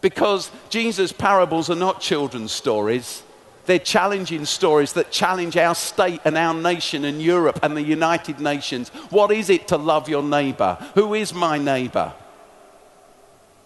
because 0.05 0.51
Jesus' 0.69 1.11
parables 1.11 1.67
are 1.71 1.75
not 1.75 1.99
children's 1.99 2.51
stories. 2.51 3.23
They're 3.65 3.79
challenging 3.79 4.45
stories 4.45 4.93
that 4.93 5.09
challenge 5.09 5.57
our 5.57 5.73
state 5.73 6.21
and 6.25 6.37
our 6.37 6.53
nation 6.53 7.05
and 7.05 7.19
Europe 7.19 7.57
and 7.63 7.75
the 7.75 7.81
United 7.81 8.39
Nations. 8.39 8.89
What 9.09 9.31
is 9.31 9.49
it 9.49 9.67
to 9.69 9.77
love 9.77 10.07
your 10.07 10.21
neighbor? 10.21 10.77
Who 10.93 11.15
is 11.15 11.33
my 11.33 11.57
neighbor? 11.57 12.13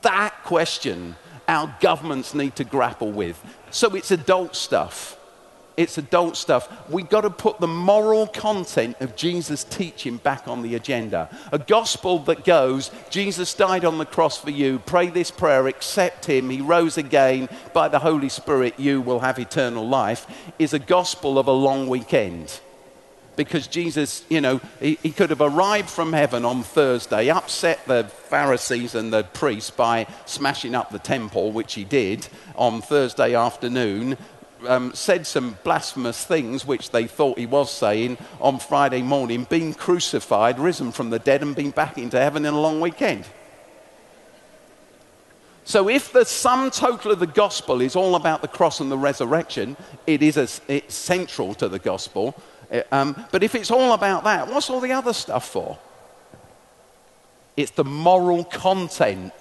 That 0.02 0.34
question 0.46 1.18
our 1.46 1.76
governments 1.82 2.34
need 2.34 2.56
to 2.56 2.64
grapple 2.64 3.12
with. 3.12 3.38
So 3.70 3.94
it's 3.94 4.12
adult 4.12 4.56
stuff 4.56 5.19
it's 5.80 5.98
adult 5.98 6.36
stuff. 6.36 6.68
We've 6.90 7.08
got 7.08 7.22
to 7.22 7.30
put 7.30 7.62
the 7.62 7.68
moral 7.68 8.28
content 8.28 8.98
of 9.00 9.16
Jesus' 9.16 9.64
teaching 9.64 10.18
back 10.18 10.46
on 10.46 10.62
the 10.62 10.76
agenda. 10.76 11.30
A 11.54 11.58
gospel 11.58 12.20
that 12.20 12.44
goes, 12.44 12.92
Jesus 13.10 13.54
died 13.54 13.86
on 13.86 13.98
the 13.98 14.06
cross 14.06 14.38
for 14.38 14.50
you, 14.50 14.80
pray 14.80 15.08
this 15.08 15.32
prayer, 15.32 15.68
accept 15.68 16.26
him, 16.26 16.50
he 16.50 16.60
rose 16.60 16.98
again, 16.98 17.48
by 17.72 17.88
the 17.88 18.00
Holy 18.00 18.28
Spirit 18.28 18.78
you 18.78 19.00
will 19.00 19.22
have 19.22 19.40
eternal 19.40 19.88
life, 19.88 20.28
is 20.60 20.74
a 20.74 20.80
gospel 20.80 21.40
of 21.40 21.48
a 21.48 21.54
long 21.54 21.88
weekend 21.88 22.60
because 23.38 23.68
Jesus, 23.68 24.26
you 24.28 24.42
know, 24.42 24.60
he, 24.82 25.00
he, 25.02 25.12
could 25.12 25.30
have 25.30 25.40
arrived 25.40 25.90
from 25.90 26.12
heaven 26.12 26.44
on 26.44 26.62
Thursday, 26.62 27.30
upset 27.30 27.80
the 27.86 28.04
Pharisees 28.04 28.96
and 28.96 29.14
the 29.14 29.24
priests 29.24 29.72
by 29.72 30.08
smashing 30.26 30.76
up 30.76 30.92
the 30.92 31.00
temple, 31.00 31.54
which 31.54 31.76
he 31.76 31.86
did 31.86 32.28
on 32.58 32.82
Thursday 32.82 33.36
afternoon, 33.36 34.18
um, 34.68 34.94
said 34.94 35.26
some 35.26 35.58
blasphemous 35.64 36.26
things, 36.26 36.66
which 36.66 36.92
they 36.92 37.08
thought 37.08 37.38
he 37.38 37.46
was 37.46 37.72
saying 37.72 38.18
on 38.42 38.60
Friday 38.60 39.02
morning, 39.02 39.46
been 39.46 39.74
crucified, 39.74 40.60
risen 40.60 40.92
from 40.92 41.10
the 41.10 41.20
dead, 41.20 41.42
and 41.42 41.56
been 41.56 41.72
back 41.72 41.98
into 41.98 42.20
heaven 42.20 42.46
in 42.46 42.54
a 42.54 42.60
long 42.60 42.82
weekend. 42.82 43.26
So, 45.64 45.88
if 45.88 46.12
the 46.12 46.26
sum 46.26 46.72
total 46.72 47.12
of 47.12 47.20
the 47.20 47.28
gospel 47.28 47.80
is 47.80 47.96
all 47.96 48.16
about 48.16 48.42
the 48.42 48.48
cross 48.48 48.80
and 48.80 48.92
the 48.92 48.98
resurrection, 48.98 49.78
it 50.08 50.24
is 50.24 50.36
a, 50.36 50.48
it's 50.68 50.96
central 50.96 51.54
to 51.56 51.70
the 51.70 51.78
gospel. 51.78 52.36
Uh, 52.72 52.82
um, 52.92 53.26
but 53.32 53.44
if 53.44 53.54
it's 53.54 53.70
all 53.70 53.94
about 53.94 54.24
that, 54.24 54.48
what's 54.48 54.70
all 54.70 54.80
the 54.80 54.92
other 54.92 55.14
stuff 55.14 55.48
for? 55.48 55.78
It's 57.56 57.72
the 57.72 57.84
moral 57.84 58.46
content 58.46 59.34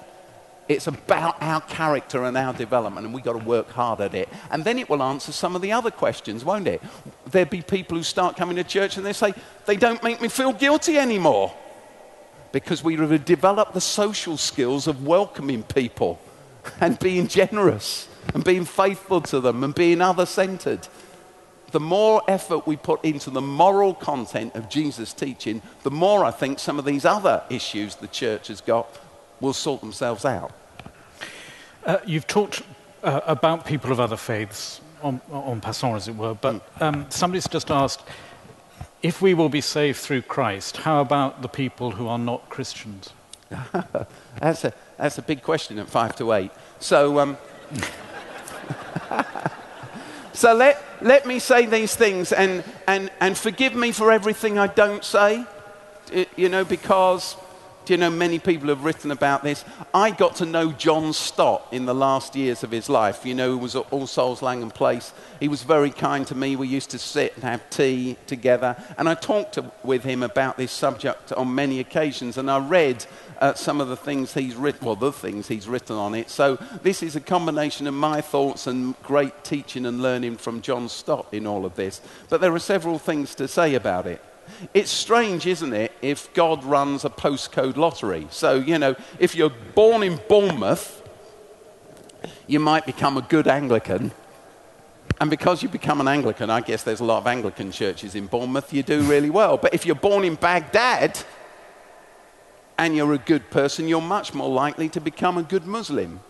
it's 0.69 0.87
about 0.87 1.43
our 1.43 1.63
character 1.63 2.25
and 2.25 2.37
our 2.37 2.53
development, 2.53 3.07
and 3.07 3.15
we've 3.15 3.25
got 3.25 3.33
to 3.33 3.45
work 3.45 3.71
hard 3.71 4.03
at 4.03 4.15
it. 4.15 4.29
And 4.51 4.65
then 4.65 4.79
it 4.79 4.89
will 4.89 5.03
answer 5.03 5.33
some 5.33 5.57
of 5.57 5.63
the 5.63 5.73
other 5.73 5.91
questions, 5.91 6.45
won't 6.45 6.69
it? 6.69 6.83
There'll 7.31 7.49
be 7.49 7.63
people 7.63 7.97
who 7.97 8.03
start 8.03 8.37
coming 8.37 8.57
to 8.57 8.65
church 8.65 8.99
and 8.99 9.07
they 9.07 9.15
say, 9.15 9.33
they 9.65 9.77
don't 9.77 10.03
make 10.03 10.21
me 10.21 10.29
feel 10.29 10.53
guilty 10.53 10.99
anymore. 10.99 11.55
Because 12.53 12.85
we 12.85 12.97
have 12.97 13.25
developed 13.25 13.73
the 13.75 13.81
social 13.81 14.37
skills 14.37 14.87
of 14.87 15.07
welcoming 15.07 15.63
people 15.63 16.21
and 16.81 16.99
being 16.99 17.29
generous 17.29 18.09
and 18.35 18.45
being 18.45 18.65
faithful 18.65 19.23
to 19.23 19.41
them 19.41 19.65
and 19.65 19.75
being 19.75 20.03
other 20.03 20.27
centered. 20.27 20.87
The 21.71 21.81
more 21.81 22.23
effort 22.29 22.67
we 22.67 22.77
put 22.77 23.05
into 23.05 23.31
the 23.31 23.43
moral 23.43 23.95
content 23.95 24.55
of 24.55 24.69
Jesus' 24.69 25.13
teaching, 25.13 25.61
the 25.83 25.91
more 25.91 26.25
I 26.25 26.31
think 26.31 26.59
some 26.59 26.79
of 26.79 26.85
these 26.85 27.05
other 27.05 27.43
issues 27.51 27.97
the 27.97 28.07
church 28.07 28.49
has 28.49 28.61
got 28.63 28.89
will 29.41 29.53
sort 29.53 29.81
themselves 29.81 30.25
out. 30.25 30.53
Uh, 31.85 31.99
you've 32.05 32.27
talked 32.27 32.63
uh, 33.03 33.21
about 33.27 33.65
people 33.65 33.93
of 33.93 34.01
other 34.01 34.17
faiths, 34.17 34.81
en, 35.03 35.21
en 35.33 35.61
passant 35.61 35.97
as 35.97 36.09
it 36.09 36.17
were, 36.17 36.35
but 36.35 36.55
hmm. 36.55 36.83
um, 36.83 37.07
somebody's 37.11 37.49
just 37.49 37.71
asked 37.71 38.03
if 39.03 39.23
we 39.23 39.35
will 39.35 39.49
be 39.49 39.61
saved 39.61 39.99
through 39.99 40.23
Christ, 40.23 40.79
how 40.79 41.01
about 41.01 41.43
the 41.43 41.49
people 41.49 41.93
who 41.93 42.09
are 42.09 42.19
not 42.19 42.49
Christians? 42.49 43.11
that's, 44.41 44.65
a, 44.65 44.73
that's 44.97 45.19
a 45.19 45.23
big 45.23 45.43
question 45.43 45.79
at 45.79 45.89
five 45.89 46.17
to 46.17 46.33
eight. 46.33 46.51
So, 46.81 47.21
um, 47.21 47.39
so 50.33 50.53
let, 50.53 50.83
let 51.01 51.27
me 51.27 51.39
say 51.39 51.67
these 51.67 51.95
things 51.95 52.33
and, 52.33 52.65
and, 52.87 53.11
and 53.21 53.39
forgive 53.39 53.75
me 53.75 53.93
for 53.93 54.11
everything 54.11 54.59
I 54.59 54.67
don't 54.67 55.05
say, 55.05 55.47
you 56.37 56.49
know, 56.49 56.65
because 56.65 57.37
do 57.89 57.95
you 57.95 57.99
know 57.99 58.11
many 58.11 58.39
people 58.39 58.69
have 58.69 58.85
written 58.85 59.11
about 59.11 59.43
this? 59.43 59.65
I 59.95 60.11
got 60.11 60.37
to 60.37 60.45
know 60.45 60.73
John 60.73 61.15
Stott 61.15 61.67
in 61.73 61.87
the 61.87 61.95
last 61.95 62.37
years 62.37 62.63
of 62.63 62.71
his 62.71 62.91
life. 62.91 63.25
You 63.25 63.35
know, 63.35 63.55
he 63.55 63.59
was 63.59 63.75
at 63.77 63.91
All 63.91 64.07
Souls 64.07 64.43
Langham 64.43 64.71
Place. 64.71 65.15
He 65.41 65.49
was 65.49 65.63
very 65.63 65.91
kind 65.91 66.27
to 66.27 66.35
me. 66.35 66.55
We 66.55 66.69
used 66.69 66.91
to 66.91 66.99
sit 66.99 67.35
and 67.37 67.45
have 67.45 67.71
tea 67.71 68.19
together. 68.27 68.77
And 68.99 69.09
I 69.09 69.15
talked 69.15 69.55
to, 69.55 69.73
with 69.83 70.05
him 70.05 70.23
about 70.23 70.59
this 70.59 70.71
subject 70.71 71.33
on 71.33 71.55
many 71.55 71.81
occasions. 71.81 72.37
And 72.37 72.51
I 72.51 72.59
read 72.59 73.07
uh, 73.39 73.55
some 73.55 73.81
of 73.81 73.89
the 73.89 73.97
things 73.97 74.35
he's 74.35 74.55
written, 74.55 74.85
well, 74.85 74.95
the 74.95 75.11
things 75.11 75.49
he's 75.49 75.67
written 75.67 75.97
on 75.97 76.15
it. 76.15 76.29
So 76.29 76.57
this 76.83 77.03
is 77.03 77.17
a 77.17 77.21
combination 77.21 77.87
of 77.87 77.95
my 77.95 78.21
thoughts 78.21 78.67
and 78.67 79.01
great 79.03 79.45
teaching 79.45 79.87
and 79.87 80.03
learning 80.03 80.37
from 80.37 80.61
John 80.61 80.91
Stott 80.91 81.29
in 81.33 81.47
all 81.47 81.65
of 81.65 81.75
this. 81.75 82.03
But 82.29 82.43
there 82.43 82.55
are 82.55 82.59
several 82.59 82.99
things 82.99 83.35
to 83.37 83.49
say 83.49 83.77
about 83.77 84.07
it. 84.07 84.23
It's 84.75 84.91
strange, 84.91 85.47
isn't 85.47 85.73
it, 85.73 85.93
if 86.03 86.33
God 86.35 86.65
runs 86.65 87.05
a 87.05 87.11
postcode 87.11 87.77
lottery. 87.77 88.27
So, 88.31 88.55
you 88.55 88.79
know, 88.79 88.97
if 89.19 89.35
you're 89.35 89.53
born 89.75 90.03
in 90.03 90.21
Bournemouth, 90.29 91.03
you 92.47 92.61
might 92.61 92.87
become 92.87 93.17
a 93.17 93.23
good 93.23 93.47
Anglican. 93.47 94.13
And 95.21 95.31
because 95.31 95.63
you 95.63 95.69
become 95.69 96.01
an 96.01 96.09
Anglican, 96.09 96.51
I 96.51 96.61
guess 96.61 96.83
there's 96.83 97.01
a 97.01 97.05
lot 97.05 97.19
of 97.19 97.27
Anglican 97.27 97.73
churches 97.73 98.15
in 98.15 98.27
Bournemouth, 98.27 98.73
you 98.73 98.83
do 98.83 99.03
really 99.03 99.31
well. 99.31 99.57
But 99.57 99.75
if 99.75 99.85
you're 99.85 99.97
born 99.97 100.25
in 100.25 100.37
Baghdad, 100.37 101.19
and 102.79 102.95
you're 102.95 103.13
a 103.13 103.19
good 103.19 103.51
person, 103.51 103.89
you're 103.89 104.01
much 104.01 104.33
more 104.33 104.49
likely 104.49 104.89
to 104.91 105.01
become 105.01 105.37
a 105.37 105.43
good 105.43 105.67
Muslim. 105.67 106.21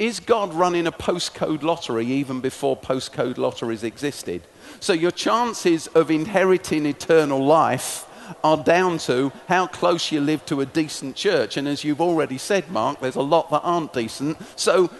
Is 0.00 0.18
God 0.18 0.52
running 0.52 0.88
a 0.88 0.92
postcode 0.92 1.62
lottery 1.62 2.04
even 2.06 2.40
before 2.40 2.76
postcode 2.76 3.38
lotteries 3.38 3.84
existed? 3.84 4.42
So 4.80 4.94
your 4.94 5.10
chances 5.10 5.86
of 5.88 6.10
inheriting 6.10 6.86
eternal 6.86 7.44
life 7.44 8.06
are 8.42 8.56
down 8.56 8.96
to 8.96 9.30
how 9.48 9.66
close 9.66 10.10
you 10.10 10.20
live 10.20 10.44
to 10.46 10.60
a 10.60 10.66
decent 10.66 11.16
church. 11.16 11.56
And 11.56 11.68
as 11.68 11.84
you've 11.84 12.00
already 12.00 12.38
said, 12.38 12.70
Mark, 12.70 13.00
there's 13.00 13.16
a 13.16 13.22
lot 13.22 13.50
that 13.50 13.60
aren't 13.60 13.92
decent. 13.92 14.38
So, 14.58 14.90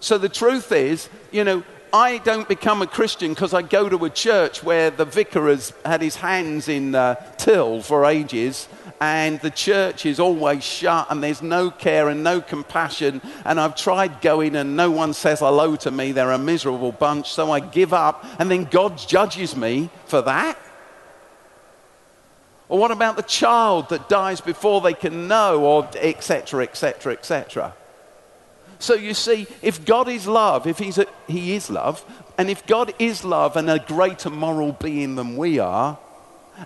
so 0.00 0.18
the 0.18 0.28
truth 0.28 0.70
is, 0.70 1.08
you 1.32 1.44
know, 1.44 1.64
I 1.92 2.18
don't 2.18 2.46
become 2.46 2.82
a 2.82 2.86
Christian 2.86 3.32
because 3.32 3.54
I 3.54 3.62
go 3.62 3.88
to 3.88 4.04
a 4.04 4.10
church 4.10 4.62
where 4.62 4.90
the 4.90 5.06
vicar 5.06 5.48
has 5.48 5.72
had 5.84 6.02
his 6.02 6.16
hands 6.16 6.68
in 6.68 6.94
uh, 6.94 7.14
till 7.38 7.82
for 7.82 8.04
ages 8.04 8.68
and 9.00 9.40
the 9.40 9.50
church 9.50 10.06
is 10.06 10.18
always 10.18 10.64
shut 10.64 11.06
and 11.10 11.22
there's 11.22 11.42
no 11.42 11.70
care 11.70 12.08
and 12.08 12.24
no 12.24 12.40
compassion. 12.40 13.20
And 13.44 13.60
I've 13.60 13.76
tried 13.76 14.20
going 14.20 14.56
and 14.56 14.76
no 14.76 14.90
one 14.90 15.12
says 15.12 15.38
hello 15.40 15.76
to 15.76 15.90
me. 15.90 16.12
They're 16.12 16.32
a 16.32 16.38
miserable 16.38 16.92
bunch. 16.92 17.30
So 17.32 17.52
I 17.52 17.60
give 17.60 17.92
up 17.92 18.24
and 18.38 18.50
then 18.50 18.64
God 18.64 18.98
judges 18.98 19.54
me 19.54 19.90
for 20.06 20.22
that. 20.22 20.58
Or 22.68 22.78
what 22.78 22.90
about 22.90 23.16
the 23.16 23.22
child 23.22 23.88
that 23.90 24.08
dies 24.08 24.40
before 24.40 24.80
they 24.80 24.92
can 24.92 25.26
know, 25.26 25.64
or 25.64 25.88
etc., 25.94 26.64
etc., 26.64 27.14
etc.? 27.14 27.74
So 28.78 28.94
you 28.94 29.14
see, 29.14 29.46
if 29.62 29.84
God 29.84 30.08
is 30.08 30.26
love, 30.26 30.66
if 30.66 30.78
he's 30.78 30.98
a, 30.98 31.06
He 31.26 31.54
is 31.54 31.70
love, 31.70 32.04
and 32.36 32.50
if 32.50 32.66
God 32.66 32.92
is 32.98 33.24
love 33.24 33.56
and 33.56 33.70
a 33.70 33.78
greater 33.78 34.28
moral 34.30 34.72
being 34.72 35.14
than 35.14 35.36
we 35.36 35.58
are, 35.58 35.98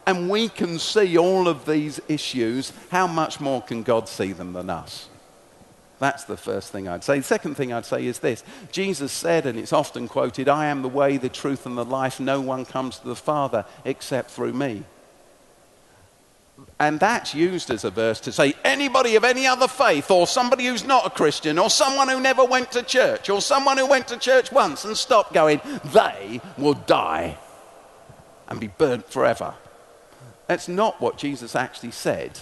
and 0.06 0.30
we 0.30 0.48
can 0.48 0.78
see 0.78 1.18
all 1.18 1.48
of 1.48 1.66
these 1.66 2.00
issues, 2.08 2.72
how 2.90 3.06
much 3.06 3.40
more 3.40 3.62
can 3.62 3.82
God 3.82 4.08
see 4.08 4.32
them 4.32 4.52
than 4.52 4.70
us? 4.70 5.08
That's 5.98 6.24
the 6.24 6.36
first 6.36 6.72
thing 6.72 6.88
I'd 6.88 7.04
say. 7.04 7.18
The 7.18 7.24
second 7.24 7.54
thing 7.54 7.72
I'd 7.72 7.86
say 7.86 8.06
is 8.06 8.18
this 8.18 8.42
Jesus 8.72 9.12
said, 9.12 9.46
and 9.46 9.56
it's 9.56 9.72
often 9.72 10.08
quoted, 10.08 10.48
I 10.48 10.66
am 10.66 10.82
the 10.82 10.88
way, 10.88 11.16
the 11.16 11.28
truth, 11.28 11.64
and 11.64 11.78
the 11.78 11.84
life. 11.84 12.18
No 12.18 12.40
one 12.40 12.64
comes 12.64 12.98
to 12.98 13.06
the 13.06 13.14
Father 13.14 13.64
except 13.84 14.30
through 14.32 14.52
me. 14.52 14.82
And 16.80 16.98
that's 16.98 17.34
used 17.34 17.70
as 17.70 17.84
a 17.84 17.90
verse 17.90 18.18
to 18.20 18.32
say 18.32 18.54
anybody 18.64 19.14
of 19.14 19.22
any 19.22 19.46
other 19.46 19.68
faith, 19.68 20.10
or 20.10 20.26
somebody 20.26 20.66
who's 20.66 20.84
not 20.84 21.06
a 21.06 21.10
Christian, 21.10 21.56
or 21.56 21.70
someone 21.70 22.08
who 22.08 22.20
never 22.20 22.44
went 22.44 22.72
to 22.72 22.82
church, 22.82 23.30
or 23.30 23.40
someone 23.40 23.78
who 23.78 23.86
went 23.86 24.08
to 24.08 24.16
church 24.16 24.50
once 24.50 24.84
and 24.84 24.96
stopped 24.96 25.32
going, 25.32 25.60
they 25.92 26.40
will 26.58 26.74
die 26.74 27.38
and 28.48 28.58
be 28.58 28.66
burnt 28.66 29.08
forever. 29.08 29.54
That's 30.46 30.68
not 30.68 31.00
what 31.00 31.18
Jesus 31.18 31.54
actually 31.54 31.92
said. 31.92 32.38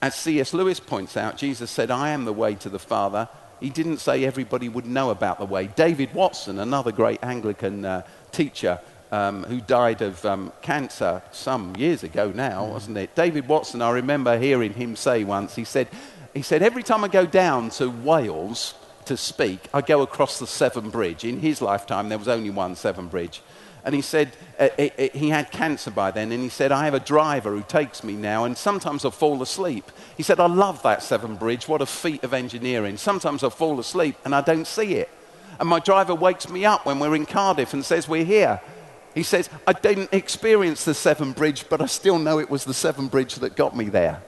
As 0.00 0.14
C.S. 0.14 0.52
Lewis 0.52 0.80
points 0.80 1.16
out, 1.16 1.38
Jesus 1.38 1.70
said, 1.70 1.90
I 1.90 2.10
am 2.10 2.24
the 2.24 2.32
way 2.32 2.54
to 2.56 2.68
the 2.68 2.78
Father. 2.78 3.28
He 3.60 3.70
didn't 3.70 3.98
say 3.98 4.24
everybody 4.24 4.68
would 4.68 4.86
know 4.86 5.10
about 5.10 5.38
the 5.38 5.46
way. 5.46 5.68
David 5.68 6.12
Watson, 6.12 6.58
another 6.58 6.92
great 6.92 7.20
Anglican 7.22 7.84
uh, 7.84 8.02
teacher, 8.30 8.80
um, 9.10 9.44
who 9.44 9.60
died 9.60 10.02
of 10.02 10.24
um, 10.24 10.52
cancer 10.60 11.22
some 11.30 11.74
years 11.76 12.02
ago 12.02 12.32
now, 12.34 12.66
wasn't 12.66 12.98
it? 12.98 13.14
David 13.14 13.48
Watson, 13.48 13.80
I 13.80 13.90
remember 13.90 14.38
hearing 14.38 14.74
him 14.74 14.96
say 14.96 15.24
once, 15.24 15.54
he 15.54 15.64
said, 15.64 15.88
he 16.34 16.42
said, 16.42 16.62
every 16.62 16.82
time 16.82 17.04
I 17.04 17.08
go 17.08 17.24
down 17.24 17.70
to 17.70 17.88
Wales 17.88 18.74
to 19.04 19.16
speak, 19.16 19.68
I 19.72 19.82
go 19.82 20.02
across 20.02 20.38
the 20.38 20.46
Severn 20.46 20.90
Bridge. 20.90 21.24
In 21.24 21.40
his 21.40 21.62
lifetime, 21.62 22.08
there 22.08 22.18
was 22.18 22.28
only 22.28 22.50
one 22.50 22.74
Severn 22.74 23.06
Bridge. 23.08 23.40
And 23.84 23.94
he 23.94 24.00
said, 24.00 24.34
uh, 24.58 24.68
it, 24.78 24.94
it, 24.96 25.14
he 25.14 25.28
had 25.28 25.50
cancer 25.50 25.90
by 25.90 26.10
then, 26.10 26.32
and 26.32 26.42
he 26.42 26.48
said, 26.48 26.72
I 26.72 26.86
have 26.86 26.94
a 26.94 27.00
driver 27.00 27.50
who 27.50 27.62
takes 27.62 28.02
me 28.02 28.14
now, 28.14 28.44
and 28.44 28.56
sometimes 28.56 29.04
I 29.04 29.10
fall 29.10 29.42
asleep. 29.42 29.90
He 30.16 30.22
said, 30.22 30.40
I 30.40 30.46
love 30.46 30.82
that 30.82 31.02
Severn 31.02 31.36
Bridge. 31.36 31.68
What 31.68 31.82
a 31.82 31.86
feat 31.86 32.24
of 32.24 32.32
engineering. 32.32 32.96
Sometimes 32.96 33.44
I 33.44 33.50
fall 33.50 33.78
asleep 33.78 34.16
and 34.24 34.34
I 34.34 34.40
don't 34.40 34.66
see 34.66 34.94
it. 34.94 35.10
And 35.60 35.68
my 35.68 35.80
driver 35.80 36.14
wakes 36.14 36.48
me 36.48 36.64
up 36.64 36.86
when 36.86 36.98
we're 36.98 37.14
in 37.14 37.26
Cardiff 37.26 37.74
and 37.74 37.84
says, 37.84 38.08
We're 38.08 38.24
here. 38.24 38.60
He 39.14 39.22
says, 39.22 39.48
I 39.66 39.72
didn't 39.72 40.12
experience 40.12 40.84
the 40.84 40.94
Severn 40.94 41.32
Bridge, 41.32 41.66
but 41.68 41.80
I 41.80 41.86
still 41.86 42.18
know 42.18 42.40
it 42.40 42.50
was 42.50 42.64
the 42.64 42.74
Severn 42.74 43.06
Bridge 43.06 43.36
that 43.36 43.54
got 43.54 43.76
me 43.76 43.84
there. 43.84 44.22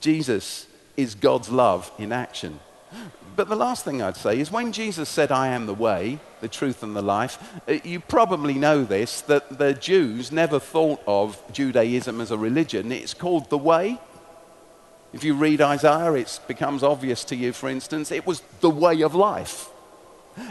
Jesus 0.00 0.66
is 0.96 1.14
God's 1.14 1.50
love 1.50 1.90
in 1.98 2.12
action. 2.12 2.60
But 3.36 3.48
the 3.48 3.56
last 3.56 3.84
thing 3.84 4.00
I'd 4.00 4.16
say 4.16 4.38
is 4.38 4.52
when 4.52 4.70
Jesus 4.70 5.08
said, 5.08 5.32
I 5.32 5.48
am 5.48 5.66
the 5.66 5.74
way, 5.74 6.20
the 6.40 6.48
truth, 6.48 6.82
and 6.82 6.94
the 6.94 7.02
life, 7.02 7.38
uh, 7.68 7.78
you 7.82 7.98
probably 7.98 8.54
know 8.54 8.84
this 8.84 9.22
that 9.22 9.58
the 9.58 9.74
Jews 9.74 10.30
never 10.30 10.60
thought 10.60 11.02
of 11.06 11.42
Judaism 11.52 12.20
as 12.20 12.30
a 12.30 12.38
religion. 12.38 12.92
It's 12.92 13.14
called 13.14 13.50
the 13.50 13.58
way. 13.58 13.98
If 15.12 15.24
you 15.24 15.34
read 15.34 15.60
Isaiah, 15.60 16.12
it 16.14 16.40
becomes 16.46 16.82
obvious 16.82 17.24
to 17.24 17.36
you, 17.36 17.52
for 17.52 17.68
instance, 17.68 18.12
it 18.12 18.26
was 18.26 18.42
the 18.60 18.70
way 18.70 19.00
of 19.02 19.14
life. 19.14 19.70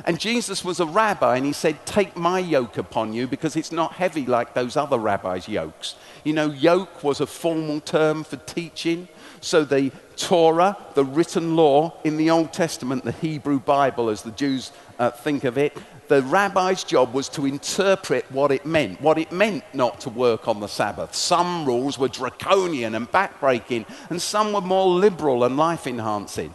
And 0.06 0.20
Jesus 0.20 0.64
was 0.64 0.80
a 0.80 0.86
rabbi, 0.86 1.36
and 1.36 1.46
he 1.46 1.52
said, 1.52 1.86
Take 1.86 2.16
my 2.16 2.40
yoke 2.40 2.78
upon 2.78 3.14
you 3.14 3.28
because 3.28 3.56
it's 3.56 3.72
not 3.72 3.94
heavy 3.94 4.26
like 4.26 4.54
those 4.54 4.78
other 4.78 4.98
rabbis' 4.98 5.50
yokes. 5.50 5.96
You 6.24 6.34
know, 6.34 6.48
yoke 6.52 7.04
was 7.04 7.20
a 7.20 7.28
formal 7.28 7.82
term 7.82 8.24
for 8.24 8.38
teaching. 8.38 9.10
So 9.44 9.66
the 9.66 9.92
Torah, 10.16 10.78
the 10.94 11.04
written 11.04 11.58
law 11.58 11.98
in 12.06 12.16
the 12.16 12.30
Old 12.30 12.54
Testament, 12.54 13.04
the 13.04 13.12
Hebrew 13.12 13.60
Bible, 13.60 14.10
as 14.10 14.22
the 14.22 14.32
Jews 14.32 14.72
uh, 14.98 15.12
think 15.12 15.44
of 15.44 15.58
it, 15.58 15.76
the 16.08 16.22
rabbi's 16.22 16.86
job 16.86 17.14
was 17.14 17.28
to 17.30 17.46
interpret 17.46 18.32
what 18.32 18.54
it 18.54 18.66
meant, 18.66 19.02
what 19.02 19.18
it 19.18 19.34
meant 19.34 19.66
not 19.74 20.00
to 20.02 20.10
work 20.10 20.48
on 20.48 20.62
the 20.62 20.68
Sabbath. 20.68 21.14
Some 21.14 21.66
rules 21.66 22.00
were 22.00 22.08
draconian 22.08 22.96
and 22.96 23.12
backbreaking, 23.12 23.86
and 24.10 24.22
some 24.22 24.54
were 24.54 24.62
more 24.62 24.88
liberal 24.88 25.44
and 25.44 25.58
life 25.58 25.88
enhancing. 25.88 26.54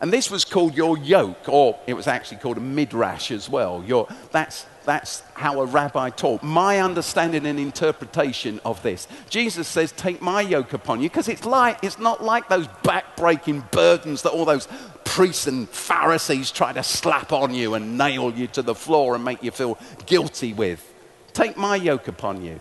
And 0.00 0.12
this 0.12 0.30
was 0.30 0.44
called 0.44 0.76
your 0.76 0.96
yoke, 0.98 1.48
or 1.48 1.80
it 1.88 1.94
was 1.94 2.06
actually 2.06 2.38
called 2.38 2.58
a 2.58 2.60
midrash 2.60 3.32
as 3.32 3.50
well. 3.50 3.82
Your, 3.84 4.06
that's, 4.30 4.66
that's 4.84 5.22
how 5.34 5.60
a 5.60 5.66
rabbi 5.66 6.10
taught. 6.10 6.42
My 6.42 6.80
understanding 6.80 7.46
and 7.46 7.58
interpretation 7.58 8.60
of 8.64 8.82
this. 8.82 9.06
Jesus 9.28 9.68
says, 9.68 9.92
Take 9.92 10.22
my 10.22 10.40
yoke 10.40 10.72
upon 10.72 11.00
you, 11.00 11.08
because 11.08 11.28
it's, 11.28 11.44
like, 11.44 11.82
it's 11.82 11.98
not 11.98 12.22
like 12.22 12.48
those 12.48 12.66
backbreaking 12.82 13.70
burdens 13.70 14.22
that 14.22 14.30
all 14.30 14.44
those 14.44 14.68
priests 15.04 15.46
and 15.46 15.68
Pharisees 15.68 16.50
try 16.50 16.72
to 16.72 16.82
slap 16.82 17.32
on 17.32 17.52
you 17.52 17.74
and 17.74 17.98
nail 17.98 18.32
you 18.32 18.46
to 18.48 18.62
the 18.62 18.74
floor 18.74 19.14
and 19.14 19.24
make 19.24 19.42
you 19.42 19.50
feel 19.50 19.78
guilty 20.06 20.52
with. 20.52 20.86
Take 21.32 21.56
my 21.56 21.76
yoke 21.76 22.08
upon 22.08 22.44
you. 22.44 22.60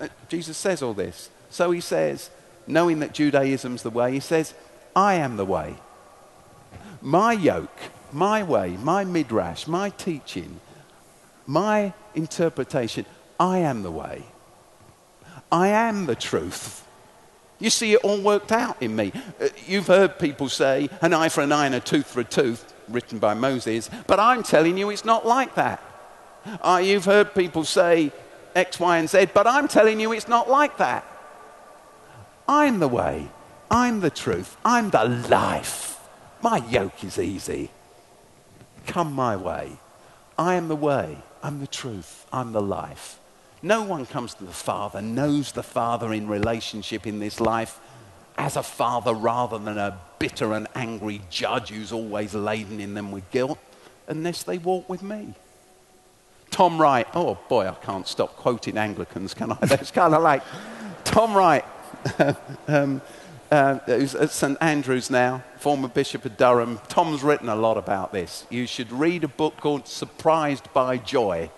Uh, 0.00 0.08
Jesus 0.28 0.56
says 0.56 0.82
all 0.82 0.94
this. 0.94 1.30
So 1.50 1.70
he 1.70 1.80
says, 1.80 2.30
knowing 2.66 3.00
that 3.00 3.14
Judaism's 3.14 3.82
the 3.82 3.90
way, 3.90 4.12
he 4.12 4.20
says, 4.20 4.54
I 4.96 5.14
am 5.14 5.36
the 5.36 5.44
way 5.44 5.76
my 7.04 7.32
yoke, 7.32 7.78
my 8.12 8.42
way, 8.42 8.78
my 8.78 9.04
midrash, 9.04 9.66
my 9.66 9.90
teaching, 9.90 10.58
my 11.46 11.92
interpretation, 12.14 13.06
I 13.38 13.58
am 13.58 13.82
the 13.82 13.90
way. 13.90 14.24
I 15.50 15.68
am 15.68 16.06
the 16.06 16.14
truth. 16.14 16.86
You 17.58 17.70
see, 17.70 17.92
it 17.92 18.00
all 18.04 18.20
worked 18.20 18.52
out 18.52 18.82
in 18.82 18.96
me. 18.96 19.12
Uh, 19.40 19.48
you've 19.66 19.86
heard 19.86 20.18
people 20.18 20.48
say, 20.48 20.88
an 21.00 21.14
eye 21.14 21.28
for 21.28 21.42
an 21.42 21.52
eye 21.52 21.66
and 21.66 21.74
a 21.74 21.80
tooth 21.80 22.06
for 22.06 22.20
a 22.20 22.24
tooth, 22.24 22.72
written 22.88 23.18
by 23.18 23.34
Moses, 23.34 23.88
but 24.06 24.20
I'm 24.20 24.42
telling 24.42 24.76
you 24.76 24.90
it's 24.90 25.04
not 25.04 25.26
like 25.26 25.54
that. 25.54 25.82
Uh, 26.60 26.80
you've 26.82 27.04
heard 27.04 27.34
people 27.34 27.64
say 27.64 28.12
X, 28.54 28.78
Y, 28.78 28.98
and 28.98 29.08
Z, 29.08 29.28
but 29.32 29.46
I'm 29.46 29.68
telling 29.68 30.00
you 30.00 30.12
it's 30.12 30.28
not 30.28 30.50
like 30.50 30.76
that. 30.78 31.06
I'm 32.46 32.80
the 32.80 32.88
way, 32.88 33.28
I'm 33.70 34.00
the 34.00 34.10
truth, 34.10 34.56
I'm 34.64 34.90
the 34.90 35.04
life. 35.04 35.98
My 36.42 36.58
yoke 36.68 37.02
is 37.02 37.18
easy. 37.18 37.70
Come 38.86 39.14
my 39.14 39.34
way. 39.34 39.78
I 40.38 40.54
am 40.54 40.68
the 40.68 40.76
way. 40.76 41.16
I'm 41.44 41.60
the 41.60 41.66
truth. 41.66 42.26
I'm 42.32 42.52
the 42.52 42.62
life. 42.62 43.20
No 43.62 43.82
one 43.82 44.06
comes 44.06 44.32
to 44.34 44.44
the 44.44 44.52
Father, 44.52 45.02
knows 45.02 45.52
the 45.52 45.62
Father 45.62 46.14
in 46.14 46.26
relationship 46.26 47.06
in 47.06 47.18
this 47.18 47.38
life 47.38 47.80
as 48.38 48.56
a 48.56 48.62
father 48.62 49.12
rather 49.12 49.58
than 49.58 49.76
a 49.76 50.00
bitter 50.18 50.54
and 50.54 50.66
angry 50.74 51.20
judge 51.28 51.68
who's 51.68 51.92
always 51.92 52.34
laden 52.34 52.80
in 52.80 52.94
them 52.94 53.12
with 53.12 53.30
guilt, 53.30 53.58
unless 54.08 54.42
they 54.42 54.56
walk 54.56 54.88
with 54.88 55.02
me. 55.02 55.34
Tom 56.50 56.80
Wright, 56.80 57.06
oh 57.14 57.38
boy, 57.48 57.68
I 57.68 57.74
can't 57.74 58.08
stop 58.08 58.36
quoting 58.36 58.78
Anglicans, 58.78 59.34
can 59.34 59.52
I? 59.52 59.54
That's 59.66 59.90
kind 59.90 60.14
of 60.14 60.22
like 60.22 60.42
Tom 61.04 61.34
Wright. 61.34 61.64
um, 62.68 63.02
uh, 63.54 63.78
who's 63.86 64.16
at 64.16 64.30
St 64.30 64.58
Andrews 64.60 65.10
now, 65.10 65.44
former 65.58 65.86
Bishop 65.86 66.24
of 66.24 66.36
Durham. 66.36 66.80
Tom's 66.88 67.22
written 67.22 67.48
a 67.48 67.54
lot 67.54 67.76
about 67.76 68.12
this. 68.12 68.46
You 68.50 68.66
should 68.66 68.90
read 68.90 69.22
a 69.22 69.28
book 69.28 69.58
called 69.58 69.86
Surprised 69.86 70.72
by 70.72 70.96
Joy, 70.96 71.50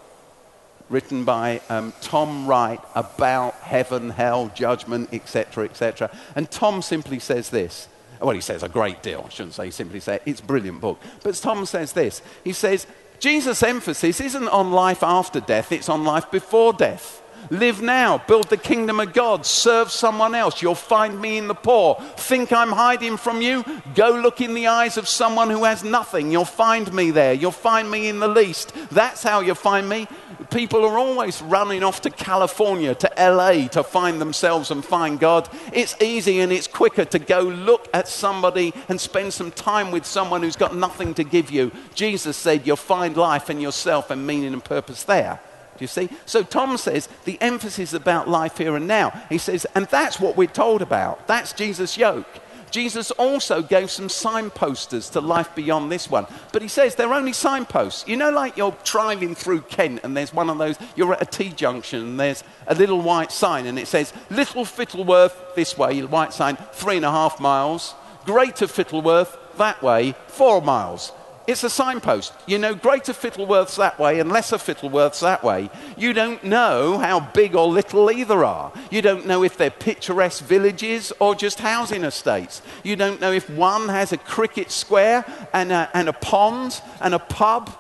written 0.91 1.25
by 1.25 1.63
um, 1.71 1.95
Tom 2.03 2.47
Wright 2.47 2.81
about 2.95 3.55
heaven, 3.55 4.11
hell, 4.11 4.53
judgment, 4.55 5.09
etc., 5.11 5.65
etc. 5.65 6.11
And 6.35 6.51
Tom 6.51 6.83
simply 6.83 7.19
says 7.19 7.49
this. 7.49 7.89
Well, 8.21 8.35
he 8.35 8.43
says 8.43 8.63
a 8.63 8.69
great 8.69 9.03
deal. 9.03 9.25
I 9.27 9.31
shouldn't 9.31 9.55
say 9.55 9.71
simply 9.71 10.01
say 10.01 10.17
it. 10.17 10.23
It's 10.27 10.41
a 10.41 10.45
brilliant 10.45 10.83
book. 10.83 11.01
But 11.23 11.35
Tom 11.37 11.65
says 11.65 11.95
this. 11.95 12.21
He 12.45 12.53
says, 12.53 12.87
Jesus' 13.21 13.63
emphasis 13.63 14.21
isn't 14.21 14.49
on 14.49 14.71
life 14.71 15.03
after 15.03 15.41
death, 15.41 15.73
it's 15.73 15.89
on 15.89 16.05
life 16.05 16.31
before 16.31 16.75
death. 16.75 17.23
Live 17.51 17.81
now, 17.83 18.19
build 18.27 18.49
the 18.49 18.57
kingdom 18.57 19.01
of 19.01 19.13
God, 19.13 19.47
serve 19.47 19.91
someone 19.91 20.35
else. 20.35 20.63
You'll 20.63 20.75
find 20.75 21.21
me 21.21 21.39
in 21.39 21.49
the 21.49 21.55
poor. 21.55 21.97
Think 22.17 22.53
I'm 22.53 22.73
hiding 22.73 23.17
from 23.17 23.41
you? 23.41 23.65
Go 23.95 24.11
look 24.11 24.41
in 24.41 24.55
the 24.55 24.67
eyes 24.67 24.97
of 24.97 25.09
someone 25.09 25.51
who 25.51 25.65
has 25.65 25.85
nothing. 25.85 26.31
You'll 26.31 26.45
find 26.45 26.93
me 26.93 27.11
there. 27.11 27.33
You'll 27.33 27.53
find 27.53 27.91
me 27.91 28.09
in 28.09 28.21
the 28.21 28.29
least. 28.29 28.73
That's 28.91 29.23
how 29.23 29.41
you'll 29.41 29.55
find 29.55 29.89
me. 29.89 30.09
People 30.51 30.85
are 30.85 30.99
always 30.99 31.41
running 31.43 31.83
off 31.83 32.01
to 32.03 32.11
California, 32.11 32.95
to 32.95 33.11
LA 33.19 33.69
to 33.69 33.83
find 33.83 34.21
themselves 34.21 34.71
and 34.71 34.85
find 34.85 35.19
God. 35.19 35.49
It's 35.73 36.01
easy 36.01 36.41
and 36.41 36.53
it's 36.53 36.67
quicker 36.67 37.05
to 37.07 37.19
go 37.19 37.41
look 37.41 37.89
at 37.95 38.09
somebody 38.09 38.73
and 38.89 39.01
spend 39.01 39.33
some 39.33 39.51
time 39.51 39.91
with 39.91 40.05
someone 40.05 40.43
who's 40.43 40.57
got 40.57 40.75
nothing 40.75 41.15
to 41.15 41.25
give 41.25 41.51
you. 41.51 41.73
Jesus 41.95 42.37
said, 42.37 42.67
You'll 42.67 42.77
find 42.77 43.17
life 43.17 43.49
and 43.49 43.61
yourself 43.61 44.11
and 44.11 44.27
meaning 44.27 44.53
and 44.53 44.65
purpose 44.65 45.05
there. 45.05 45.41
Do 45.77 45.85
you 45.85 45.89
see? 45.89 46.09
So 46.25 46.43
Tom 46.43 46.77
says 46.77 47.09
the 47.25 47.41
emphasis 47.41 47.91
is 47.91 47.95
about 47.95 48.29
life 48.29 48.59
here 48.59 48.77
and 48.77 48.87
now. 48.87 49.11
He 49.29 49.39
says, 49.39 49.67
and 49.75 49.87
that's 49.87 50.19
what 50.19 50.37
we're 50.37 50.47
told 50.47 50.83
about. 50.83 51.27
That's 51.27 51.53
Jesus' 51.53 51.97
yoke. 51.97 52.27
Jesus 52.71 53.11
also 53.13 53.63
gave 53.63 53.91
some 53.91 54.09
signposters 54.09 55.09
to 55.11 55.21
life 55.21 55.55
beyond 55.55 55.91
this 55.91 56.11
one. 56.11 56.27
But 56.53 56.63
he 56.63 56.69
says 56.69 56.95
they're 56.95 57.15
only 57.15 57.33
signposts. 57.33 58.07
You 58.07 58.17
know, 58.17 58.31
like 58.31 58.57
you're 58.57 58.77
driving 58.85 59.35
through 59.35 59.63
Kent 59.63 60.01
and 60.03 60.17
there's 60.17 60.35
one 60.35 60.51
of 60.51 60.59
those, 60.59 60.77
you're 60.95 61.15
at 61.15 61.23
a 61.23 61.27
T 61.27 61.51
junction 61.51 62.01
and 62.01 62.21
there's 62.21 62.45
a 62.67 62.75
little 62.75 63.01
white 63.01 63.33
sign 63.33 63.67
and 63.67 63.79
it 63.79 63.89
says, 63.89 64.13
Little 64.31 64.65
Fittleworth 64.65 65.55
this 65.55 65.79
way, 65.79 66.03
white 66.03 66.33
sign, 66.33 66.57
three 66.73 66.97
and 66.97 67.05
a 67.05 67.11
half 67.11 67.41
miles. 67.41 67.95
Greater 68.25 68.67
Fittleworth 68.67 69.39
that 69.57 69.83
way, 69.83 70.15
four 70.27 70.61
miles. 70.61 71.13
It's 71.47 71.63
a 71.63 71.71
signpost. 71.71 72.33
You 72.47 72.59
know 72.59 72.75
greater 72.75 73.13
Fittleworths 73.13 73.77
that 73.77 73.99
way 74.01 74.19
and 74.19 74.31
lesser 74.31 74.57
Fittleworths 74.57 75.21
that 75.21 75.45
way. 75.45 75.71
You 75.97 76.13
don't 76.13 76.43
know 76.43 76.99
how 76.99 77.21
big 77.21 77.55
or 77.55 77.69
little 77.69 78.11
either 78.11 78.45
are. 78.45 78.73
You 78.91 79.01
don't 79.01 79.27
know 79.27 79.45
if 79.45 79.57
they're 79.57 79.71
picturesque 79.71 80.43
villages 80.43 81.13
or 81.21 81.37
just 81.37 81.61
housing 81.61 82.03
estates. 82.03 82.63
You 82.83 82.97
don't 82.97 83.21
know 83.21 83.31
if 83.31 83.49
one 83.49 83.89
has 83.89 84.13
a 84.13 84.17
cricket 84.17 84.73
square 84.73 85.25
and 85.53 85.71
a, 85.71 85.89
and 85.95 86.09
a 86.09 86.13
pond 86.13 86.81
and 87.01 87.15
a 87.15 87.21
pub. 87.21 87.71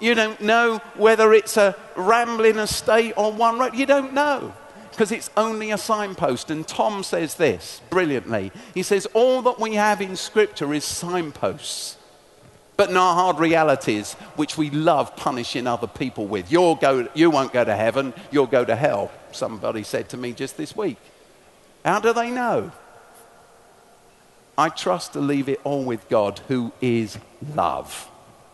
You 0.00 0.14
don't 0.14 0.40
know 0.40 0.78
whether 0.96 1.32
it's 1.32 1.56
a 1.56 1.76
rambling 1.94 2.58
estate 2.58 3.14
or 3.16 3.32
one 3.32 3.58
road. 3.58 3.74
You 3.76 3.86
don't 3.86 4.14
know 4.14 4.52
because 4.90 5.12
it's 5.12 5.30
only 5.36 5.70
a 5.70 5.78
signpost. 5.78 6.50
And 6.50 6.66
Tom 6.66 7.04
says 7.04 7.36
this 7.36 7.82
brilliantly. 7.88 8.50
He 8.74 8.82
says, 8.82 9.06
All 9.14 9.42
that 9.42 9.60
we 9.60 9.74
have 9.74 10.00
in 10.00 10.16
Scripture 10.16 10.74
is 10.74 10.84
signposts 10.84 11.95
but 12.76 12.92
not 12.92 13.14
hard 13.14 13.38
realities 13.38 14.14
which 14.36 14.58
we 14.58 14.70
love 14.70 15.16
punishing 15.16 15.66
other 15.66 15.86
people 15.86 16.26
with. 16.26 16.52
You'll 16.52 16.74
go, 16.74 17.08
you 17.14 17.30
won't 17.30 17.52
go 17.52 17.64
to 17.64 17.74
heaven, 17.74 18.12
you'll 18.30 18.46
go 18.46 18.64
to 18.64 18.76
hell. 18.76 19.10
Somebody 19.32 19.82
said 19.82 20.08
to 20.10 20.16
me 20.16 20.32
just 20.32 20.56
this 20.56 20.76
week. 20.76 20.98
How 21.84 22.00
do 22.00 22.12
they 22.12 22.30
know? 22.30 22.72
I 24.58 24.70
trust 24.70 25.12
to 25.12 25.20
leave 25.20 25.48
it 25.48 25.60
all 25.64 25.84
with 25.84 26.08
God, 26.08 26.40
who 26.48 26.72
is 26.80 27.18
love. 27.54 28.08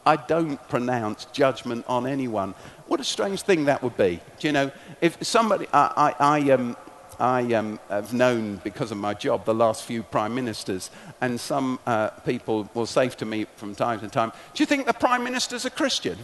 I 0.05 0.17
don't 0.17 0.57
pronounce 0.69 1.27
judgment 1.27 1.85
on 1.89 2.07
anyone. 2.07 2.55
What 2.89 2.99
a 3.01 3.05
strange 3.05 3.43
thing 3.43 3.67
that 3.67 3.83
would 3.83 3.97
be. 3.97 4.21
Do 4.41 4.49
you 4.49 4.53
know, 4.53 4.73
if 5.01 5.17
somebody, 5.25 5.67
I, 5.73 6.15
I, 6.19 6.39
I 6.39 6.51
um, 6.51 6.77
I 7.23 7.55
um, 7.55 7.79
have 7.89 8.13
known 8.13 8.57
because 8.65 8.91
of 8.91 8.99
my 8.99 9.15
job 9.15 9.45
the 9.45 9.55
last 9.55 9.85
few 9.85 10.03
prime 10.03 10.35
ministers, 10.35 10.91
and 11.21 11.39
some 11.39 11.79
uh, 11.87 12.09
people 12.27 12.69
will 12.75 12.85
say 12.85 13.11
to 13.11 13.25
me 13.25 13.47
from 13.55 13.77
time 13.77 14.01
to 14.01 14.09
time, 14.09 14.33
Do 14.55 14.61
you 14.61 14.67
think 14.67 14.87
the 14.87 14.93
prime 14.93 15.23
minister's 15.23 15.65
a 15.65 15.71
Christian? 15.71 16.19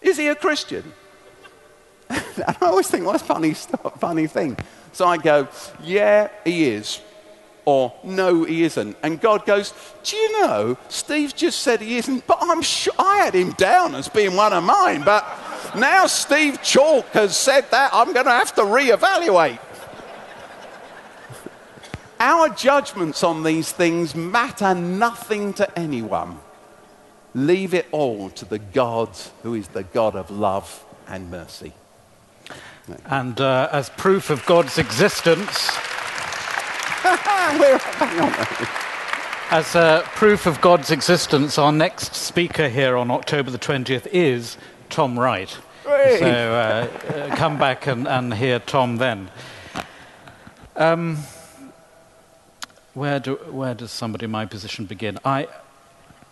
Is 0.00 0.16
he 0.16 0.28
a 0.28 0.34
Christian? 0.34 0.90
I 2.10 2.56
always 2.62 2.88
think, 2.88 3.04
well, 3.04 3.18
funny, 3.18 3.52
funny 3.52 4.26
thing? 4.26 4.56
So 4.92 5.06
I 5.06 5.18
go, 5.18 5.48
Yeah, 5.84 6.30
he 6.44 6.70
is. 6.70 7.02
Or, 7.66 7.92
no, 8.02 8.44
he 8.44 8.62
isn't. 8.62 8.96
And 9.02 9.20
God 9.20 9.44
goes, 9.44 9.74
Do 10.02 10.16
you 10.16 10.40
know, 10.40 10.78
Steve 10.88 11.36
just 11.36 11.60
said 11.60 11.82
he 11.82 11.98
isn't, 11.98 12.26
but 12.26 12.38
I'm 12.40 12.62
sure 12.62 12.94
I 12.98 13.18
had 13.18 13.34
him 13.34 13.52
down 13.52 13.94
as 13.94 14.08
being 14.08 14.34
one 14.34 14.54
of 14.54 14.64
mine. 14.64 15.02
But 15.02 15.26
now 15.76 16.06
Steve 16.06 16.62
Chalke 16.62 17.04
has 17.08 17.36
said 17.36 17.70
that, 17.70 17.90
I'm 17.92 18.14
going 18.14 18.24
to 18.24 18.32
have 18.32 18.54
to 18.54 18.62
reevaluate. 18.62 19.58
Our 22.20 22.50
judgments 22.50 23.24
on 23.24 23.44
these 23.44 23.72
things 23.72 24.14
matter 24.14 24.74
nothing 24.74 25.54
to 25.54 25.78
anyone. 25.78 26.38
Leave 27.32 27.72
it 27.72 27.86
all 27.92 28.28
to 28.30 28.44
the 28.44 28.58
God 28.58 29.08
who 29.42 29.54
is 29.54 29.68
the 29.68 29.84
God 29.84 30.14
of 30.14 30.30
love 30.30 30.84
and 31.08 31.30
mercy. 31.30 31.72
And 33.06 33.40
uh, 33.40 33.70
as 33.72 33.88
proof 33.88 34.28
of 34.28 34.44
God's 34.44 34.76
existence, 34.76 35.70
as 39.50 39.74
uh, 39.74 40.02
proof 40.14 40.44
of 40.44 40.60
God's 40.60 40.90
existence, 40.90 41.56
our 41.56 41.72
next 41.72 42.14
speaker 42.14 42.68
here 42.68 42.98
on 42.98 43.10
October 43.10 43.50
the 43.50 43.58
20th 43.58 44.06
is 44.12 44.58
Tom 44.90 45.18
Wright. 45.18 45.56
So 45.84 46.26
uh, 46.26 46.86
uh, 47.12 47.36
come 47.36 47.58
back 47.58 47.86
and, 47.86 48.06
and 48.06 48.34
hear 48.34 48.58
Tom 48.58 48.98
then. 48.98 49.30
Um, 50.76 51.18
where, 52.94 53.20
do, 53.20 53.36
where 53.50 53.74
does 53.74 53.90
somebody 53.90 54.24
in 54.24 54.30
my 54.30 54.46
position 54.46 54.84
begin? 54.84 55.18
I, 55.24 55.48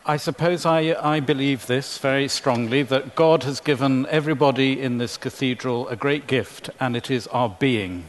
I 0.04 0.16
suppose 0.16 0.64
I, 0.66 0.96
I 1.00 1.20
believe 1.20 1.66
this 1.66 1.98
very 1.98 2.28
strongly 2.28 2.82
that 2.84 3.14
God 3.14 3.44
has 3.44 3.60
given 3.60 4.06
everybody 4.06 4.80
in 4.80 4.98
this 4.98 5.16
cathedral 5.16 5.86
a 5.88 5.96
great 5.96 6.26
gift, 6.26 6.70
and 6.80 6.96
it 6.96 7.10
is 7.10 7.26
our 7.28 7.48
being. 7.48 8.04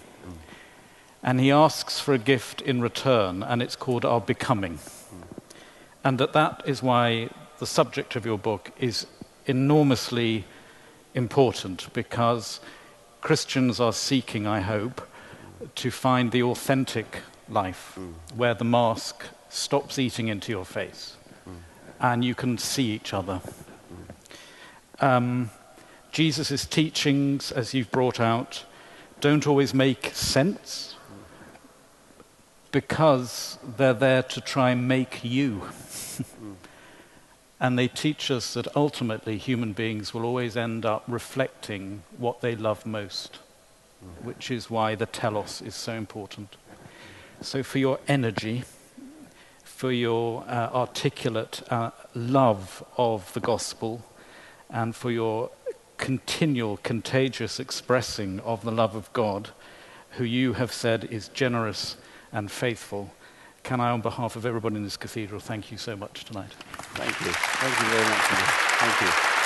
And 1.21 1.39
He 1.39 1.51
asks 1.51 1.99
for 1.99 2.13
a 2.13 2.17
gift 2.17 2.61
in 2.61 2.81
return, 2.81 3.43
and 3.43 3.61
it's 3.61 3.75
called 3.75 4.05
our 4.05 4.21
becoming. 4.21 4.79
And 6.03 6.17
that 6.19 6.33
that 6.33 6.63
is 6.65 6.81
why 6.81 7.29
the 7.59 7.67
subject 7.67 8.15
of 8.15 8.25
your 8.25 8.37
book 8.37 8.71
is 8.79 9.05
enormously 9.45 10.45
important, 11.13 11.91
because 11.93 12.61
Christians 13.21 13.81
are 13.81 13.91
seeking, 13.91 14.47
I 14.47 14.61
hope, 14.61 15.05
to 15.75 15.91
find 15.91 16.31
the 16.31 16.43
authentic 16.43 17.17
life 17.49 17.97
mm. 17.99 18.13
where 18.35 18.53
the 18.53 18.65
mask 18.65 19.25
stops 19.49 19.97
eating 19.97 20.27
into 20.27 20.51
your 20.51 20.65
face 20.65 21.17
mm. 21.47 21.53
and 21.99 22.23
you 22.23 22.35
can 22.35 22.57
see 22.57 22.91
each 22.91 23.13
other. 23.13 23.41
Um, 25.01 25.49
Jesus' 26.11 26.65
teachings, 26.65 27.51
as 27.51 27.73
you've 27.73 27.91
brought 27.91 28.19
out, 28.19 28.65
don't 29.21 29.47
always 29.47 29.73
make 29.73 30.07
sense 30.13 30.95
because 32.71 33.57
they're 33.77 33.93
there 33.93 34.23
to 34.23 34.41
try 34.41 34.71
and 34.71 34.87
make 34.87 35.23
you. 35.23 35.69
and 37.59 37.77
they 37.77 37.87
teach 37.87 38.31
us 38.31 38.53
that 38.53 38.75
ultimately 38.75 39.37
human 39.37 39.73
beings 39.73 40.13
will 40.13 40.23
always 40.23 40.55
end 40.55 40.85
up 40.85 41.03
reflecting 41.07 42.03
what 42.17 42.41
they 42.41 42.55
love 42.55 42.85
most, 42.85 43.39
which 44.21 44.49
is 44.49 44.69
why 44.69 44.95
the 44.95 45.05
telos 45.05 45.61
is 45.61 45.75
so 45.75 45.93
important. 45.93 46.55
So, 47.41 47.63
for 47.63 47.77
your 47.77 47.99
energy, 48.07 48.63
for 49.63 49.91
your 49.91 50.43
uh, 50.47 50.69
articulate 50.73 51.61
uh, 51.71 51.91
love 52.13 52.83
of 52.97 53.31
the 53.33 53.39
gospel, 53.39 54.05
and 54.69 54.95
for 54.95 55.09
your 55.09 55.49
continual, 55.97 56.77
contagious 56.77 57.59
expressing 57.59 58.39
of 58.41 58.63
the 58.63 58.71
love 58.71 58.95
of 58.95 59.11
God, 59.13 59.51
who 60.11 60.23
you 60.23 60.53
have 60.53 60.73
said 60.73 61.05
is 61.05 61.29
generous 61.29 61.97
and 62.31 62.51
faithful. 62.51 63.13
Can 63.63 63.79
I, 63.79 63.91
on 63.91 64.01
behalf 64.01 64.35
of 64.35 64.45
everybody 64.45 64.75
in 64.77 64.83
this 64.83 64.97
cathedral, 64.97 65.39
thank 65.39 65.71
you 65.71 65.77
so 65.77 65.95
much 65.95 66.25
tonight? 66.25 66.51
Thank 66.95 67.19
you. 67.21 67.31
Thank 67.31 67.79
you 67.79 67.85
very 67.85 68.09
much. 68.09 68.25
Thank 68.79 69.01
you. 69.01 69.38